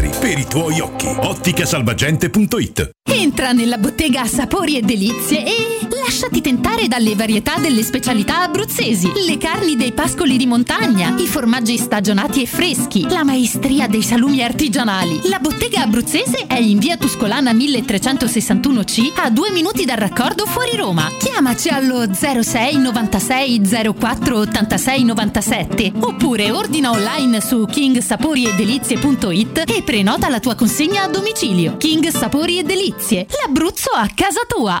per 0.00 0.38
i 0.38 0.46
tuoi 0.46 0.80
occhi. 0.80 1.06
Otticasalvagente.it 1.06 2.90
Entra 3.10 3.52
nella 3.52 3.76
bottega 3.76 4.24
Sapori 4.24 4.78
e 4.78 4.80
Delizie 4.80 5.44
e 5.44 5.72
lasciati 6.02 6.40
tentare 6.40 6.88
dalle 6.88 7.14
varietà 7.14 7.58
delle 7.58 7.82
specialità 7.82 8.42
abruzzesi, 8.42 9.10
le 9.26 9.36
carni 9.38 9.76
dei 9.76 9.92
pascoli 9.92 10.36
di 10.36 10.46
montagna, 10.46 11.14
i 11.18 11.26
formaggi 11.26 11.76
stagionati 11.76 12.42
e 12.42 12.46
freschi, 12.46 13.08
la 13.08 13.24
maestria 13.24 13.86
dei 13.86 14.02
salumi 14.02 14.42
artigianali. 14.42 15.20
La 15.24 15.38
bottega 15.38 15.82
abruzzese 15.82 16.46
è 16.46 16.58
in 16.58 16.78
via 16.78 16.96
Tuscolana 16.96 17.52
1361C 17.52 19.12
a 19.16 19.30
due 19.30 19.50
minuti 19.50 19.84
dal 19.84 19.98
raccordo 19.98 20.46
fuori 20.46 20.74
Roma. 20.76 21.10
Chiamaci 21.18 21.68
allo 21.68 22.12
06 22.12 22.78
96 22.78 23.60
04 23.98 24.38
86 24.38 25.04
97 25.04 25.92
oppure 26.00 26.50
ordina 26.50 26.90
online 26.90 27.40
su 27.40 27.66
kingsaporiedelizie.it 27.66 29.64
e 29.66 29.81
prenota 29.82 30.28
la 30.28 30.40
tua 30.40 30.54
consegna 30.54 31.02
a 31.02 31.08
domicilio. 31.08 31.76
King 31.76 32.06
Sapori 32.08 32.58
e 32.58 32.62
Delizie, 32.62 33.26
l'Abruzzo 33.42 33.90
a 33.90 34.08
casa 34.14 34.42
tua. 34.46 34.80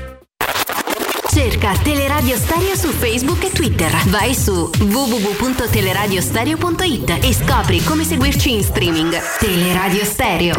Cerca 1.33 1.71
Teleradio 1.81 2.35
Stereo 2.35 2.75
su 2.75 2.89
Facebook 2.89 3.45
e 3.45 3.51
Twitter. 3.51 3.89
Vai 4.09 4.35
su 4.35 4.69
www.teleradiostereo.it 4.79 7.19
e 7.23 7.33
scopri 7.33 7.81
come 7.85 8.03
seguirci 8.03 8.51
in 8.51 8.61
streaming. 8.61 9.17
Teleradio 9.39 10.03
Stereo. 10.03 10.55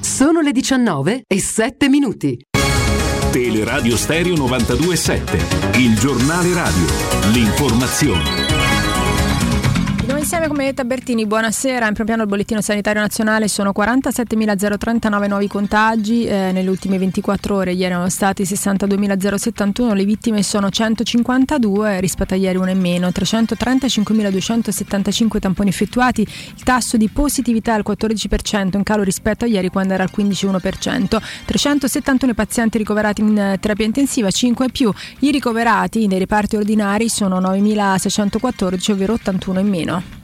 Sono 0.00 0.40
le 0.40 0.52
19 0.52 1.24
e 1.26 1.40
7 1.40 1.88
minuti. 1.88 2.38
Teleradio 3.32 3.96
Stereo 3.96 4.36
927, 4.36 5.78
il 5.78 5.98
giornale 5.98 6.54
radio, 6.54 6.86
l'informazione. 7.32 8.43
Insieme 10.24 10.48
come 10.48 10.68
Etta 10.68 10.84
Bertini, 10.84 11.26
buonasera. 11.26 11.86
In 11.86 11.92
primo 11.92 12.06
piano 12.06 12.22
il 12.22 12.28
bollettino 12.28 12.62
sanitario 12.62 13.02
nazionale 13.02 13.46
sono 13.46 13.72
47.039 13.76 15.28
nuovi 15.28 15.48
contagi 15.48 16.24
eh, 16.24 16.50
nelle 16.50 16.70
ultime 16.70 16.96
24 16.96 17.54
ore, 17.54 17.72
ieri 17.72 17.92
erano 17.92 18.08
stati 18.08 18.42
62.071, 18.44 19.92
le 19.92 20.06
vittime 20.06 20.42
sono 20.42 20.70
152 20.70 22.00
rispetto 22.00 22.32
a 22.32 22.38
ieri 22.38 22.56
una 22.56 22.70
in 22.70 22.80
meno, 22.80 23.08
335.275 23.08 25.40
tamponi 25.40 25.68
effettuati, 25.68 26.22
il 26.22 26.62
tasso 26.62 26.96
di 26.96 27.10
positività 27.10 27.72
è 27.72 27.74
al 27.74 27.84
14%, 27.86 28.78
in 28.78 28.82
calo 28.82 29.02
rispetto 29.02 29.44
a 29.44 29.46
ieri 29.46 29.68
quando 29.68 29.92
era 29.92 30.04
al 30.04 30.10
15,1%, 30.10 31.20
371 31.44 32.32
pazienti 32.32 32.78
ricoverati 32.78 33.20
in 33.20 33.36
eh, 33.36 33.58
terapia 33.60 33.84
intensiva, 33.84 34.30
5 34.30 34.64
in 34.64 34.70
più, 34.70 34.90
i 35.18 35.30
ricoverati 35.30 36.06
nei 36.06 36.18
reparti 36.18 36.56
ordinari 36.56 37.10
sono 37.10 37.40
9.614, 37.40 38.92
ovvero 38.92 39.12
81 39.12 39.60
in 39.60 39.68
meno. 39.68 40.22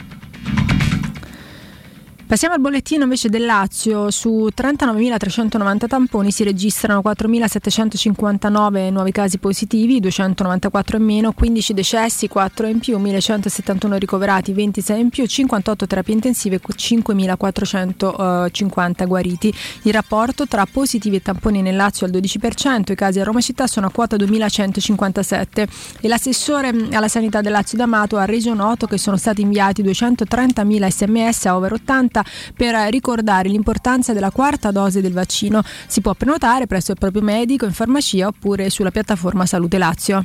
Passiamo 2.30 2.54
al 2.54 2.60
bollettino 2.60 3.02
invece 3.02 3.28
del 3.28 3.44
Lazio, 3.44 4.08
su 4.12 4.48
39.390 4.56 5.88
tamponi 5.88 6.30
si 6.30 6.44
registrano 6.44 7.02
4.759 7.04 8.92
nuovi 8.92 9.10
casi 9.10 9.38
positivi, 9.38 9.98
294 9.98 10.96
in 10.96 11.02
meno, 11.02 11.32
15 11.32 11.74
decessi, 11.74 12.28
4 12.28 12.68
in 12.68 12.78
più, 12.78 12.96
1.171 13.00 13.98
ricoverati, 13.98 14.52
26 14.52 15.00
in 15.00 15.08
più, 15.08 15.26
58 15.26 15.88
terapie 15.88 16.14
intensive 16.14 16.54
e 16.54 16.60
5.450 16.60 19.06
guariti. 19.08 19.52
Il 19.82 19.92
rapporto 19.92 20.46
tra 20.46 20.64
positivi 20.70 21.16
e 21.16 21.22
tamponi 21.22 21.62
nel 21.62 21.74
Lazio 21.74 22.06
è 22.06 22.10
al 22.10 22.14
12%, 22.14 22.92
i 22.92 22.94
casi 22.94 23.18
a 23.18 23.24
Roma 23.24 23.40
città 23.40 23.66
sono 23.66 23.88
a 23.88 23.90
quota 23.90 24.14
2.157 24.14 25.66
e 26.00 26.06
l'assessore 26.06 26.72
alla 26.92 27.08
sanità 27.08 27.40
del 27.40 27.50
Lazio 27.50 27.76
D'Amato 27.76 28.18
ha 28.18 28.24
reso 28.24 28.54
noto 28.54 28.86
che 28.86 28.98
sono 28.98 29.16
stati 29.16 29.42
inviati 29.42 29.82
230.000 29.82 30.88
sms 30.88 31.46
a 31.46 31.56
over 31.56 31.72
80 31.72 32.18
per 32.56 32.74
ricordare 32.90 33.48
l'importanza 33.48 34.12
della 34.12 34.30
quarta 34.30 34.70
dose 34.70 35.00
del 35.00 35.12
vaccino. 35.12 35.62
Si 35.86 36.00
può 36.00 36.14
prenotare 36.14 36.66
presso 36.66 36.92
il 36.92 36.98
proprio 36.98 37.22
medico, 37.22 37.64
in 37.64 37.72
farmacia 37.72 38.26
oppure 38.26 38.70
sulla 38.70 38.90
piattaforma 38.90 39.46
Salute 39.46 39.78
Lazio. 39.78 40.24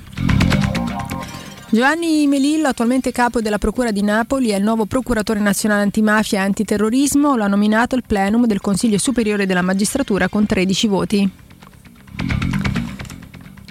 Giovanni 1.70 2.26
Melillo, 2.28 2.70
attualmente 2.70 3.12
capo 3.12 3.42
della 3.42 3.58
Procura 3.58 3.92
di 3.92 4.02
Napoli, 4.02 4.50
è 4.50 4.56
il 4.56 4.64
nuovo 4.64 4.86
procuratore 4.86 5.40
nazionale 5.40 5.82
antimafia 5.82 6.40
e 6.40 6.44
antiterrorismo. 6.44 7.36
Lo 7.36 7.44
ha 7.44 7.48
nominato 7.48 7.96
il 7.96 8.04
plenum 8.08 8.46
del 8.46 8.62
Consiglio 8.62 8.98
Superiore 8.98 9.46
della 9.46 9.62
Magistratura 9.62 10.30
con 10.30 10.46
13 10.46 10.88
voti. 10.88 11.32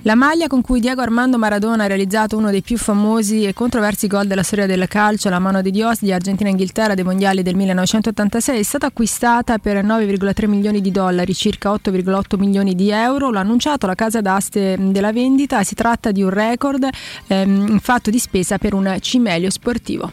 La 0.06 0.14
maglia 0.14 0.48
con 0.48 0.60
cui 0.60 0.80
Diego 0.80 1.00
Armando 1.00 1.38
Maradona 1.38 1.84
ha 1.84 1.86
realizzato 1.86 2.36
uno 2.36 2.50
dei 2.50 2.60
più 2.60 2.76
famosi 2.76 3.46
e 3.46 3.54
controversi 3.54 4.06
gol 4.06 4.26
della 4.26 4.42
storia 4.42 4.66
del 4.66 4.86
calcio, 4.86 5.30
la 5.30 5.38
mano 5.38 5.62
di 5.62 5.70
Dios 5.70 6.02
di 6.02 6.12
Argentina-Inghilterra 6.12 6.92
dei 6.92 7.04
mondiali 7.04 7.40
del 7.40 7.54
1986, 7.56 8.58
è 8.58 8.62
stata 8.62 8.84
acquistata 8.84 9.56
per 9.56 9.82
9,3 9.82 10.46
milioni 10.46 10.82
di 10.82 10.90
dollari, 10.90 11.32
circa 11.32 11.70
8,8 11.70 12.38
milioni 12.38 12.74
di 12.74 12.90
euro. 12.90 13.30
L'ha 13.30 13.40
annunciato 13.40 13.86
la 13.86 13.94
casa 13.94 14.20
d'aste 14.20 14.76
della 14.78 15.10
vendita. 15.10 15.62
Si 15.62 15.74
tratta 15.74 16.12
di 16.12 16.22
un 16.22 16.28
record 16.28 16.86
ehm, 17.26 17.68
in 17.68 17.80
fatto 17.80 18.10
di 18.10 18.18
spesa 18.18 18.58
per 18.58 18.74
un 18.74 18.98
cimelio 19.00 19.48
sportivo. 19.48 20.12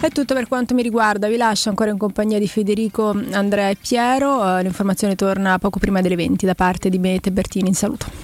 È 0.00 0.08
tutto 0.10 0.34
per 0.34 0.48
quanto 0.48 0.74
mi 0.74 0.82
riguarda, 0.82 1.28
vi 1.28 1.36
lascio 1.36 1.68
ancora 1.68 1.90
in 1.90 1.98
compagnia 1.98 2.40
di 2.40 2.48
Federico, 2.48 3.16
Andrea 3.30 3.70
e 3.70 3.76
Piero. 3.80 4.58
Eh, 4.58 4.62
l'informazione 4.62 5.14
torna 5.14 5.58
poco 5.60 5.78
prima 5.78 6.02
delle 6.02 6.16
20 6.16 6.44
da 6.44 6.54
parte 6.54 6.90
di 6.90 6.98
Benete 6.98 7.30
Bertini. 7.30 7.68
In 7.68 7.74
saluto. 7.74 8.23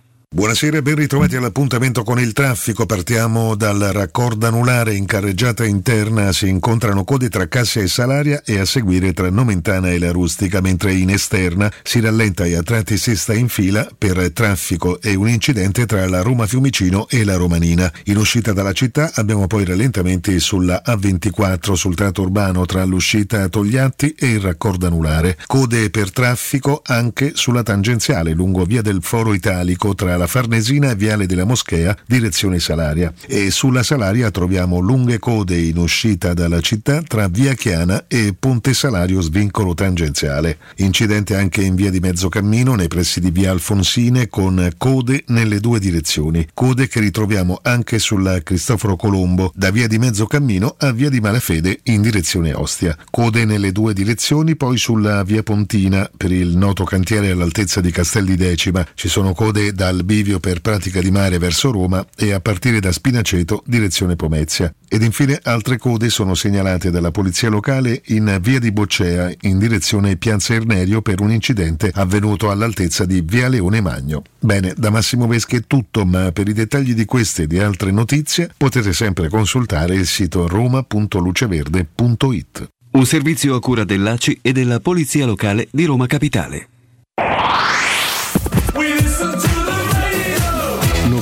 Buonasera, 0.33 0.81
ben 0.81 0.95
ritrovati 0.95 1.35
all'appuntamento 1.35 2.03
con 2.03 2.17
il 2.17 2.31
traffico. 2.31 2.85
Partiamo 2.85 3.53
dal 3.55 3.79
raccordo 3.91 4.47
anulare 4.47 4.95
in 4.95 5.05
carreggiata 5.05 5.65
interna. 5.65 6.31
Si 6.31 6.47
incontrano 6.47 7.03
code 7.03 7.27
tra 7.27 7.49
Cassia 7.49 7.81
e 7.81 7.89
Salaria 7.89 8.41
e 8.45 8.57
a 8.57 8.63
seguire 8.63 9.11
tra 9.11 9.29
Nomentana 9.29 9.91
e 9.91 9.99
la 9.99 10.13
Rustica, 10.13 10.61
mentre 10.61 10.93
in 10.93 11.09
esterna 11.09 11.69
si 11.83 11.99
rallenta 11.99 12.45
e 12.45 12.55
a 12.55 12.63
tratti 12.63 12.97
si 12.97 13.13
sta 13.17 13.33
in 13.33 13.49
fila 13.49 13.85
per 13.97 14.31
traffico 14.31 15.01
e 15.01 15.15
un 15.15 15.27
incidente 15.27 15.85
tra 15.85 16.07
la 16.07 16.21
Roma 16.21 16.47
Fiumicino 16.47 17.09
e 17.09 17.25
la 17.25 17.35
Romanina. 17.35 17.91
In 18.05 18.15
uscita 18.15 18.53
dalla 18.53 18.71
città 18.71 19.11
abbiamo 19.15 19.47
poi 19.47 19.65
rallentamenti 19.65 20.39
sulla 20.39 20.81
A24 20.85 21.73
sul 21.73 21.95
tratto 21.95 22.21
urbano 22.21 22.65
tra 22.65 22.85
l'uscita 22.85 23.43
a 23.43 23.49
Togliatti 23.49 24.15
e 24.17 24.29
il 24.29 24.39
raccordo 24.39 24.87
anulare. 24.87 25.37
Code 25.45 25.89
per 25.89 26.13
traffico 26.13 26.81
anche 26.85 27.33
sulla 27.33 27.63
tangenziale 27.63 28.31
lungo 28.31 28.63
via 28.63 28.81
del 28.81 28.99
Foro 29.01 29.33
Italico 29.33 29.93
tra 29.93 30.19
la 30.20 30.20
Farnesina 30.27 30.91
e 30.91 30.95
Viale 30.95 31.25
della 31.25 31.45
Moschea, 31.45 31.97
direzione 32.05 32.59
Salaria. 32.59 33.13
E 33.27 33.51
sulla 33.51 33.83
Salaria 33.83 34.31
troviamo 34.31 34.79
lunghe 34.79 35.19
code 35.19 35.57
in 35.57 35.77
uscita 35.77 36.33
dalla 36.33 36.61
città 36.61 37.01
tra 37.01 37.27
Via 37.27 37.53
Chiana 37.53 38.05
e 38.07 38.35
Ponte 38.37 38.73
Salario 38.73 39.21
svincolo 39.21 39.73
tangenziale. 39.73 40.57
Incidente 40.77 41.35
anche 41.35 41.61
in 41.61 41.75
via 41.75 41.89
di 41.89 41.99
Mezzocammino 41.99 42.75
nei 42.75 42.87
pressi 42.87 43.19
di 43.19 43.31
Via 43.31 43.51
Alfonsine 43.51 44.27
con 44.27 44.69
code 44.77 45.23
nelle 45.27 45.59
due 45.59 45.79
direzioni. 45.79 46.47
Code 46.53 46.87
che 46.87 46.99
ritroviamo 46.99 47.59
anche 47.61 47.99
sulla 47.99 48.41
Cristoforo 48.41 48.95
Colombo 48.95 49.51
da 49.55 49.71
Via 49.71 49.87
di 49.87 49.97
Mezzocammino 49.97 50.75
a 50.79 50.91
Via 50.91 51.09
di 51.09 51.19
Malafede 51.19 51.79
in 51.83 52.01
direzione 52.01 52.53
Ostia. 52.53 52.97
Code 53.09 53.45
nelle 53.45 53.71
due 53.71 53.93
direzioni 53.93 54.55
poi 54.55 54.77
sulla 54.77 55.23
Via 55.23 55.43
Pontina 55.43 56.09
per 56.15 56.31
il 56.31 56.55
noto 56.57 56.83
cantiere 56.83 57.31
all'altezza 57.31 57.81
di 57.81 57.91
Castel 57.91 58.25
di 58.25 58.35
Decima. 58.35 58.85
Ci 58.93 59.07
sono 59.07 59.33
code 59.33 59.73
dal 59.73 60.03
bivio 60.11 60.41
per 60.41 60.59
pratica 60.59 60.99
di 60.99 61.09
mare 61.09 61.37
verso 61.37 61.71
Roma 61.71 62.05
e 62.17 62.33
a 62.33 62.41
partire 62.41 62.81
da 62.81 62.91
Spinaceto 62.91 63.63
direzione 63.65 64.17
Pomezia. 64.17 64.75
Ed 64.89 65.03
infine 65.03 65.39
altre 65.41 65.77
code 65.77 66.09
sono 66.09 66.35
segnalate 66.35 66.91
dalla 66.91 67.11
polizia 67.11 67.47
locale 67.47 68.01
in 68.07 68.37
via 68.41 68.59
di 68.59 68.73
Boccea 68.73 69.31
in 69.43 69.57
direzione 69.57 70.17
Piazza 70.17 70.53
Ernerio 70.53 71.01
per 71.01 71.21
un 71.21 71.31
incidente 71.31 71.89
avvenuto 71.93 72.51
all'altezza 72.51 73.05
di 73.05 73.21
via 73.21 73.47
Leone 73.47 73.79
Magno. 73.79 74.23
Bene, 74.37 74.73
da 74.75 74.89
Massimo 74.89 75.27
Veschi 75.27 75.55
è 75.55 75.63
tutto, 75.65 76.05
ma 76.05 76.33
per 76.33 76.49
i 76.49 76.53
dettagli 76.53 76.93
di 76.93 77.05
queste 77.05 77.43
e 77.43 77.47
di 77.47 77.59
altre 77.59 77.91
notizie 77.91 78.51
potete 78.57 78.91
sempre 78.91 79.29
consultare 79.29 79.95
il 79.95 80.07
sito 80.07 80.45
roma.luceverde.it. 80.45 82.69
Un 82.91 83.05
servizio 83.05 83.55
a 83.55 83.61
cura 83.61 83.85
dell'ACI 83.85 84.39
e 84.41 84.51
della 84.51 84.81
Polizia 84.81 85.25
Locale 85.25 85.69
di 85.71 85.85
Roma 85.85 86.07
Capitale. 86.07 86.70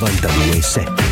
92.7 0.09 1.08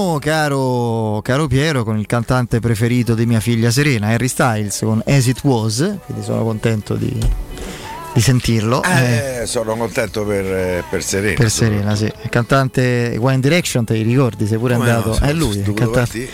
rientriamo, 0.00 0.18
caro, 0.18 1.20
caro 1.22 1.46
Piero, 1.46 1.84
con 1.84 1.98
il 1.98 2.06
cantante 2.06 2.58
preferito 2.60 3.14
di 3.14 3.26
mia 3.26 3.40
figlia 3.40 3.70
Serena, 3.70 4.08
Harry 4.08 4.28
Styles, 4.28 4.78
con 4.80 5.02
As 5.06 5.26
It 5.26 5.42
Was, 5.44 5.96
quindi 6.06 6.24
sono 6.24 6.42
contento 6.42 6.94
di, 6.94 7.18
di 8.14 8.20
sentirlo. 8.20 8.82
Eh, 8.82 9.40
Eh, 9.42 9.46
sono 9.46 9.76
contento 9.76 10.24
per, 10.24 10.84
per 10.88 11.02
Serena. 11.02 11.34
per 11.34 11.50
Serena, 11.50 11.94
sì. 11.94 12.04
Il 12.04 12.28
cantante 12.30 13.16
One 13.20 13.40
Direction, 13.40 13.84
te 13.84 13.94
li 13.94 14.02
ricordi? 14.02 14.46
Sei 14.46 14.58
pure 14.58 14.74
Come 14.76 14.90
andato. 14.90 15.18
no, 15.20 15.26
è 15.26 15.32
lui, 15.32 15.58
il 15.58 15.74
cantante. 15.74 16.28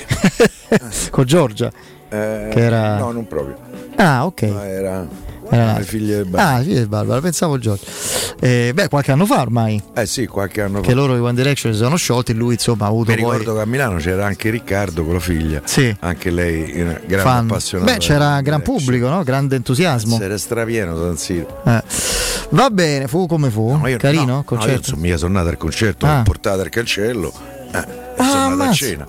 con 1.11 1.25
Giorgia. 1.25 1.71
Eh, 2.09 2.49
Che 2.53 2.61
era- 2.61 2.99
No, 2.99 3.11
non 3.11 3.27
proprio. 3.27 3.57
Ah, 3.97 4.27
ok. 4.27 4.43
No, 4.43 4.63
era 4.63 5.07
Era- 5.51 5.79
le 5.79 5.85
figlie 5.85 6.17
del 6.17 6.25
Barbara. 6.27 6.57
Ah, 6.57 6.63
sì, 6.63 6.75
è 6.75 6.87
Barbara, 6.87 7.21
pensavo 7.21 7.59
Giorgia. 7.59 7.85
Eh, 8.41 8.73
beh, 8.75 8.89
qualche 8.89 9.13
anno 9.13 9.25
fa 9.27 9.41
ormai. 9.41 9.83
Eh 9.95 10.07
sì, 10.07 10.27
qualche 10.27 10.63
anno 10.63 10.81
Che 10.81 10.91
fa. 10.91 10.95
loro 10.95 11.17
i 11.17 11.21
One 11.21 11.35
Direction 11.35 11.73
si 11.73 11.79
sono 11.79 11.97
sciolti, 11.97 12.35
lui 12.35 12.55
insomma 12.55 12.85
ha 12.85 12.89
avuto 12.89 13.11
Mi 13.13 13.17
poi 13.21 13.31
ricordo 13.39 13.55
che 13.55 13.61
a 13.61 13.67
Milano 13.67 13.97
c'era 13.99 14.27
anche 14.27 14.51
Riccardo 14.51 15.05
con 15.05 15.15
la 15.15 15.21
figlia. 15.21 15.63
Sì. 15.65 15.95
Anche 16.01 16.31
lei, 16.31 16.81
una 16.81 16.93
grande 17.07 17.17
fan. 17.19 17.45
appassionata. 17.47 17.93
Beh, 17.93 17.99
c'era 17.99 18.41
gran 18.41 18.63
pubblico, 18.63 19.09
no? 19.09 19.23
Grande 19.23 19.57
entusiasmo. 19.57 20.21
Era 20.21 20.37
strapieno 20.39 20.97
San 20.97 21.17
Siro. 21.17 21.63
Eh. 21.65 21.83
Va 22.51 22.71
bene, 22.71 23.09
fu 23.09 23.27
come 23.27 23.51
fu? 23.51 23.73
Ma 23.73 23.89
io- 23.89 23.97
Carino? 23.99 24.23
no, 24.25 24.27
no, 24.33 24.37
io 24.39 24.45
concerto? 24.45 24.97
sono 25.17 25.27
andato 25.27 25.49
al 25.49 25.57
concerto, 25.57 26.07
Ah. 26.07 26.17
l'ho 26.19 26.23
portato 26.23 26.61
al 26.61 26.69
cancello. 26.69 27.33
Eh, 27.73 27.79
e 27.79 27.85
sono 28.23 28.33
andato 28.47 28.71
a 28.71 28.73
cena. 28.73 29.07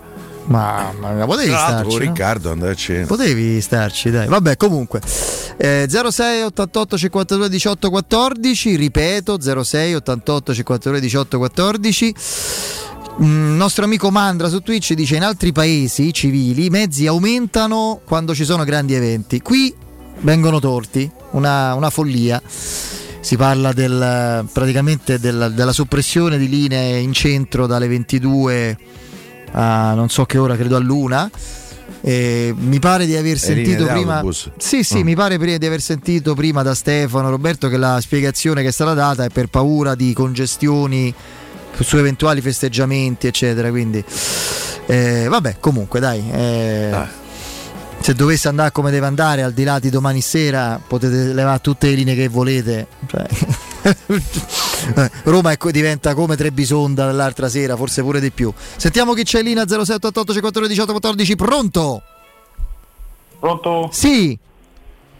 Mamma 0.48 1.12
mia, 1.12 1.26
potevi 1.26 1.50
Tra 1.50 1.58
starci. 1.60 1.84
con 1.84 1.92
no? 1.94 1.98
Riccardo 2.00 2.52
andare 2.52 2.72
a 2.72 2.76
cena. 2.76 3.06
Potevi 3.06 3.60
starci, 3.62 4.10
dai. 4.10 4.28
Vabbè, 4.28 4.56
comunque. 4.56 5.02
Eh, 5.58 5.88
06 5.90 6.42
88 6.44 6.98
52 6.98 7.50
18 7.50 7.90
14, 7.90 8.76
ripeto 8.76 9.40
06 9.64 9.94
88 9.96 10.54
52 10.54 11.00
18 11.02 11.38
14. 11.38 12.16
Il 13.20 13.26
nostro 13.26 13.84
amico 13.84 14.10
Mandra 14.12 14.48
su 14.48 14.60
Twitch 14.62 14.94
dice 14.94 15.16
in 15.16 15.24
altri 15.24 15.52
paesi 15.52 16.14
civili 16.14 16.66
i 16.66 16.70
mezzi 16.70 17.08
aumentano 17.08 18.00
quando 18.06 18.34
ci 18.36 18.46
sono 18.46 18.64
grandi 18.64 18.94
eventi. 18.94 19.42
Qui 19.42 19.74
vengono 20.20 20.60
torti, 20.60 21.10
una, 21.32 21.74
una 21.74 21.90
follia. 21.90 22.42
Si 23.20 23.36
parla 23.36 23.74
del, 23.74 24.48
praticamente 24.54 25.20
del- 25.20 25.52
della 25.54 25.74
soppressione 25.74 26.38
di 26.38 26.48
linee 26.48 27.00
in 27.00 27.12
centro 27.12 27.66
dalle 27.68 27.88
22 27.88 28.78
a 29.52 29.94
non 29.94 30.10
so 30.10 30.26
che 30.26 30.38
ora, 30.38 30.56
credo 30.56 30.76
all'una. 30.76 31.30
E 32.02 32.54
mi 32.56 32.80
pare 32.80 33.06
di 33.06 33.16
aver 33.16 33.38
sentito 33.40 33.86
prima. 33.86 34.22
Sì, 34.58 34.84
sì, 34.84 35.00
Mm. 35.00 35.04
mi 35.06 35.16
pare 35.16 35.38
di 35.58 35.66
aver 35.66 35.82
sentito 35.82 36.36
prima 36.36 36.62
da 36.62 36.76
Stefano 36.76 37.30
Roberto 37.30 37.70
che 37.70 37.78
la 37.78 38.00
spiegazione 38.02 38.62
che 38.62 38.68
è 38.68 38.72
stata 38.72 38.94
data 38.94 39.24
è 39.24 39.30
per 39.30 39.48
paura 39.48 39.96
di 39.96 40.14
congestioni 40.14 41.14
su 41.80 41.98
eventuali 41.98 42.42
festeggiamenti, 42.42 43.28
eccetera. 43.28 43.70
Quindi, 43.70 44.04
eh, 44.86 45.28
vabbè, 45.30 45.58
comunque, 45.60 46.00
dai. 46.00 46.24
eh, 46.32 47.26
Se 48.00 48.14
dovesse 48.14 48.48
andare 48.48 48.72
come 48.72 48.92
deve 48.92 49.08
andare, 49.08 49.42
al 49.42 49.54
di 49.54 49.64
là 49.64 49.80
di 49.80 49.90
domani 49.90 50.22
sera, 50.22 50.80
potete 50.86 51.34
levare 51.34 51.60
tutte 51.62 51.88
le 51.88 51.94
linee 51.96 52.16
che 52.16 52.28
volete. 52.28 52.88
Cioè, 53.08 53.26
eh, 53.28 53.48
Roma 55.24 55.52
è 55.52 55.58
co- 55.58 55.72
diventa 55.72 56.14
come 56.14 56.36
Trebisonda 56.36 57.06
dall'altra 57.06 57.50
sera, 57.50 57.76
forse 57.76 58.02
pure 58.02 58.20
di 58.20 58.32
più. 58.32 58.52
Sentiamo 58.56 59.14
chi 59.14 59.24
c'è 59.24 59.40
in 59.40 59.46
linea 59.46 59.68
0788 59.68 60.34
54 60.34 60.68
18 60.68 60.92
14. 60.92 61.36
Pronto? 61.36 62.02
Pronto? 63.40 63.90
Sì. 63.92 64.38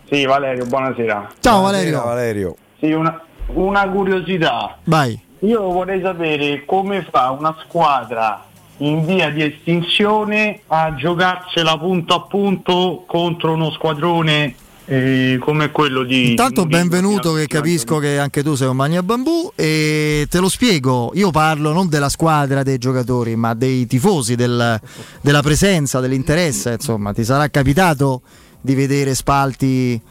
Sì, 0.10 0.26
Valerio, 0.26 0.66
buonasera. 0.66 1.34
Ciao 1.40 1.62
Valerio. 1.62 2.04
Valerio. 2.04 2.56
Sì, 2.80 2.92
una, 2.92 3.22
una 3.54 3.88
curiosità. 3.90 4.78
Vai. 4.86 5.20
Io 5.40 5.62
vorrei 5.70 6.02
sapere 6.02 6.64
come 6.66 7.06
fa 7.10 7.32
una 7.32 7.56
squadra 7.64 8.44
in 8.78 9.06
via 9.06 9.30
di 9.30 9.44
estinzione 9.44 10.62
a 10.68 10.94
giocarsela 10.96 11.78
punto 11.78 12.14
a 12.16 12.22
punto 12.22 13.04
contro 13.06 13.54
uno 13.54 13.72
squadrone 13.72 14.56
eh, 14.90 15.38
come 15.42 15.70
quello 15.72 16.04
di... 16.04 16.30
Intanto 16.30 16.66
benvenuto 16.66 17.34
che 17.34 17.46
capisco 17.46 18.00
che 18.00 18.20
anche 18.20 18.42
tu 18.42 18.56
sei 18.56 18.70
un 18.70 18.78
magna 18.78 19.04
bambù 19.04 19.52
e 19.54 20.28
te 20.30 20.40
lo 20.40 20.48
spiego, 20.48 21.12
io 21.14 21.30
parlo 21.30 21.74
non 21.74 21.90
della 21.90 22.08
squadra 22.08 22.64
dei 22.64 22.78
giocatori 22.78 23.36
ma 23.36 23.54
dei 23.54 23.86
tifosi, 23.86 24.36
del- 24.36 24.80
della 25.22 25.42
presenza, 25.42 26.00
dell'interesse, 26.00 26.74
insomma 26.74 27.12
ti 27.12 27.26
sarà 27.26 27.50
capitato 27.50 28.22
di 28.62 28.76
vedere 28.76 29.14
spalti 29.14 30.02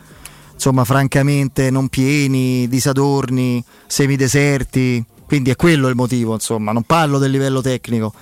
insomma 0.52 0.84
francamente 0.84 1.70
non 1.70 1.88
pieni, 1.88 2.68
disadorni, 2.68 3.64
semideserti, 3.86 5.02
quindi 5.24 5.50
è 5.50 5.56
quello 5.56 5.88
il 5.88 5.94
motivo 5.94 6.34
insomma, 6.34 6.72
non 6.72 6.82
parlo 6.82 7.16
del 7.18 7.30
livello 7.30 7.62
tecnico, 7.62 8.12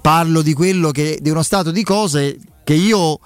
parlo 0.00 0.42
di 0.42 0.52
quello 0.52 0.92
che, 0.92 1.18
di 1.20 1.30
uno 1.30 1.42
stato 1.42 1.72
di 1.72 1.82
cose 1.82 2.38
che 2.62 2.74
io 2.74 3.18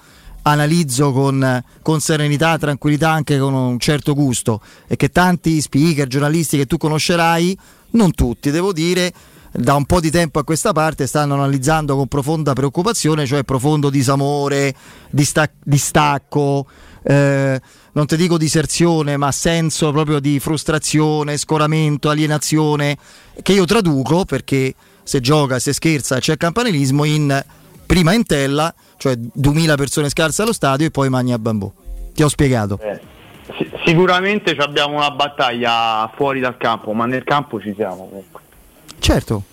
analizzo 0.43 1.11
con, 1.11 1.63
con 1.81 1.99
serenità, 1.99 2.57
tranquillità, 2.57 3.11
anche 3.11 3.37
con 3.37 3.53
un 3.53 3.79
certo 3.79 4.13
gusto. 4.13 4.61
E 4.87 4.95
che 4.95 5.09
tanti 5.09 5.61
speaker, 5.61 6.07
giornalisti 6.07 6.57
che 6.57 6.65
tu 6.65 6.77
conoscerai, 6.77 7.57
non 7.91 8.11
tutti 8.11 8.51
devo 8.51 8.71
dire, 8.71 9.11
da 9.51 9.73
un 9.75 9.85
po' 9.85 9.99
di 9.99 10.11
tempo 10.11 10.39
a 10.39 10.43
questa 10.43 10.73
parte 10.73 11.07
stanno 11.07 11.33
analizzando 11.33 11.95
con 11.95 12.07
profonda 12.07 12.53
preoccupazione, 12.53 13.25
cioè 13.25 13.43
profondo 13.43 13.89
disamore, 13.89 14.73
dista- 15.09 15.49
distacco, 15.63 16.67
eh, 17.03 17.59
non 17.93 18.05
ti 18.05 18.15
dico 18.15 18.37
diserzione, 18.37 19.17
ma 19.17 19.31
senso 19.31 19.91
proprio 19.91 20.19
di 20.19 20.39
frustrazione, 20.39 21.37
scoramento, 21.37 22.09
alienazione, 22.09 22.97
che 23.41 23.53
io 23.53 23.65
traduco 23.65 24.25
perché 24.25 24.73
se 25.03 25.19
gioca, 25.21 25.57
se 25.57 25.73
scherza, 25.73 26.19
c'è 26.19 26.37
campanilismo 26.37 27.03
in 27.03 27.43
prima 27.89 28.13
in 28.13 28.23
tella, 28.23 28.71
cioè 28.97 29.15
2000 29.17 29.73
persone 29.75 30.09
scarse 30.09 30.43
allo 30.43 30.53
stadio 30.53 30.85
e 30.85 30.91
poi 30.91 31.09
magna 31.09 31.33
a 31.33 31.39
bambù. 31.39 31.71
Ti 32.13 32.21
ho 32.21 32.27
spiegato. 32.27 32.79
Eh, 32.79 32.99
si- 33.57 33.67
sicuramente 33.83 34.51
abbiamo 34.51 34.97
una 34.97 35.09
battaglia 35.09 36.07
fuori 36.15 36.39
dal 36.39 36.55
campo, 36.57 36.93
ma 36.93 37.07
nel 37.07 37.23
campo 37.23 37.59
ci 37.59 37.73
siamo 37.75 38.07
comunque. 38.07 38.41
Certo. 38.99 39.43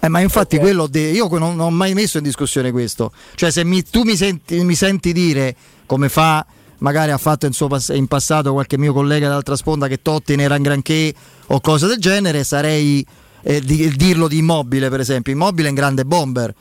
Eh, 0.00 0.08
ma 0.08 0.18
infatti 0.18 0.58
quello 0.58 0.88
de- 0.88 1.10
io 1.10 1.28
non, 1.28 1.54
non 1.54 1.60
ho 1.60 1.70
mai 1.70 1.94
messo 1.94 2.18
in 2.18 2.24
discussione 2.24 2.72
questo. 2.72 3.12
Cioè 3.36 3.52
se 3.52 3.62
mi- 3.62 3.84
tu 3.88 4.02
mi 4.02 4.16
senti, 4.16 4.64
mi 4.64 4.74
senti 4.74 5.12
dire 5.12 5.54
come 5.86 6.08
fa 6.08 6.44
magari 6.78 7.12
ha 7.12 7.18
fatto 7.18 7.46
in, 7.46 7.52
pass- 7.68 7.92
in 7.94 8.08
passato 8.08 8.52
qualche 8.52 8.78
mio 8.78 8.92
collega 8.92 9.28
d'altra 9.28 9.54
sponda 9.54 9.86
che 9.86 10.02
Totti 10.02 10.34
ne 10.34 10.42
era 10.42 10.56
un 10.56 10.62
granché 10.62 11.14
o 11.46 11.60
cose 11.60 11.86
del 11.86 11.98
genere, 11.98 12.42
sarei 12.42 13.06
eh, 13.42 13.60
di- 13.60 13.94
dirlo 13.96 14.26
di 14.26 14.38
Immobile 14.38 14.88
per 14.88 14.98
esempio. 14.98 15.32
Immobile 15.32 15.66
è 15.66 15.70
un 15.70 15.76
grande 15.76 16.04
bomber. 16.04 16.52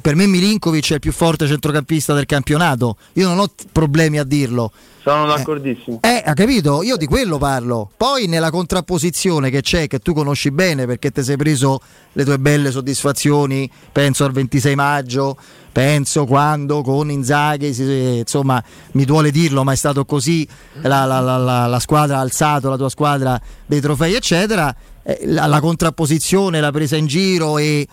Per 0.00 0.14
me 0.14 0.26
Milinkovic 0.26 0.90
è 0.90 0.94
il 0.94 1.00
più 1.00 1.10
forte 1.12 1.46
centrocampista 1.46 2.14
del 2.14 2.26
campionato. 2.26 2.96
Io 3.14 3.26
non 3.28 3.38
ho 3.38 3.48
t- 3.50 3.64
problemi 3.72 4.18
a 4.18 4.24
dirlo. 4.24 4.70
Sono 5.02 5.26
d'accordissimo. 5.26 6.00
Eh, 6.02 6.22
ha 6.24 6.32
capito? 6.34 6.82
Io 6.82 6.96
di 6.96 7.06
quello 7.06 7.38
parlo. 7.38 7.90
Poi 7.96 8.26
nella 8.26 8.50
contrapposizione 8.50 9.50
che 9.50 9.62
c'è, 9.62 9.86
che 9.88 9.98
tu 10.00 10.12
conosci 10.14 10.50
bene 10.50 10.86
perché 10.86 11.10
ti 11.10 11.22
sei 11.24 11.36
preso 11.36 11.80
le 12.12 12.24
tue 12.24 12.38
belle 12.38 12.70
soddisfazioni, 12.70 13.68
penso 13.90 14.24
al 14.24 14.32
26 14.32 14.74
maggio, 14.74 15.36
penso 15.72 16.24
quando 16.24 16.82
con 16.82 17.10
Inzaghi, 17.10 18.18
insomma, 18.18 18.62
mi 18.92 19.04
duole 19.04 19.30
dirlo, 19.30 19.64
ma 19.64 19.72
è 19.72 19.76
stato 19.76 20.04
così, 20.04 20.46
la, 20.82 21.04
la- 21.04 21.20
la- 21.20 21.36
la- 21.38 21.66
la 21.66 21.80
squadra 21.80 22.18
ha 22.18 22.20
alzato 22.20 22.68
la 22.68 22.76
tua 22.76 22.88
squadra 22.90 23.40
dei 23.64 23.80
trofei, 23.80 24.14
eccetera. 24.14 24.74
Eh, 25.02 25.20
La, 25.24 25.60
contrapposizione, 25.60 26.60
la 26.60 26.72
presa 26.72 26.96
in 26.96 27.06
giro 27.06 27.58
e 27.58 27.64
eh, 27.64 27.88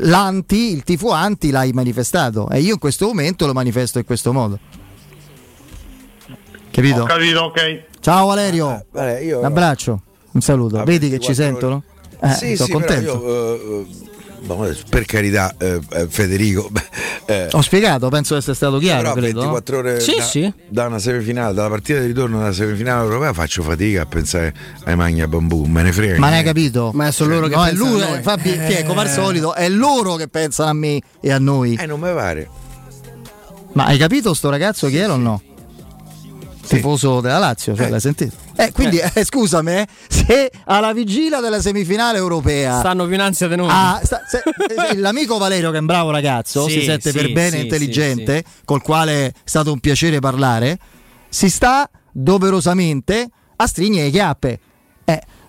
l'anti, 0.00 0.72
il 0.72 0.82
tifo 0.82 1.10
anti 1.10 1.50
l'hai 1.50 1.72
manifestato 1.72 2.48
e 2.50 2.60
io 2.60 2.72
in 2.74 2.78
questo 2.78 3.06
momento 3.06 3.46
lo 3.46 3.52
manifesto 3.52 3.98
in 3.98 4.04
questo 4.04 4.32
modo. 4.32 4.58
Capito? 6.70 7.02
Ho 7.02 7.06
capito, 7.06 7.40
ok. 7.40 7.84
Ciao 8.00 8.26
Valerio, 8.26 8.84
Vabbè, 8.90 9.18
io- 9.20 9.38
un 9.38 9.44
abbraccio, 9.44 10.00
un 10.32 10.40
saluto. 10.40 10.78
Ah, 10.78 10.84
Vedi 10.84 11.08
che 11.10 11.18
ci 11.20 11.32
24 11.32 11.44
sentono? 11.44 11.82
Eh, 12.20 12.34
sì, 12.34 12.54
sono 12.56 12.66
sì, 12.66 12.72
contento. 12.72 13.20
però 13.20 13.30
io, 13.30 13.44
eh, 13.44 13.54
eh, 13.54 13.86
adesso, 13.86 14.10
per 14.88 15.04
carità, 15.04 15.54
eh, 15.58 15.80
eh, 15.92 16.06
Federico. 16.08 16.70
eh, 17.26 17.48
Ho 17.52 17.60
spiegato, 17.62 18.08
penso 18.08 18.34
di 18.34 18.40
essere 18.40 18.54
stato 18.56 18.78
chiaro, 18.78 19.02
però 19.02 19.14
credo. 19.14 19.44
no? 19.44 19.52
24 19.52 19.78
ore 19.78 20.00
Sì, 20.00 20.14
da, 20.16 20.22
sì. 20.24 20.52
da 20.68 20.86
una 20.86 20.98
semifinale, 20.98 21.54
dalla 21.54 21.68
partita 21.68 22.00
di 22.00 22.06
ritorno 22.06 22.38
dalla 22.38 22.52
semifinale 22.52 23.04
europea 23.04 23.32
faccio 23.32 23.62
fatica 23.62 24.02
a 24.02 24.06
pensare 24.06 24.52
ai 24.84 24.96
Magna 24.96 25.26
Bambù, 25.28 25.64
me 25.64 25.82
ne 25.82 25.92
frega. 25.92 26.18
Ma 26.18 26.30
ne 26.30 26.38
hai 26.38 26.44
capito? 26.44 26.90
Ma 26.94 27.10
sono 27.10 27.34
loro 27.34 27.46
che 27.48 27.54
no, 27.54 27.64
è 27.64 27.68
pensano 27.70 27.90
lui, 27.92 28.02
a 28.02 28.08
noi. 28.08 28.18
eh, 28.18 28.22
Fabio, 28.22 28.52
che 28.52 28.78
è 28.78 28.84
come 28.84 29.00
al 29.00 29.08
solito, 29.10 29.54
è 29.54 29.68
loro 29.68 30.16
che 30.16 30.28
pensano 30.28 30.70
a 30.70 30.74
me 30.74 31.00
e 31.20 31.30
a 31.32 31.38
noi. 31.38 31.76
Eh, 31.80 31.86
non 31.86 32.00
mi 32.00 32.12
pare. 32.12 32.48
Ma 33.74 33.86
hai 33.86 33.96
capito 33.96 34.34
sto 34.34 34.50
ragazzo 34.50 34.88
chi 34.88 34.96
era 34.96 35.14
o 35.14 35.16
no? 35.16 35.40
Tifoso 36.76 37.20
della 37.20 37.38
Lazio, 37.38 37.74
cioè, 37.74 37.88
l'hai 37.88 38.00
sentito? 38.00 38.34
Eh, 38.56 38.72
quindi 38.72 38.98
eh, 38.98 39.24
scusami, 39.24 39.72
eh, 39.72 39.86
se 40.08 40.50
alla 40.66 40.92
vigilia 40.92 41.40
della 41.40 41.60
semifinale 41.60 42.18
europea 42.18 42.78
Stanno 42.80 43.04
più 43.06 43.14
in 43.14 43.20
ansia 43.20 43.48
di 43.48 43.56
noi. 43.56 43.68
Ah, 43.70 44.00
sta- 44.02 44.22
se- 44.28 44.42
eh, 44.90 44.96
l'amico 44.96 45.38
Valerio 45.38 45.70
che 45.70 45.76
è 45.76 45.80
un 45.80 45.86
bravo 45.86 46.10
ragazzo, 46.10 46.66
Sì, 46.68 46.80
si 46.80 46.82
sente 46.82 47.10
sì, 47.10 47.16
per 47.16 47.32
bene 47.32 47.56
sì, 47.56 47.62
intelligente, 47.62 48.44
col 48.64 48.82
quale 48.82 49.26
è 49.26 49.32
stato 49.44 49.72
un 49.72 49.80
piacere 49.80 50.18
parlare, 50.20 50.78
si 51.28 51.48
sta 51.48 51.88
doverosamente 52.12 53.28
a 53.56 53.66
stringere 53.66 54.04
le 54.06 54.10
chiappe. 54.10 54.60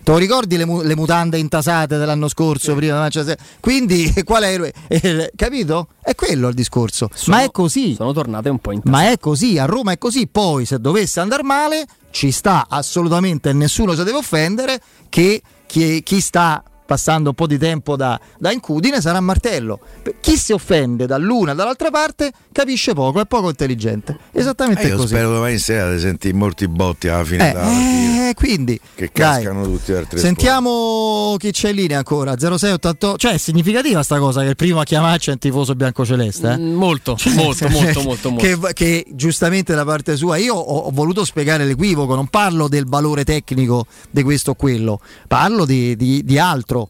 Te 0.04 0.12
lo 0.12 0.18
ricordi 0.18 0.58
le, 0.58 0.66
mu- 0.66 0.82
le 0.82 0.96
mutande 0.96 1.38
intasate 1.38 1.98
dell'anno 1.98 2.28
scorso? 2.28 2.76
Prima, 2.76 3.08
cioè, 3.10 3.38
quindi 3.62 4.14
qual 4.26 4.44
è? 4.44 4.74
eh, 4.90 5.32
capito? 5.36 5.88
È 6.02 6.14
quello 6.14 6.50
il 6.50 6.54
discorso. 6.54 7.10
Ma 7.28 7.42
è 7.42 7.52
così. 7.52 7.96
Sono 7.96 8.12
tornate 8.12 8.50
un 8.50 8.60
po' 8.60 8.74
in 8.74 8.82
Ma 8.84 9.10
è 9.10 9.18
così, 9.18 9.58
a 9.58 9.66
Roma 9.66 9.94
è 9.94 9.98
così. 9.98 10.28
Poi, 10.28 10.66
se 10.66 10.80
dovesse 10.80 11.22
andare 11.22 11.44
male, 11.44 11.86
ci 12.12 12.32
sta 12.32 12.66
assolutamente 12.68 13.54
nessuno 13.54 13.96
si 13.96 14.04
deve 14.04 14.18
offendere 14.18 14.82
che 15.08 15.42
chi, 15.66 16.04
chi 16.04 16.20
sta 16.20 16.62
passando 16.86 17.30
un 17.30 17.36
po' 17.36 17.48
di 17.48 17.58
tempo 17.58 17.96
da, 17.96 18.20
da 18.38 18.52
incudine 18.52 19.02
sarà 19.02 19.20
martello. 19.20 19.80
Chi 20.20 20.38
si 20.38 20.52
offende 20.54 21.06
dall'una 21.06 21.52
e 21.52 21.56
dall'altra 21.56 21.90
parte 21.90 22.32
capisce 22.52 22.94
poco, 22.94 23.20
è 23.22 23.26
poco 23.26 23.50
intelligente. 23.50 24.18
Esattamente 24.32 24.84
Eh, 24.84 24.88
io 24.88 24.96
così. 24.98 25.08
spero 25.10 25.32
domani 25.34 25.58
sera 25.58 25.92
di 25.94 26.00
sentire 26.00 26.34
molti 26.34 26.68
botti 26.68 27.08
alla 27.08 27.24
fine 27.24 27.50
Eh, 27.50 27.52
della 27.54 28.30
eh, 28.30 28.34
quindi 28.36 28.80
che 28.96 29.10
dai, 29.14 29.44
cascano 29.44 29.64
tutti 29.64 29.92
da 29.92 30.00
altre 30.00 30.20
Sentiamo 30.20 31.36
chi 31.38 31.52
c'è 31.52 31.70
in 31.70 31.76
linea 31.76 31.98
ancora 31.98 32.36
0688 32.38 33.18
cioè 33.18 33.34
è 33.34 33.38
significativa 33.38 34.02
sta 34.04 34.20
cosa 34.20 34.42
che 34.42 34.50
il 34.50 34.56
primo 34.56 34.80
a 34.80 34.84
chiamarci 34.84 35.30
è 35.30 35.34
un 35.34 35.40
tifoso 35.40 35.76
biancoceleste 35.76 36.52
eh? 36.54 36.58
molto, 36.58 37.16
molto, 37.36 37.68
molto, 37.70 38.02
molto, 38.02 38.30
molto. 38.32 38.36
Che, 38.36 38.74
che 38.74 39.06
giustamente 39.12 39.74
da 39.76 39.84
parte 39.86 40.16
sua 40.16 40.38
io 40.38 40.56
ho, 40.56 40.78
ho 40.80 40.92
voluto 40.92 41.26
spiegare 41.26 41.66
l'equivoco 41.66 42.16
non 42.16 42.28
parlo 42.28 42.68
del 42.68 42.86
valore 42.88 43.24
tecnico 43.24 43.86
di 44.10 44.24
questo 44.24 44.52
o 44.52 44.56
quello 44.56 45.00
parlo 45.28 45.66
di, 45.66 45.96
di- 45.96 46.24
di 46.24 46.38
altro 46.38 46.83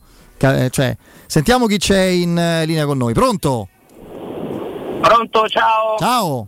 cioè, 0.69 0.97
sentiamo 1.25 1.67
chi 1.67 1.77
c'è 1.77 2.03
in 2.03 2.37
eh, 2.37 2.65
linea 2.65 2.85
con 2.85 2.97
noi 2.97 3.13
pronto? 3.13 3.69
Pronto, 5.01 5.47
ciao. 5.47 5.97
Ciao. 5.97 6.47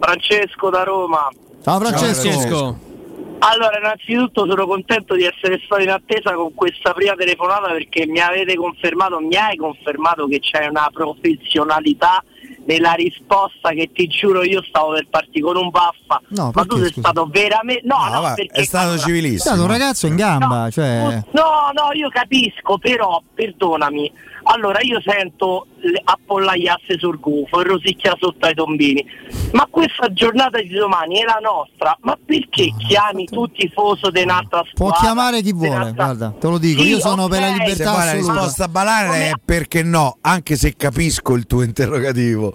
Francesco 0.00 0.70
da 0.70 0.82
Roma. 0.84 1.28
Ciao 1.62 1.78
Francesco. 1.78 2.88
Allora, 3.42 3.78
innanzitutto 3.78 4.46
sono 4.46 4.66
contento 4.66 5.14
di 5.14 5.24
essere 5.24 5.60
stato 5.64 5.82
in 5.82 5.90
attesa 5.90 6.34
con 6.34 6.52
questa 6.54 6.92
prima 6.92 7.14
telefonata 7.14 7.68
perché 7.68 8.06
mi 8.06 8.20
avete 8.20 8.54
confermato, 8.54 9.18
mi 9.20 9.34
hai 9.36 9.56
confermato 9.56 10.26
che 10.26 10.40
c'è 10.40 10.66
una 10.66 10.88
professionalità 10.92 12.22
nella 12.70 12.92
risposta 12.92 13.70
che 13.70 13.90
ti 13.92 14.06
giuro 14.06 14.44
io 14.44 14.62
stavo 14.62 14.92
per 14.92 15.08
partire 15.10 15.40
con 15.44 15.56
un 15.56 15.70
baffa. 15.70 16.20
No, 16.28 16.52
ma 16.54 16.64
tu 16.64 16.76
sei 16.76 16.86
scusa? 16.92 17.00
stato 17.00 17.26
veramente. 17.26 17.82
No, 17.84 18.08
no, 18.08 18.20
va, 18.20 18.34
perché 18.34 18.60
è 18.60 18.64
stato 18.64 18.84
allora- 18.90 19.00
è 19.02 19.04
civilissimo. 19.06 19.38
stato 19.38 19.60
un 19.62 19.66
ragazzo 19.66 20.06
in 20.06 20.16
gamba 20.16 20.70
cioè 20.70 21.22
No, 21.32 21.70
no, 21.74 21.92
io 21.94 22.08
capisco, 22.10 22.78
però, 22.78 23.20
perdonami. 23.34 24.12
Allora, 24.52 24.80
io 24.80 25.00
sento 25.00 25.66
le 25.80 26.00
appollaiasse 26.02 26.98
sul 26.98 27.20
gufo 27.20 27.60
e 27.60 27.64
rosicchia 27.64 28.16
sotto 28.18 28.46
ai 28.46 28.54
tombini. 28.54 29.04
Ma 29.52 29.66
questa 29.70 30.12
giornata 30.12 30.60
di 30.60 30.68
domani 30.68 31.20
è 31.20 31.24
la 31.24 31.38
nostra. 31.40 31.96
Ma 32.00 32.18
perché 32.24 32.74
chiami 32.76 33.26
tu 33.26 33.46
tifoso 33.46 34.10
di 34.10 34.22
un'altra 34.22 34.62
può 34.74 34.88
squadra? 34.88 34.98
chiamare 34.98 35.40
chi 35.42 35.52
vuole 35.52 35.92
guarda 35.92 36.34
te 36.38 36.46
lo 36.48 36.58
dico 36.58 36.82
Sì, 36.82 36.88
io 36.88 36.98
sono 36.98 37.28
per 37.28 37.40
la 37.40 37.48
libertà 37.48 38.04
la 38.04 38.12
risposta 38.12 38.68
banale 38.68 39.30
è 39.30 39.32
perché 39.42 39.82
no, 39.82 40.18
anche 40.20 40.56
se 40.56 40.74
capisco 40.76 41.34
il 41.34 41.46
tuo 41.46 41.62
interrogativo. 41.62 42.52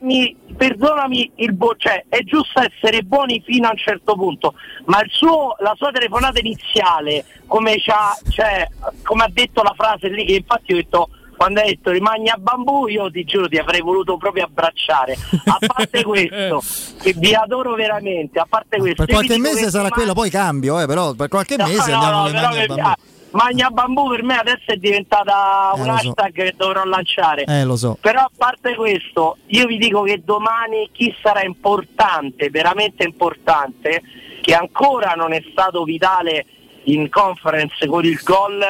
Perdonami, 0.00 0.36
perdonami 0.56 1.30
il 1.36 1.52
bo- 1.52 1.74
cioè, 1.76 2.04
è 2.08 2.20
giusto 2.24 2.60
essere 2.60 3.02
buoni 3.02 3.42
fino 3.44 3.68
a 3.68 3.72
un 3.72 3.76
certo 3.76 4.14
punto, 4.14 4.54
ma 4.86 5.00
il 5.02 5.10
suo, 5.10 5.56
la 5.58 5.74
sua 5.76 5.90
telefonata 5.90 6.38
iniziale, 6.38 7.24
come, 7.46 7.76
c'ha, 7.78 8.16
cioè, 8.30 8.66
come 9.02 9.24
ha 9.24 9.28
detto 9.30 9.62
la 9.62 9.74
frase 9.76 10.08
lì, 10.08 10.24
che 10.24 10.34
infatti 10.36 10.72
ho 10.72 10.76
detto 10.76 11.08
quando 11.36 11.60
hai 11.60 11.68
detto 11.68 11.90
rimani 11.90 12.28
a 12.28 12.36
bambù, 12.38 12.86
io 12.86 13.10
ti 13.10 13.24
giuro 13.24 13.48
ti 13.48 13.56
avrei 13.56 13.80
voluto 13.80 14.16
proprio 14.18 14.44
abbracciare. 14.44 15.16
A 15.44 15.56
parte 15.66 16.02
questo, 16.04 16.62
che 17.00 17.14
vi 17.16 17.34
adoro 17.34 17.74
veramente, 17.74 18.38
a 18.38 18.46
parte 18.48 18.76
questo. 18.78 19.04
per 19.04 19.14
qualche 19.14 19.38
mese 19.38 19.64
sarà 19.70 19.84
domani- 19.88 19.90
quello 19.92 20.12
poi 20.12 20.28
cambio 20.30 20.80
eh, 20.80 20.86
però 20.86 21.12
per 21.14 21.28
qualche 21.28 21.56
No, 21.56 21.64
mese 21.66 21.90
no, 21.90 21.94
andiamo 21.96 22.16
no, 22.16 22.22
alle 22.24 22.30
però 22.32 22.42
mani 22.48 22.56
al 22.60 22.68
mi- 22.68 22.74
bambù. 22.76 22.88
Magna 23.32 23.70
Bambù 23.70 24.08
per 24.08 24.22
me 24.24 24.36
adesso 24.38 24.64
è 24.72 24.76
diventata 24.76 25.72
Eh, 25.76 25.80
un 25.80 25.86
lo 25.86 25.96
so. 25.98 26.08
hashtag 26.08 26.32
che 26.32 26.54
dovrò 26.56 26.84
lanciare. 26.84 27.44
Eh, 27.44 27.64
lo 27.64 27.76
so. 27.76 27.96
Però 28.00 28.20
a 28.20 28.30
parte 28.36 28.74
questo, 28.74 29.36
io 29.46 29.66
vi 29.66 29.76
dico 29.78 30.02
che 30.02 30.22
domani 30.24 30.88
chi 30.92 31.14
sarà 31.22 31.42
importante, 31.44 32.50
veramente 32.50 33.04
importante, 33.04 34.02
che 34.40 34.54
ancora 34.54 35.12
non 35.12 35.32
è 35.32 35.42
stato 35.52 35.84
vitale 35.84 36.46
in 36.84 37.08
conference 37.08 37.86
con 37.86 38.04
il 38.04 38.18
gol, 38.24 38.60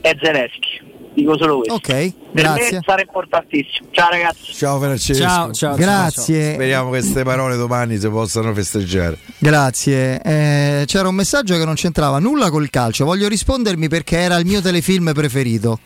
è 0.00 0.14
Zelensky. 0.20 0.92
Dico 1.14 1.36
solo 1.38 1.58
questo. 1.58 1.74
Ok, 1.74 1.86
Per 1.86 2.12
grazie. 2.32 2.72
me 2.72 2.80
sarà 2.84 3.00
importantissimo. 3.02 3.86
Ciao 3.92 4.10
ragazzi. 4.10 4.52
Ciao 4.52 4.80
Francesco. 4.80 5.22
Ciao, 5.22 5.52
ciao, 5.52 5.76
Grazie. 5.76 6.42
ciao. 6.44 6.54
Speriamo 6.54 6.90
che 6.90 6.98
queste 6.98 7.22
parole 7.22 7.56
domani 7.56 7.98
si 7.98 8.08
possano 8.08 8.52
festeggiare. 8.52 9.18
Grazie. 9.38 10.20
Eh, 10.20 10.84
c'era 10.86 11.06
un 11.08 11.14
messaggio 11.14 11.56
che 11.56 11.64
non 11.64 11.74
c'entrava 11.74 12.18
nulla 12.18 12.50
col 12.50 12.68
calcio. 12.68 13.04
Voglio 13.04 13.28
rispondermi 13.28 13.86
perché 13.88 14.18
era 14.18 14.36
il 14.36 14.46
mio 14.46 14.60
telefilm 14.60 15.12
preferito, 15.12 15.78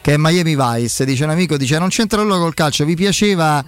che 0.00 0.14
è 0.14 0.16
Miami 0.16 0.56
Vice. 0.56 1.04
Dice 1.04 1.24
un 1.24 1.30
amico, 1.30 1.56
dice 1.56 1.78
non 1.80 1.88
c'entra 1.88 2.22
nulla 2.22 2.38
col 2.38 2.54
calcio, 2.54 2.84
vi 2.84 2.94
piaceva 2.94 3.64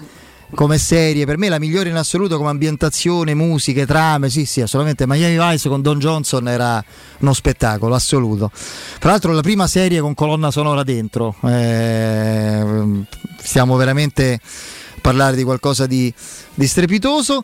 come 0.54 0.78
serie? 0.78 1.26
Per 1.26 1.36
me 1.38 1.48
la 1.48 1.58
migliore 1.58 1.88
in 1.88 1.96
assoluto 1.96 2.36
come 2.36 2.50
ambientazione, 2.50 3.34
musiche, 3.34 3.86
trame. 3.86 4.30
Sì, 4.30 4.44
sì, 4.46 4.60
assolutamente. 4.60 5.06
Miami 5.06 5.36
Vice 5.38 5.68
con 5.68 5.82
Don 5.82 5.98
Johnson 5.98 6.48
era 6.48 6.82
uno 7.18 7.32
spettacolo 7.32 7.94
assoluto. 7.94 8.50
Tra 8.98 9.10
l'altro 9.10 9.32
la 9.32 9.42
prima 9.42 9.66
serie 9.66 10.00
con 10.00 10.14
colonna 10.14 10.50
sonora 10.50 10.82
dentro. 10.82 11.34
Eh, 11.42 13.04
stiamo 13.42 13.76
veramente 13.76 14.40
a 14.42 14.98
parlare 15.00 15.36
di 15.36 15.42
qualcosa 15.42 15.86
di, 15.86 16.12
di 16.54 16.66
strepitoso. 16.66 17.42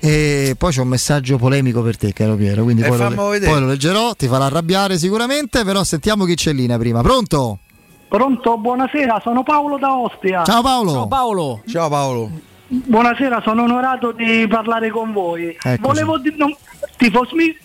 E 0.00 0.54
poi 0.58 0.70
c'è 0.70 0.82
un 0.82 0.88
messaggio 0.88 1.38
polemico 1.38 1.80
per 1.80 1.96
te, 1.96 2.12
caro 2.12 2.36
Piero. 2.36 2.62
Quindi 2.62 2.82
E 2.82 2.88
poi 2.88 2.98
lo, 2.98 3.14
poi 3.14 3.40
lo 3.40 3.66
leggerò, 3.66 4.12
ti 4.14 4.28
farà 4.28 4.44
arrabbiare 4.44 4.98
sicuramente. 4.98 5.64
Però 5.64 5.82
sentiamo 5.82 6.26
chi 6.26 6.34
c'è 6.34 6.50
in 6.50 6.56
linea 6.56 6.78
prima. 6.78 7.00
Pronto? 7.00 7.60
Pronto, 8.08 8.58
buonasera, 8.58 9.20
sono 9.22 9.42
Paolo 9.42 9.76
da 9.78 9.96
Ostia. 9.96 10.44
Ciao 10.44 10.62
Paolo. 10.62 10.90
Ciao 10.92 11.08
Paolo. 11.08 11.62
Ciao 11.66 11.88
Paolo. 11.88 12.30
Buonasera, 12.66 13.40
sono 13.44 13.64
onorato 13.64 14.12
di 14.12 14.46
parlare 14.48 14.90
con 14.90 15.12
voi. 15.12 15.48
Eccoci. 15.48 15.78
Volevo 15.80 16.18
di- 16.18 16.34
non- 16.36 16.54
tifosmi- 16.96 17.56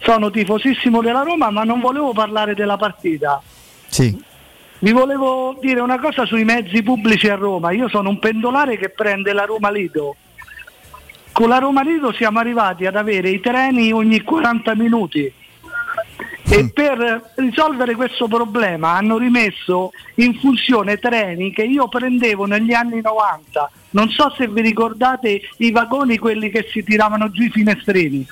sono 0.00 0.30
tifosissimo 0.30 1.02
della 1.02 1.22
Roma, 1.22 1.50
ma 1.50 1.62
non 1.64 1.80
volevo 1.80 2.12
parlare 2.12 2.54
della 2.54 2.76
partita. 2.76 3.40
Sì. 3.88 4.18
Vi 4.78 4.92
volevo 4.92 5.56
dire 5.60 5.80
una 5.80 5.98
cosa 6.00 6.24
sui 6.24 6.44
mezzi 6.44 6.82
pubblici 6.82 7.28
a 7.28 7.34
Roma. 7.34 7.70
Io 7.72 7.88
sono 7.88 8.08
un 8.08 8.18
pendolare 8.18 8.78
che 8.78 8.88
prende 8.88 9.32
la 9.34 9.44
Roma 9.44 9.70
Lido. 9.70 10.16
Con 11.32 11.48
la 11.50 11.58
Roma 11.58 11.82
Lido 11.82 12.12
siamo 12.12 12.38
arrivati 12.38 12.86
ad 12.86 12.96
avere 12.96 13.28
i 13.28 13.40
treni 13.40 13.92
ogni 13.92 14.22
40 14.22 14.74
minuti. 14.74 15.30
E 16.52 16.68
per 16.72 17.30
risolvere 17.36 17.94
questo 17.94 18.26
problema 18.26 18.96
hanno 18.96 19.16
rimesso 19.18 19.92
in 20.16 20.34
funzione 20.34 20.96
treni 20.98 21.52
che 21.52 21.62
io 21.62 21.86
prendevo 21.88 22.44
negli 22.46 22.72
anni 22.72 23.00
90. 23.00 23.70
Non 23.90 24.08
so 24.10 24.32
se 24.36 24.48
vi 24.48 24.60
ricordate 24.60 25.40
i 25.58 25.70
vagoni, 25.70 26.18
quelli 26.18 26.50
che 26.50 26.66
si 26.72 26.82
tiravano 26.82 27.30
giù 27.30 27.42
i 27.42 27.50
finestrini. 27.50 28.26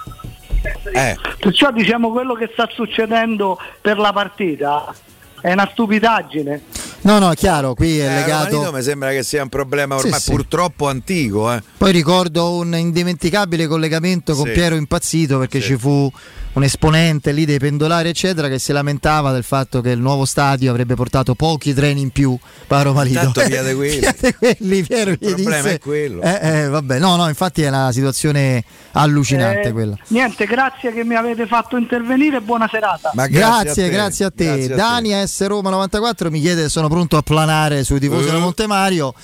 Eh. 0.93 1.16
Perciò 1.39 1.70
diciamo 1.70 2.11
quello 2.11 2.35
che 2.35 2.51
sta 2.53 2.69
succedendo 2.73 3.57
per 3.81 3.99
la 3.99 4.12
partita 4.12 4.93
è 5.40 5.53
una 5.53 5.69
stupidaggine. 5.70 6.62
No, 7.03 7.20
no, 7.20 7.31
è 7.31 7.36
chiaro, 7.36 7.74
qui 7.74 7.99
è 8.01 8.05
Eh, 8.11 8.15
legato. 8.15 8.51
Romanito 8.51 8.73
mi 8.77 8.82
sembra 8.82 9.11
che 9.11 9.23
sia 9.23 9.43
un 9.43 9.49
problema 9.49 9.95
ormai 9.95 10.12
Sì, 10.15 10.20
sì. 10.20 10.31
purtroppo 10.32 10.89
antico. 10.89 11.53
Eh. 11.53 11.62
Poi 11.78 11.93
ricordo 11.93 12.55
un 12.55 12.74
indimenticabile 12.77 13.69
collegamento 13.69 14.35
con 14.35 14.47
Sì. 14.47 14.53
Piero 14.53 14.74
Impazzito 14.74 15.39
perché 15.39 15.61
ci 15.61 15.77
fu 15.77 16.11
un 16.59 16.64
esponente 16.64 17.30
lì 17.32 17.44
dei 17.44 17.59
pendolari 17.59 18.09
eccetera 18.09 18.48
che 18.48 18.59
si 18.59 18.72
lamentava 18.72 19.30
del 19.32 19.44
fatto 19.44 19.80
che 19.80 19.90
il 19.90 19.98
nuovo 20.01 20.24
stadio 20.24 20.70
avrebbe 20.70 20.94
portato 20.97 21.35
pochi 21.35 21.72
treni 21.72 22.01
in 22.01 22.10
più 22.10 22.36
per 22.66 22.82
Roma 22.82 23.02
Lido. 23.02 23.20
Tanto 23.20 23.44
via 23.47 23.62
di 23.62 23.74
quelli. 23.74 23.98
Via 24.01 24.14
di 24.20 24.35
quelli, 24.35 24.82
Piero 24.82 25.10
Il 25.12 25.18
problema 25.18 25.56
disse- 25.56 25.74
è 25.74 25.78
quello. 25.78 26.20
Eh, 26.22 26.39
eh, 26.43 26.68
vabbè, 26.68 26.98
no, 26.98 27.16
no, 27.16 27.28
infatti 27.28 27.62
è 27.62 27.68
una 27.68 27.93
situazione 27.93 28.64
allucinante 28.93 29.68
Eh, 29.68 29.72
quella. 29.72 29.97
Niente, 30.09 30.47
grazie 30.47 30.93
che 30.93 31.05
mi 31.05 31.14
avete 31.14 31.47
fatto 31.47 31.76
intervenire 31.76 32.40
buona 32.40 32.68
serata. 32.70 33.12
grazie, 33.28 33.89
grazie 33.89 34.24
a 34.26 34.32
te. 34.35 34.66
Dani 34.68 35.12
S 35.26 35.47
Roma 35.47 35.70
94 35.70 36.30
mi 36.30 36.40
chiede 36.40 36.62
se 36.62 36.68
sono 36.68 36.89
pronto 36.89 37.16
a 37.16 37.22
planare 37.22 37.85
sui 37.85 38.01
tifosi 38.01 38.28
Eh. 38.28 38.32
da 38.32 38.39
Montemario. 38.39 39.14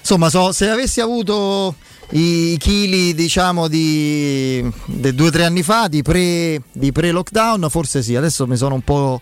Insomma, 0.00 0.28
so, 0.28 0.52
se 0.52 0.68
avessi 0.68 1.00
avuto 1.00 1.74
i 2.10 2.56
chili, 2.58 3.14
diciamo, 3.14 3.68
di, 3.68 4.68
di 4.84 5.14
due 5.14 5.28
o 5.28 5.30
tre 5.30 5.44
anni 5.44 5.62
fa, 5.62 5.88
di 5.88 6.02
pre, 6.02 6.60
di 6.72 6.92
pre-lockdown, 6.92 7.66
forse 7.70 8.02
sì. 8.02 8.16
Adesso 8.16 8.46
mi 8.46 8.56
sono 8.56 8.74
un 8.74 8.82
po'. 8.82 9.20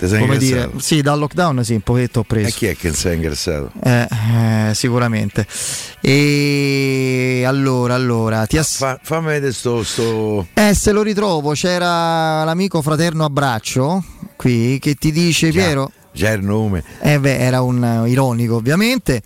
Come 0.00 0.38
dire, 0.38 0.70
sì, 0.78 1.02
dal 1.02 1.18
lockdown 1.18 1.62
sì, 1.62 1.74
un 1.74 1.82
pochetto 1.82 2.20
ho 2.20 2.22
preso. 2.22 2.48
E 2.48 2.52
chi 2.52 2.64
è 2.64 2.74
che 2.74 2.94
si 2.94 3.08
è 3.08 3.12
ingrassato? 3.12 3.70
Eh, 3.84 4.08
eh, 4.70 4.74
sicuramente. 4.74 5.46
E 6.00 7.42
allora, 7.44 7.96
allora, 7.96 8.46
ti 8.46 8.56
ass- 8.56 8.78
Fa- 8.78 8.98
fammi 9.02 9.26
vedere 9.26 9.52
sto, 9.52 9.82
sto... 9.82 10.46
eh, 10.54 10.72
se 10.72 10.92
lo 10.92 11.02
ritrovo, 11.02 11.52
c'era 11.52 12.44
l'amico 12.44 12.80
fraterno 12.80 13.26
Abbraccio 13.26 14.02
qui 14.36 14.78
che 14.78 14.94
ti 14.94 15.12
dice 15.12 15.50
Piero. 15.50 15.92
Già 16.12 16.30
il 16.30 16.44
nome. 16.44 16.82
Eh 17.02 17.20
beh, 17.20 17.36
era 17.36 17.60
un 17.60 18.04
ironico 18.06 18.54
ovviamente. 18.54 19.20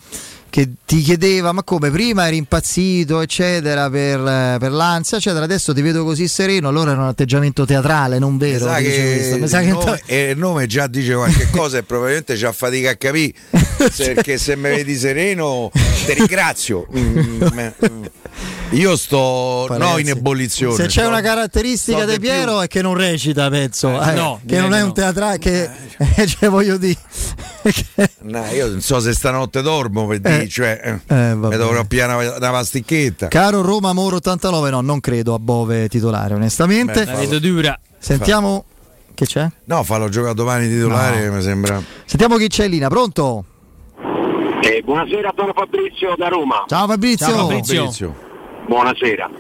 Che 0.55 0.69
ti 0.87 1.01
chiedeva, 1.01 1.51
ma 1.51 1.65
come 1.65 1.91
prima 1.91 2.29
eri 2.29 2.37
impazzito, 2.37 3.21
eccetera, 3.21 3.91
per, 3.91 4.21
eh, 4.21 4.57
per 4.61 4.71
l'ansia, 4.71 5.17
eccetera. 5.17 5.43
Adesso 5.47 5.75
ti 5.75 5.83
vedo 5.83 6.05
così 6.05 6.29
sereno. 6.29 6.69
Allora 6.69 6.93
era 6.93 7.01
un 7.01 7.09
atteggiamento 7.09 7.65
teatrale, 7.65 8.21
non 8.21 8.35
Mi 8.35 8.39
vero? 8.39 8.73
dice 8.77 8.91
che. 8.91 9.31
Mi 9.35 9.43
il, 9.43 9.49
sa 9.49 9.59
che 9.63 9.71
nome, 9.71 10.01
eh, 10.07 10.31
il 10.31 10.39
nome 10.39 10.67
già 10.67 10.87
dice 10.87 11.15
qualche 11.15 11.49
cosa 11.51 11.79
e 11.79 11.83
probabilmente 11.83 12.37
c'ha 12.37 12.53
fatica 12.53 12.91
a 12.91 12.95
capire 12.95 13.33
perché 13.97 14.39
se 14.39 14.55
mi 14.55 14.69
vedi 14.69 14.95
sereno 14.95 15.73
ti 16.07 16.13
ringrazio 16.13 16.87
Mm, 16.97 17.43
me- 17.53 17.75
mm. 17.91 18.05
Io 18.75 18.97
sto 18.97 19.65
Poi, 19.69 19.79
no 19.79 19.99
in 19.99 20.09
ebollizione 20.09 20.75
Se 20.75 20.87
c'è 20.87 21.07
una 21.07 21.21
caratteristica 21.21 21.99
sto 21.99 22.07
di 22.07 22.13
di 22.13 22.19
più. 22.19 22.29
Piero 22.29 22.61
è 22.61 22.69
che 22.69 22.83
non 22.83 22.95
recita, 22.95 23.49
penso. 23.49 24.01
Eh, 24.01 24.11
eh, 24.11 24.15
no, 24.15 24.41
che 24.47 24.61
non 24.61 24.75
è 24.75 24.81
no. 24.81 24.87
un 24.87 24.95
teatrale. 24.95 25.39
Che, 25.39 25.71
eh, 26.17 26.27
cioè, 26.29 26.49
voglio 26.49 26.77
dire. 26.77 26.99
No, 28.25 28.45
io 28.47 28.69
non 28.69 28.81
so 28.81 29.01
se 29.01 29.15
stanotte 29.15 29.63
dormo 29.63 30.07
per 30.07 30.19
dire, 30.19 30.49
cioè, 30.49 30.99
eh, 31.07 31.35
mi 31.35 31.57
dovrò 31.57 31.85
pigliare 31.85 32.13
una, 32.13 32.37
una 32.37 32.51
pasticchetta 32.51 33.29
Caro 33.29 33.63
Roma 33.63 33.93
Moro 33.93 34.17
89, 34.17 34.71
no, 34.71 34.81
non 34.81 35.01
credo 35.01 35.35
a 35.35 35.39
Bove 35.39 35.89
titolare, 35.89 36.35
onestamente. 36.35 37.05
Beh, 37.05 37.13
La 37.13 37.19
vedo 37.19 37.39
dura. 37.39 37.79
Sentiamo. 37.99 38.65
Che 39.15 39.27
c'è? 39.27 39.49
no 39.67 39.83
fallo 39.85 40.09
giocare 40.09 40.35
domani 40.35 40.69
titolare 40.69 41.31
mi 41.31 41.41
sembra 41.41 41.81
Sentiamo 42.05 42.37
chi 42.37 42.49
c'è 42.49 42.65
in 42.65 42.71
linea, 42.73 42.89
pronto? 42.89 43.45
Eh, 44.61 44.83
buonasera, 44.83 45.33
sono 45.37 45.53
Fabrizio 45.55 46.15
da 46.17 46.29
Roma. 46.29 46.65
Ciao 46.67 46.87
Fabrizio. 46.87 47.27
Ciao, 47.27 47.49
Fabrizio. 47.49 48.33
Buonasera. 48.67 49.31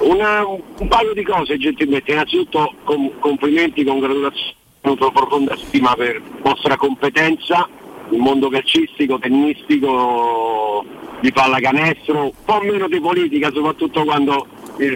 Una- 0.00 0.44
un 0.46 0.88
paio 0.88 1.12
di 1.14 1.22
cose 1.22 1.56
gentilmente. 1.58 2.12
Innanzitutto 2.12 2.74
com- 2.84 3.12
complimenti, 3.18 3.84
congratulazioni, 3.84 4.54
profonda 4.80 5.56
stima 5.56 5.94
per 5.94 6.20
vostra 6.42 6.76
competenza 6.76 7.68
nel 8.08 8.20
mondo 8.20 8.48
calcistico, 8.48 9.18
tennistico, 9.18 10.84
di 11.20 11.30
pallacanestro, 11.32 12.24
un 12.24 12.32
po' 12.44 12.60
meno 12.62 12.88
di 12.88 12.98
politica, 13.00 13.52
soprattutto 13.52 14.02
quando 14.04 14.46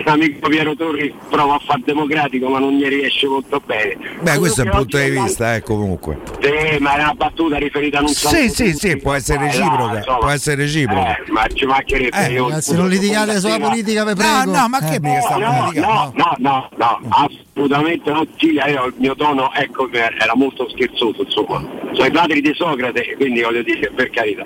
l'amico 0.05 0.49
Piero 0.49 0.75
Torri 0.75 1.15
prova 1.29 1.55
a 1.55 1.61
far 1.65 1.81
democratico 1.85 2.49
ma 2.49 2.59
non 2.59 2.73
gli 2.73 2.87
riesce 2.87 3.27
molto 3.27 3.61
bene. 3.65 3.97
beh 4.21 4.39
questo 4.39 4.63
è 4.63 4.65
il 4.65 4.71
Comunque 4.71 4.99
punto 4.99 4.99
di 4.99 5.11
vista 5.21 5.55
eh 5.55 5.63
comunque 5.63 6.19
Sì, 6.41 6.79
ma 6.81 6.97
è 6.97 7.03
una 7.03 7.15
battuta 7.15 7.57
riferita 7.59 7.99
a 7.99 8.03
un 8.03 8.09
sì 8.09 8.49
sì 8.49 8.73
sì 8.73 8.97
può 8.97 9.13
essere 9.13 9.45
reciproca 9.47 10.01
può 10.19 10.29
essere 10.29 10.63
reciproca 10.63 11.17
Eh, 11.19 11.31
ma 11.31 11.47
ci 11.53 11.67
mancherebbe 11.67 12.17
Eh, 12.27 12.33
io 12.33 12.49
Ragazzi, 12.49 12.75
non 12.75 12.89
litigate 12.89 13.39
sulla 13.39 13.59
politica, 13.59 14.05
vi 14.05 14.11
No, 14.11 14.15
prego. 14.17 14.59
no, 14.59 14.69
ma 14.69 14.79
che 14.81 14.95
Eh. 14.95 15.01
mica 15.01 15.21
sta 15.21 15.37
no, 15.37 15.71
no, 15.75 16.13
no, 16.15 16.35
no, 16.39 16.69
no, 16.77 17.01
assolutamente 17.11 18.11
no, 18.11 18.27
Giulia, 18.37 18.67
io 18.69 18.87
il 18.87 18.95
mio 18.97 19.15
tono 19.15 19.53
ecco 19.55 19.89
che 19.89 19.99
era 20.19 20.35
molto 20.35 20.69
scherzoso, 20.71 21.23
insomma. 21.23 21.65
Sono 21.93 22.07
i 22.07 22.11
padri 22.11 22.41
di 22.41 22.53
Socrate, 22.55 23.15
quindi 23.17 23.43
voglio 23.43 23.63
dire, 23.63 23.91
per 23.95 24.11
carità. 24.11 24.45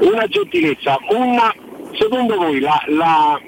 Una 0.00 0.26
gentilezza, 0.26 0.96
una 1.10 1.54
secondo 1.98 2.36
voi 2.36 2.60
la, 2.60 2.82
la, 2.88 3.40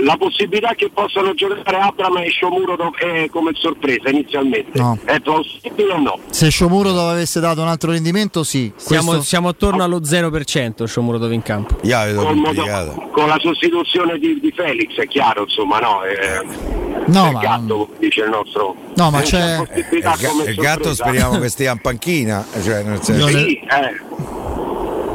la 0.00 0.16
possibilità 0.16 0.74
che 0.74 0.90
possano 0.92 1.34
giocare 1.34 1.76
Abram 1.78 2.16
e 2.18 2.30
Shomuro 2.30 2.76
eh, 2.98 3.28
come 3.30 3.52
sorpresa 3.54 4.08
inizialmente 4.10 4.78
No. 4.78 4.98
è 5.04 5.20
possibile 5.20 5.92
o 5.92 5.98
no? 5.98 6.18
Se 6.30 6.50
Sciomuro 6.50 6.90
avesse 7.08 7.40
dato 7.40 7.60
un 7.62 7.68
altro 7.68 7.90
rendimento, 7.92 8.42
sì. 8.44 8.72
Siamo, 8.76 9.10
Questo- 9.10 9.24
siamo 9.24 9.48
attorno 9.48 9.82
allo 9.84 10.00
0% 10.04 10.84
Sciomuro 10.86 11.18
dove 11.18 11.34
in 11.34 11.42
campo. 11.42 11.76
Io 11.82 11.96
la 11.96 12.04
vedo 12.04 12.22
Col 12.24 12.36
modo- 12.36 13.08
con 13.12 13.28
la 13.28 13.38
sostituzione 13.40 14.18
di, 14.18 14.38
di 14.40 14.52
Felix, 14.54 14.94
è 14.96 15.06
chiaro, 15.06 15.42
insomma, 15.42 15.78
no? 15.78 16.02
Eh, 16.04 16.92
No, 17.06 17.26
il 17.26 17.32
ma- 17.34 17.40
gatto, 17.40 17.88
dice 17.98 18.22
il 18.22 18.30
nostro. 18.30 18.74
No, 18.96 19.10
ma 19.10 19.20
Eh, 19.20 19.24
c'è- 19.24 19.56
possibilità 19.58 20.14
il, 20.14 20.20
ga- 20.20 20.50
il 20.50 20.54
gatto 20.56 20.94
speriamo 20.94 21.38
che 21.38 21.48
stia 21.48 21.72
in 21.72 21.78
panchina 21.80 22.44
cioè 22.62 22.82
nel 22.82 23.02
senso 23.02 23.26
Sì, 23.28 23.56
eh. 23.58 24.00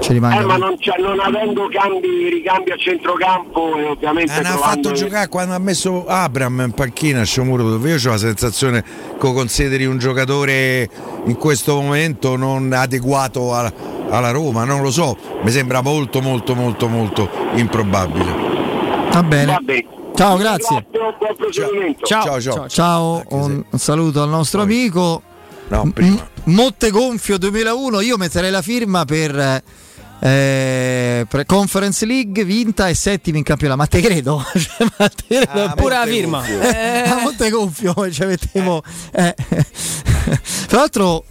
Ci 0.10 0.14
rimanga. 0.14 0.42
Eh, 0.42 0.46
ma 0.46 0.58
non, 0.58 0.78
c'è- 0.78 0.98
non 1.00 1.20
avendo 1.20 1.70
cambi, 1.72 2.30
ricambi 2.30 2.72
a 2.72 2.78
centrocampo 2.78 3.76
e 3.78 3.84
ovviamente 3.86 4.34
Eh, 4.34 4.42
ne 4.42 4.50
ha 4.50 4.58
fatto 4.58 4.92
giocare 4.92 5.28
quando 5.28 5.54
ha 5.54 5.60
messo 5.60 6.06
Abram 6.08 6.62
in 6.66 6.72
panchina 6.72 7.22
a 7.22 7.24
Sciomuro 7.26 7.64
dove 7.70 7.90
io 7.92 7.96
ho 8.08 8.12
la 8.12 8.18
sensazione 8.18 8.82
che 8.84 9.18
lo 9.20 9.34
consideri 9.34 9.86
un 9.86 9.98
giocatore 10.00 10.90
in 11.26 11.36
questo 11.36 11.76
momento 11.80 12.36
non 12.36 12.74
adeguato 12.74 13.54
alla, 13.56 13.72
alla 14.10 14.32
Roma, 14.32 14.64
non 14.64 14.82
lo 14.82 14.92
so, 14.92 15.16
mi 15.44 15.52
sembra 15.52 15.82
molto 15.82 16.22
molto 16.22 16.56
molto 16.56 16.88
molto 16.88 17.30
improbabile. 17.54 18.48
Va 19.12 19.24
bene. 19.24 19.46
Vabbè. 19.54 19.86
Ciao, 20.16 20.36
grazie. 20.38 20.86
buon 20.92 21.36
proseguimento. 21.38 22.06
Ciao, 22.06 22.42
ciao. 22.42 22.68
Ciao, 22.68 23.24
un, 23.30 23.64
saluto 23.76 24.22
al 24.22 24.30
nostro 24.30 24.62
amico. 24.62 25.22
No, 25.70 25.84
M- 25.96 26.20
Monte 26.46 26.90
Gonfio 26.90 27.38
2001, 27.38 28.02
io 28.02 28.18
metterei 28.18 28.50
la 28.52 28.62
firma 28.64 29.06
per 29.06 29.62
eh, 30.20 31.26
Conference 31.46 32.06
League 32.06 32.44
vinta 32.44 32.88
e 32.88 32.94
settimi 32.94 33.38
in 33.40 33.44
campionato. 33.44 33.80
Ma 33.80 33.88
te 33.88 34.02
credo? 34.02 34.44
Cioè, 34.54 34.88
ma 34.98 35.10
te 35.10 35.24
credo 35.28 35.64
Ah, 35.64 35.74
pure 35.74 35.96
la 35.96 36.06
firma. 36.06 36.46
Eh, 36.46 37.10
a 37.10 37.20
Monte 37.22 37.50
Gonfio 37.50 37.94
ci 38.12 38.26
mettiamo. 38.26 38.82
eh. 39.12 39.36
Tra 40.68 40.80
l'altro, 40.80 41.24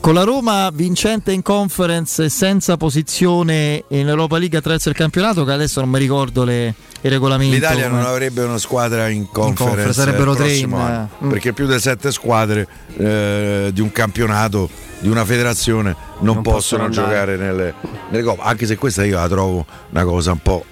con 0.00 0.14
la 0.14 0.22
Roma 0.22 0.70
vincente 0.72 1.32
in 1.32 1.42
conference 1.42 2.24
e 2.24 2.28
senza 2.28 2.76
posizione 2.76 3.84
in 3.88 4.08
Europa 4.08 4.38
League 4.38 4.56
attraverso 4.56 4.88
il 4.88 4.94
campionato, 4.94 5.44
che 5.44 5.52
adesso 5.52 5.80
non 5.80 5.90
mi 5.90 5.98
ricordo 5.98 6.44
le, 6.44 6.74
i 7.02 7.08
regolamenti. 7.08 7.54
L'Italia 7.54 7.88
non 7.88 8.00
avrebbe 8.00 8.42
una 8.42 8.58
squadra 8.58 9.08
in 9.08 9.26
conference, 9.30 9.62
conference, 9.64 10.00
sarebbero 10.00 10.30
il 10.32 10.36
tre 10.36 10.52
in- 10.52 10.72
anno, 10.72 11.08
mm. 11.24 11.28
perché 11.28 11.52
più 11.52 11.66
di 11.66 11.78
sette 11.78 12.12
squadre 12.12 12.66
eh, 12.96 13.70
di 13.72 13.80
un 13.80 13.92
campionato, 13.92 14.68
di 15.04 15.10
una 15.10 15.26
federazione 15.26 15.94
non, 16.20 16.36
Non 16.36 16.42
possono, 16.42 16.86
possono 16.86 16.88
giocare 16.88 17.36
nelle, 17.36 17.74
nelle 18.08 18.22
coppe, 18.22 18.40
anche 18.40 18.64
se 18.64 18.78
questa 18.78 19.04
io 19.04 19.16
la 19.16 19.28
trovo 19.28 19.66
una 19.90 20.02
cosa 20.02 20.32
un 20.32 20.38
po' 20.38 20.64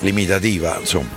limitativa, 0.00 0.76
insomma. 0.78 1.08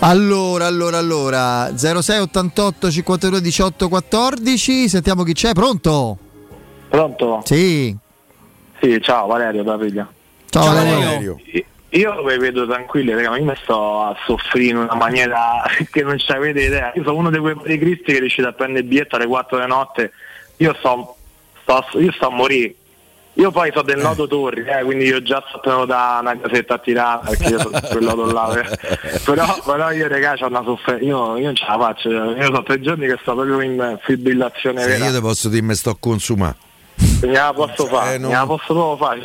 Allora, 0.00 0.66
allora, 0.66 0.98
allora 0.98 1.70
06 1.76 2.18
88 2.18 2.90
52 2.90 3.40
18 3.40 3.88
14 3.88 4.88
Sentiamo 4.88 5.22
chi 5.22 5.32
c'è, 5.34 5.52
pronto? 5.52 6.18
Pronto? 6.88 7.42
Sì, 7.44 7.96
Sì, 8.80 9.00
ciao 9.00 9.28
Valerio 9.28 9.62
da 9.62 9.78
Piglia. 9.78 10.12
ciao, 10.50 10.74
Valerio. 10.74 11.38
Io 11.90 12.24
vi 12.24 12.38
vedo 12.38 12.66
tranquilli, 12.66 13.14
raga, 13.14 13.30
ma 13.30 13.38
io 13.38 13.44
mi 13.44 13.54
sto 13.62 14.02
a 14.02 14.16
soffrire 14.26 14.70
in 14.70 14.78
una 14.78 14.96
maniera 14.96 15.62
che 15.92 16.02
non 16.02 16.18
ci 16.18 16.32
avete 16.32 16.62
idea. 16.62 16.90
Io 16.96 17.04
sono 17.04 17.18
uno 17.18 17.30
di 17.30 17.38
quei 17.38 17.78
cristi 17.78 18.12
che 18.12 18.18
riuscite 18.18 18.48
a 18.48 18.52
prendere 18.52 18.80
il 18.80 18.88
biglietto 18.88 19.14
alle 19.14 19.28
4 19.28 19.60
di 19.60 19.66
notte. 19.68 20.12
Io 20.62 20.74
sto, 20.78 21.16
sto- 21.62 21.98
io 22.00 22.12
sto 22.12 22.26
a 22.26 22.30
morire. 22.30 22.74
Io 23.36 23.50
poi 23.50 23.70
so 23.74 23.80
del 23.80 23.98
nodo 23.98 24.26
Torri, 24.26 24.62
eh, 24.62 24.84
quindi 24.84 25.06
io 25.06 25.22
già 25.22 25.42
sto 25.58 25.86
da 25.86 26.18
una 26.20 26.38
casetta 26.38 26.74
a 26.74 26.78
tirare 26.78 27.20
perché 27.30 27.48
io 27.48 27.58
sono 27.60 27.80
quel 27.80 28.04
nodo 28.04 28.30
là. 28.30 28.60
eh. 28.60 28.78
però, 29.24 29.58
però 29.64 29.90
io 29.90 30.06
raga 30.06 30.34
c'ho 30.34 30.48
una 30.48 30.62
sofferenza, 30.62 31.02
io, 31.06 31.38
io 31.38 31.44
non 31.46 31.54
ce 31.56 31.64
la 31.66 31.78
faccio, 31.78 32.10
io 32.10 32.42
sono 32.44 32.62
tre 32.62 32.78
giorni 32.82 33.06
che 33.06 33.16
sto 33.22 33.34
proprio 33.34 33.60
in 33.62 33.98
fibrillazione 34.02 34.82
Se 34.82 34.86
vera. 34.86 35.06
io 35.06 35.14
ti 35.14 35.20
posso 35.22 35.48
dire 35.48 35.62
mi 35.62 35.74
sto 35.74 35.96
consumando. 35.98 36.56
Ne 37.22 37.32
la 37.32 37.52
posso 37.54 37.86
fare, 37.86 38.14
Eh, 38.14 38.18
non- 38.18 38.32
la 38.32 38.44
posso 38.46 38.64
proprio 38.74 38.96
fare. 38.96 39.20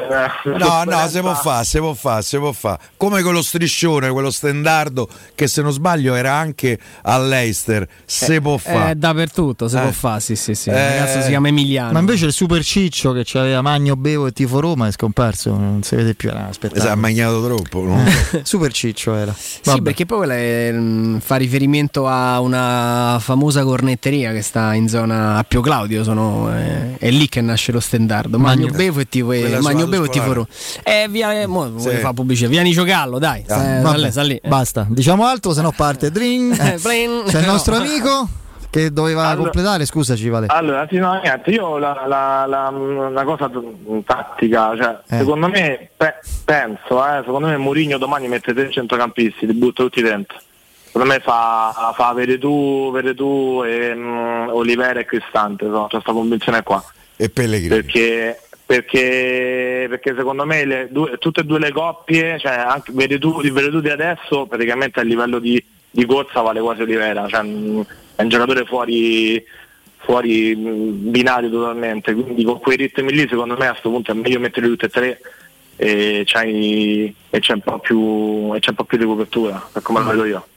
una 0.46 0.58
No, 0.58 0.84
no, 0.84 1.08
si 1.08 1.20
può 1.20 1.34
fare, 1.34 1.64
si 1.66 1.78
può 1.80 1.94
fare, 1.94 2.22
si 2.22 2.38
può 2.38 2.52
fare. 2.52 2.80
Come 2.96 3.22
quello 3.24 3.42
striscione, 3.42 4.10
quello 4.12 4.30
stendardo 4.30 5.08
che 5.34 5.48
se 5.48 5.62
non 5.64 5.72
sbaglio 5.72 6.14
era 6.14 6.34
anche 6.34 6.78
all'Eister, 7.04 7.88
si 8.06 8.40
può 8.40 8.58
fare. 8.58 8.92
Eh, 8.92 8.96
dappertutto, 8.96 9.68
si 9.68 9.78
Eh. 9.78 9.82
può 9.82 9.92
fare, 9.92 10.20
sì, 10.20 10.36
sì, 10.36 10.54
sì. 10.54 10.70
Il 10.70 10.76
Eh. 10.76 10.98
ragazzo 11.00 11.22
si 11.22 11.30
chiama 11.30 11.48
Emiliano. 11.48 11.92
Ma 11.94 12.00
invece 12.00 12.26
il 12.26 12.34
Super 12.34 12.64
Ciccio 12.64 13.14
che 13.14 13.24
c'aveva 13.26 13.62
Magno, 13.62 13.96
Bevo 13.96 14.28
e 14.28 14.32
Tifo 14.32 14.60
Roma 14.60 14.88
è 14.88 14.92
scomparso, 14.92 15.52
non 15.58 15.82
si 15.84 15.96
vede 15.96 16.14
più. 16.14 16.30
Ah, 16.30 16.50
Mi 16.62 16.80
sa 16.80 16.96
magnato 16.96 17.44
troppo. 17.44 17.82
no? 17.84 18.04
Super 18.44 18.72
Ciccio 18.72 19.16
era. 19.16 19.34
Sì, 19.36 19.60
Vabbè. 19.64 19.82
perché 19.82 20.06
poi 20.06 20.30
è, 20.30 20.72
mm, 20.72 21.18
fa 21.18 21.36
riferimento 21.38 22.08
a 22.08 22.40
una 22.42 23.18
famosa 23.20 23.64
cornetteria 23.64 24.32
che 24.34 24.42
sta 24.44 24.74
in 24.76 24.88
zona 24.88 25.38
a 25.38 25.44
Pio 25.44 25.62
Claudio. 25.62 26.04
Sono, 26.04 26.56
eh, 26.56 26.98
è 26.98 27.10
lì 27.10 27.28
che 27.28 27.42
nasce 27.42 27.72
lo 27.72 27.80
stendardo. 27.88 28.38
Magno 28.38 28.66
Magno- 28.66 28.78
Bevo 28.78 29.00
e 29.00 29.08
Tifo, 29.08 29.28
Quella 29.28 29.62
Magno 29.62 29.88
Bevo 29.88 30.06
e 30.06 30.10
Tifo. 30.10 30.34
Roma. 30.34 30.48
Eh, 30.84 31.08
via, 31.10 31.34
eh, 31.42 31.48
mo, 31.48 31.80
Sì. 31.80 31.90
fare 31.90 32.14
pubblicità. 32.14 32.50
Vieni 32.50 32.72
Giogallo, 32.72 33.18
dai. 33.20 33.42
Ah, 33.48 33.54
sta- 33.56 33.82
vabbè, 33.82 33.98
lì, 33.98 34.12
sta 34.12 34.22
lì. 34.22 34.36
Eh. 34.36 34.48
Basta, 34.48 34.86
diciamo 34.90 35.26
altro, 35.26 35.54
se 35.54 35.62
no 35.62 35.72
parte. 35.76 36.12
Dring. 36.12 36.52
Eh. 36.60 36.76
C'è 36.80 37.40
il 37.40 37.46
nostro 37.46 37.76
No. 37.78 37.84
amico 37.84 38.28
che 38.70 38.92
doveva 38.92 39.28
Allora- 39.28 39.44
completare, 39.44 39.86
scusaci 39.86 40.28
Vale. 40.30 40.48
Allora, 40.50 40.86
sì, 40.90 40.98
no, 40.98 41.20
niente, 41.24 41.50
io 41.52 41.78
la, 41.78 42.04
la, 42.06 42.46
la, 42.46 42.68
una 42.70 43.24
cosa 43.24 43.50
tattica, 44.06 44.76
cioè, 44.76 45.00
Eh. 45.08 45.18
secondo 45.20 45.48
me, 45.48 45.90
pe- 45.96 46.16
penso, 46.44 47.06
eh, 47.06 47.22
secondo 47.24 47.48
me 47.48 47.58
Mourinho 47.58 47.98
domani 47.98 48.28
mette 48.28 48.54
tre 48.54 48.70
centrocampisti, 48.70 49.46
li 49.46 49.54
butta 49.54 49.84
tutti 49.84 50.02
dentro. 50.02 50.38
Secondo 50.86 51.08
me 51.14 51.20
fa, 51.20 51.94
fa 51.96 52.14
Veretù, 52.14 52.90
Veretù 52.92 53.62
e 53.66 53.94
mm, 53.96 54.48
Olivera 54.50 55.00
e 55.00 55.06
Cristante, 55.06 55.66
so, 55.66 55.84
c'è 55.84 55.90
questa 55.90 56.12
convinzione 56.12 56.64
qua. 56.64 56.84
E 57.18 57.30
Pellegrini. 57.30 57.70
Perché, 57.70 58.40
perché, 58.66 59.88
perché 59.90 60.14
secondo 60.16 60.46
me 60.46 60.66
le 60.66 60.88
due- 60.92 61.18
tutte 61.18 61.42
e 61.42 61.44
due 61.44 61.60
le 61.60 61.72
coppie, 61.72 62.38
cioè 62.40 62.54
anche 62.54 62.92
Veretù 62.94 63.42
di 63.42 63.90
adesso 63.90 64.46
praticamente 64.46 65.00
a 65.00 65.04
livello 65.04 65.40
di, 65.40 65.62
di 65.90 66.06
corsa 66.06 66.42
vale 66.42 66.60
quasi 66.62 66.84
Olivera, 66.84 67.28
cioè, 67.28 67.42
mm, 67.44 67.82
è 68.16 68.22
un 68.22 68.30
giocatore 68.30 68.66
fuori, 68.66 69.44
fuori 69.98 70.56
mm, 70.56 71.10
binario 71.12 71.50
totalmente, 71.50 72.14
quindi 72.14 72.44
con 72.44 72.60
quei 72.60 72.78
ritmi 72.78 73.12
lì 73.12 73.28
secondo 73.28 73.58
me 73.58 73.66
a 73.66 73.72
questo 73.72 73.90
punto 73.90 74.12
è 74.12 74.14
meglio 74.14 74.40
mettere 74.40 74.68
tutte 74.68 74.86
e 74.86 74.90
tre 74.90 75.20
e, 75.76 76.24
c'hai- 76.26 77.16
e 77.30 77.40
c'è 77.40 77.54
un 77.54 77.62
po' 77.62 77.80
più 77.80 78.54
e 78.54 78.60
c'è 78.60 78.70
un 78.70 78.76
po' 78.76 78.84
più 78.84 78.98
di 78.98 79.06
copertura, 79.06 79.70
per 79.72 79.82
come 79.82 80.02
lo 80.02 80.10
vedo 80.10 80.26
io. 80.26 80.48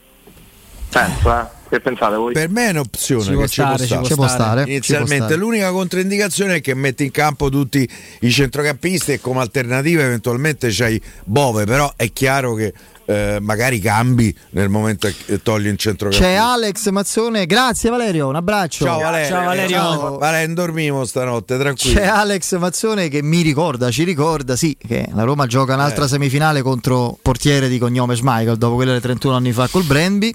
Penso, 0.91 1.39
eh? 1.39 1.59
Che 1.71 1.79
pensate 1.79 2.17
voi? 2.17 2.33
Per 2.33 2.49
me 2.49 2.67
è 2.67 2.69
un'opzione 2.71 3.23
Ci 3.23 3.29
che 3.29 3.35
può 3.35 3.47
ci 3.47 3.61
può 3.61 3.77
stare, 3.77 3.77
ci 3.79 3.85
stare. 3.85 3.99
può 4.01 4.07
Ci 4.09 4.15
può 4.15 4.27
stare. 4.27 4.41
stare, 4.41 4.59
ci 4.59 4.65
può 4.65 4.73
Inizialmente 4.73 5.23
stare. 5.23 5.35
l'unica 5.39 5.71
controindicazione 5.71 6.55
è 6.55 6.61
che 6.61 6.73
metti 6.75 7.03
in 7.05 7.11
campo 7.11 7.49
tutti 7.49 7.89
i 8.19 8.29
centrocampisti 8.29 9.13
e 9.13 9.21
come 9.21 9.39
alternativa 9.39 10.03
eventualmente 10.03 10.67
c'hai 10.69 11.01
Bove, 11.23 11.63
però 11.63 11.93
è 11.95 12.11
chiaro 12.11 12.55
che 12.55 12.73
eh, 13.05 13.39
magari 13.41 13.79
cambi 13.79 14.35
nel 14.51 14.69
momento 14.69 15.09
che 15.25 15.41
togli 15.41 15.67
in 15.67 15.77
centrocampista. 15.77 16.33
C'è 16.33 16.37
Alex 16.37 16.89
Mazzone, 16.89 17.45
grazie 17.45 17.89
Valerio, 17.89 18.27
un 18.27 18.35
abbraccio. 18.35 18.85
Ciao 18.85 18.99
Valerio. 18.99 19.27
Ciao. 19.29 20.17
Valerio, 20.17 20.45
non 20.47 20.55
dormivo 20.55 21.05
stanotte, 21.05 21.57
tranquillo. 21.57 21.99
C'è 21.99 22.05
Alex 22.05 22.57
Mazzone 22.57 23.07
che 23.09 23.21
mi 23.21 23.41
ricorda, 23.41 23.91
ci 23.91 24.03
ricorda, 24.03 24.55
sì, 24.55 24.75
che 24.77 25.07
la 25.13 25.23
Roma 25.23 25.45
gioca 25.47 25.73
un'altra 25.73 26.05
Eh. 26.05 26.07
semifinale 26.07 26.61
contro 26.61 27.17
portiere 27.21 27.67
di 27.67 27.77
cognome 27.77 28.15
Schmeichel, 28.15 28.57
dopo 28.57 28.75
quelle 28.75 28.93
di 28.93 29.01
31 29.01 29.35
anni 29.35 29.51
fa 29.51 29.67
col 29.67 29.83
Brandby. 29.83 30.33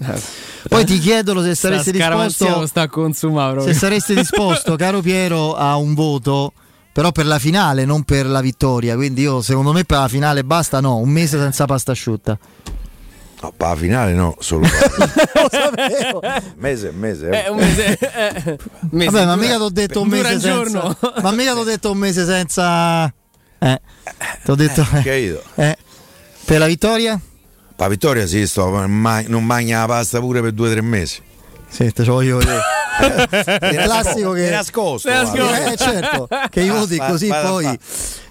Poi 0.67 0.85
ti 0.85 0.99
chiedono 0.99 1.41
se 1.41 1.55
saresti 1.55 1.91
disposto 1.91 2.65
sta 2.65 2.89
se 3.59 3.73
saresti 3.73 4.13
disposto, 4.13 4.75
caro 4.75 5.01
Piero, 5.01 5.55
a 5.55 5.77
un 5.77 5.93
voto 5.93 6.53
però 6.97 7.11
per 7.11 7.27
la 7.27 7.37
finale, 7.37 7.85
non 7.85 8.01
per 8.05 8.25
la 8.25 8.41
vittoria. 8.41 8.95
Quindi 8.95 9.21
io 9.21 9.43
secondo 9.43 9.71
me 9.71 9.83
per 9.83 9.99
la 9.99 10.07
finale 10.07 10.43
basta 10.43 10.79
no, 10.79 10.97
un 10.97 11.09
mese 11.09 11.37
senza 11.37 11.65
pasta 11.65 11.91
asciutta. 11.91 12.35
No, 13.39 13.53
per 13.55 13.67
la 13.67 13.75
finale 13.75 14.13
no, 14.13 14.35
solo 14.39 14.61
Lo 14.65 15.47
sapevo. 15.47 16.21
mese 16.55 16.89
mese. 16.89 17.29
eh. 17.29 17.45
Eh, 17.45 17.49
un 17.51 17.57
mese, 17.57 17.99
eh, 17.99 18.57
mese 18.89 19.11
Vabbè, 19.11 19.25
ma 19.27 19.35
mica 19.35 19.57
ti 19.57 19.61
ho 19.61 19.69
detto 19.69 20.01
un 20.01 20.07
mese 20.07 20.27
senza. 20.39 20.47
giorno. 20.51 20.97
Ma 21.21 21.29
mica 21.33 21.53
ti 21.53 21.59
ho 21.59 21.63
detto 21.63 21.91
un 21.91 21.97
mese 21.99 22.25
senza. 22.25 23.05
Eh, 23.59 23.81
ti 24.43 24.49
ho 24.49 24.55
detto. 24.55 24.83
Eh, 25.03 25.37
eh. 25.53 25.77
Per 26.45 26.57
la 26.57 26.65
vittoria? 26.65 27.13
Per 27.15 27.75
la 27.77 27.87
vittoria 27.89 28.25
sì, 28.25 28.47
sto, 28.47 28.71
ma 28.87 29.21
non 29.27 29.45
mangia 29.45 29.81
la 29.81 29.85
pasta 29.85 30.19
pure 30.19 30.41
per 30.41 30.51
due 30.51 30.69
o 30.69 30.71
tre 30.71 30.81
mesi. 30.81 31.21
Te 31.69 31.91
ce 31.91 32.03
voglio 32.11 32.37
vedere. 32.37 32.61
Il 33.71 33.77
classico 33.83 34.31
che 34.31 34.45
Di 34.45 34.49
nascosto. 34.49 35.07
Eh, 35.09 35.75
certo, 35.77 36.27
che 36.49 36.61
i 36.61 36.69
voti 36.69 36.97
Ah, 36.97 37.07
così 37.09 37.27
fa- 37.27 37.41
fa- 37.41 37.47
poi 37.49 37.63
fa. 37.65 37.77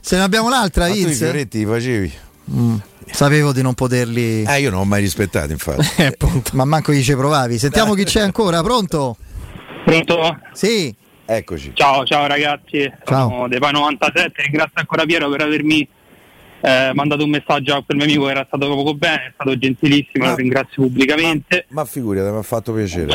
se 0.00 0.16
ne 0.16 0.22
abbiamo 0.22 0.48
un'altra 0.48 0.86
Ma 0.86 0.92
tu 0.92 0.96
i 0.98 1.04
Vince. 1.04 1.16
fioretti 1.24 1.58
li 1.58 1.66
facevi? 1.66 2.12
Mm, 2.50 2.76
Sapevo 3.08 3.52
di 3.52 3.62
non 3.62 3.74
poterli 3.74 4.42
Eh, 4.42 4.60
io 4.60 4.70
non 4.70 4.80
ho 4.80 4.84
mai 4.84 5.00
rispettato, 5.00 5.52
infatti. 5.52 5.86
Ma 6.56 6.64
manco 6.64 6.92
gli 6.92 7.02
ci 7.02 7.14
provavi. 7.14 7.58
Sentiamo 7.58 7.94
chi 7.94 8.02
c'è 8.04 8.20
ancora, 8.20 8.60
pronto? 8.62 9.16
Pronto? 9.84 10.36
Sì. 10.52 10.92
Eccoci. 11.24 11.70
Ciao, 11.74 12.04
ciao 12.04 12.26
ragazzi, 12.26 12.90
Ciao. 13.04 13.28
sono 13.28 13.48
Depa 13.48 13.70
97, 13.70 14.42
ringrazio 14.42 14.74
ancora 14.80 15.04
Piero 15.04 15.28
per 15.30 15.42
avermi 15.42 15.86
eh, 16.60 16.90
mandato 16.94 17.24
un 17.24 17.30
messaggio 17.30 17.74
a 17.74 17.82
quel 17.84 17.96
mio 17.96 18.06
amico 18.06 18.24
che 18.24 18.30
era 18.30 18.44
stato 18.46 18.68
poco 18.68 18.94
bene, 18.94 19.26
è 19.26 19.30
stato 19.34 19.56
gentilissimo, 19.58 20.26
lo 20.26 20.34
ringrazio 20.34 20.82
pubblicamente. 20.82 21.66
Ma 21.68 21.84
figurati, 21.84 22.30
mi 22.30 22.38
ha 22.38 22.42
fatto 22.42 22.72
piacere. 22.72 23.14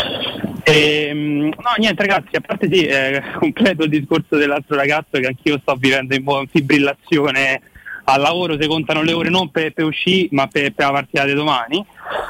E, 0.63 1.11
mm, 1.13 1.41
no, 1.41 1.73
niente 1.77 2.05
ragazzi, 2.05 2.35
a 2.35 2.41
parte 2.41 2.69
sì, 2.71 2.85
eh, 2.85 3.21
completo 3.39 3.83
il 3.83 3.89
discorso 3.89 4.37
dell'altro 4.37 4.75
ragazzo 4.75 5.19
che 5.19 5.27
anch'io 5.27 5.59
sto 5.61 5.75
vivendo 5.75 6.13
in 6.13 6.47
fibrillazione 6.49 7.61
al 8.05 8.21
lavoro, 8.21 8.59
se 8.59 8.67
contano 8.67 9.03
le 9.03 9.13
ore 9.13 9.29
non 9.29 9.49
per, 9.49 9.73
per 9.73 9.85
uscire 9.85 10.27
ma 10.31 10.47
per, 10.47 10.71
per 10.73 10.85
la 10.85 10.91
partita 10.91 11.25
di 11.25 11.33
domani. 11.33 11.83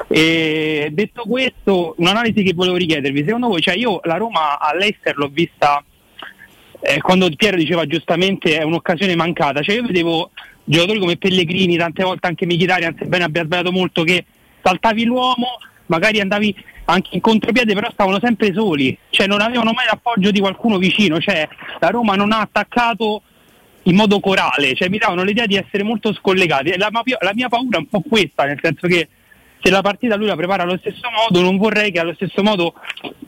E 0.08 0.88
detto 0.92 1.22
questo, 1.22 1.94
un'analisi 1.98 2.42
che 2.42 2.52
volevo 2.54 2.76
richiedervi, 2.76 3.24
secondo 3.24 3.48
voi, 3.48 3.60
cioè 3.60 3.76
io 3.76 4.00
la 4.04 4.16
Roma 4.16 4.58
all'Eister 4.58 5.16
l'ho 5.16 5.28
vista 5.28 5.82
eh, 6.80 7.00
quando 7.00 7.30
Piero 7.36 7.56
diceva 7.56 7.86
giustamente 7.86 8.58
è 8.58 8.62
un'occasione 8.62 9.14
mancata, 9.14 9.62
cioè 9.62 9.76
io 9.76 9.86
vedevo 9.86 10.30
giocatori 10.64 10.98
come 10.98 11.16
Pellegrini, 11.16 11.76
tante 11.76 12.02
volte 12.04 12.26
anche 12.26 12.46
Mkhitaryan, 12.46 12.96
sebbene 12.98 13.24
abbia 13.24 13.44
sbagliato 13.44 13.72
molto, 13.72 14.02
che 14.04 14.24
saltavi 14.62 15.04
l'uomo, 15.04 15.58
magari 15.86 16.20
andavi 16.20 16.54
anche 16.84 17.10
in 17.12 17.20
contropiede, 17.20 17.74
però 17.74 17.90
stavano 17.90 18.18
sempre 18.20 18.52
soli, 18.52 18.96
cioè 19.10 19.26
non 19.26 19.40
avevano 19.40 19.72
mai 19.72 19.86
l'appoggio 19.86 20.30
di 20.30 20.40
qualcuno 20.40 20.78
vicino, 20.78 21.20
cioè 21.20 21.48
la 21.78 21.88
Roma 21.88 22.14
non 22.14 22.32
ha 22.32 22.40
attaccato 22.40 23.22
in 23.84 23.96
modo 23.96 24.20
corale, 24.20 24.74
cioè 24.74 24.88
mi 24.88 24.98
davano 24.98 25.22
l'idea 25.22 25.46
di 25.46 25.56
essere 25.56 25.82
molto 25.82 26.12
scollegati. 26.12 26.76
La, 26.76 26.90
la 27.20 27.32
mia 27.34 27.48
paura 27.48 27.78
è 27.78 27.80
un 27.80 27.88
po' 27.88 28.02
questa, 28.08 28.44
nel 28.44 28.58
senso 28.62 28.86
che 28.86 29.08
se 29.60 29.70
la 29.70 29.80
partita 29.80 30.16
lui 30.16 30.26
la 30.26 30.36
prepara 30.36 30.64
allo 30.64 30.78
stesso 30.78 31.08
modo, 31.10 31.40
non 31.40 31.56
vorrei 31.56 31.92
che 31.92 32.00
allo 32.00 32.14
stesso 32.14 32.42
modo 32.42 32.74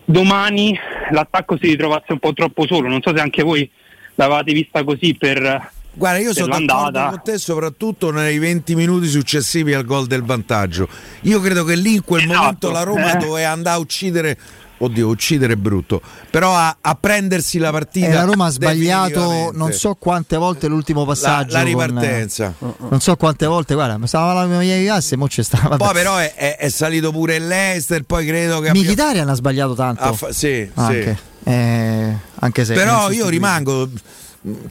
domani 0.05 0.77
l'attacco 1.11 1.57
si 1.61 1.69
ritrovasse 1.69 2.13
un 2.13 2.19
po' 2.19 2.33
troppo 2.33 2.67
solo. 2.67 2.89
Non 2.89 3.03
so 3.03 3.15
se 3.15 3.21
anche 3.21 3.43
voi 3.43 3.69
l'avete 4.17 4.53
vista 4.53 4.83
così 4.85 5.15
per. 5.15 5.73
Guarda, 5.95 6.19
io 6.19 6.33
sono 6.33 6.59
d'accordo 6.59 7.09
con 7.09 7.21
te 7.23 7.39
soprattutto 7.39 8.11
nei 8.11 8.39
20 8.39 8.75
minuti 8.75 9.09
successivi 9.09 9.75
al 9.75 9.85
gol 9.85 10.07
del 10.07 10.23
vantaggio. 10.23 10.89
Io 11.23 11.41
credo 11.41 11.65
che 11.65 11.77
lì 11.77 11.95
in 11.95 12.05
quel 12.05 12.23
esatto, 12.23 12.37
momento 12.39 12.71
la 12.71 12.83
Roma 12.83 13.13
eh. 13.13 13.19
doveva 13.19 13.51
andare 13.51 13.77
a 13.77 13.79
uccidere 13.79 14.39
oddio, 14.77 15.09
uccidere 15.09 15.55
è 15.55 15.57
brutto, 15.57 16.01
però 16.31 16.55
a, 16.55 16.77
a 16.81 16.95
prendersi 16.95 17.59
la 17.59 17.71
partita. 17.71 18.07
E 18.07 18.13
la 18.13 18.25
Roma 18.25 18.47
ha 18.47 18.51
sbagliato 18.51 19.51
non 19.53 19.73
so 19.73 19.95
quante 19.95 20.37
volte 20.37 20.67
l'ultimo 20.67 21.05
passaggio. 21.05 21.53
La, 21.53 21.59
la 21.59 21.65
ripartenza. 21.65 22.55
Con, 22.59 22.75
non 22.91 23.01
so 23.01 23.17
quante 23.17 23.47
volte, 23.47 23.75
guarda, 23.75 24.05
stava 24.07 24.33
la 24.33 24.47
mia 24.47 24.85
classe, 24.85 25.17
mo 25.17 25.27
c'è 25.27 25.43
stava. 25.43 25.77
Poi 25.77 25.93
però 25.93 26.17
è, 26.17 26.35
è, 26.35 26.57
è, 26.57 26.69
salito 26.69 27.13
pure 27.13 27.39
l'Ester, 27.39 28.03
poi 28.03 28.27
credo 28.27 28.61
che... 28.61 28.71
Mkhitaryan 28.71 29.21
abbia... 29.23 29.33
ha 29.33 29.37
sbagliato 29.37 29.75
tanto. 29.75 30.13
Fa- 30.15 30.33
sì, 30.33 30.69
anche. 30.75 31.19
sì. 31.43 31.51
Eh, 31.51 32.17
anche 32.41 32.65
se... 32.65 32.75
Però 32.75 33.11
io 33.11 33.29
rimango... 33.29 33.89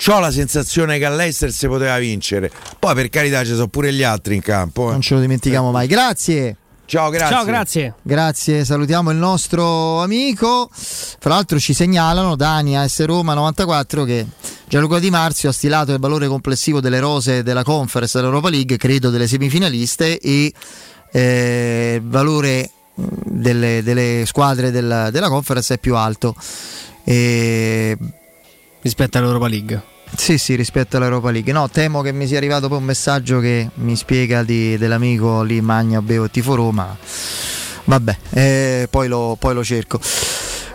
Ho 0.08 0.20
la 0.20 0.32
sensazione 0.32 1.00
che 1.00 1.06
all'Ester 1.06 1.52
si 1.52 1.68
poteva 1.68 1.98
vincere. 1.98 2.52
Poi 2.78 2.94
per 2.94 3.10
carità 3.10 3.44
ci 3.44 3.54
sono 3.54 3.68
pure 3.68 3.92
gli 3.92 4.04
altri 4.04 4.36
in 4.36 4.42
campo. 4.42 4.90
Eh. 4.90 4.92
Non 4.92 5.02
ce 5.02 5.16
lo 5.16 5.20
dimentichiamo 5.22 5.72
mai. 5.72 5.88
Grazie. 5.88 6.58
Ciao, 6.86 7.10
grazie. 7.10 7.36
Ciao, 7.36 7.46
grazie. 7.46 7.94
Grazie, 8.02 8.66
salutiamo 8.66 9.10
il 9.10 9.18
nostro 9.18 10.02
amico. 10.02 10.70
Fra 10.72 11.34
l'altro 11.34 11.58
ci 11.58 11.74
segnalano 11.74 12.36
Dani 12.36 12.78
AS 12.78 13.04
Roma 13.06 13.34
94 13.34 14.04
che 14.04 14.28
Gianluca 14.68 15.00
Di 15.00 15.10
Marzio 15.10 15.50
ha 15.50 15.54
stilato 15.54 15.94
il 15.94 16.00
valore 16.00 16.28
complessivo 16.28 16.80
delle 16.82 17.00
rose 17.00 17.42
della 17.42 17.64
conference 17.64 18.18
dell'Europa 18.18 18.50
League, 18.50 18.78
credo 18.78 19.10
delle 19.10 19.28
semifinaliste 19.28 20.20
e 20.20 20.54
eh, 21.12 22.00
il 22.02 22.08
valore 22.08 22.70
delle, 22.94 23.82
delle 23.82 24.24
squadre 24.28 24.70
della, 24.70 25.10
della, 25.10 25.30
conference 25.30 25.76
è 25.76 25.78
più 25.80 25.96
alto 25.96 26.36
e... 27.04 27.98
rispetto 28.84 29.18
all'Europa 29.18 29.48
League. 29.48 29.82
Sì, 30.16 30.38
sì, 30.38 30.54
rispetto 30.56 30.98
all'Europa 30.98 31.32
League. 31.32 31.52
No, 31.52 31.68
temo 31.70 32.02
che 32.02 32.12
mi 32.12 32.28
sia 32.28 32.38
arrivato 32.38 32.68
poi 32.68 32.78
un 32.78 32.84
messaggio 32.84 33.40
che 33.40 33.70
mi 33.76 33.96
spiega 33.96 34.44
di, 34.44 34.78
dell'amico 34.78 35.42
lì 35.42 35.60
Magna 35.60 36.02
Bevo 36.02 36.30
Tifo 36.30 36.54
Roma. 36.54 36.96
Vabbè, 37.86 38.18
eh, 38.30 38.88
poi, 38.90 39.08
lo, 39.08 39.36
poi 39.40 39.56
lo 39.56 39.64
cerco. 39.64 40.00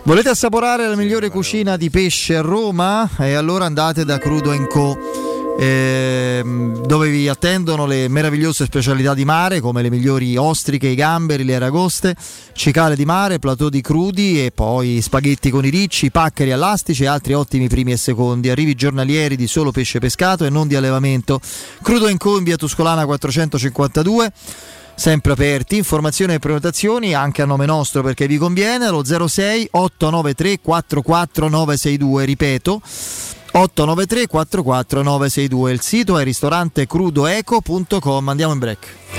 Volete 0.03 0.29
assaporare 0.29 0.87
la 0.87 0.95
migliore 0.95 1.29
cucina 1.29 1.77
di 1.77 1.89
pesce 1.89 2.35
a 2.35 2.41
Roma? 2.41 3.09
E 3.17 3.33
allora 3.33 3.65
andate 3.65 4.03
da 4.03 4.17
Crudo 4.17 4.51
Co 4.67 5.28
eh, 5.59 6.41
dove 6.85 7.09
vi 7.09 7.27
attendono 7.27 7.85
le 7.85 8.07
meravigliose 8.07 8.63
specialità 8.63 9.13
di 9.13 9.25
mare 9.25 9.59
come 9.59 9.81
le 9.81 9.89
migliori 9.89 10.37
ostriche, 10.37 10.87
i 10.87 10.95
gamberi, 10.95 11.43
le 11.43 11.55
aragoste, 11.55 12.15
cicale 12.53 12.95
di 12.95 13.03
mare, 13.03 13.39
plateau 13.39 13.67
di 13.67 13.81
crudi 13.81 14.45
e 14.45 14.51
poi 14.51 15.01
spaghetti 15.01 15.49
con 15.49 15.65
i 15.65 15.69
ricci, 15.69 16.11
paccheri 16.11 16.53
allastici 16.53 17.03
e 17.03 17.07
altri 17.07 17.33
ottimi 17.33 17.67
primi 17.67 17.91
e 17.91 17.97
secondi. 17.97 18.49
Arrivi 18.49 18.73
giornalieri 18.73 19.35
di 19.35 19.47
solo 19.47 19.71
pesce 19.71 19.99
pescato 19.99 20.45
e 20.45 20.49
non 20.49 20.65
di 20.69 20.75
allevamento. 20.75 21.41
Crudo 21.81 22.07
in 22.07 22.17
via 22.43 22.55
Tuscolana 22.55 23.05
452 23.05 24.31
sempre 24.95 25.33
aperti. 25.33 25.75
Informazioni 25.75 26.35
e 26.35 26.39
prenotazioni 26.39 27.13
anche 27.13 27.41
a 27.41 27.45
nome 27.45 27.65
nostro 27.65 28.01
perché 28.01 28.27
vi 28.27 28.37
conviene 28.37 28.85
allo 28.85 29.03
06 29.03 29.67
893 29.71 30.59
44 30.61 31.49
962, 31.49 32.25
ripeto 32.25 32.81
893 33.59 34.27
44 34.27 35.03
962 35.03 35.71
il 35.71 35.81
sito 35.81 36.17
è 36.17 36.23
ristorantecrudoeco.com 36.23 38.29
andiamo 38.29 38.53
in 38.53 38.59
break 38.59 39.18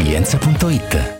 resilienza.it 0.00 1.19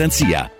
garanzia. 0.00 0.59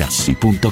Stupendo 0.09 0.71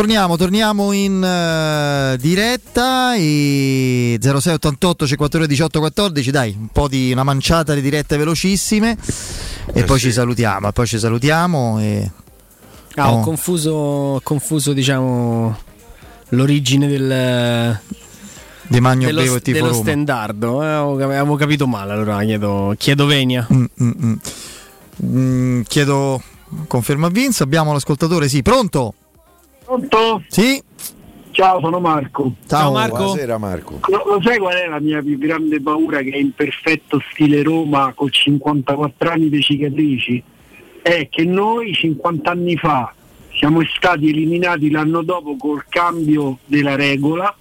Torniamo, 0.00 0.38
torniamo 0.38 0.92
in 0.92 1.22
eh, 1.22 2.16
diretta 2.16 3.14
e 3.16 4.16
0688 4.18 5.06
54 5.06 5.46
18 5.46 5.78
14, 5.78 6.30
dai, 6.30 6.56
un 6.58 6.68
po' 6.68 6.88
di 6.88 7.12
una 7.12 7.22
manciata 7.22 7.74
di 7.74 7.82
dirette 7.82 8.16
velocissime 8.16 8.96
e 9.74 9.80
Eh 9.80 9.84
poi 9.84 9.98
sì. 9.98 10.06
ci 10.06 10.12
salutiamo, 10.12 10.72
poi 10.72 10.86
ci 10.86 10.98
salutiamo 10.98 11.80
e 11.80 12.10
Ah, 12.94 13.12
ho 13.12 13.18
Oh. 13.18 13.20
confuso, 13.20 13.72
ho 13.72 14.20
confuso, 14.22 14.72
diciamo, 14.72 15.54
l'origine 16.30 16.86
del. 16.86 17.78
Di 18.68 18.80
Magno 18.80 19.04
dello, 19.04 19.20
Bevo 19.20 19.36
e 19.36 19.40
Tifo 19.42 19.58
dello 19.58 19.70
Roma. 19.72 19.82
stendardo. 19.82 20.62
Eh, 20.62 20.66
avevo, 20.66 21.02
avevo 21.04 21.36
capito 21.36 21.66
male, 21.66 21.92
allora 21.92 22.24
chiedo, 22.24 22.74
chiedo 22.78 23.04
venia. 23.04 23.46
Mm, 23.52 23.64
mm, 23.82 23.90
mm. 24.02 24.14
Mm, 25.04 25.60
chiedo 25.68 26.22
conferma 26.68 27.08
a 27.08 27.10
Vince, 27.10 27.42
abbiamo 27.42 27.74
l'ascoltatore, 27.74 28.30
sì, 28.30 28.40
pronto? 28.40 28.94
Pronto? 29.70 30.24
Sì. 30.26 30.60
Ciao, 31.30 31.60
sono 31.60 31.78
Marco. 31.78 32.32
Ciao, 32.48 32.72
Buonasera 32.72 33.38
Marco. 33.38 33.78
Lo, 33.86 34.02
lo 34.04 34.20
sai 34.20 34.38
qual 34.38 34.54
è 34.54 34.66
la 34.66 34.80
mia 34.80 35.00
più 35.00 35.16
grande 35.16 35.60
paura? 35.60 36.00
Che 36.00 36.10
è 36.10 36.16
in 36.16 36.32
perfetto 36.32 37.00
stile 37.12 37.44
Roma 37.44 37.92
con 37.94 38.10
54 38.10 39.10
anni 39.10 39.28
di 39.28 39.40
cicatrici. 39.40 40.20
è 40.82 41.08
che 41.08 41.24
noi 41.24 41.72
50 41.72 42.28
anni 42.28 42.56
fa 42.56 42.92
siamo 43.32 43.60
stati 43.64 44.08
eliminati 44.08 44.72
l'anno 44.72 45.02
dopo 45.02 45.36
col 45.36 45.64
cambio 45.68 46.38
della 46.46 46.74
regola 46.74 47.32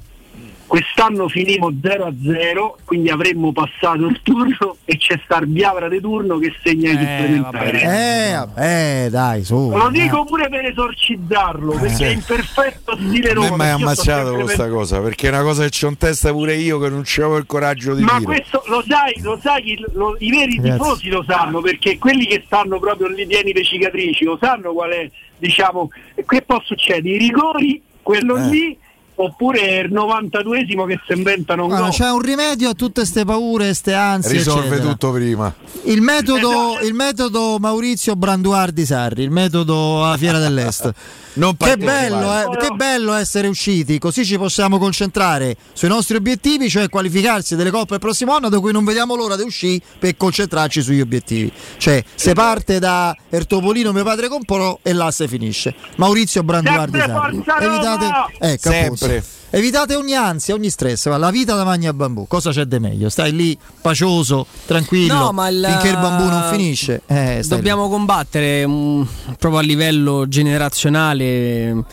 Quest'anno 0.69 1.27
finimo 1.27 1.71
0 1.81 2.05
a 2.05 2.13
0, 2.23 2.77
quindi 2.85 3.09
avremmo 3.09 3.51
passato 3.51 4.05
il 4.05 4.19
turno 4.21 4.77
e 4.85 4.97
c'è 4.97 5.19
sta 5.23 5.41
Biavra 5.41 5.89
di 5.89 5.99
turno 5.99 6.37
che 6.37 6.53
segna 6.61 6.91
i 6.91 6.93
supplementari. 6.93 7.79
Eh, 7.79 8.31
vabbè, 8.35 9.07
dai, 9.09 9.43
su. 9.43 9.71
Lo 9.71 9.87
eh. 9.87 9.91
dico 9.91 10.25
pure 10.25 10.47
per 10.47 10.65
esorcizzarlo, 10.65 11.71
perché 11.79 12.05
è 12.05 12.11
in 12.11 12.21
perfetto 12.23 12.95
stile 12.95 13.31
A 13.31 13.33
me 13.39 13.47
Roma. 13.47 13.55
mi 13.55 13.63
hai 13.63 13.81
ammazzato 13.81 14.33
questa 14.35 14.63
per- 14.65 14.71
cosa 14.71 15.01
perché 15.01 15.25
è 15.25 15.29
una 15.31 15.41
cosa 15.41 15.63
che 15.63 15.69
c'ho 15.71 15.87
in 15.87 15.97
testa 15.97 16.31
pure 16.31 16.53
io 16.53 16.77
che 16.77 16.89
non 16.89 17.01
c'avevo 17.03 17.37
il 17.37 17.45
coraggio 17.47 17.95
di 17.95 18.03
Ma 18.03 18.19
dire. 18.19 18.25
questo 18.25 18.61
lo 18.67 18.83
sai, 18.87 19.19
lo 19.23 19.39
sai, 19.41 19.63
chi- 19.63 19.85
lo- 19.93 20.17
i 20.19 20.29
veri 20.29 20.57
Ragazzi. 20.57 20.77
tifosi 20.77 21.09
lo 21.09 21.23
sanno, 21.27 21.61
perché 21.61 21.97
quelli 21.97 22.27
che 22.27 22.43
stanno 22.45 22.77
proprio 22.77 23.07
lì 23.07 23.25
pieni 23.25 23.53
di 23.53 23.63
cicatrici 23.63 24.23
lo 24.23 24.37
sanno 24.39 24.71
qual 24.73 24.91
è, 24.91 25.09
diciamo, 25.39 25.89
che 26.27 26.41
poi 26.43 26.61
succede? 26.63 27.09
I 27.09 27.17
rigori, 27.17 27.81
quello 28.03 28.35
Eh. 28.37 28.49
lì, 28.49 28.77
oppure 29.21 29.79
il 29.79 29.91
92esimo 29.91 30.85
che 30.87 30.99
si 31.05 31.13
inventano 31.13 31.63
un 31.63 31.67
Guarda, 31.67 31.87
gol. 31.87 31.95
c'è 31.95 32.09
un 32.09 32.21
rimedio 32.21 32.69
a 32.69 32.73
tutte 32.73 33.05
ste 33.05 33.25
paure, 33.25 33.65
queste 33.65 33.93
ansie. 33.93 34.31
Risolve 34.31 34.67
eccetera. 34.67 34.89
tutto 34.89 35.11
prima. 35.11 35.53
Il 35.83 36.01
metodo, 36.01 36.79
il 36.81 36.93
metodo 36.93 37.57
Maurizio 37.59 38.15
Branduardi 38.15 38.85
Sarri, 38.85 39.23
il 39.23 39.31
metodo 39.31 40.05
alla 40.05 40.17
Fiera 40.17 40.39
dell'Est. 40.39 40.93
che, 41.57 41.77
bello, 41.77 42.53
eh, 42.53 42.57
che 42.57 42.69
bello 42.75 43.13
essere 43.13 43.47
usciti, 43.47 43.97
così 43.99 44.25
ci 44.25 44.37
possiamo 44.37 44.77
concentrare 44.77 45.55
sui 45.73 45.87
nostri 45.87 46.17
obiettivi, 46.17 46.69
cioè 46.69 46.89
qualificarsi 46.89 47.55
delle 47.55 47.71
coppe 47.71 47.95
il 47.95 47.99
prossimo 47.99 48.33
anno, 48.33 48.49
da 48.49 48.59
cui 48.59 48.71
non 48.71 48.83
vediamo 48.83 49.15
l'ora 49.15 49.35
di 49.35 49.43
uscire 49.43 49.81
per 49.99 50.17
concentrarci 50.17 50.81
sugli 50.81 51.01
obiettivi. 51.01 51.51
Cioè, 51.77 52.03
se 52.15 52.33
parte 52.33 52.79
da 52.79 53.15
Ertopolino, 53.29 53.91
mio 53.91 54.03
padre 54.03 54.27
comprò, 54.27 54.79
e 54.81 54.93
là 54.93 55.11
si 55.11 55.27
finisce. 55.27 55.73
Maurizio 55.97 56.43
Branduardi 56.43 56.97
Sempre 56.97 57.13
Sarri. 57.13 57.35
Forza 57.35 57.57
Roma! 57.57 57.73
Evitate, 57.73 58.33
ecco, 58.39 58.69
appunto. 58.69 59.05
Sempre. 59.09 59.23
Evitate 59.51 59.95
ogni 59.95 60.13
ansia, 60.13 60.53
ogni 60.53 60.69
stress. 60.69 61.05
guarda, 61.07 61.25
La 61.25 61.31
vita 61.31 61.55
da 61.55 61.63
magna 61.63 61.91
bambù, 61.91 62.27
cosa 62.27 62.51
c'è 62.51 62.65
di 62.65 62.77
meglio? 62.77 63.09
Stai 63.09 63.31
lì 63.33 63.57
pacioso, 63.81 64.45
tranquillo, 64.67 65.13
No, 65.15 65.31
ma 65.31 65.47
il- 65.49 65.65
finché 65.67 65.87
il 65.87 65.95
bambù 65.95 66.25
non 66.25 66.49
finisce. 66.51 67.01
Eh, 67.07 67.43
Dobbiamo 67.47 67.89
combattere 67.89 68.67
mm, 68.67 69.01
proprio 69.39 69.57
a 69.57 69.63
livello 69.63 70.27
generazionale 70.27 71.83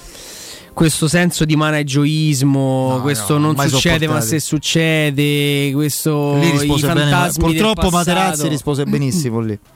questo 0.74 1.09
senso 1.09 1.47
di 1.47 1.56
managgioismo, 1.56 2.98
questo 3.01 3.38
no, 3.38 3.52
non 3.52 3.68
succede 3.68 4.06
ma 4.06 4.20
se 4.20 4.38
succede, 4.38 5.70
questo 5.72 6.34
lì. 6.34 6.40
Lì 6.40 6.47
i 6.48 6.51
rispose 6.59 6.86
bene. 6.88 7.05
ma- 7.05 7.10
fantasmi 7.10 7.44
del 7.52 7.62
Purtroppo. 7.62 7.88
Materazzi 7.97 8.48
rispose 8.48 8.84
benissimo 8.84 9.40
lì. 9.40 9.59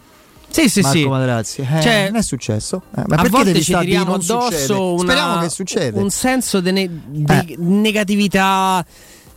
Sì, 0.50 0.68
sì, 0.68 0.80
Marco 0.80 0.98
sì. 0.98 1.06
Materazzi. 1.06 1.60
Eh, 1.60 1.80
Cioè, 1.80 2.08
non 2.10 2.16
è 2.16 2.22
successo. 2.22 2.82
Eh, 2.96 3.02
ma 3.06 3.14
a 3.14 3.22
perché 3.22 3.28
volte 3.28 3.60
ci 3.62 3.72
tiriamo 3.74 4.14
addosso 4.14 4.92
una- 4.94 5.02
Speriamo 5.02 5.40
che 5.42 5.48
succede. 5.48 5.98
un 5.98 6.10
senso 6.10 6.60
di 6.60 6.72
ne- 6.72 6.90
Eh. 7.28 7.54
negatività. 7.58 8.84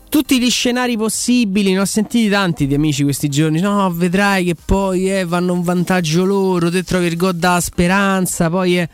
Tutti 0.09 0.39
gli 0.39 0.49
scenari 0.49 0.95
possibili, 0.97 1.71
ne 1.73 1.79
ho 1.79 1.85
sentiti 1.85 2.29
tanti 2.29 2.67
di 2.67 2.73
amici 2.75 3.03
questi 3.03 3.29
giorni. 3.29 3.59
No, 3.59 3.91
vedrai 3.91 4.45
che 4.45 4.55
poi 4.63 5.11
eh, 5.11 5.25
vanno 5.25 5.53
un 5.53 5.63
vantaggio 5.63 6.23
loro. 6.23 6.69
Te 6.69 6.83
trovi 6.83 7.07
il 7.07 7.17
gol 7.17 7.35
da 7.35 7.59
speranza. 7.59 8.49
Poi 8.49 8.75
è. 8.77 8.87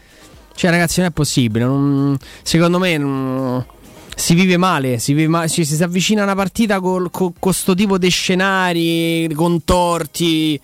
Cioè, 0.56 0.72
ragazzi, 0.72 1.00
non 1.00 1.10
è 1.10 1.12
possibile. 1.12 1.66
non- 1.66 2.18
secondo 2.44 2.80
me. 2.80 2.98
non- 2.98 3.66
si 4.16 4.34
vive 4.34 4.58
male, 4.58 5.00
si, 5.00 5.14
vive 5.14 5.30
ma- 5.30 5.48
ci- 5.48 5.64
si 5.64 5.82
avvicina 5.82 6.20
a 6.22 6.24
una 6.26 6.36
partita 6.36 6.82
con 6.82 7.10
questo 7.40 7.74
tipo 7.74 7.98
di 7.98 8.10
scenari 8.10 9.30
contorti. 9.34 10.60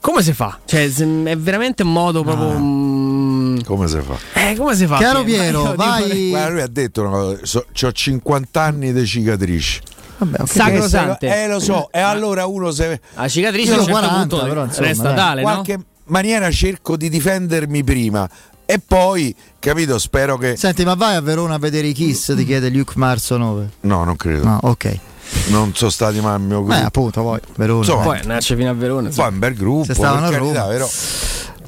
Come 0.00 0.22
si 0.22 0.32
fa? 0.32 0.58
Cioè, 0.64 0.92
è 0.92 1.36
veramente 1.36 1.82
un 1.82 1.92
modo 1.92 2.22
proprio. 2.22 2.58
mm, 2.58 3.58
Come 3.64 3.88
si 3.88 3.98
fa? 4.00 4.16
eh, 4.34 4.54
come 4.56 4.74
si 4.76 4.86
fa? 4.86 4.96
Eh, 4.96 4.98
Piero, 4.98 5.18
io 5.20 5.60
dico- 5.62 5.74
vai. 5.74 6.28
Guarda, 6.30 6.48
lui 6.50 6.60
ha 6.60 6.66
detto 6.68 7.00
una 7.02 7.10
cosa, 7.10 7.38
so, 7.42 7.66
ho 7.82 7.92
50 7.92 8.62
anni 8.62 8.92
di 8.92 9.06
cicatrici. 9.06 9.80
Vabbè. 10.18 10.46
Sacrosante. 10.46 11.42
Eh, 11.42 11.48
lo 11.48 11.58
so, 11.60 11.88
e 11.92 11.98
allora 12.00 12.46
uno 12.46 12.70
se. 12.70 13.00
La 13.14 13.28
cicatrice 13.28 13.70
a 13.72 13.78
un 13.78 13.84
certo 13.84 13.92
40, 13.98 14.18
punto 14.18 14.46
però, 14.46 14.64
insomma, 14.64 14.86
resta 14.86 15.02
dai. 15.02 15.14
tale, 15.16 15.40
in 15.42 15.46
no? 15.46 15.52
qualche 15.52 15.78
maniera 16.04 16.50
cerco 16.50 16.96
di 16.96 17.08
difendermi 17.08 17.84
prima. 17.84 18.28
E 18.64 18.80
poi, 18.84 19.34
capito, 19.58 19.98
spero 19.98 20.38
che. 20.38 20.56
Senti, 20.56 20.84
ma 20.84 20.94
vai 20.94 21.16
a 21.16 21.20
Verona 21.20 21.54
a 21.54 21.58
vedere 21.58 21.88
i 21.88 21.92
Kiss? 21.92 22.34
Ti 22.34 22.44
chiede 22.44 22.68
Luke 22.70 22.94
Marzo 22.96 23.36
9. 23.36 23.70
No, 23.80 24.04
non 24.04 24.16
credo. 24.16 24.44
No, 24.44 24.58
ok. 24.62 24.98
Non 25.48 25.72
sono 25.74 25.90
stati 25.90 26.20
mai 26.20 26.34
al 26.34 26.40
mio 26.40 26.62
gruppo. 26.62 26.74
Beh, 26.78 26.84
appunto, 26.84 27.22
poi 27.22 27.38
Verona. 27.56 27.78
Insomma. 27.78 28.02
Poi 28.02 28.20
nasce 28.24 28.56
fino 28.56 28.70
a 28.70 28.74
Verona. 28.74 29.10
Poi 29.14 29.24
è 29.24 29.28
un 29.28 29.38
bel 29.38 29.54
gruppo. 29.54 29.84
Se 29.84 29.94
stavano 29.94 30.26
a 30.26 30.30
Roma. 30.36 30.52
carità, 30.52 30.66
però. 30.66 30.88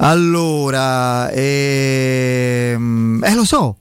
Allora, 0.01 1.30
ehm, 1.30 3.22
eh 3.24 3.35
lo 3.35 3.44
so. 3.44 3.76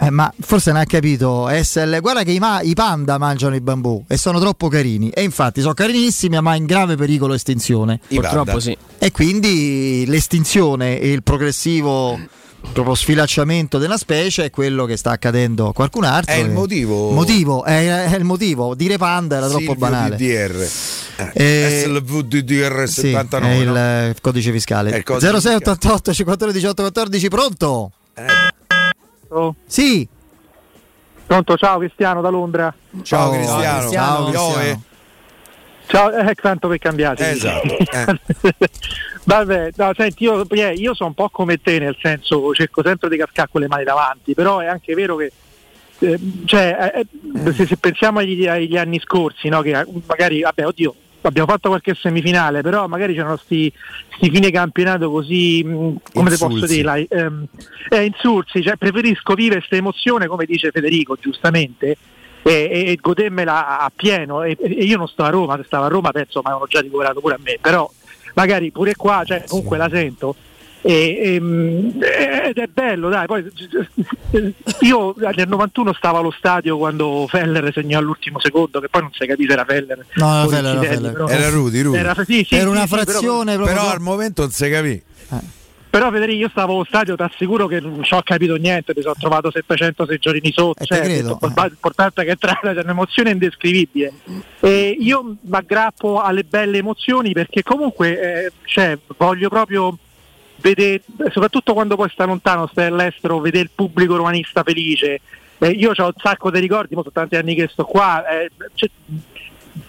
Eh, 0.00 0.10
ma 0.10 0.32
forse 0.40 0.72
non 0.72 0.80
ha 0.80 0.84
capito 0.84 1.48
SL. 1.48 2.00
Guarda 2.00 2.24
che 2.24 2.32
i, 2.32 2.40
ma- 2.40 2.60
i 2.60 2.74
panda 2.74 3.18
mangiano 3.18 3.54
i 3.54 3.60
bambù 3.60 4.02
e 4.08 4.16
sono 4.16 4.40
troppo 4.40 4.66
carini. 4.68 5.10
E 5.10 5.22
infatti 5.22 5.60
sono 5.60 5.74
carinissimi, 5.74 6.40
ma 6.40 6.56
in 6.56 6.66
grave 6.66 6.96
pericolo 6.96 7.34
estinzione. 7.34 8.00
I 8.08 8.16
Purtroppo 8.16 8.44
panda. 8.44 8.60
sì. 8.60 8.76
E 8.98 9.12
quindi 9.12 10.04
l'estinzione 10.08 10.98
e 10.98 11.12
il 11.12 11.22
progressivo 11.22 12.18
proprio 12.72 12.94
sfilacciamento 12.94 13.78
della 13.78 13.96
specie 13.96 14.44
è 14.44 14.50
quello 14.50 14.84
che 14.84 14.96
sta 14.96 15.10
accadendo 15.10 15.68
a 15.68 15.72
qualcun 15.72 16.04
altro. 16.04 16.32
È 16.34 16.38
il 16.38 16.50
motivo. 16.50 17.10
Motivo, 17.10 17.64
è, 17.64 18.06
è 18.10 18.16
il 18.16 18.24
motivo. 18.24 18.74
Dire 18.74 18.96
panda 18.98 19.36
era 19.36 19.46
troppo 19.46 19.58
Silvio 19.60 19.78
banale. 19.78 20.16
DDR. 20.16 20.68
Eh, 21.16 21.30
Eh, 21.34 21.82
SLVDDR 21.84 22.88
Sì, 22.88 23.00
79. 23.10 23.52
è 23.52 23.56
il 23.58 23.68
no? 23.68 23.76
eh, 23.76 24.14
codice 24.20 24.52
fiscale. 24.52 24.90
È 24.92 24.96
il 24.96 25.02
codice 25.04 25.26
0688 25.28 26.12
54 26.14 26.52
18 26.52 26.82
14 26.82 27.28
pronto? 27.28 27.92
Oh. 29.28 29.54
Sì. 29.66 30.06
Pronto, 31.26 31.56
ciao 31.56 31.78
Cristiano 31.78 32.20
da 32.20 32.28
Londra. 32.28 32.74
Ciao, 33.02 33.28
Oh, 33.28 33.32
Cristiano. 33.32 33.78
Cristiano. 33.78 34.30
Ioe. 34.30 34.80
Ciao, 35.92 36.10
eh, 36.10 36.34
tanto 36.34 36.68
per 36.68 36.78
cambiare. 36.78 37.30
Esatto. 37.32 37.76
Eh. 37.92 38.68
Vabbè, 39.24 39.72
no, 39.76 39.92
senti, 39.94 40.24
io, 40.24 40.48
eh, 40.48 40.72
io 40.72 40.94
sono 40.94 41.10
un 41.10 41.14
po' 41.14 41.28
come 41.28 41.60
te, 41.60 41.78
nel 41.78 41.96
senso 42.00 42.52
cerco 42.54 42.82
sempre 42.82 43.10
di 43.10 43.18
cascare 43.18 43.48
con 43.52 43.60
le 43.60 43.68
mani 43.68 43.84
davanti, 43.84 44.32
però 44.34 44.58
è 44.60 44.66
anche 44.66 44.94
vero 44.94 45.16
che 45.16 45.30
eh, 46.00 46.18
cioè, 46.46 46.92
eh, 46.94 47.52
se, 47.52 47.66
se 47.66 47.76
pensiamo 47.76 48.18
agli, 48.20 48.46
agli 48.48 48.76
anni 48.76 48.98
scorsi, 49.00 49.48
no, 49.48 49.60
che 49.60 49.78
eh, 49.78 49.86
magari, 50.06 50.40
vabbè, 50.40 50.66
oddio, 50.66 50.94
abbiamo 51.20 51.46
fatto 51.48 51.68
qualche 51.68 51.94
semifinale, 51.94 52.62
però 52.62 52.88
magari 52.88 53.14
c'erano 53.14 53.36
sti, 53.36 53.72
sti 54.16 54.30
fine 54.30 54.50
campionato 54.50 55.10
così, 55.10 55.62
mh, 55.62 55.96
come 56.14 56.30
te 56.30 56.36
posso 56.38 56.52
Insulsi. 56.54 56.74
dire, 56.74 56.84
la- 56.84 56.96
ehm, 57.18 57.46
eh, 57.90 58.04
insulsi, 58.04 58.62
cioè, 58.62 58.76
preferisco 58.76 59.34
vivere 59.34 59.58
questa 59.58 59.76
emozione, 59.76 60.26
come 60.26 60.46
dice 60.46 60.70
Federico, 60.72 61.16
giustamente, 61.20 61.96
e, 62.42 62.52
e- 62.52 62.90
e 62.90 62.98
godermela 63.00 63.78
a 63.80 63.90
pieno. 63.94 64.42
E, 64.42 64.56
e 64.60 64.84
io 64.84 64.96
non 64.96 65.08
sto 65.08 65.22
a 65.22 65.28
Roma, 65.30 65.56
se 65.56 65.64
stavo 65.66 65.84
a 65.84 65.88
Roma 65.88 66.10
penso 66.10 66.40
mi 66.40 66.46
avevano 66.46 66.66
già 66.68 66.80
ricoverato 66.80 67.20
pure 67.20 67.34
a 67.34 67.38
me, 67.42 67.58
però 67.60 67.90
magari 68.34 68.70
pure 68.70 68.94
qua, 68.96 69.22
cioè, 69.24 69.44
comunque 69.46 69.76
la 69.78 69.88
sento. 69.90 70.34
E, 70.84 70.92
e, 70.92 72.48
ed 72.48 72.58
è 72.58 72.66
bello, 72.66 73.08
dai. 73.08 73.26
Poi 73.26 73.44
io 74.80 75.14
nel 75.16 75.46
91 75.48 75.92
stavo 75.92 76.18
allo 76.18 76.32
stadio 76.32 76.76
quando 76.76 77.26
Feller 77.28 77.72
segnò 77.72 77.98
all'ultimo 78.00 78.40
secondo, 78.40 78.80
che 78.80 78.88
poi 78.88 79.02
non 79.02 79.12
si 79.12 79.24
capì 79.24 79.46
se 79.46 79.52
era 79.52 79.64
Feller. 79.64 80.04
No, 80.14 80.50
era 80.50 80.80
Feller, 80.80 81.24
era 81.28 81.48
Rudy, 81.50 81.82
Rudy. 81.82 81.96
Era, 81.98 82.14
sì, 82.26 82.44
sì, 82.48 82.56
Era 82.56 82.68
una 82.68 82.82
sì, 82.82 82.88
però- 82.88 83.02
frazione. 83.02 83.56
Però 83.56 83.90
al 83.90 84.00
momento 84.00 84.42
non 84.42 84.50
si 84.50 84.68
capì. 84.68 85.02
Però 85.92 86.10
Federico 86.10 86.38
io 86.38 86.48
stavo 86.48 86.72
allo 86.72 86.84
stadio, 86.84 87.16
ti 87.16 87.22
assicuro 87.22 87.66
che 87.66 87.78
non 87.78 88.02
ci 88.02 88.14
ho 88.14 88.22
capito 88.22 88.56
niente, 88.56 88.94
mi 88.96 89.02
sono 89.02 89.14
trovato 89.18 89.50
700 89.50 90.06
seggiolini 90.06 90.50
sotto, 90.50 90.82
Eh, 90.82 90.86
cioè, 90.86 91.00
credo. 91.02 91.38
l'importante 91.42 92.22
è 92.22 92.24
che 92.24 92.30
è 92.30 92.32
entrata, 92.32 92.72
c'è 92.72 92.80
un'emozione 92.82 93.30
indescrivibile. 93.32 94.10
E 94.60 94.96
io 94.98 95.22
mi 95.22 95.36
aggrappo 95.50 96.22
alle 96.22 96.44
belle 96.44 96.78
emozioni 96.78 97.32
perché 97.32 97.62
comunque 97.62 98.46
eh, 98.46 98.52
cioè, 98.64 98.96
voglio 99.18 99.50
proprio 99.50 99.98
vedere, 100.62 101.02
soprattutto 101.30 101.74
quando 101.74 101.94
poi 101.94 102.08
sta 102.08 102.24
lontano, 102.24 102.68
stai 102.68 102.86
all'estero, 102.86 103.38
vedere 103.40 103.64
il 103.64 103.70
pubblico 103.74 104.16
romanista 104.16 104.62
felice. 104.62 105.20
Eh, 105.58 105.68
io 105.68 105.92
ho 105.94 106.06
un 106.06 106.12
sacco 106.16 106.50
di 106.50 106.58
ricordi, 106.58 106.94
sono 106.94 107.04
tanti 107.12 107.36
anni 107.36 107.54
che 107.54 107.68
sto 107.70 107.84
qua, 107.84 108.26
eh, 108.28 108.50
cioè, 108.74 108.88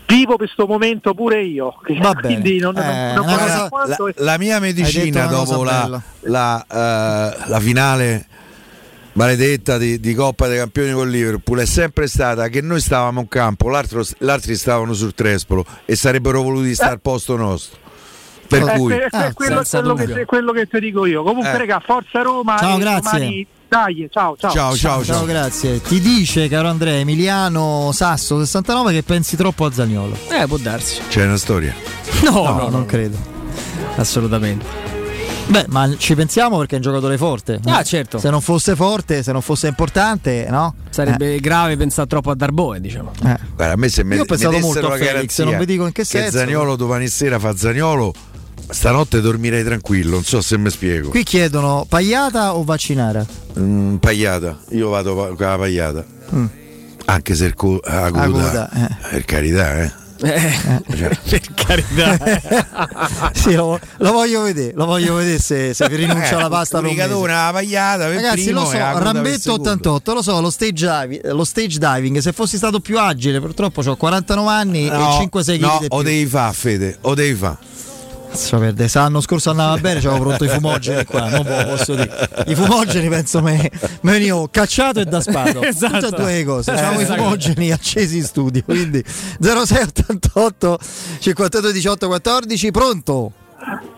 vivo 0.07 0.35
questo 0.37 0.65
momento 0.67 1.13
pure 1.13 1.43
io. 1.43 1.75
Va 1.99 2.13
bene. 2.13 2.21
Quindi 2.41 2.59
non, 2.59 2.77
Eh, 2.77 3.13
non 3.13 3.25
cosa- 3.25 3.69
La, 3.85 4.13
la 4.17 4.37
mia 4.37 4.59
medicina 4.59 5.25
dopo 5.25 5.63
la, 5.63 6.01
la, 6.21 6.65
eh, 6.69 7.49
la 7.49 7.59
finale 7.59 8.27
maledetta 9.13 9.77
di, 9.77 9.99
di 9.99 10.13
Coppa 10.15 10.47
dei 10.47 10.57
Campioni 10.57 10.91
con 10.91 11.09
Liverpool 11.09 11.59
è 11.59 11.65
sempre 11.65 12.07
stata 12.07 12.47
che 12.47 12.61
noi 12.61 12.79
stavamo 12.79 13.21
in 13.21 13.27
campo, 13.27 13.69
l'altro- 13.69 14.03
gli 14.17 14.27
altri 14.29 14.55
stavano 14.55 14.93
sul 14.93 15.13
Trespolo 15.13 15.63
e 15.85 15.95
sarebbero 15.95 16.41
voluti 16.41 16.73
stare 16.73 16.93
al 16.93 17.01
posto 17.01 17.35
nostro. 17.35 17.79
Per 18.59 18.69
Eh, 18.69 18.77
cui 18.77 18.93
que- 18.93 19.07
Ah, 19.11 19.33
quello, 19.33 19.55
senza 19.63 19.81
quello 19.81 19.93
che, 20.13 20.25
quello 20.25 20.51
che 20.51 20.67
ti 20.67 20.79
dico 20.79 21.05
io. 21.05 21.23
Comunque, 21.23 21.51
Eh. 21.51 21.57
raga, 21.57 21.81
forza 21.83 22.21
Roma. 22.21 22.57
Ciao, 22.59 22.77
grazie. 22.77 23.11
domani- 23.19 23.47
dai, 23.67 24.07
ciao, 24.11 24.35
ciao. 24.37 24.51
ciao 24.51 24.75
ciao 24.75 24.75
Ciao, 24.75 25.03
ciao. 25.03 25.25
grazie. 25.25 25.81
Ti 25.81 25.99
dice, 25.99 26.47
caro 26.47 26.67
Andrea, 26.67 26.99
Emiliano 26.99 27.89
Sasso 27.93 28.37
69 28.39 28.93
che 28.93 29.01
pensi 29.03 29.35
troppo 29.35 29.65
a 29.65 29.71
Zagnolo. 29.71 30.15
Eh, 30.29 30.45
può 30.47 30.57
darsi. 30.57 31.01
C'è 31.09 31.25
una 31.25 31.37
storia. 31.37 31.73
No, 32.23 32.31
No, 32.31 32.43
no, 32.43 32.57
no, 32.63 32.69
non 32.69 32.85
credo. 32.85 33.17
assolutamente. 33.95 34.81
Beh, 35.45 35.65
ma 35.69 35.93
ci 35.97 36.15
pensiamo 36.15 36.57
perché 36.57 36.73
è 36.73 36.77
un 36.77 36.83
giocatore 36.83 37.17
forte. 37.17 37.59
Ah, 37.65 37.83
certo. 37.83 38.17
Se 38.17 38.29
non 38.29 38.39
fosse 38.39 38.75
forte, 38.77 39.23
se 39.23 39.31
non 39.33 39.41
fosse 39.41 39.67
importante, 39.67 40.47
no? 40.49 40.73
Sarebbe 40.89 41.37
grave 41.41 41.75
pensare 41.75 42.07
troppo 42.07 42.31
a 42.31 42.35
Darboe, 42.35 42.79
diciamo. 42.79 43.11
Eh. 43.25 43.37
Guarda, 43.55 43.73
a 43.73 43.75
me 43.75 43.89
se 43.89 44.03
me, 44.03 44.15
Io 44.15 44.21
ho 44.21 44.25
pensato 44.25 44.57
molto 44.59 44.89
a 44.89 44.95
Felix, 44.95 45.41
non 45.43 45.57
vi 45.57 45.65
dico 45.65 45.85
in 45.85 45.91
che 45.91 46.05
senso. 46.05 46.37
Zaniolo 46.37 46.75
domani 46.77 47.07
sera 47.09 47.39
fa 47.39 47.53
Zaniolo, 47.57 48.13
stanotte 48.69 49.21
dormirei 49.21 49.63
tranquillo, 49.63 50.11
non 50.11 50.23
so 50.23 50.41
se 50.41 50.57
mi 50.57 50.69
spiego. 50.69 51.09
Qui 51.09 51.23
chiedono 51.23 51.85
pagliata 51.87 52.55
o 52.55 52.63
vaccinare? 52.63 53.25
Mm, 53.59 53.95
pagliata, 53.97 54.57
io 54.69 54.89
vado 54.89 55.15
con 55.15 55.35
la 55.37 55.57
pagliata. 55.57 56.05
Mm. 56.33 56.45
Anche 57.05 57.35
se 57.35 57.53
co- 57.53 57.79
aguda, 57.83 58.21
Aguda, 58.23 58.69
eh. 58.71 58.95
per 59.09 59.25
carità, 59.25 59.81
eh. 59.83 59.91
Cioè, 60.23 61.19
per 61.29 61.53
carità. 61.53 62.17
sì, 63.35 63.53
lo, 63.55 63.77
lo 63.97 64.11
voglio 64.13 64.43
vedere, 64.43 64.71
lo 64.73 64.85
voglio 64.85 65.15
vedere 65.15 65.37
se, 65.37 65.73
se 65.73 65.85
vi 65.89 65.97
rinuncia 65.97 66.29
Eh, 66.29 66.35
alla 66.35 66.47
pasta 66.47 66.79
per 66.79 66.87
un 66.89 66.95
mese. 66.95 67.07
l'unicatona, 67.09 67.45
la 67.47 67.51
pagliata 67.51 68.07
Ragazzi, 68.07 68.43
primo 68.43 68.61
lo 68.61 68.65
so, 68.67 68.77
Rambetto 68.77 69.39
secondo. 69.39 69.69
88, 69.71 70.13
lo 70.13 70.21
so, 70.21 70.39
lo 70.39 70.49
stage, 70.49 71.21
lo 71.25 71.43
stage 71.43 71.77
diving, 71.77 72.19
se 72.19 72.31
fossi 72.31 72.55
stato 72.55 72.79
più 72.79 72.97
agile, 72.97 73.41
purtroppo 73.41 73.81
ho 73.85 73.95
49 73.97 74.49
anni 74.49 74.85
No, 74.87 75.19
e 75.21 75.29
5-6 75.29 75.57
kg 75.57 75.59
no, 75.59 75.81
o 75.89 76.01
devi 76.03 76.25
fa, 76.25 76.53
Fede, 76.53 76.97
o 77.01 77.13
devi 77.15 77.35
fa. 77.37 77.57
Perdere, 78.33 78.87
se 78.87 78.99
l'anno 78.99 79.21
scorso 79.21 79.51
andava 79.51 79.77
bene, 79.77 79.99
c'avevo 79.99 80.23
pronto 80.23 80.43
i 80.43 80.49
fumogeni 80.49 81.05
qua, 81.05 81.29
non 81.29 81.65
posso 81.67 81.95
dire. 81.95 82.29
I 82.47 82.55
fumogeni 82.55 83.07
penso 83.09 83.41
me, 83.41 83.69
me 84.01 84.11
venivo 84.11 84.47
cacciato 84.49 84.99
e 84.99 85.05
da 85.05 85.21
spato. 85.21 85.61
Esatto. 85.73 86.09
Tutte 86.09 86.15
e 86.15 86.19
due 86.21 86.33
le 86.33 86.43
cose. 86.43 86.71
C'avevo 86.71 86.99
i 86.99 87.03
esatto. 87.03 87.21
fumogeni 87.21 87.71
accesi 87.71 88.17
in 88.17 88.23
studio, 88.23 88.63
quindi 88.63 89.03
0688 89.39 90.79
52 91.19 91.71
18 91.71 92.07
14, 92.07 92.71
pronto? 92.71 93.31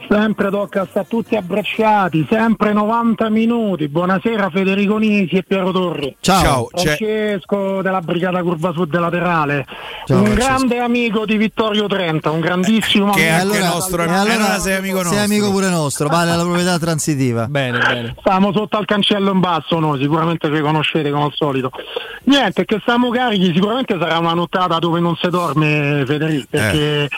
Sempre 0.08 0.50
tocca 0.52 0.86
sta 0.88 1.04
tutti 1.04 1.36
abbracciati, 1.36 2.28
sempre 2.30 2.72
90 2.74 3.28
minuti. 3.30 3.88
Buonasera 3.88 4.50
Federico 4.52 4.98
Nisi 4.98 5.38
e 5.38 5.44
Piero 5.44 5.72
Torri. 5.72 6.16
Ciao. 6.20 6.42
Ciao, 6.42 6.70
c'è- 6.74 6.96
Francesco 6.96 7.82
della 7.82 8.02
Brigata 8.02 8.44
Curva 8.44 8.72
Sud 8.72 8.96
laterale. 8.98 9.66
Ciao, 10.06 10.20
un 10.20 10.26
Francesco. 10.26 10.48
grande 10.48 10.80
amico 10.80 11.26
di 11.26 11.38
Vittorio 11.38 11.88
Trenta, 11.88 12.30
un 12.30 12.40
grandissimo 12.40 13.12
Che 13.14 13.22
è 13.22 13.30
amico. 13.30 13.46
anche 13.54 13.58
allora- 13.58 13.74
nostro, 13.74 14.02
allora 14.04 14.20
allora 14.22 14.60
sei 14.60 14.76
amico 14.76 14.98
nostro. 14.98 15.14
Sei 15.16 15.24
amico 15.26 15.50
pure 15.52 15.70
nostro, 15.70 16.08
vale 16.08 16.36
la 16.36 16.44
proprietà 16.44 16.78
transitiva. 16.78 17.48
Bene, 17.48 17.80
bene. 17.80 18.16
Stiamo 18.20 18.52
sotto 18.54 18.78
al 18.78 18.86
cancello 18.86 19.32
in 19.32 19.40
basso 19.40 19.80
noi, 19.80 20.00
sicuramente 20.00 20.54
ci 20.54 20.62
conoscete 20.62 21.10
come 21.10 21.24
al 21.26 21.34
solito. 21.34 21.72
Niente, 22.26 22.66
che 22.66 22.78
stiamo 22.82 23.10
carichi, 23.10 23.52
sicuramente 23.54 23.98
sarà 24.00 24.20
una 24.20 24.34
nottata 24.34 24.78
dove 24.78 25.00
non 25.00 25.16
si 25.16 25.28
dorme 25.30 26.04
Federico, 26.06 26.46
perché 26.52 27.10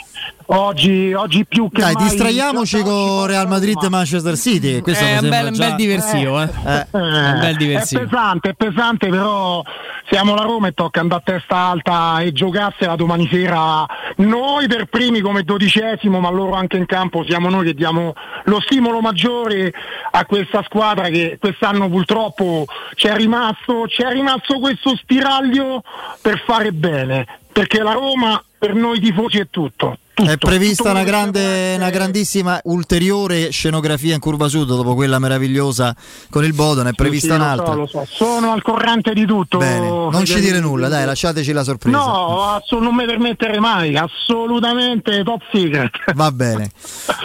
oggi, 0.48 1.14
oggi 1.14 1.46
più 1.46 1.70
che 1.70 1.82
Dai, 1.82 1.94
mai... 1.94 2.04
distraiamoci 2.04 2.82
con 2.82 3.26
Real 3.28 3.48
Madrid 3.48 3.82
e 3.84 3.90
Manchester 3.90 4.36
City. 4.38 4.82
Questo 4.82 5.04
mi 5.04 5.10
È 5.10 5.14
un 5.14 5.20
sembra 5.20 5.40
bel, 5.40 5.48
un 5.48 5.54
già- 5.54 5.66
bel 5.68 5.76
diversivo, 5.76 6.42
eh. 6.42 6.46
Eh, 6.66 6.88
Un 6.92 7.38
bel 7.40 7.54
È 7.54 7.58
diversivo. 7.58 8.02
pesante, 8.04 8.50
è 8.50 8.54
pesante, 8.54 9.08
però 9.10 9.62
siamo 10.10 10.36
la 10.36 10.44
Roma 10.44 10.68
e 10.68 10.72
tocca 10.74 11.02
andare 11.02 11.22
a 11.26 11.32
testa 11.34 11.56
alta 11.56 12.20
e 12.22 12.32
giocarsela 12.32 12.96
domani 12.96 13.28
sera. 13.30 13.86
Noi 14.18 14.68
per 14.68 14.86
primi 14.86 15.20
come 15.20 15.44
dodicesimo, 15.44 16.20
ma 16.20 16.30
loro 16.30 16.54
anche 16.54 16.78
in 16.78 16.86
campo 16.86 17.26
siamo 17.28 17.50
noi 17.50 17.66
che 17.66 17.74
diamo 17.74 18.14
lo 18.46 18.62
stimolo 18.62 19.02
maggiore 19.02 19.74
a 20.12 20.26
questa 20.26 20.64
squadra 20.64 21.10
che 21.10 21.38
quest'anno 21.40 21.90
purtroppo 21.90 22.66
c'è 22.96 23.14
rimasto, 23.16 23.84
c'è 23.88 24.10
rimasto 24.12 24.60
questo 24.60 24.96
spiraglio 24.96 25.84
per 26.22 26.42
fare 26.46 26.72
bene, 26.72 27.26
perché 27.52 27.82
la 27.84 27.92
Roma 27.92 28.42
per 28.58 28.74
noi 28.76 29.00
tifosi 29.02 29.40
è 29.40 29.48
tutto. 29.50 29.98
Tutto. 30.24 30.32
È 30.32 30.38
prevista 30.38 30.84
Tutto 30.84 30.96
una, 30.96 31.04
grande, 31.04 31.40
essere- 31.40 31.76
una 31.76 31.90
grandissima 31.90 32.60
ulteriore 32.64 33.52
scenografia 33.52 34.14
in 34.16 34.20
curva 34.20 34.48
sud 34.48 34.68
dopo 34.68 34.96
quella 34.96 35.20
meravigliosa 35.20 35.96
con 36.30 36.44
il 36.44 36.54
Bodon, 36.54 36.88
è 36.88 36.94
prevista 36.94 37.28
Sì, 37.28 37.34
sì, 37.34 37.38
lo 37.38 37.44
un'altra. 37.44 37.66
so, 37.68 37.74
lo 37.74 37.86
so. 37.88 38.06
Sono 38.10 38.52
al 38.52 38.62
corrente 38.64 39.14
di 39.14 39.26
tutto. 39.26 39.58
Bene, 39.60 39.88
non 39.88 40.26
ci 40.26 40.40
dire 40.40 40.60
nulla, 40.60 40.88
dai, 40.88 41.06
lasciateci 41.06 41.52
la 41.52 41.64
sorpresa. 41.64 41.98
No, 41.98 42.54
asso- 42.54 42.80
non 42.80 42.96
mi 42.96 43.06
permetterei 43.06 43.60
mai, 43.60 43.96
assolutamente 43.96 45.24
top 45.24 45.42
secret. 45.52 46.14
Va 46.16 46.32
bene. 46.32 46.72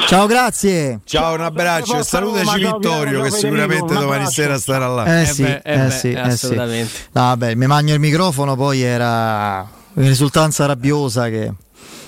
Ciao, 0.06 0.26
grazie. 0.26 1.00
Ciao, 1.04 1.34
un 1.34 1.40
abbraccio 1.42 1.98
e 1.98 2.02
salutaci 2.02 2.62
Roma, 2.62 2.76
Vittorio 2.76 3.22
che 3.22 3.30
sicuramente 3.30 3.94
domani 3.94 4.26
sera 4.26 4.58
starà 4.58 4.86
là. 4.88 5.04
Eh, 5.04 5.20
Eh 5.22 5.26
sì, 5.26 5.42
beh, 5.42 5.60
eh 5.64 5.72
eh 5.72 5.78
beh, 5.86 5.90
sì, 5.90 6.08
eh 6.10 6.12
sì. 6.12 6.18
assolutamente. 6.30 6.92
No, 7.12 7.22
vabbè, 7.22 7.54
mi 7.54 7.66
magno 7.66 7.94
il 7.94 8.00
microfono, 8.00 8.54
poi 8.56 8.80
era 8.82 9.66
un'esultanza 9.94 10.66
rabbiosa 10.66 11.28
che 11.28 11.52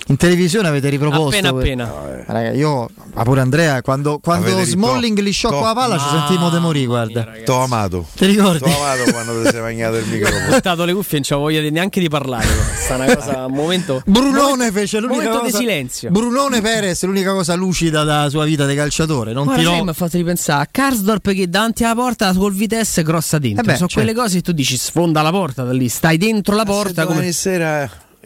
in 0.09 0.17
televisione 0.17 0.69
avete 0.69 0.89
riproposto. 0.91 1.29
Appena, 1.29 1.51
que- 1.53 1.61
appena. 1.61 1.93
Raga, 2.27 2.51
io, 2.53 2.89
ma 3.15 3.23
pure 3.23 3.41
Andrea, 3.41 3.81
quando, 3.83 4.19
quando 4.19 4.63
Smalling 4.65 5.19
li 5.21 5.31
sciocca 5.31 5.61
la 5.61 5.75
palla 5.75 5.99
ci 5.99 6.07
sentimmo 6.11 6.51
de 6.51 6.59
morire, 6.59 6.87
guarda. 6.87 7.27
T'ho 7.45 7.61
amato. 7.61 8.07
Ti 8.15 8.27
ricordi? 8.27 8.59
T'ho 8.59 8.67
amato 8.83 9.11
quando 9.13 9.43
ti 9.43 9.49
sei 9.51 9.61
magnato 9.61 9.97
il 9.97 10.05
Ho 10.05 10.11
microfono. 10.13 10.47
portato 10.49 10.85
le 10.85 10.93
cuffie 10.95 11.19
e 11.19 11.21
non 11.21 11.39
c'ho 11.39 11.43
voglia 11.45 11.61
di- 11.61 11.71
neanche 11.71 12.01
di 12.01 12.09
parlare. 12.09 12.47
Sta 12.77 12.97
una 12.97 13.15
cosa, 13.15 13.45
un 13.47 13.53
momento. 13.55 14.03
Brunone 14.07 14.71
fece 14.73 15.01
l'unica 15.01 15.23
momento 15.25 15.39
cosa, 15.45 15.57
di 15.59 15.65
silenzio. 15.65 16.11
Brunone 16.11 16.61
Perez, 16.61 17.03
l'unica 17.05 17.33
cosa 17.33 17.55
lucida 17.55 18.05
della 18.05 18.29
sua 18.29 18.45
vita 18.45 18.67
di 18.67 18.75
calciatore. 18.75 19.33
Non 19.33 19.45
Guarda, 19.45 19.63
tirò. 19.63 19.83
mi 19.85 19.91
ha 19.91 19.93
fatto 19.95 20.17
ripensare 20.19 20.63
a 20.63 20.69
Karsdorp 20.71 21.33
che 21.33 21.49
davanti 21.49 21.85
alla 21.85 21.95
porta 21.95 22.33
col 22.35 22.53
Vitesse 22.55 23.03
grossa 23.03 23.39
dentro. 23.39 23.63
Eh 23.63 23.67
beh, 23.67 23.75
Sono 23.77 23.89
certo. 23.89 24.05
quelle 24.05 24.15
cose 24.19 24.37
che 24.37 24.43
tu 24.43 24.53
dici 24.53 24.77
sfonda 24.77 25.23
la 25.23 25.31
porta 25.31 25.63
da 25.65 25.73
lì, 25.73 25.89
stai 25.89 26.17
dentro 26.19 26.55
la 26.57 26.65
porta 26.65 27.03
Se 27.03 27.07
come 27.07 27.15
domani 27.15 27.33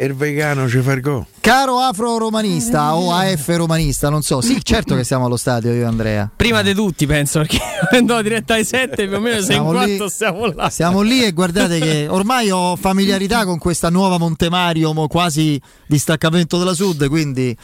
il 0.01 0.15
vegano 0.15 0.69
ci 0.69 0.81
fa 0.81 0.93
il 0.93 1.01
go. 1.01 1.27
Caro 1.41 1.79
afro-romanista 1.79 2.95
o 2.95 3.13
AF 3.13 3.49
romanista, 3.57 4.09
non 4.11 4.23
so. 4.23 4.41
Sì, 4.41 4.63
certo 4.63 4.95
che 4.95 5.05
siamo 5.05 5.27
allo 5.27 5.37
stadio 5.37 5.73
io 5.73 5.83
e 5.83 5.85
Andrea. 5.85 6.31
prima 6.35 6.63
di 6.63 6.75
tutti, 6.75 7.07
penso, 7.07 7.41
perché 7.41 7.59
andò 7.97 8.21
diretta 8.23 8.55
ai 8.55 8.65
7, 8.65 9.07
più 9.09 9.17
o 9.17 9.21
meno 9.21 9.41
6 9.41 9.57
in 9.57 9.63
Siamo 9.63 9.85
lì- 9.85 10.09
stiamo 10.09 10.47
là. 10.47 10.71
Siamo 10.71 11.01
lì 11.01 11.25
e 11.25 11.33
guardate 11.33 11.79
che 11.81 12.07
ormai 12.09 12.51
ho 12.51 12.77
familiarità 12.77 13.45
con 13.45 13.59
questa 13.59 13.89
nuova 13.91 14.19
Montemario, 14.19 14.93
mo 14.93 15.09
quasi 15.09 15.61
distaccamento 15.87 16.59
della 16.59 16.75
Sud, 16.75 17.09
quindi 17.09 17.57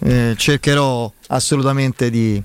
eh, 0.00 0.34
cercherò 0.36 1.10
assolutamente 1.28 2.10
di, 2.10 2.40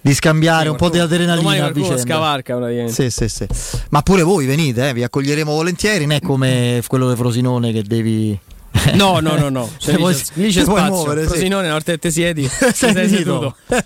di 0.00 0.14
scambiare 0.14 0.68
un 0.68 0.76
po' 0.76 0.88
di 0.88 0.98
Domani 0.98 1.14
adrenalina 1.14 1.66
a 1.66 1.70
vicenda. 1.70 1.98
scavarca. 2.02 2.58
Sì, 2.88 3.10
sì, 3.10 3.28
sì. 3.28 3.46
Ma 3.90 4.02
pure 4.02 4.22
voi 4.22 4.46
venite, 4.46 4.88
eh, 4.88 4.92
vi 4.94 5.02
accoglieremo 5.02 5.52
volentieri, 5.52 6.06
non 6.06 6.16
è 6.16 6.20
come 6.20 6.82
quello 6.86 7.08
di 7.10 7.16
Frosinone 7.16 7.72
che 7.72 7.82
devi... 7.82 8.38
No, 8.94 9.18
no, 9.18 9.36
no, 9.36 9.48
no. 9.48 9.66
Se 9.78 9.90
Cioè, 9.90 9.96
vuoi- 9.98 10.14
lì 10.14 10.20
c'è- 10.20 10.32
lì 10.34 10.52
c'è 10.52 10.62
spazio. 10.62 10.84
muovere, 10.94 11.22
sì. 11.22 11.26
Frosinone, 11.26 11.64
una 11.64 11.72
volta 11.72 11.92
che 11.92 11.98
ti 12.08 12.10
siedi, 12.12 12.48
Sei 12.48 12.92
sei 12.92 13.08
seduto. 13.08 13.56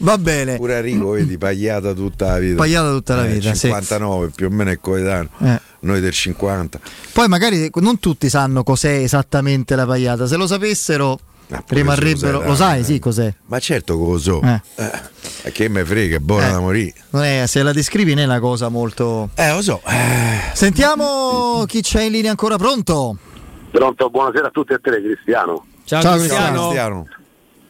Va 0.00 0.18
bene. 0.18 0.56
Pure 0.56 0.76
Enrico, 0.78 1.10
vedi, 1.10 1.38
pagliata 1.38 1.92
tutta 1.92 2.32
la 2.32 2.38
vita. 2.38 2.56
Pagliata 2.56 2.90
tutta 2.90 3.14
la 3.16 3.24
Eh, 3.26 3.32
vita, 3.34 3.54
sì. 3.54 3.60
59, 3.68 4.30
più 4.34 4.46
o 4.46 4.50
meno 4.50 4.70
è 4.70 4.78
coetaneo. 4.80 5.28
Eh. 5.42 5.60
Noi 5.80 6.00
del 6.00 6.12
50. 6.12 6.80
Poi 7.12 7.28
magari 7.28 7.70
non 7.76 7.98
tutti 8.00 8.28
sanno 8.28 8.62
cos'è 8.64 8.94
esattamente 8.94 9.76
la 9.76 9.86
pagliata, 9.86 10.26
se 10.26 10.36
lo 10.36 10.46
sapessero 10.48 11.18
Ah, 11.48 11.62
rimarrebbero... 11.68 12.42
lo 12.42 12.54
sai, 12.56 12.82
sì, 12.82 12.98
cos'è? 12.98 13.32
Ma 13.46 13.58
certo 13.60 13.96
che 13.98 14.04
lo 14.10 14.18
so. 14.18 14.40
Eh. 14.42 14.60
Eh, 15.44 15.52
che 15.52 15.68
me 15.68 15.84
frega, 15.84 16.16
è 16.16 16.18
buona 16.18 16.48
Eh. 16.48 16.52
da 16.52 16.60
morire. 16.60 17.46
Se 17.46 17.62
la 17.62 17.72
descrivi 17.72 18.14
non 18.14 18.24
è 18.24 18.26
una 18.26 18.40
cosa 18.40 18.68
molto... 18.68 19.30
Eh, 19.36 19.52
lo 19.52 19.62
so. 19.62 19.80
Sentiamo 20.52 21.64
chi 21.66 21.82
c'è 21.82 22.02
in 22.02 22.12
linea 22.12 22.30
ancora 22.30 22.56
pronto. 22.56 23.16
Pronto, 23.70 24.10
buonasera 24.10 24.48
a 24.48 24.50
tutti 24.50 24.72
e 24.72 24.78
tre, 24.80 25.00
Cristiano. 25.02 25.66
Ciao, 25.84 26.00
Ciao, 26.02 26.16
Cristiano. 26.16 26.60
Cristiano. 26.62 27.06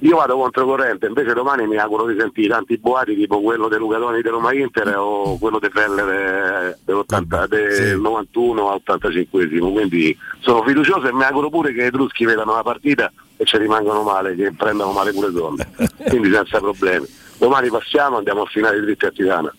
Io 0.00 0.16
vado 0.16 0.36
controcorrente, 0.36 1.06
invece 1.06 1.32
domani 1.32 1.66
mi 1.66 1.78
auguro 1.78 2.06
di 2.06 2.16
sentire 2.18 2.48
tanti 2.48 2.76
boati 2.76 3.14
tipo 3.16 3.40
quello 3.40 3.66
di 3.68 3.76
Luca 3.76 3.96
Toni 3.96 4.20
di 4.20 4.28
Roma 4.28 4.52
Inter 4.54 4.94
o 4.98 5.38
quello 5.38 5.58
di 5.58 5.68
Feller 5.72 6.78
dell'80 6.84 7.46
del 7.48 7.72
Sì. 7.72 8.00
91 8.00 8.68
al 8.68 8.74
85 8.76 9.48
quindi 9.48 10.16
sono 10.40 10.62
fiducioso 10.64 11.08
e 11.08 11.12
mi 11.14 11.24
auguro 11.24 11.48
pure 11.48 11.72
che 11.72 11.80
i 11.82 11.86
Etruschi 11.86 12.26
vedano 12.26 12.54
la 12.54 12.62
partita 12.62 13.10
e 13.36 13.44
ci 13.44 13.58
rimangano 13.58 14.02
male, 14.02 14.34
che 14.34 14.52
prendano 14.52 14.92
male 14.92 15.12
pure 15.12 15.30
loro, 15.30 15.56
quindi 16.08 16.30
senza 16.32 16.58
problemi. 16.58 17.06
Domani 17.38 17.68
passiamo, 17.68 18.16
andiamo 18.16 18.42
a 18.42 18.46
finale 18.46 18.80
dritti 18.80 19.04
a 19.04 19.10
Tirana. 19.10 19.54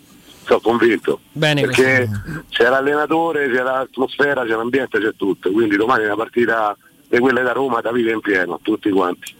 Sono 0.46 0.60
convinto. 0.62 1.20
Bene, 1.34 1.62
perché 1.62 2.10
c'è 2.50 2.70
l'allenatore, 2.70 3.50
c'è 3.52 3.62
l'atmosfera, 3.62 4.44
c'è 4.44 4.56
l'ambiente, 4.56 4.98
c'è 5.00 5.14
tutto. 5.16 5.52
Quindi 5.52 5.76
domani 5.76 6.04
è 6.04 6.06
una 6.06 6.16
partita 6.16 6.76
di 7.10 7.20
quelle 7.20 7.44
da 7.44 7.52
Roma 7.52 7.82
da 7.82 7.92
vita 7.92 8.12
in 8.12 8.22
pieno, 8.22 8.58
tutti 8.64 8.90
quanti. 8.90 9.36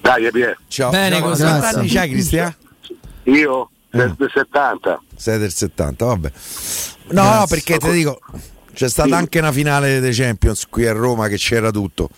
Dai, 0.00 0.30
Pier. 0.30 0.56
Ciao. 0.68 0.90
Bene, 0.90 1.16
Ciao, 1.18 1.28
così. 1.28 1.42
Quanti 1.42 1.60
Grazie. 1.60 1.78
anni 1.78 1.88
c'hai, 1.88 2.10
Cristian? 2.10 2.54
Io 3.24 3.70
Eh. 3.90 3.96
del 3.98 4.14
del 4.16 4.30
70. 4.32 5.02
Sei 5.16 5.38
del 5.38 5.52
70, 5.52 6.04
vabbè. 6.04 6.32
No, 7.08 7.22
no, 7.22 7.44
perché 7.48 7.78
ti 7.78 7.90
dico, 7.90 8.20
c'è 8.72 8.88
stata 8.88 9.16
anche 9.16 9.40
una 9.40 9.50
finale 9.52 9.98
dei 9.98 10.12
Champions 10.14 10.66
qui 10.68 10.86
a 10.86 10.92
Roma 10.92 11.26
che 11.26 11.36
c'era 11.36 11.70
tutto. 11.72 12.08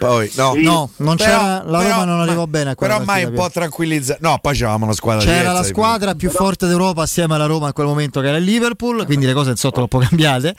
Poi, 0.00 0.30
no, 0.36 0.54
No, 0.56 0.90
non 0.96 1.16
Però- 1.16 1.28
c'era, 1.30 1.62
la 1.66 1.82
Roma 1.82 1.88
però- 1.88 2.04
non 2.04 2.20
arrivò 2.20 2.46
bene 2.46 2.70
a 2.70 2.74
quella 2.74 2.94
Però 2.94 3.04
mai 3.04 3.24
un 3.24 3.34
po' 3.34 3.50
tranquillizzato. 3.50 4.18
No, 4.22 4.38
poi 4.40 4.54
c'avevamo 4.54 4.84
una 4.86 4.94
squadra 4.94 5.22
C'era 5.22 5.36
diversa 5.40 5.58
la 5.58 5.64
squadra 5.64 6.14
più 6.14 6.30
forte 6.30 6.66
d'Europa 6.66 7.02
assieme 7.02 7.34
alla 7.34 7.44
Roma 7.44 7.66
in 7.66 7.72
quel 7.74 7.86
momento 7.86 8.20
che 8.22 8.28
era 8.28 8.38
il 8.38 8.44
Liverpool, 8.44 9.04
quindi 9.04 9.26
le 9.26 9.34
cose 9.34 9.48
non 9.48 9.56
sono 9.56 9.72
troppo 9.72 9.98
cambiate. 9.98 10.54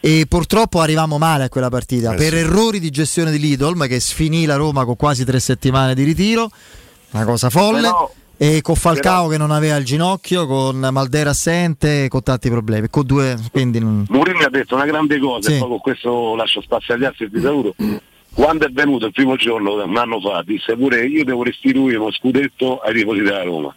E 0.00 0.26
purtroppo 0.28 0.80
arrivammo 0.80 1.16
male 1.16 1.44
a 1.44 1.48
quella 1.48 1.68
partita 1.68 2.12
Eh 2.14 2.16
per 2.16 2.32
sì. 2.32 2.38
errori 2.38 2.80
di 2.80 2.90
gestione 2.90 3.30
di 3.30 3.38
Lidl, 3.38 3.74
ma 3.76 3.86
che 3.86 4.00
sfinì 4.00 4.46
la 4.46 4.56
Roma 4.56 4.84
con 4.84 4.96
quasi 4.96 5.24
tre 5.24 5.38
settimane 5.38 5.94
di 5.94 6.02
ritiro, 6.02 6.50
una 7.12 7.24
cosa 7.24 7.50
folle. 7.50 7.82
Però- 7.82 8.12
E 8.38 8.60
con 8.62 8.74
Falcao 8.74 9.28
che 9.28 9.36
non 9.36 9.52
aveva 9.52 9.76
il 9.76 9.84
ginocchio, 9.84 10.48
con 10.48 10.76
Maldera 10.90 11.30
assente, 11.30 12.08
con 12.08 12.24
tanti 12.24 12.50
problemi. 12.50 12.88
Con 12.90 13.06
due, 13.06 13.38
quindi 13.52 13.78
Mourinho 13.78 14.44
ha 14.44 14.50
detto 14.50 14.74
una 14.74 14.84
grande 14.86 15.20
cosa 15.20 15.48
Sì. 15.48 15.54
e 15.54 15.58
poi 15.60 15.68
con 15.68 15.78
questo 15.78 16.34
lascio 16.34 16.60
spazio 16.60 16.94
agli 16.94 17.04
altri 17.04 17.26
e 17.26 17.28
vi 17.28 17.40
saluto. 17.40 17.74
Quando 18.34 18.66
è 18.66 18.70
venuto 18.70 19.06
il 19.06 19.12
primo 19.12 19.36
giorno, 19.36 19.82
un 19.82 19.96
anno 19.96 20.20
fa, 20.20 20.42
disse 20.44 20.76
pure 20.76 21.04
io 21.04 21.24
devo 21.24 21.42
restituire 21.42 21.96
uno 21.96 22.10
scudetto 22.10 22.78
ai 22.78 22.94
tifosi 22.94 23.20
della 23.20 23.42
Roma. 23.42 23.74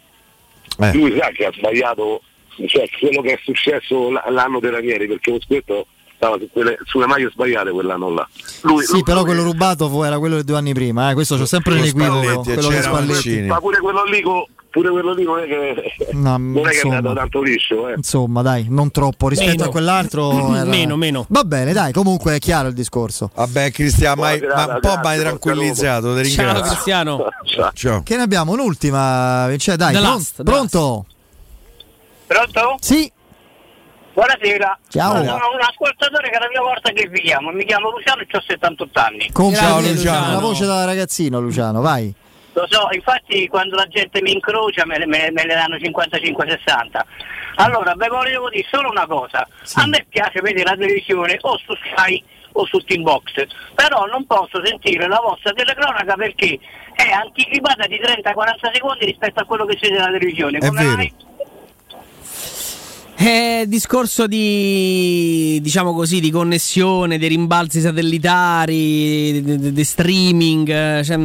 Eh. 0.78 0.92
Lui 0.92 1.16
sa 1.18 1.28
che 1.28 1.46
ha 1.46 1.52
sbagliato 1.52 2.22
cioè, 2.66 2.88
quello 2.98 3.20
che 3.20 3.32
è 3.34 3.40
successo 3.44 4.10
l'anno 4.10 4.60
dei 4.60 4.70
Ranieri, 4.70 5.06
perché 5.06 5.30
lo 5.30 5.40
scudetto 5.40 5.86
stava 6.16 6.38
su 6.38 6.48
quelle- 6.50 6.78
sulle 6.84 7.06
maglie 7.06 7.28
sbagliate 7.30 7.70
quell'anno 7.70 8.10
là. 8.10 8.26
Lui, 8.62 8.82
Sì, 8.84 9.02
però 9.02 9.24
quello 9.24 9.42
rubato 9.42 10.02
era 10.04 10.18
quello 10.18 10.36
di 10.36 10.44
due 10.44 10.56
anni 10.56 10.72
prima, 10.72 11.10
eh. 11.10 11.14
questo 11.14 11.36
c'ho 11.36 11.44
sempre 11.44 11.74
Con 11.74 11.82
l'equivoco. 11.82 12.42
Quello 12.42 12.68
che 12.68 12.82
Spalletti. 12.82 13.40
Ma 13.42 13.58
pure 13.60 13.78
quello 13.78 14.04
lì, 14.04 14.22
co- 14.22 14.48
pure 14.76 14.90
quello 14.90 15.14
lì 15.14 15.24
non 15.24 15.38
è 15.38 15.46
che, 15.46 15.94
No, 16.12 16.36
non 16.36 16.68
è, 16.68 16.70
che 16.70 16.80
è 16.86 17.02
tanto 17.14 17.40
liscio. 17.40 17.88
Eh. 17.88 17.94
Insomma, 17.96 18.42
dai, 18.42 18.66
non 18.68 18.90
troppo 18.90 19.28
rispetto 19.28 19.50
Meno. 19.52 19.64
a 19.64 19.68
quell'altro. 19.70 20.52
era- 20.54 20.64
Meno, 20.64 20.96
meno. 20.96 21.24
Va 21.30 21.44
bene, 21.44 21.72
dai, 21.72 21.92
comunque 21.92 22.34
è 22.36 22.38
chiaro 22.38 22.68
il 22.68 22.74
discorso. 22.74 23.30
Vabbè, 23.34 23.70
Cristian, 23.70 24.18
ma, 24.18 24.36
ma 24.54 24.74
un 24.74 24.78
po' 24.80 24.98
grazie, 25.00 25.20
tranquillizzato, 25.20 26.14
ti 26.20 26.28
Ciao 26.28 26.44
ringrazio. 26.44 26.72
Cristiano. 26.72 27.24
Ciao. 27.72 28.02
Che 28.02 28.16
ne 28.16 28.22
abbiamo? 28.22 28.52
Un'ultima, 28.52 29.50
cioè, 29.56 29.76
dai, 29.76 29.94
last, 29.94 30.42
pronto? 30.42 31.06
Pronto? 32.26 32.76
Sì, 32.80 33.10
Buonasera. 34.12 34.78
Ciao. 34.88 35.12
Sono 35.16 35.24
un 35.52 35.60
ascoltatore 35.60 36.30
che 36.30 36.36
è 36.36 36.40
la 36.40 36.48
mia 36.48 36.62
volta 36.62 36.90
che 36.90 37.06
vi 37.06 37.20
chiamo. 37.20 37.50
Mi 37.50 37.64
chiamo 37.64 37.90
Luciano 37.90 38.22
e 38.22 38.26
ho 38.30 38.40
78 38.40 38.98
anni. 38.98 39.30
complimenti, 39.30 39.92
Luciano. 39.94 40.32
la 40.32 40.38
voce 40.38 40.64
da 40.66 40.84
ragazzino, 40.86 41.38
Luciano, 41.38 41.80
vai. 41.82 42.14
Lo 42.56 42.66
so, 42.70 42.88
infatti 42.92 43.46
quando 43.48 43.76
la 43.76 43.86
gente 43.86 44.22
mi 44.22 44.32
incrocia 44.32 44.86
me, 44.86 44.96
le- 44.98 45.06
me- 45.06 45.30
me 45.30 45.44
le 45.44 45.52
danno 45.54 45.76
55-60. 45.76 47.04
Allora, 47.56 47.92
vi 47.94 48.08
volevo 48.08 48.48
dire 48.48 48.66
solo 48.70 48.88
una 48.88 49.06
cosa. 49.06 49.46
A 49.74 49.86
me 49.86 50.06
piace 50.08 50.40
vedere 50.40 50.64
la 50.70 50.74
televisione 50.76 51.36
o 51.42 51.58
su 51.58 51.74
Sky 51.92 52.22
o 52.52 52.64
su 52.64 52.78
Teambox, 52.78 53.44
però 53.74 54.06
non 54.06 54.24
posso 54.26 54.64
sentire 54.64 55.06
la 55.06 55.20
vostra 55.22 55.52
telecronaca 55.52 56.14
perché 56.14 56.58
è 56.94 57.10
anticipata 57.10 57.86
di 57.86 58.00
30-40 58.00 58.72
secondi 58.72 59.04
rispetto 59.04 59.40
a 59.40 59.44
quello 59.44 59.66
che 59.66 59.76
c'è 59.76 59.90
nella 59.90 60.06
televisione. 60.06 60.56
È 60.56 60.66
Come 60.66 60.82
vero. 60.82 60.96
mai? 60.96 61.12
È 63.18 63.64
discorso 63.66 64.26
di 64.26 65.58
diciamo 65.62 65.94
così 65.94 66.20
di 66.20 66.30
connessione, 66.30 67.18
dei 67.18 67.28
rimbalzi 67.30 67.80
satellitari, 67.80 69.42
di, 69.42 69.42
di- 69.58 69.72
di 69.72 69.84
streaming. 69.84 70.68
eh, 70.68 71.02
cioè, 71.04 71.18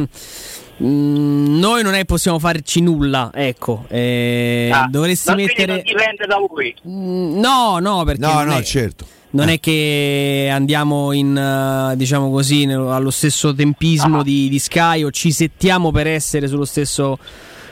noi 0.78 1.82
non 1.82 1.94
è 1.94 2.04
possiamo 2.04 2.38
farci 2.38 2.80
nulla, 2.80 3.30
ecco. 3.32 3.84
eh, 3.88 4.70
Ah, 4.72 4.86
dovresti 4.90 5.32
mettere. 5.34 5.66
non 5.74 5.82
dipende 5.84 6.26
da 6.26 6.36
voi. 6.38 6.74
Mm, 6.88 7.38
No, 7.38 7.78
no, 7.78 8.04
perché. 8.04 8.20
No, 8.20 8.32
non 8.34 8.46
no, 8.46 8.56
è- 8.58 8.62
certo. 8.62 9.06
Non 9.34 9.48
è 9.48 9.58
che 9.60 10.50
andiamo 10.52 11.12
in, 11.12 11.34
eh, 11.34 11.96
diciamo 11.96 12.30
così, 12.30 12.64
allo 12.64 13.10
stesso 13.10 13.54
tempismo 13.54 14.22
di, 14.22 14.50
di 14.50 14.58
Sky 14.58 15.04
o 15.04 15.10
ci 15.10 15.32
settiamo 15.32 15.90
per 15.90 16.06
essere 16.06 16.48
sullo 16.48 16.66
stesso, 16.66 17.18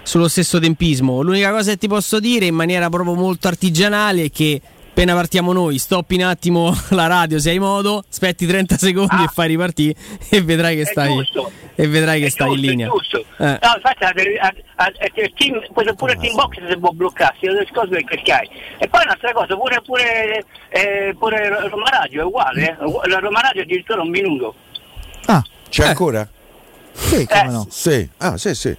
sullo 0.03 0.27
stesso 0.29 0.59
tempismo. 0.59 1.21
L'unica 1.21 1.51
cosa 1.51 1.73
che 1.73 1.77
ti 1.77 1.87
posso 1.87 2.19
dire 2.19 2.47
in 2.47 2.55
maniera 2.55 2.89
proprio 2.89 3.13
molto 3.15 3.49
artigianale 3.49 4.25
è 4.25 4.31
che 4.31 4.59
appena 4.91 5.15
partiamo 5.15 5.53
noi, 5.53 5.79
stoppi 5.79 6.17
un 6.17 6.23
attimo 6.23 6.75
la 6.91 7.07
radio 7.07 7.39
se 7.39 7.51
hai 7.51 7.59
modo, 7.59 8.05
aspetti 8.09 8.47
30 8.47 8.77
secondi 8.77 9.23
e 9.25 9.29
fai 9.33 9.49
ripartire 9.49 9.95
e 10.29 10.43
vedrai 10.43 10.77
che 10.77 10.83
È 10.83 10.87
stai, 10.87 11.15
giusto. 11.15 11.51
e 11.75 11.87
vedrai 11.89 12.21
che 12.21 12.27
È 12.27 12.31
stai 12.31 12.49
in 12.49 12.55
giusto, 12.55 12.67
è 12.67 12.71
linea. 12.71 12.89
giusto. 12.89 13.19
Eh. 13.39 13.59
No, 13.63 13.73
infatti 13.77 14.05
a- 14.05 14.47
a- 14.47 14.55
a- 14.85 14.93
il 15.15 15.33
team, 15.35 15.61
pure 15.73 16.13
il 16.13 16.19
team 16.21 16.35
box 16.35 16.69
si 16.69 16.79
può 16.79 16.91
bloccare, 16.91 17.37
sia 17.41 17.53
delle 17.53 17.67
cose 17.73 17.89
del 17.89 18.05
Sky. 18.07 18.49
E 18.79 18.89
poi 18.89 19.01
un'altra 19.05 19.33
cosa, 19.33 19.57
pure, 19.57 19.81
pure, 19.83 20.45
eh, 20.69 21.15
pure 21.19 21.69
Roma 21.69 21.89
Radio 21.91 22.21
è 22.23 22.25
uguale, 22.25 22.63
eh. 22.71 23.09
la 23.09 23.19
Roma 23.19 23.41
Radio 23.41 23.63
addirittura 23.63 24.03
un 24.03 24.11
minuto. 24.11 24.55
Ah, 25.27 25.43
C'è 25.69 25.85
Eh. 25.85 25.89
ancora? 25.89 26.29
sì, 26.93 27.27
come 27.27 27.51
no. 27.51 27.67
Sì. 27.71 28.09
Ah, 28.19 28.37
sì, 28.37 28.55
sì. 28.55 28.77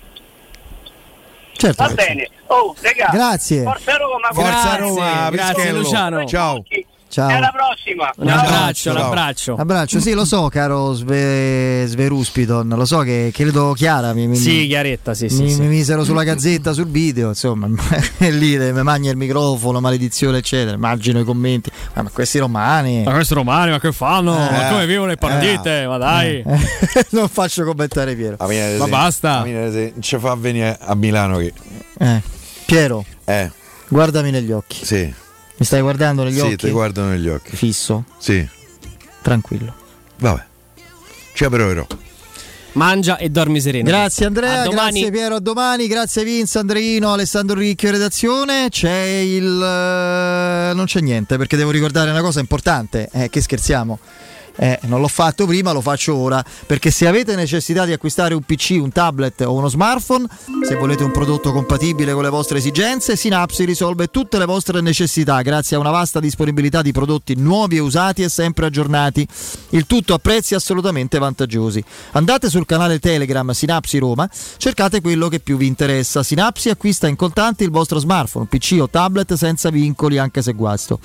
Certo. 1.62 1.84
Va 1.84 1.94
bene. 1.94 2.28
Oh, 2.48 2.76
regà, 2.82 3.10
Grazie. 3.12 3.62
Forza 3.62 3.96
Roma, 3.98 4.30
Forza 4.32 4.52
forza 4.52 4.76
Roma, 4.78 5.30
grazie, 5.30 5.54
Pischello. 5.54 5.78
Luciano. 5.80 6.26
Ciao. 6.26 6.64
Ciao. 6.68 6.82
E 7.20 7.34
alla 7.34 7.52
prossima. 7.54 8.12
Un 8.18 8.28
Ciao. 8.28 8.40
abbraccio, 8.40 8.90
un 8.92 8.96
Ciao. 8.96 9.06
abbraccio. 9.08 9.56
Abbraccio, 9.56 10.00
sì, 10.00 10.14
lo 10.14 10.26
so, 10.26 10.48
caro 10.50 10.94
Sve- 10.94 11.86
Sveruspiton, 11.88 12.70
lo 12.70 12.86
so 12.86 13.00
che 13.00 13.32
credo 13.34 13.74
Chiara 13.74 14.14
mi, 14.14 14.28
mi, 14.28 14.36
Sì, 14.36 14.68
Chiaretta, 14.68 15.14
sì, 15.14 15.28
sì. 15.30 15.42
mi, 15.44 15.52
sì. 15.52 15.60
mi 15.62 15.68
misero 15.68 16.04
sulla 16.04 16.24
gazzetta 16.24 16.74
sul 16.74 16.88
video, 16.88 17.30
insomma, 17.30 17.68
e 18.18 18.32
lì 18.32 18.58
mi 18.58 18.84
mangia 18.84 19.10
il 19.12 19.18
microfono, 19.18 19.80
maledizione, 19.82 20.38
eccetera. 20.38 20.76
Immagino 20.76 21.20
i 21.20 21.24
commenti. 21.24 21.70
Ma, 21.96 22.04
ma 22.04 22.10
questi 22.10 22.38
romani. 22.40 23.04
Ma 23.04 23.12
questi 23.14 23.34
romani, 23.34 23.72
ma 23.72 23.80
che 23.80 23.92
fanno? 23.92 24.34
Eh. 24.36 24.52
ma 24.52 24.68
come 24.70 24.86
vivono 24.86 25.08
le 25.08 25.18
partite? 25.18 25.86
ma 25.88 25.98
dai. 25.98 26.44
Eh, 26.46 26.60
non 27.12 27.28
faccio 27.28 27.64
commentare 27.64 28.16
Piero. 28.16 28.38
Ma 28.40 28.48
sì. 28.48 28.90
basta. 28.90 29.44
Non 29.44 29.94
ci 30.00 30.18
fa 30.18 30.36
venire 30.36 30.78
a 30.80 30.96
Milano 30.96 31.38
che... 31.38 31.54
Eh, 32.00 32.22
Piero, 32.66 33.04
Eh, 33.26 33.52
guardami 33.90 34.32
negli 34.32 34.52
occhi. 34.52 34.86
sì. 34.86 35.14
Mi 35.62 35.68
stai 35.68 35.82
guardando 35.82 36.24
negli 36.24 36.38
sì, 36.38 36.42
occhi? 36.42 36.56
ti 36.58 36.70
guardo 36.72 37.04
negli 37.04 37.30
occhi. 37.30 37.56
Fisso, 37.56 38.06
Sì. 38.18 38.44
tranquillo. 39.22 39.72
Vabbè. 40.18 40.44
Ci 41.36 41.46
proverò. 41.50 41.86
Mangia 42.72 43.18
e 43.18 43.30
dormi 43.30 43.62
sereno. 43.62 43.88
Grazie 43.88 44.26
Andrea, 44.26 44.62
A 44.62 44.64
domani. 44.64 44.92
grazie 45.02 45.12
Piero, 45.12 45.36
a 45.36 45.40
domani, 45.40 45.86
grazie 45.86 46.24
Vince, 46.24 46.58
Andreino, 46.58 47.14
Alessandro 47.14 47.60
Ricchio 47.60 47.92
redazione. 47.92 48.70
C'è 48.72 48.90
il... 49.24 49.62
eh, 49.62 50.74
non 50.74 50.86
c'è 50.86 51.00
niente 51.00 51.38
perché 51.38 51.56
devo 51.58 51.70
ricordare 51.70 52.10
una 52.10 52.22
cosa 52.22 52.40
importante, 52.40 53.08
eh, 53.12 53.30
che 53.30 53.40
scherziamo. 53.40 54.00
Eh, 54.56 54.80
non 54.84 55.00
l'ho 55.00 55.08
fatto 55.08 55.46
prima, 55.46 55.72
lo 55.72 55.82
faccio 55.82 56.16
ora, 56.16 56.44
perché 56.66 56.92
se 56.92 57.08
avete 57.08 57.36
necessità 57.36 57.86
di 57.86 57.94
acquistare 57.94 58.34
un 58.34 58.42
PC, 58.42 58.78
un 58.80 58.92
tablet 58.92 59.42
o 59.42 59.54
uno 59.54 59.68
smartphone, 59.68 60.28
se 60.68 60.76
volete 60.76 61.04
un 61.04 61.12
prodotto 61.12 61.52
compatibile 61.52 62.14
con 62.14 62.24
le 62.24 62.30
vostre 62.30 62.58
esigenze, 62.58 63.16
Synapsi 63.16 63.66
risolve 63.66 64.08
tutte 64.08 64.38
le 64.38 64.46
vostre 64.46 64.82
necessità 64.82 65.42
grazie 65.42 65.76
a 65.76 65.80
una 65.80 65.92
vasta 65.92 66.20
disponibilità 66.20 66.82
di 66.82 66.92
prodotti 66.92 67.36
nuovi 67.36 67.78
e 67.78 67.80
usati 67.80 68.24
e 68.24 68.30
sempre 68.30 68.66
aggiornati, 68.66 69.28
il 69.70 69.86
tutto 69.86 70.14
a 70.14 70.20
prezzi 70.20 70.56
assolutamente 70.56 71.18
vantaggiosi. 71.18 71.84
Andate 72.12 72.50
sul 72.50 72.66
canale 72.66 73.00
Telegram 73.00 73.50
Sinapsi 73.52 73.98
Roma, 73.98 74.30
cercate 74.58 75.02
quello 75.02 75.28
che 75.28 75.40
più 75.40 75.58
vi 75.58 75.68
interessa. 75.68 76.24
Sinapsi 76.24 76.70
acquista 76.70 77.08
in 77.08 77.16
contanti 77.16 77.64
il 77.64 77.72
vostro 77.72 78.00
smartphone, 78.00 78.46
PC 78.46 78.78
o 78.80 78.90
tablet 78.90 79.34
senza 79.34 79.70
vincoli 79.70 80.18
anche 80.18 80.42
se 80.42 80.54
guasto. 80.54 81.00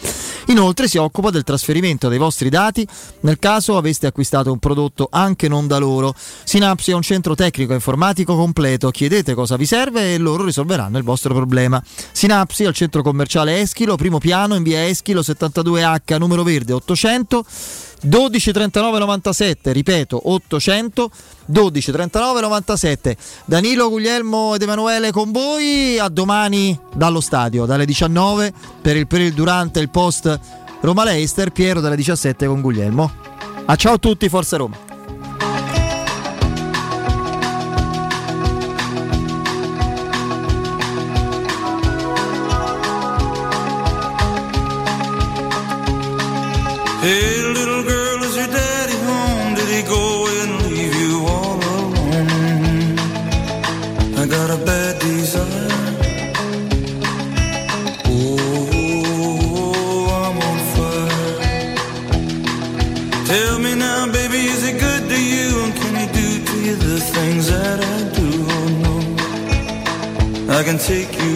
Inoltre 0.47 0.89
si 0.89 0.99
occupa 0.99 1.31
del 1.31 1.43
trasferimento 1.43 2.09
dei 2.09 2.19
vostri 2.19 2.49
dati 2.49 2.87
nel 3.21 3.36
caso 3.39 3.77
aveste 3.77 4.07
acquistato 4.07 4.53
un 4.53 4.59
prodotto 4.59 5.09
anche 5.11 5.49
non 5.49 5.67
da 5.67 5.79
loro. 5.79 6.15
Sinapsi 6.17 6.91
è 6.91 6.95
un 6.95 7.03
centro 7.03 7.35
tecnico 7.35 7.73
informatico 7.73 8.37
completo, 8.37 8.91
chiedete 8.91 9.35
cosa 9.35 9.57
vi 9.57 9.67
serve 9.67 10.15
e 10.15 10.19
loro 10.19 10.45
risolveranno 10.45 10.99
il 10.99 11.05
vostro 11.05 11.35
problema. 11.35 11.83
Sinapsi 12.13 12.65
al 12.65 12.75
centro 12.75 13.03
commerciale 13.03 13.61
Eschilo, 13.61 13.97
primo 13.97 14.19
piano 14.19 14.55
in 14.55 14.63
via 14.63 14.87
Eschilo 14.87 15.21
72H, 15.21 16.19
numero 16.19 16.43
verde 16.43 16.73
800 16.73 17.45
12 18.03 18.53
39 18.53 18.99
97, 18.99 19.73
ripeto 19.73 20.31
800 20.31 21.11
12 21.47 21.93
39 21.93 22.41
97. 22.41 23.17
Danilo, 23.45 23.89
Guglielmo 23.89 24.55
ed 24.55 24.63
Emanuele 24.63 25.11
con 25.11 25.33
voi. 25.33 25.99
A 25.99 26.09
domani 26.09 26.79
dallo 26.95 27.21
stadio, 27.21 27.65
dalle 27.65 27.85
19 27.85 28.53
per 28.83 28.97
il, 28.97 29.07
per 29.07 29.21
il 29.21 29.33
durante 29.33 29.81
il 29.81 29.89
post 29.91 30.39
Roma 30.81 31.05
Leicester, 31.05 31.51
Piero 31.51 31.81
dalle 31.81 31.97
17 31.97 32.47
con 32.47 32.61
Guglielmo. 32.61 33.11
A 33.65 33.77
ciao 33.77 33.95
a 33.95 33.99
tutti, 33.99 34.29
Forza 34.29 34.57
Roma. 34.57 34.77
Hey, 47.03 47.56
I 70.57 70.63
can 70.65 70.79
take 70.79 71.13
you 71.21 71.36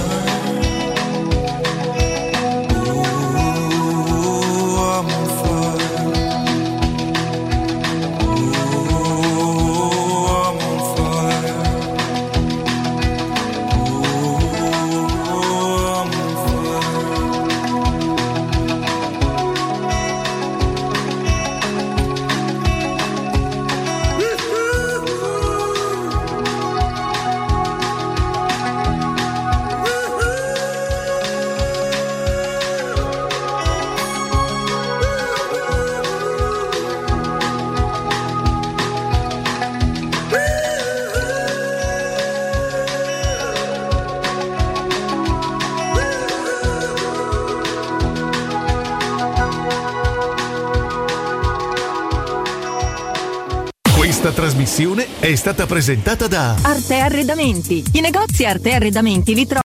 Trasmissione 54.61 55.07
è 55.19 55.33
stata 55.35 55.65
presentata 55.65 56.27
da 56.27 56.55
Arte 56.61 56.99
Arredamenti. 56.99 57.83
I 57.93 57.99
negozi 57.99 58.45
Arte 58.45 58.73
Arredamenti 58.73 59.33
li 59.33 59.47
trovi 59.47 59.59